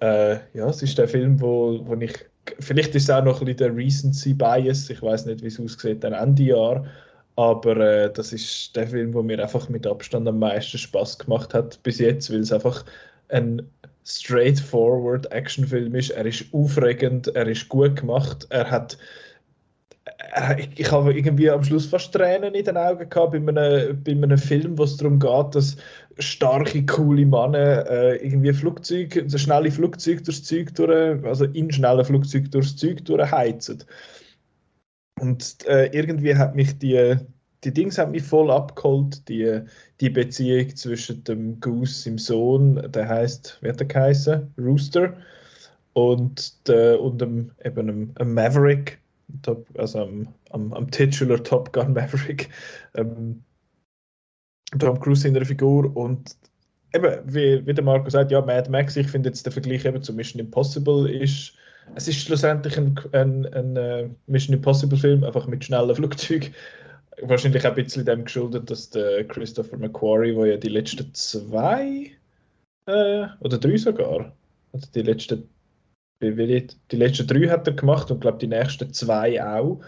Äh, 0.00 0.34
ja, 0.54 0.68
es 0.68 0.82
ist 0.82 0.98
der 0.98 1.08
Film, 1.08 1.40
wo, 1.40 1.80
wo 1.86 1.94
ich 1.94 2.12
vielleicht 2.60 2.94
ist 2.94 3.04
es 3.04 3.10
auch 3.10 3.24
noch 3.24 3.40
ein 3.40 3.46
bisschen 3.46 3.74
der 3.74 3.76
Recency 3.76 4.34
Bias. 4.34 4.90
Ich 4.90 5.02
weiß 5.02 5.26
nicht, 5.26 5.42
wie 5.42 5.46
es 5.46 5.60
aussieht 5.60 6.04
dann 6.04 6.12
Ende 6.12 6.42
Jahr. 6.42 6.86
Aber 7.36 7.76
äh, 7.76 8.12
das 8.12 8.32
ist 8.32 8.74
der 8.74 8.86
Film, 8.88 9.12
der 9.12 9.22
mir 9.22 9.42
einfach 9.42 9.68
mit 9.68 9.86
Abstand 9.86 10.26
am 10.26 10.38
meisten 10.38 10.78
Spaß 10.78 11.18
gemacht 11.18 11.52
hat 11.52 11.82
bis 11.82 11.98
jetzt, 11.98 12.32
weil 12.32 12.40
es 12.40 12.52
einfach 12.52 12.84
ein 13.28 13.62
straightforward 14.04 15.30
Actionfilm 15.32 15.94
ist. 15.94 16.10
Er 16.10 16.24
ist 16.24 16.46
aufregend, 16.52 17.28
er 17.28 17.46
ist 17.46 17.68
gut 17.68 17.96
gemacht, 17.96 18.46
er 18.50 18.70
hat 18.70 18.96
ich, 20.58 20.80
ich 20.80 20.90
habe 20.90 21.12
irgendwie 21.12 21.50
am 21.50 21.62
Schluss 21.62 21.86
fast 21.86 22.12
Tränen 22.12 22.54
in 22.54 22.64
den 22.64 22.76
Augen 22.76 23.08
gehabt 23.08 23.32
bei 23.32 23.38
einem, 23.38 24.02
bei 24.02 24.12
einem 24.12 24.38
Film, 24.38 24.76
wo 24.78 24.84
es 24.84 24.96
darum 24.96 25.18
geht, 25.18 25.54
dass 25.54 25.76
starke, 26.18 26.84
coole 26.86 27.26
Männer 27.26 27.88
äh, 27.88 28.16
irgendwie 28.16 28.52
Flugzeug, 28.52 29.16
also 29.16 29.38
schnelle 29.38 29.70
Flugzeug 29.70 30.24
durchs 30.24 30.44
Zeug 30.44 30.74
durch, 30.74 31.24
also 31.24 31.44
in 31.44 31.70
schnellen 31.70 32.04
Flugzeug 32.04 32.50
durchs 32.50 32.76
Zeug 32.76 33.04
durchheizen. 33.04 33.84
Und 35.20 35.66
äh, 35.66 35.86
irgendwie 35.92 36.34
hat 36.34 36.54
mich 36.54 36.78
die, 36.78 37.16
die 37.64 37.72
Dings 37.72 37.98
hat 37.98 38.10
mich 38.10 38.22
voll 38.22 38.50
abgeholt, 38.50 39.26
die, 39.28 39.60
die 40.00 40.10
Beziehung 40.10 40.74
zwischen 40.76 41.24
dem 41.24 41.60
Goose, 41.60 42.04
dem 42.04 42.18
Sohn, 42.18 42.90
der 42.92 43.08
heißt, 43.08 43.58
wie 43.62 43.68
hat 43.68 43.80
der 43.80 43.86
geheißen? 43.86 44.52
Rooster, 44.58 45.14
und, 45.96 46.68
der, 46.68 47.00
und 47.00 47.22
dem, 47.22 47.50
eben 47.64 47.88
einem, 47.88 48.12
einem 48.16 48.34
Maverick, 48.34 49.00
Top, 49.42 49.66
also 49.78 50.02
am, 50.02 50.28
am, 50.50 50.72
am 50.72 50.90
Titular 50.90 51.42
Top 51.42 51.72
Gun 51.72 51.92
Maverick. 51.92 52.48
Ähm, 52.94 53.42
Tom 54.78 54.98
Cruise 54.98 55.26
in 55.26 55.34
der 55.34 55.44
Figur 55.44 55.94
und 55.96 56.36
eben, 56.92 57.34
wie, 57.34 57.64
wie 57.66 57.74
der 57.74 57.84
Marco 57.84 58.08
sagt, 58.10 58.30
ja, 58.30 58.40
Mad 58.40 58.70
Max, 58.70 58.96
ich 58.96 59.08
finde 59.08 59.28
jetzt 59.28 59.46
der 59.46 59.52
Vergleich 59.52 59.84
eben 59.84 60.02
zu 60.02 60.12
Mission 60.12 60.40
Impossible 60.40 61.10
ist, 61.10 61.54
es 61.94 62.08
ist 62.08 62.20
schlussendlich 62.20 62.76
ein, 62.76 62.98
ein, 63.12 63.46
ein, 63.46 63.78
ein 63.78 64.06
uh, 64.06 64.14
Mission 64.26 64.56
Impossible 64.56 64.98
Film, 64.98 65.22
einfach 65.22 65.46
mit 65.46 65.64
schnellen 65.64 65.94
Flugzeugen. 65.94 66.52
Wahrscheinlich 67.22 67.64
auch 67.64 67.70
ein 67.70 67.76
bisschen 67.76 68.04
dem 68.04 68.24
geschuldet, 68.24 68.70
dass 68.70 68.90
der 68.90 69.24
Christopher 69.24 69.78
McQuarrie, 69.78 70.34
der 70.34 70.46
ja 70.46 70.56
die 70.56 70.68
letzten 70.68 71.14
zwei 71.14 72.10
äh, 72.86 73.26
oder 73.40 73.58
drei 73.58 73.76
sogar, 73.76 74.32
also 74.72 74.90
die 74.94 75.02
letzten 75.02 75.48
die, 76.20 76.96
letzten 76.96 77.26
drei 77.26 77.48
hat 77.48 77.66
er 77.66 77.74
gemacht 77.74 78.10
und 78.10 78.20
glaube 78.20 78.38
die 78.38 78.46
nächsten 78.46 78.92
zwei 78.92 79.42
auch 79.44 79.80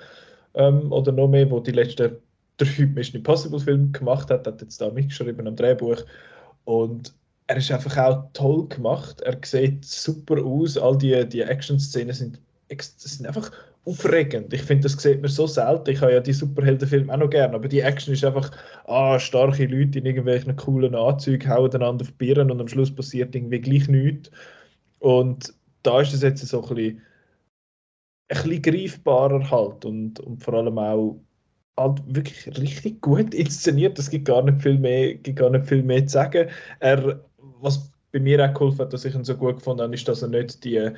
ähm, 0.55 0.93
oder 0.93 1.13
noch 1.13 1.29
mehr, 1.29 1.51
wo 1.51 1.61
die 1.61 1.73
letzten 1.73 2.17
drei 2.59 2.87
Mission 2.95 3.19
Impossible 3.19 3.61
Filme 3.61 3.89
gemacht 3.89 4.31
hat, 4.31 4.47
hat 4.47 4.61
jetzt 4.61 4.81
da 4.81 4.91
mitgeschrieben 4.91 5.47
am 5.47 5.57
Drehbuch. 5.57 6.05
Und 6.65 7.15
er 7.47 7.57
ist 7.57 7.71
einfach 7.71 7.97
auch 7.97 8.25
toll 8.35 8.69
gemacht. 8.69 9.21
Er 9.23 9.39
sieht 9.43 9.85
super 9.85 10.43
aus. 10.45 10.77
All 10.77 10.99
die, 10.99 11.27
die 11.29 11.41
Action-Szenen 11.41 12.15
sind, 12.15 12.39
sind 12.79 13.27
einfach 13.27 13.51
aufregend. 13.87 14.53
Ich 14.53 14.63
finde, 14.63 14.83
das 14.83 15.01
sieht 15.01 15.23
man 15.23 15.31
so 15.31 15.47
selten. 15.47 15.91
Ich 15.91 16.01
habe 16.03 16.13
ja 16.13 16.21
die 16.21 16.35
Superheldenfilme 16.35 17.13
auch 17.13 17.19
noch 17.19 17.31
gerne, 17.31 17.55
aber 17.55 17.69
die 17.69 17.81
Action 17.81 18.13
ist 18.13 18.25
einfach, 18.25 18.51
ah, 18.87 19.19
starke 19.19 19.65
Leute 19.65 19.99
in 19.99 20.05
irgendwelchen 20.05 20.55
coolen 20.57 20.95
Anzügen 20.95 21.49
hauen 21.49 21.73
einander 21.75 22.03
auf 22.03 22.11
die 22.11 22.27
Birnen 22.27 22.51
und 22.51 22.61
am 22.61 22.69
Schluss 22.69 22.95
passiert 22.95 23.35
irgendwie 23.35 23.61
gleich 23.61 23.89
nichts. 23.89 24.31
Und 24.99 25.55
da 25.89 26.01
ist 26.01 26.13
es 26.13 26.23
jetzt 26.23 26.47
so 26.47 26.63
ein 26.63 26.75
bisschen 26.75 27.03
ein 28.31 28.43
bisschen 28.43 28.63
greifbarer 28.63 29.51
halt 29.51 29.85
und, 29.87 30.21
und 30.21 30.43
vor 30.43 30.55
allem 30.55 30.79
auch 30.79 31.19
halt 31.79 32.03
wirklich 32.07 32.47
richtig 32.59 33.01
gut 33.01 33.33
inszeniert. 33.35 33.99
Es 33.99 34.11
gibt 34.11 34.27
gar 34.27 34.43
nicht 34.43 34.61
viel 34.63 34.79
mehr, 34.79 35.15
gibt 35.15 35.39
gar 35.39 35.51
nicht 35.51 35.67
viel 35.67 35.83
mehr 35.83 36.07
zu 36.07 36.13
sagen. 36.13 36.49
Er, 36.81 37.21
was 37.39 37.91
bei 38.13 38.21
mir 38.21 38.45
auch 38.45 38.53
geholfen 38.53 38.81
hat, 38.81 38.93
dass 38.93 39.05
ich 39.05 39.15
ihn 39.15 39.25
so 39.25 39.35
gut 39.35 39.57
gefunden 39.57 39.83
habe, 39.83 39.95
ist, 39.95 40.07
dass 40.09 40.23
er 40.23 40.29
nicht 40.29 40.65
die 40.65 40.91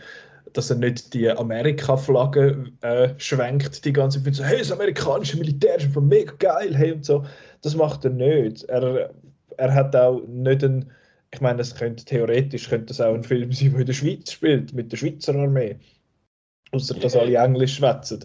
dass 0.53 0.69
er 0.69 0.77
nicht 0.77 1.15
die 1.15 1.31
Amerika-Flagge 1.31 2.73
äh, 2.81 3.11
schwenkt 3.19 3.85
die 3.85 3.93
ganze 3.93 4.21
Zeit 4.21 4.35
so, 4.35 4.43
hey, 4.43 4.59
das 4.59 4.73
amerikanische 4.73 5.39
Militär 5.39 5.77
ist 5.77 5.85
einfach 5.85 6.01
mega 6.01 6.33
geil, 6.41 6.77
hey 6.77 6.91
und 6.91 7.05
so. 7.05 7.25
Das 7.63 7.77
macht 7.77 8.05
er 8.05 8.11
nicht. 8.11 8.65
Er, 8.65 9.11
er 9.59 9.75
hat 9.75 9.95
auch 9.95 10.23
nicht 10.27 10.65
einen, 10.65 10.91
ich 11.33 11.41
meine, 11.41 11.61
es 11.63 11.75
könnte 11.75 12.05
theoretisch 12.05 12.69
könnte 12.69 12.87
das 12.87 13.01
auch 13.01 13.15
ein 13.15 13.25
Film 13.25 13.53
sein, 13.53 13.73
der 13.73 13.81
in 13.81 13.87
der 13.87 13.93
Schweiz 13.93 14.33
spielt, 14.33 14.73
mit 14.73 14.91
der 14.93 14.97
Schweizer 14.97 15.35
Armee. 15.35 15.77
Außer 16.73 16.95
dass 16.95 17.17
alle 17.17 17.37
Englisch 17.37 17.77
schwätzen. 17.77 18.25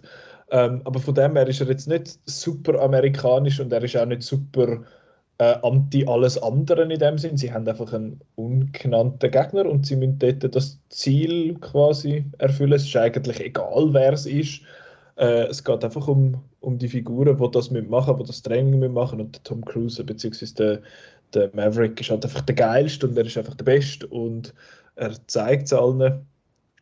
Ähm, 0.52 0.82
aber 0.86 1.00
von 1.00 1.16
dem 1.16 1.36
her 1.36 1.48
ist 1.48 1.62
er 1.62 1.68
jetzt 1.68 1.88
nicht 1.88 2.20
super 2.26 2.80
amerikanisch 2.82 3.60
und 3.60 3.74
er 3.74 3.84
ist 3.84 3.98
auch 3.98 4.06
nicht 4.06 4.22
super 4.22 4.84
äh, 5.40 5.56
anti 5.64 6.06
alles 6.08 6.38
andere 6.42 6.84
in 6.84 7.00
dem 7.00 7.18
Sinn. 7.18 7.38
Sie 7.38 7.52
haben 7.52 7.68
einfach 7.68 7.92
einen 7.94 8.22
ungenannten 8.36 9.32
Gegner 9.32 9.66
und 9.66 9.86
sie 9.86 9.96
müssen 9.96 10.20
dort 10.20 10.56
das 10.56 10.80
Ziel 10.90 11.56
quasi 11.60 12.26
erfüllen. 12.38 12.74
Es 12.74 12.86
ist 12.86 12.96
eigentlich 12.96 13.40
egal, 13.40 13.94
wer 13.94 14.14
es 14.14 14.26
ist. 14.26 14.62
Äh, 15.18 15.48
es 15.48 15.64
geht 15.64 15.84
einfach 15.84 16.08
um, 16.08 16.42
um 16.60 16.78
die 16.78 16.90
Figuren, 16.90 17.38
die 17.38 17.52
das 17.52 17.72
machen, 17.72 18.18
die 18.18 18.24
das 18.26 18.42
Training 18.42 18.94
machen 18.94 19.22
und 19.22 19.44
Tom 19.44 19.64
Cruise 19.66 20.04
bzw. 20.04 20.46
Der, 20.58 20.82
der 21.34 21.50
Maverick 21.54 22.00
ist 22.00 22.10
halt 22.10 22.24
einfach 22.24 22.42
der 22.42 22.56
geilste 22.56 23.08
und 23.08 23.18
er 23.18 23.26
ist 23.26 23.38
einfach 23.38 23.56
der 23.56 23.66
Beste 23.66 24.08
und 24.08 24.54
er 24.96 25.12
zeigt 25.28 25.66
es 25.66 25.74
allen 25.74 26.26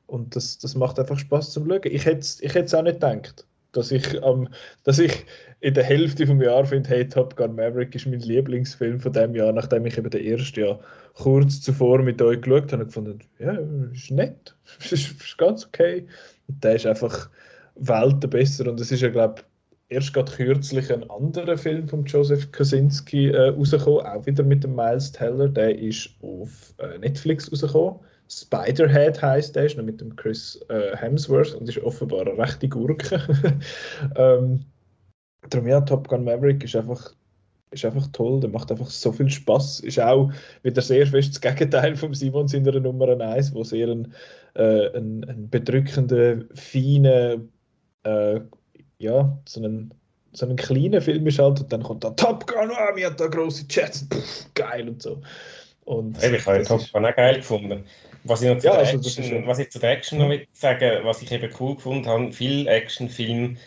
und 0.08 0.36
das, 0.36 0.60
das 0.60 0.76
macht 0.76 1.00
einfach 1.00 1.18
Spaß 1.18 1.52
zum 1.52 1.68
Schauen. 1.68 1.82
Ich 1.86 2.06
hätte 2.06 2.20
es 2.20 2.42
ich 2.42 2.76
auch 2.76 2.84
nicht 2.84 2.96
gedacht 2.96 3.46
dass 3.74 3.92
ich, 3.92 4.22
ähm, 4.24 4.48
dass 4.84 5.00
ich 5.00 5.26
in 5.60 5.74
der 5.74 5.84
Hälfte 5.84 6.26
vom 6.26 6.42
Jahr 6.42 6.66
finde, 6.66 6.90
hey, 6.90 7.08
Top 7.08 7.36
Gun 7.36 7.56
Maverick 7.56 7.94
ist 7.96 8.06
mein 8.06 8.20
Lieblingsfilm 8.20 9.00
von 9.00 9.12
dem 9.12 9.36
Jahr, 9.36 9.52
nachdem 9.52 9.86
ich 9.86 9.98
eben 9.98 10.10
den 10.10 10.26
ersten 10.26 10.60
Jahr 10.60 10.80
kurz 11.16 11.62
zuvor 11.62 12.02
mit 12.02 12.22
euch 12.22 12.42
geschaut 12.42 12.72
habe 12.72 12.84
und 12.84 12.88
gefunden, 12.88 13.20
ja, 13.40 13.58
ist 13.92 14.12
nett, 14.12 14.56
ist, 14.80 14.94
ist 14.94 15.38
ganz 15.38 15.66
okay. 15.66 16.08
Und 16.48 16.64
der 16.64 16.76
ist 16.76 16.86
einfach 16.86 17.30
Welten 17.76 18.30
besser 18.30 18.70
und 18.70 18.80
es 18.80 18.92
ist 18.92 19.02
ja, 19.02 19.10
glaube 19.10 19.36
ich, 19.40 19.46
erst 19.94 20.14
gerade 20.14 20.32
kürzlich 20.32 20.92
ein 20.92 21.10
anderer 21.10 21.58
Film 21.58 21.88
von 21.88 22.06
Joseph 22.06 22.52
Kosinski 22.52 23.30
äh, 23.30 23.50
rausgekommen, 23.50 24.06
auch 24.06 24.26
wieder 24.26 24.44
mit 24.44 24.64
dem 24.64 24.76
Miles 24.76 25.12
Teller, 25.12 25.48
der 25.48 25.78
ist 25.78 26.10
auf 26.22 26.74
äh, 26.80 26.98
Netflix 26.98 27.52
rausgekommen 27.52 28.00
Spiderhead 28.30 29.22
heißt 29.22 29.56
der, 29.56 29.66
ist 29.66 29.78
noch 29.78 29.84
mit 29.84 30.02
dem 30.02 30.16
Chris 30.16 30.60
äh, 30.70 30.96
Hemsworth 30.96 31.54
und 31.56 31.70
ist 31.70 31.78
offenbar 31.80 32.22
eine 32.22 32.38
rechte 32.38 32.68
Gurke. 32.68 33.22
ähm, 34.16 34.66
darum 35.50 35.68
ja, 35.68 35.82
Top 35.82 36.08
Gun 36.08 36.24
Maverick 36.24 36.64
ist 36.64 36.76
einfach, 36.76 37.14
ist 37.72 37.86
einfach 37.86 38.08
toll, 38.08 38.40
der 38.40 38.50
macht 38.50 38.72
einfach 38.72 38.90
so 38.90 39.12
viel 39.12 39.30
Spaß. 39.30 39.82
Ist 39.82 40.00
auch 40.00 40.32
wieder 40.64 40.82
sehr 40.82 41.06
fest 41.06 41.36
das 41.36 41.42
Gegenteil 41.42 41.96
von 41.96 42.14
Simon 42.14 42.48
in 42.48 42.64
der 42.64 42.80
Nummer 42.80 43.08
1, 43.20 43.54
wo 43.54 43.64
sehr 43.64 43.90
ein, 43.90 44.14
äh, 44.56 44.98
ein, 44.98 45.24
ein 45.26 45.50
bedrückender, 45.50 46.44
feiner, 46.56 47.38
äh, 48.04 48.40
ja, 49.00 49.38
so 49.46 49.60
einen 49.60 49.94
so 50.36 50.48
einen 50.48 50.56
kleinen 50.56 51.00
Film 51.00 51.28
ist 51.28 51.38
halt 51.38 51.62
und 51.62 51.72
dann 51.72 51.84
kommt 51.84 52.04
da 52.04 52.10
Top 52.12 52.48
Gun, 52.48 52.72
oh, 52.72 52.96
mir 52.96 53.08
hat 53.08 53.20
da 53.20 53.28
große 53.28 53.66
Jets, 53.70 54.08
pff, 54.12 54.54
geil 54.56 54.90
und 54.90 55.02
so. 55.02 55.22
Und 55.86 56.20
hey, 56.22 56.36
ich 56.36 56.46
habe 56.46 56.64
Top 56.64 56.82
Gun 56.92 57.06
auch 57.06 57.16
geil 57.16 57.36
gefunden. 57.36 57.84
Was 58.24 58.42
ich, 58.42 58.50
noch 58.50 58.58
zu 58.58 58.68
ja, 58.68 58.74
also 58.74 58.98
Action, 58.98 59.46
was 59.46 59.60
ich 59.60 59.70
zu 59.70 59.80
der 59.80 59.92
Action 59.92 60.18
noch 60.18 60.34
sagen 60.54 61.04
was 61.04 61.22
ich 61.22 61.32
eben 61.32 61.54
cool 61.60 61.76
gefunden 61.76 62.08
habe, 62.08 62.32
viele 62.32 62.70
Actionfilme 62.70 63.58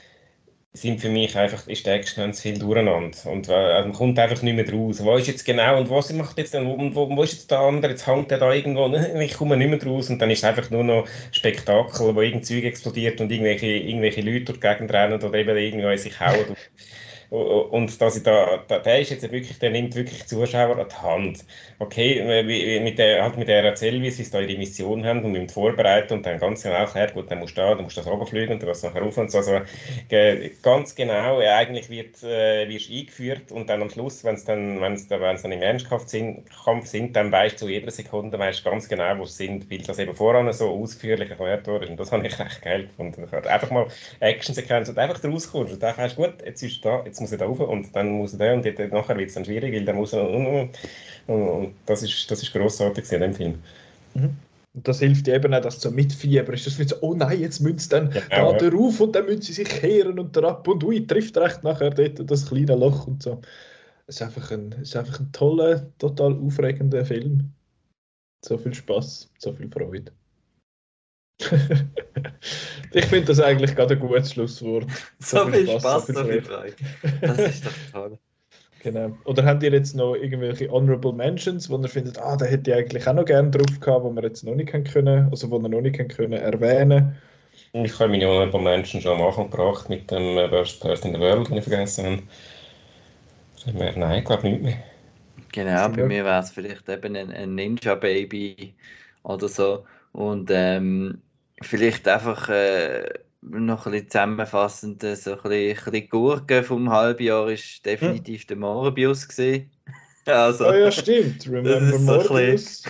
sind 0.76 1.00
für 1.00 1.08
mich 1.08 1.36
einfach, 1.36 1.66
ist 1.66 1.86
die 1.86 1.90
Action 1.90 2.24
ganz 2.24 2.40
viel 2.40 2.58
durcheinander. 2.58 3.18
Und 3.24 3.48
äh, 3.48 3.82
man 3.82 3.92
kommt 3.92 4.18
einfach 4.18 4.42
nicht 4.42 4.54
mehr 4.54 4.70
raus. 4.70 5.02
Wo 5.02 5.16
ist 5.16 5.26
jetzt 5.26 5.44
genau 5.44 5.78
und 5.78 5.90
was 5.90 6.12
macht 6.12 6.38
jetzt 6.38 6.54
denn, 6.54 6.66
und 6.66 6.94
wo, 6.94 7.08
wo 7.08 7.22
ist 7.22 7.32
jetzt 7.32 7.50
der 7.50 7.60
andere? 7.60 7.92
Jetzt 7.92 8.06
hängt 8.06 8.30
der 8.30 8.38
da 8.38 8.52
irgendwo, 8.52 8.94
ich 9.20 9.34
komme 9.34 9.56
nicht 9.56 9.70
mehr 9.70 9.82
raus. 9.82 10.10
Und 10.10 10.20
dann 10.20 10.30
ist 10.30 10.38
es 10.38 10.44
einfach 10.44 10.70
nur 10.70 10.84
noch 10.84 11.06
Spektakel, 11.32 12.14
wo 12.14 12.20
irgendein 12.20 12.44
Zeug 12.44 12.64
explodiert 12.64 13.20
und 13.20 13.32
irgendwelche, 13.32 13.66
irgendwelche 13.66 14.20
Leute 14.20 14.44
durch 14.44 14.60
die 14.60 14.66
Gegend 14.66 14.92
rennen 14.92 15.14
oder 15.14 15.34
eben 15.34 15.56
irgendwie 15.56 15.98
sich 15.98 16.20
hauen. 16.20 16.56
Und 17.30 18.00
dass 18.00 18.16
ich 18.16 18.22
da, 18.22 18.62
da, 18.68 18.78
der 18.78 19.00
ist 19.00 19.10
jetzt 19.10 19.22
wirklich, 19.30 19.58
der 19.58 19.70
nimmt 19.70 19.94
wirklich 19.94 20.26
Zuschauer 20.26 20.78
an 20.78 20.86
die 20.88 20.96
Hand. 20.96 21.44
Okay, 21.78 22.80
mit 22.80 22.98
der, 22.98 23.22
halt 23.22 23.36
mit 23.36 23.48
der 23.48 23.64
Erzählweise, 23.64 24.18
wie 24.18 24.24
sie 24.24 24.30
da 24.30 24.40
ihre 24.40 24.58
Mission 24.58 25.04
haben 25.04 25.24
und 25.24 25.32
mit 25.32 25.52
Vorbereiten 25.52 26.14
und 26.14 26.26
dann 26.26 26.38
ganz 26.38 26.62
genau 26.62 26.76
erklärt, 26.76 27.14
gut, 27.14 27.30
dann 27.30 27.40
musst 27.40 27.56
du 27.56 27.60
da, 27.62 27.74
dann 27.74 27.84
musst 27.84 27.96
du 27.96 28.00
das 28.00 28.10
runterfliegen 28.10 28.54
und 28.54 28.62
dann 28.62 28.72
du 28.72 28.86
nachher 28.86 29.02
rauf 29.02 29.18
und 29.18 29.30
so. 29.30 29.38
Also 29.38 29.60
ganz 30.62 30.94
genau, 30.94 31.40
eigentlich 31.40 31.90
wird, 31.90 32.22
äh, 32.22 32.68
wirst 32.68 32.88
du 32.88 32.94
eingeführt 32.94 33.52
und 33.52 33.68
dann 33.68 33.82
am 33.82 33.90
Schluss, 33.90 34.24
wenn 34.24 34.34
es 34.34 34.44
dann, 34.44 34.80
wenn's, 34.80 35.08
wenn's 35.10 35.42
dann 35.42 35.52
im 35.52 35.62
Ernstkampf 35.62 36.06
sind, 36.08 36.44
Kampf 36.64 36.86
sind, 36.86 37.14
dann 37.16 37.32
weißt 37.32 37.60
du 37.60 37.66
zu 37.66 37.68
jeder 37.68 37.90
Sekunde 37.90 38.38
weißt 38.38 38.64
ganz 38.64 38.88
genau, 38.88 39.18
wo 39.18 39.24
sie 39.24 39.46
sind, 39.46 39.70
weil 39.70 39.78
das 39.78 39.98
eben 39.98 40.14
voran 40.14 40.52
so 40.52 40.70
ausführlich 40.70 41.30
erklärt 41.30 41.66
wurde. 41.66 41.88
Und 41.88 41.98
das 41.98 42.12
habe 42.12 42.26
ich 42.26 42.38
echt 42.38 42.62
geil 42.62 42.86
gefunden. 42.86 43.28
Einfach 43.46 43.70
mal 43.70 43.86
Action-Sequenz 44.20 44.88
und 44.88 44.98
einfach 44.98 45.22
rauskommst 45.22 45.74
und 45.74 45.82
dann 45.82 45.96
weißt 45.96 46.16
gut, 46.16 46.34
jetzt 46.44 46.62
ist 46.62 46.84
da, 46.84 47.02
jetzt 47.04 47.15
jetzt 47.16 47.20
muss 47.20 47.32
er 47.32 47.38
da 47.38 47.46
rauf 47.46 47.60
und 47.60 47.94
dann 47.94 48.10
muss 48.10 48.34
er 48.34 48.38
da 48.38 48.52
und 48.52 48.64
dort, 48.64 48.92
nachher 48.92 49.16
wird 49.16 49.28
es 49.28 49.34
dann 49.34 49.44
schwierig, 49.44 49.72
weil 49.72 49.84
dann 49.84 49.96
muss 49.96 50.12
er 50.12 50.28
und, 50.28 50.46
und, 50.46 50.70
und 51.26 51.74
das 51.86 52.02
ist, 52.02 52.30
das 52.30 52.42
ist 52.42 52.52
grossartig 52.52 53.10
in 53.10 53.20
dem 53.20 53.34
Film. 53.34 53.54
Mhm. 54.14 54.36
Und 54.74 54.86
das 54.88 55.00
hilft 55.00 55.26
eben 55.26 55.54
auch, 55.54 55.62
dass 55.62 55.80
so 55.80 55.90
mitfieber 55.90 56.52
ist. 56.52 56.66
Das 56.66 56.78
wird 56.78 56.90
so, 56.90 56.96
oh 57.00 57.14
nein, 57.14 57.40
jetzt 57.40 57.60
müssen 57.60 57.78
sie 57.78 57.88
dann 57.88 58.10
genau, 58.10 58.52
da 58.52 58.66
ja. 58.66 58.70
rauf 58.70 59.00
und 59.00 59.16
dann 59.16 59.24
müssen 59.24 59.42
sie 59.42 59.54
sich 59.54 59.68
kehren 59.68 60.18
und 60.18 60.36
da 60.36 60.42
ab 60.42 60.68
und 60.68 60.84
ui, 60.84 61.06
trifft 61.06 61.36
recht 61.38 61.64
nachher 61.64 61.90
dort 61.90 62.30
das 62.30 62.46
kleine 62.46 62.76
Loch 62.76 63.06
und 63.06 63.22
so. 63.22 63.40
Es 64.06 64.16
ist 64.16 64.22
einfach 64.22 64.50
ein, 64.50 64.72
es 64.82 64.90
ist 64.90 64.96
einfach 64.96 65.18
ein 65.18 65.32
toller, 65.32 65.90
total 65.98 66.34
aufregender 66.34 67.04
Film. 67.06 67.50
So 68.44 68.58
viel 68.58 68.74
Spaß, 68.74 69.30
so 69.38 69.52
viel 69.52 69.70
Freude. 69.70 70.12
ich 72.92 73.04
finde 73.06 73.26
das 73.26 73.40
eigentlich 73.40 73.74
gerade 73.74 73.94
ein 73.94 74.00
gutes 74.00 74.32
Schlusswort. 74.32 74.86
So, 75.18 75.38
so 75.38 75.46
viel 75.46 75.66
Spaß, 75.66 75.80
Spaß, 75.80 76.06
so 76.06 76.24
viel 76.24 76.42
Freude. 76.42 76.74
Das 77.20 77.38
ist 77.38 77.66
doch 77.66 77.72
toll. 77.92 78.18
Genau. 78.82 79.16
Oder 79.24 79.44
habt 79.44 79.64
ihr 79.64 79.72
jetzt 79.72 79.96
noch 79.96 80.14
irgendwelche 80.14 80.70
Honorable 80.70 81.12
Mentions, 81.12 81.68
wo 81.68 81.76
ihr 81.78 81.88
findet, 81.88 82.20
ah, 82.20 82.36
da 82.36 82.44
hätte 82.44 82.70
ich 82.70 82.76
eigentlich 82.76 83.08
auch 83.08 83.14
noch 83.14 83.24
gerne 83.24 83.50
drauf 83.50 83.80
gehabt, 83.80 84.04
wo 84.04 84.12
wir 84.12 84.22
jetzt 84.22 84.44
noch 84.44 84.54
nicht 84.54 84.68
können, 84.68 85.28
also 85.28 85.50
wo 85.50 85.58
wir 85.58 85.68
noch 85.68 85.80
nicht 85.80 85.98
können 86.10 86.34
erwähnen 86.34 87.16
Ich 87.72 87.98
habe 87.98 88.10
meine 88.10 88.28
Honorable 88.28 88.60
Mentions 88.60 89.02
schon 89.02 89.18
am 89.18 89.26
Anfang 89.26 89.50
gebracht 89.50 89.88
mit 89.88 90.08
dem 90.12 90.38
äh, 90.38 90.48
Worst 90.52 90.80
Person 90.80 91.12
in 91.12 91.16
the 91.16 91.20
World, 91.20 91.48
den 91.48 91.56
ich 91.56 91.64
vergessen 91.64 92.22
habe. 93.66 93.98
Nein, 93.98 94.18
ich 94.20 94.24
glaube 94.24 94.48
nicht 94.48 94.62
mehr. 94.62 94.76
Genau, 95.50 95.88
bei 95.88 96.04
mir 96.04 96.24
wäre 96.24 96.40
es 96.40 96.50
vielleicht 96.50 96.88
eben 96.88 97.16
ein, 97.16 97.32
ein 97.32 97.54
Ninja 97.56 97.94
Baby 97.96 98.74
oder 99.24 99.48
so. 99.48 99.84
Und 100.12 100.50
ähm, 100.52 101.22
Vielleicht 101.62 102.06
einfach 102.06 102.48
äh, 102.48 103.08
noch 103.40 103.86
ein 103.86 103.92
bisschen 103.92 104.10
zusammenfassend, 104.10 105.02
so 105.02 105.08
ein 105.08 105.14
bisschen, 105.14 105.42
ein 105.42 105.74
bisschen 105.74 106.08
Gurke 106.08 106.62
vom 106.62 106.90
Halbjahr 106.90 107.48
ist 107.48 107.84
definitiv 107.84 108.42
hm. 108.42 108.46
der 108.48 108.56
Morbius 108.56 109.28
gesehen. 109.28 109.70
Also, 110.28 110.66
oh 110.66 110.72
ja, 110.72 110.90
stimmt. 110.90 111.48
Remember 111.48 112.00
Morbius. 112.00 112.82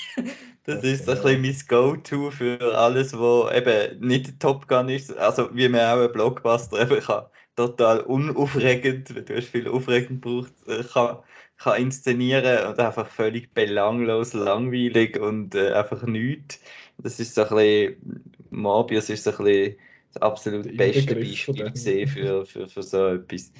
das 0.64 0.82
ist 0.82 1.04
so 1.04 1.10
ein 1.10 1.42
bisschen 1.42 1.42
mein 1.42 1.56
Go-To 1.68 2.30
für 2.30 2.74
alles, 2.74 3.12
was 3.12 3.54
eben 3.54 4.00
nicht 4.00 4.40
Top 4.40 4.66
Gun 4.66 4.88
ist. 4.88 5.14
Also 5.18 5.54
wie 5.54 5.68
man 5.68 5.82
auch 5.82 5.98
einen 5.98 6.10
Blockbuster 6.10 6.80
eben 6.80 7.00
kann 7.00 7.26
total 7.56 8.00
unaufregend, 8.00 9.14
wenn 9.14 9.24
du 9.24 9.36
hast 9.36 9.48
viel 9.48 9.68
aufregend 9.68 10.20
braucht, 10.20 10.52
äh, 10.66 10.82
kann, 10.82 11.18
kann 11.62 11.80
inszenieren 11.80 12.66
und 12.66 12.78
einfach 12.78 13.06
völlig 13.06 13.52
belanglos, 13.52 14.32
langweilig 14.32 15.20
und 15.20 15.54
äh, 15.54 15.72
einfach 15.72 16.02
nichts. 16.04 16.60
Das 16.98 17.20
ist 17.20 17.34
so 17.34 17.42
ein 17.42 17.48
bisschen, 17.48 18.24
Morbius 18.50 19.10
ist 19.10 19.24
so 19.24 19.30
ein 19.30 19.44
bisschen 19.44 19.76
das 20.12 20.22
absolut 20.22 20.76
beste 20.76 21.14
Beispiel 21.14 21.70
gesehen 21.70 22.08
für, 22.08 22.46
für, 22.46 22.66
für 22.66 22.82
so 22.82 23.08
etwas. 23.08 23.52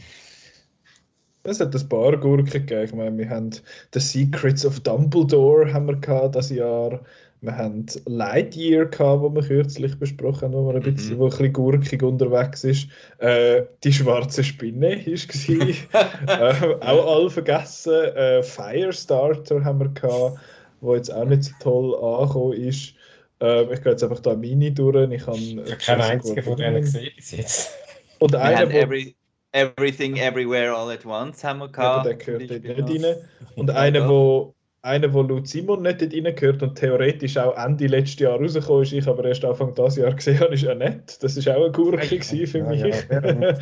Es 1.43 1.61
hat 1.61 1.75
ein 1.75 1.89
paar 1.89 2.17
Gurken 2.17 2.51
gegeben. 2.51 2.85
Ich 2.85 2.93
meine, 2.93 3.17
wir 3.17 3.31
haben 3.31 3.51
The 3.95 4.01
Secrets 4.01 4.67
of 4.67 4.81
Dumbledore 4.81 5.73
haben 5.73 5.87
wir 5.87 5.97
gehabt 5.97 6.35
das 6.35 6.51
Jahr. 6.51 7.01
Wir 7.43 7.57
haben 7.57 7.87
Lightyear 8.05 8.87
gehabt, 8.87 9.23
wo 9.23 9.35
wir 9.35 9.43
kürzlich 9.43 9.99
besprochen 9.99 10.43
haben, 10.43 10.53
wo, 10.53 10.69
wir 10.69 10.75
ein 10.75 10.83
bisschen, 10.83 11.17
mhm. 11.17 11.21
wo 11.21 11.25
ein 11.25 11.31
bisschen 11.31 11.53
gurkig 11.53 12.03
unterwegs 12.03 12.65
ist. 12.65 12.89
Äh, 13.19 13.63
die 13.83 13.93
schwarze 13.93 14.45
Spinne 14.45 14.99
war 15.07 16.29
äh, 16.41 16.75
Auch 16.81 17.17
alle 17.17 17.31
vergessen. 17.31 17.93
Äh, 17.93 18.43
Firestarter 18.43 19.65
haben 19.65 19.81
wir 19.81 19.89
gehabt, 19.89 20.39
wo 20.81 20.95
jetzt 20.95 21.13
auch 21.13 21.25
nicht 21.25 21.45
so 21.45 21.53
toll 21.61 21.95
angekommen 21.95 22.53
ist. 22.55 22.95
Ähm, 23.41 23.69
ich 23.73 23.83
gehe 23.83 23.93
jetzt 23.93 24.05
einfach 24.05 24.21
da 24.21 24.35
Mini 24.35 24.73
durch. 24.73 25.11
Ich 25.11 25.27
habe 25.27 25.39
äh, 25.39 25.77
keinen 25.77 26.03
einzigen 26.03 26.43
von 26.43 26.57
denen 26.57 26.83
gesehen 26.83 27.11
bis 27.17 27.31
jetzt. 27.31 27.71
Und 28.19 28.35
einer, 28.35 28.71
every, 28.71 29.17
Everything 29.53 30.17
Everywhere 30.17 30.75
All 30.77 30.91
at 30.91 31.05
Once 31.05 31.43
haben 31.43 31.61
wir 31.61 31.69
gehabt. 31.69 32.07
Ja, 32.07 32.13
der 32.13 32.15
gehört 32.15 32.51
dort 32.51 32.89
nicht 32.89 33.05
rein. 33.05 33.17
Und 33.57 33.71
einer, 33.71 34.09
wo 34.09 34.55
einer, 34.83 35.09
der 35.09 35.23
laut 35.23 35.47
Simon 35.47 35.83
nicht 35.83 36.01
dort 36.01 36.15
reingehört 36.15 36.63
und 36.63 36.75
theoretisch 36.75 37.37
auch 37.37 37.57
Ende 37.57 37.87
letztes 37.87 38.21
Jahr 38.21 38.39
rausgekommen 38.39 38.83
ist, 38.83 38.93
ich 38.93 39.07
aber 39.07 39.25
erst 39.25 39.45
Anfang 39.45 39.75
dieses 39.75 39.97
Jahr 39.97 40.15
gesehen 40.15 40.41
habe, 40.41 40.55
ist 40.55 40.63
ja 40.63 40.75
nett. 40.75 41.23
Das 41.23 41.47
war 41.47 41.57
auch 41.57 41.65
eine 41.65 41.73
Gurke 41.73 42.23
für 42.47 42.63
mich. 42.65 42.81
Ja, 42.81 42.87
ja, 42.87 43.59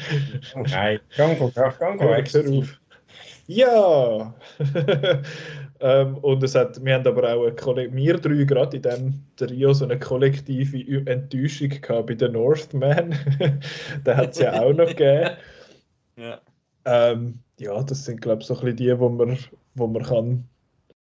Nein, 0.55 1.01
gang, 1.17 1.39
gang, 1.39 1.79
gang, 1.79 1.99
gang, 1.99 2.69
Ja! 3.49 4.35
ähm, 5.81 6.19
und 6.19 6.43
es 6.43 6.55
hat, 6.55 6.85
wir 6.85 6.95
haben 6.95 7.07
aber 7.07 7.35
auch, 7.35 7.77
eine 7.77 7.97
wir 7.97 8.19
drei 8.19 8.45
gerade 8.45 8.77
in 8.77 8.83
diesem 8.83 9.25
Trio, 9.37 9.73
so 9.73 9.87
eine 9.87 9.99
kollektive 9.99 11.11
Enttäuschung 11.11 11.71
gehabt 11.71 12.07
bei 12.07 12.15
den 12.15 12.33
Northman. 12.33 13.17
Den 14.07 14.17
hat 14.17 14.33
es 14.33 14.39
ja 14.39 14.61
auch 14.61 14.73
noch 14.73 14.89
gegeben. 14.89 15.31
Ja. 16.17 16.41
Ähm, 16.85 17.41
ja, 17.59 17.83
das 17.83 18.05
sind, 18.05 18.21
glaube 18.21 18.43
ich, 18.43 18.47
so 18.47 18.55
ein 18.55 18.61
bisschen 18.61 18.77
die, 18.77 18.99
wo 18.99 19.09
man, 19.09 19.37
wo 19.75 19.87
man 19.89 20.03
kann 20.03 20.49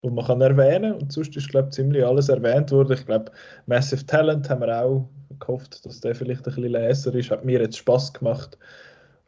wo 0.07 0.11
man 0.11 0.25
kann 0.25 0.41
erwähnen 0.41 0.95
und 0.95 1.13
sonst 1.13 1.37
ist 1.37 1.49
glaube 1.49 1.71
ziemlich 1.71 2.05
alles 2.05 2.29
erwähnt 2.29 2.71
worden. 2.71 2.93
Ich 2.93 3.07
glaube 3.07 3.33
Massive 3.67 4.07
Talent 4.07 4.49
haben 4.49 4.61
wir 4.61 4.83
auch 4.83 5.09
gehofft, 5.41 5.85
dass 5.85 6.01
der 6.01 6.15
vielleicht 6.15 6.47
ein 6.47 6.55
bisschen 6.55 6.73
leser 6.73 7.15
ist. 7.15 7.31
Hat 7.31 7.45
mir 7.45 7.61
jetzt 7.61 7.79
Spaß 7.79 8.13
gemacht. 8.13 8.57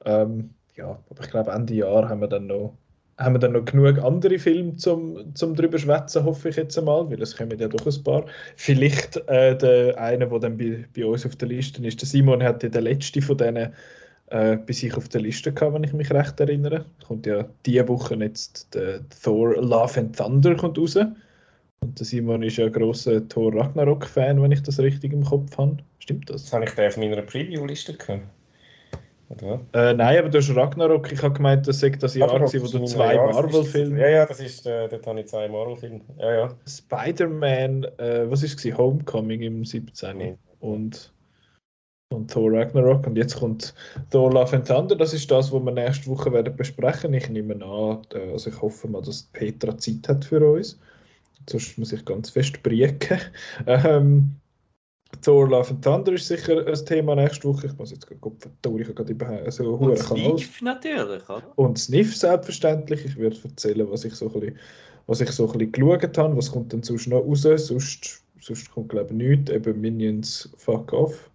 Ähm, 0.04 0.50
ja, 0.76 0.98
aber 1.10 1.24
ich 1.24 1.30
glaube 1.30 1.50
Ende 1.50 1.74
Jahr 1.74 2.08
haben 2.08 2.20
wir 2.20 2.28
dann 2.28 2.46
noch 2.46 2.74
haben 3.18 3.34
wir 3.34 3.40
dann 3.40 3.52
noch 3.52 3.64
genug 3.64 3.98
andere 3.98 4.38
Filme 4.38 4.76
zum, 4.76 5.34
zum 5.34 5.56
drüber 5.56 5.76
schwätzen, 5.76 6.22
hoffe 6.22 6.50
ich 6.50 6.56
jetzt 6.56 6.78
einmal, 6.78 7.10
weil 7.10 7.20
es 7.20 7.36
kommen 7.36 7.58
ja 7.58 7.66
doch 7.66 7.84
ein 7.84 8.04
paar. 8.04 8.24
Vielleicht 8.54 9.16
äh, 9.28 9.58
der 9.58 9.98
eine, 9.98 10.28
der 10.28 10.38
dann 10.38 10.56
bei, 10.56 10.84
bei 10.94 11.04
uns 11.04 11.26
auf 11.26 11.34
der 11.34 11.48
Liste 11.48 11.84
ist, 11.84 12.00
der 12.00 12.06
Simon 12.06 12.44
hat 12.44 12.62
ja 12.62 12.68
der 12.68 12.82
letzte 12.82 13.20
von 13.20 13.36
denen 13.36 13.72
äh, 14.30 14.56
bei 14.56 14.72
sich 14.72 14.94
auf 14.94 15.08
der 15.08 15.20
Liste 15.20 15.52
gehabt, 15.52 15.74
wenn 15.74 15.84
ich 15.84 15.92
mich 15.92 16.10
recht 16.10 16.38
erinnere. 16.40 16.84
Kommt 17.06 17.26
ja 17.26 17.44
diese 17.64 17.88
Woche 17.88 18.14
jetzt 18.16 18.74
der 18.74 19.00
Thor 19.22 19.56
Love 19.56 20.00
and 20.00 20.16
Thunder 20.16 20.54
kommt 20.54 20.78
raus. 20.78 20.96
Und 20.96 21.98
der 21.98 22.06
Simon 22.06 22.42
ist 22.42 22.56
ja 22.56 22.66
ein 22.66 22.72
grosser 22.72 23.26
Thor 23.28 23.54
Ragnarok-Fan, 23.54 24.42
wenn 24.42 24.52
ich 24.52 24.62
das 24.62 24.80
richtig 24.80 25.12
im 25.12 25.24
Kopf 25.24 25.56
habe. 25.56 25.76
Stimmt 26.00 26.28
das? 26.28 26.44
Das 26.44 26.52
habe 26.52 26.64
ich 26.64 26.72
da 26.72 26.86
auf 26.88 26.96
meiner 26.96 27.22
Preview-Liste 27.22 27.94
gehabt. 27.94 28.22
Äh, 29.74 29.92
nein, 29.92 30.18
aber 30.18 30.30
du 30.30 30.38
hast 30.38 30.56
Ragnarok, 30.56 31.12
ich 31.12 31.22
habe 31.22 31.34
gemeint, 31.34 31.68
das 31.68 31.80
sei 31.80 31.90
das 31.90 32.14
Jahr, 32.14 32.40
wo 32.40 32.46
du 32.46 32.84
zwei 32.86 33.14
Marvel-Filme. 33.14 34.00
Ja, 34.00 34.08
ja, 34.08 34.26
das 34.26 34.40
ist, 34.40 34.66
äh, 34.66 34.88
dort 34.88 35.06
habe 35.06 35.20
ich 35.20 35.26
zwei 35.26 35.48
Marvel-Filme. 35.48 36.00
Ja, 36.18 36.32
ja. 36.32 36.54
Spider-Man, 36.66 37.84
äh, 37.98 38.30
was 38.30 38.42
ist 38.42 38.64
es? 38.64 38.78
Homecoming 38.78 39.42
im 39.42 39.64
17. 39.66 40.16
Mhm. 40.16 40.38
Und 40.60 41.12
und 42.10 42.30
Thor 42.30 42.52
Ragnarok. 42.52 43.06
Und 43.06 43.16
jetzt 43.16 43.36
kommt 43.36 43.74
Thor 44.10 44.32
Love 44.32 44.56
and 44.56 44.66
Thunder. 44.66 44.96
Das 44.96 45.12
ist 45.12 45.30
das, 45.30 45.52
was 45.52 45.62
wir 45.62 45.72
nächste 45.72 46.06
Woche 46.06 46.32
werden 46.32 46.56
besprechen. 46.56 47.12
Ich 47.14 47.28
nehme 47.28 47.54
an, 47.64 48.02
äh, 48.14 48.32
also 48.32 48.50
ich 48.50 48.60
hoffe 48.60 48.88
mal, 48.88 49.02
dass 49.02 49.24
Petra 49.32 49.76
Zeit 49.76 50.08
hat 50.08 50.24
für 50.24 50.46
uns. 50.46 50.78
Sonst 51.48 51.78
muss 51.78 51.92
ich 51.92 52.04
ganz 52.04 52.30
fest 52.30 52.62
brieken. 52.62 53.20
Ähm, 53.66 54.34
Thor 55.22 55.48
Love 55.48 55.70
and 55.70 55.82
Thunder 55.82 56.12
ist 56.12 56.28
sicher 56.28 56.66
ein 56.66 56.86
Thema 56.86 57.14
nächste 57.14 57.48
Woche. 57.48 57.66
Ich 57.66 57.78
muss 57.78 57.90
jetzt 57.90 58.06
Kopf 58.20 58.40
verdammt, 58.40 58.80
ich 58.80 58.88
habe 58.88 58.94
gerade 58.94 59.12
überhaupt 59.12 59.52
so 59.52 59.64
Und 59.74 59.98
Sniff 59.98 60.60
natürlich, 60.60 61.28
oder? 61.28 61.52
Und 61.56 61.78
Sniff 61.78 62.14
selbstverständlich. 62.14 63.04
Ich 63.06 63.16
werde 63.16 63.36
erzählen, 63.42 63.90
was 63.90 64.04
ich 64.04 64.14
so 64.14 64.26
ein 64.26 64.32
bisschen, 64.32 64.58
was 65.06 65.20
ich 65.22 65.30
so 65.30 65.50
ein 65.50 65.58
bisschen 65.58 65.72
geschaut 65.72 66.18
habe. 66.18 66.36
Was 66.36 66.52
kommt 66.52 66.72
dann 66.74 66.82
sonst 66.82 67.06
noch 67.06 67.20
raus? 67.20 67.42
Sonst, 67.42 68.22
sonst 68.40 68.70
kommt 68.70 68.90
glaube 68.90 69.08
ich 69.10 69.16
nichts. 69.16 69.50
Eben 69.50 69.80
Minions 69.80 70.50
Fuck 70.58 70.92
Off 70.92 71.30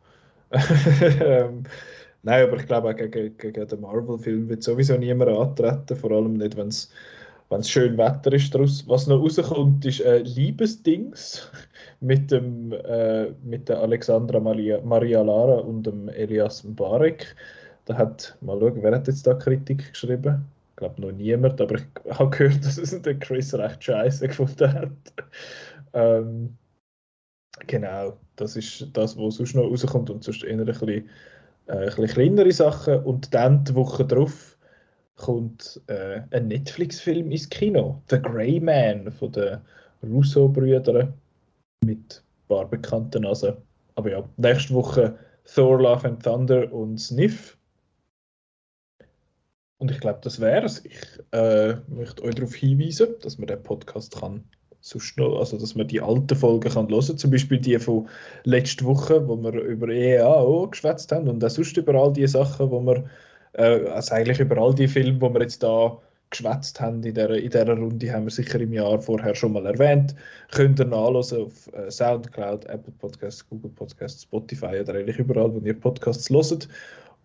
nein, 2.24 2.48
aber 2.48 2.58
ich 2.58 2.68
glaube 2.68 2.90
auch 2.90 2.96
gegen, 2.96 3.38
gegen 3.38 3.68
den 3.68 3.82
Marvel-Film 3.82 4.50
wird 4.50 4.64
sowieso 4.64 4.98
niemand 4.98 5.32
antreten, 5.32 5.96
vor 5.96 6.12
allem 6.12 6.34
nicht, 6.34 6.56
wenn 6.58 6.68
es 6.68 6.90
schön 7.70 7.98
Wetter 7.98 8.34
ist 8.34 8.54
daraus. 8.54 8.88
Was 8.88 9.08
noch 9.08 9.22
rauskommt, 9.22 9.86
ist 9.86 10.02
äh, 10.02 10.20
Liebesdings 10.20 11.50
mit, 12.00 12.32
dem, 12.32 12.72
äh, 12.72 13.30
mit 13.44 13.70
der 13.70 13.80
Alexandra 13.80 14.40
Maria, 14.40 14.80
Maria 14.84 15.22
Lara 15.22 15.60
und 15.60 15.84
dem 15.84 16.10
Elias 16.10 16.64
Mbarek. 16.64 17.36
Da 17.86 17.98
hat, 17.98 18.38
mal 18.42 18.60
schauen, 18.60 18.82
wer 18.82 18.96
hat 18.96 19.08
jetzt 19.08 19.28
da 19.28 19.34
Kritik 19.34 19.92
geschrieben? 19.92 20.46
Ich 20.72 20.78
glaube 20.78 21.02
noch 21.02 21.12
niemand, 21.12 21.62
aber 21.62 21.76
ich 21.76 21.86
habe 22.18 22.30
gehört, 22.36 22.66
dass 22.66 22.78
es 22.78 23.00
der 23.02 23.20
Chris 23.20 23.54
recht 23.54 23.84
scheiße 23.84 24.28
gefunden 24.28 24.74
hat. 24.74 24.92
Ähm, 25.94 26.58
Genau, 27.68 28.18
das 28.36 28.56
ist 28.56 28.88
das, 28.94 29.18
was 29.18 29.36
sonst 29.36 29.56
noch 29.56 29.70
rauskommt 29.70 30.10
und 30.10 30.24
sonst 30.24 30.44
eher 30.44 30.60
ein 30.60 30.66
bisschen, 30.66 31.10
äh, 31.68 31.72
ein 31.72 31.86
bisschen 31.86 32.08
kleinere 32.08 32.52
Sachen. 32.52 33.04
Und 33.04 33.34
dann 33.34 33.64
die 33.64 33.76
Woche 33.76 34.06
darauf 34.06 34.58
kommt 35.16 35.82
äh, 35.88 36.22
ein 36.32 36.48
Netflix-Film 36.48 37.32
ins 37.32 37.50
Kino, 37.50 38.02
The 38.10 38.22
Grey 38.22 38.60
Man 38.60 39.12
von 39.12 39.32
den 39.32 39.60
Russo-Brüdern 40.04 41.14
mit 41.86 42.24
ein 42.24 42.48
paar 42.48 42.68
bekannten 42.68 43.24
Nasen. 43.24 43.56
Aber 43.96 44.12
ja, 44.12 44.28
nächste 44.38 44.74
Woche 44.74 45.18
Thor, 45.46 45.80
Love 45.80 46.08
and 46.08 46.24
Thunder 46.24 46.72
und 46.74 46.98
Sniff. 46.98 47.58
Und 49.78 49.92
ich 49.92 50.00
glaube, 50.00 50.20
das 50.24 50.40
wäre 50.40 50.66
es. 50.66 50.84
Ich 50.86 51.02
äh, 51.32 51.76
möchte 51.88 52.24
euch 52.24 52.36
darauf 52.36 52.56
hinweisen, 52.56 53.16
dass 53.22 53.38
man 53.38 53.48
den 53.48 53.62
Podcast 53.62 54.16
kann 54.16 54.44
sonst 54.84 55.18
noch, 55.18 55.40
also 55.40 55.58
dass 55.58 55.76
man 55.76 55.88
die 55.88 56.02
alten 56.02 56.36
Folgen 56.36 56.70
kann 56.70 56.90
hören 56.90 57.18
zum 57.18 57.32
Beispiel 57.32 57.58
die 57.58 57.80
von 57.80 58.08
letzter 58.44 58.86
Woche, 58.86 59.26
wo 59.28 59.42
wir 59.42 59.54
über 59.54 59.88
EAO 59.88 60.68
geschwätzt 60.68 61.12
haben 61.14 61.30
und 61.30 61.44
auch 61.44 61.50
sonst 61.50 61.78
über 61.78 61.96
all 61.96 62.12
die 62.12 62.28
Sachen, 62.28 62.70
wo 62.70 62.82
wir, 62.82 63.06
äh, 63.54 63.88
also 63.88 64.14
eigentlich 64.14 64.40
über 64.42 64.58
all 64.58 64.76
die 64.76 64.90
Filme, 64.90 65.22
wo 65.22 65.34
wir 65.34 65.42
jetzt 65.42 65.64
da 65.64 65.98
geschwätzt 66.30 66.82
haben 66.82 67.02
in 67.04 67.14
dieser, 67.14 67.30
in 67.30 67.50
dieser 67.50 67.78
Runde, 67.78 68.12
haben 68.12 68.26
wir 68.26 68.32
sicher 68.32 68.60
im 68.60 68.74
Jahr 68.74 69.00
vorher 69.00 69.34
schon 69.36 69.54
mal 69.54 69.66
erwähnt. 69.66 70.16
Könnt 70.52 70.80
ihr 70.82 70.86
nachlesen 70.86 71.44
auf 71.44 71.74
äh, 71.74 71.90
Soundcloud, 71.90 72.66
Apple 72.66 72.94
Podcasts, 73.00 73.48
Google 73.48 73.72
Podcasts, 73.72 74.24
Spotify 74.24 74.82
oder 74.82 74.96
eigentlich 74.96 75.18
überall, 75.18 75.54
wo 75.54 75.60
ihr 75.60 75.80
Podcasts 75.80 76.30
hört. 76.30 76.68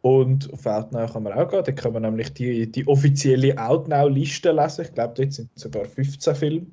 Und 0.03 0.53
auf 0.53 0.65
Outnow 0.65 1.13
kann 1.13 1.25
man 1.25 1.33
auch 1.33 1.49
gehen. 1.49 1.65
Da 1.65 1.73
kann 1.73 1.93
man 1.93 2.03
nämlich 2.03 2.33
die, 2.35 2.71
die 2.71 2.87
offizielle 2.87 3.59
Outnow-Liste 3.59 4.53
lesen. 4.53 4.85
Ich 4.85 4.95
glaube, 4.95 5.15
dort 5.17 5.33
sind 5.33 5.51
sogar 5.59 5.87
15 5.87 6.37
Filme 6.37 6.67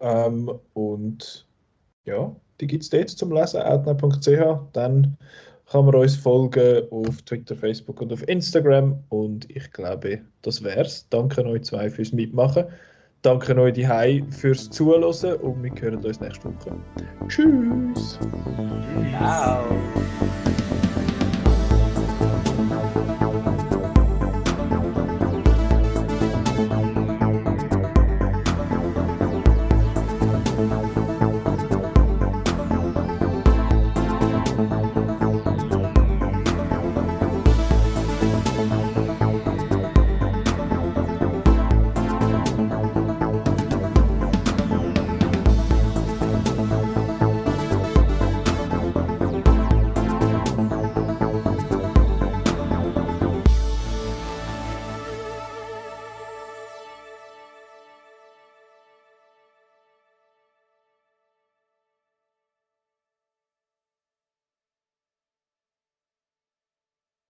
ähm, 0.00 0.50
und 0.74 1.46
ja, 2.04 2.34
die 2.60 2.66
gibt 2.66 2.82
es 2.82 2.90
dort 2.90 3.10
zum 3.10 3.32
Lesen, 3.32 3.62
outnow.ch. 3.62 4.72
Dann 4.72 5.16
kann 5.70 5.84
man 5.84 5.94
uns 5.94 6.16
folgen 6.16 6.82
auf 6.90 7.22
Twitter, 7.22 7.54
Facebook 7.54 8.00
und 8.00 8.12
auf 8.12 8.26
Instagram. 8.26 8.98
Und 9.10 9.50
ich 9.50 9.70
glaube, 9.72 10.20
das 10.42 10.62
wär's. 10.64 11.06
Danke 11.10 11.44
euch 11.44 11.62
zwei 11.62 11.90
fürs 11.90 12.12
Mitmachen. 12.12 12.64
Danke 13.22 13.60
euch 13.60 13.74
die 13.74 13.86
Hai 13.86 14.24
fürs 14.30 14.70
Zuhören 14.70 15.04
und 15.40 15.62
wir 15.62 15.72
hören 15.80 16.04
uns 16.04 16.20
nächste 16.20 16.44
Woche. 16.44 16.76
Tschüss! 17.28 18.18
Ciao! 19.18 19.64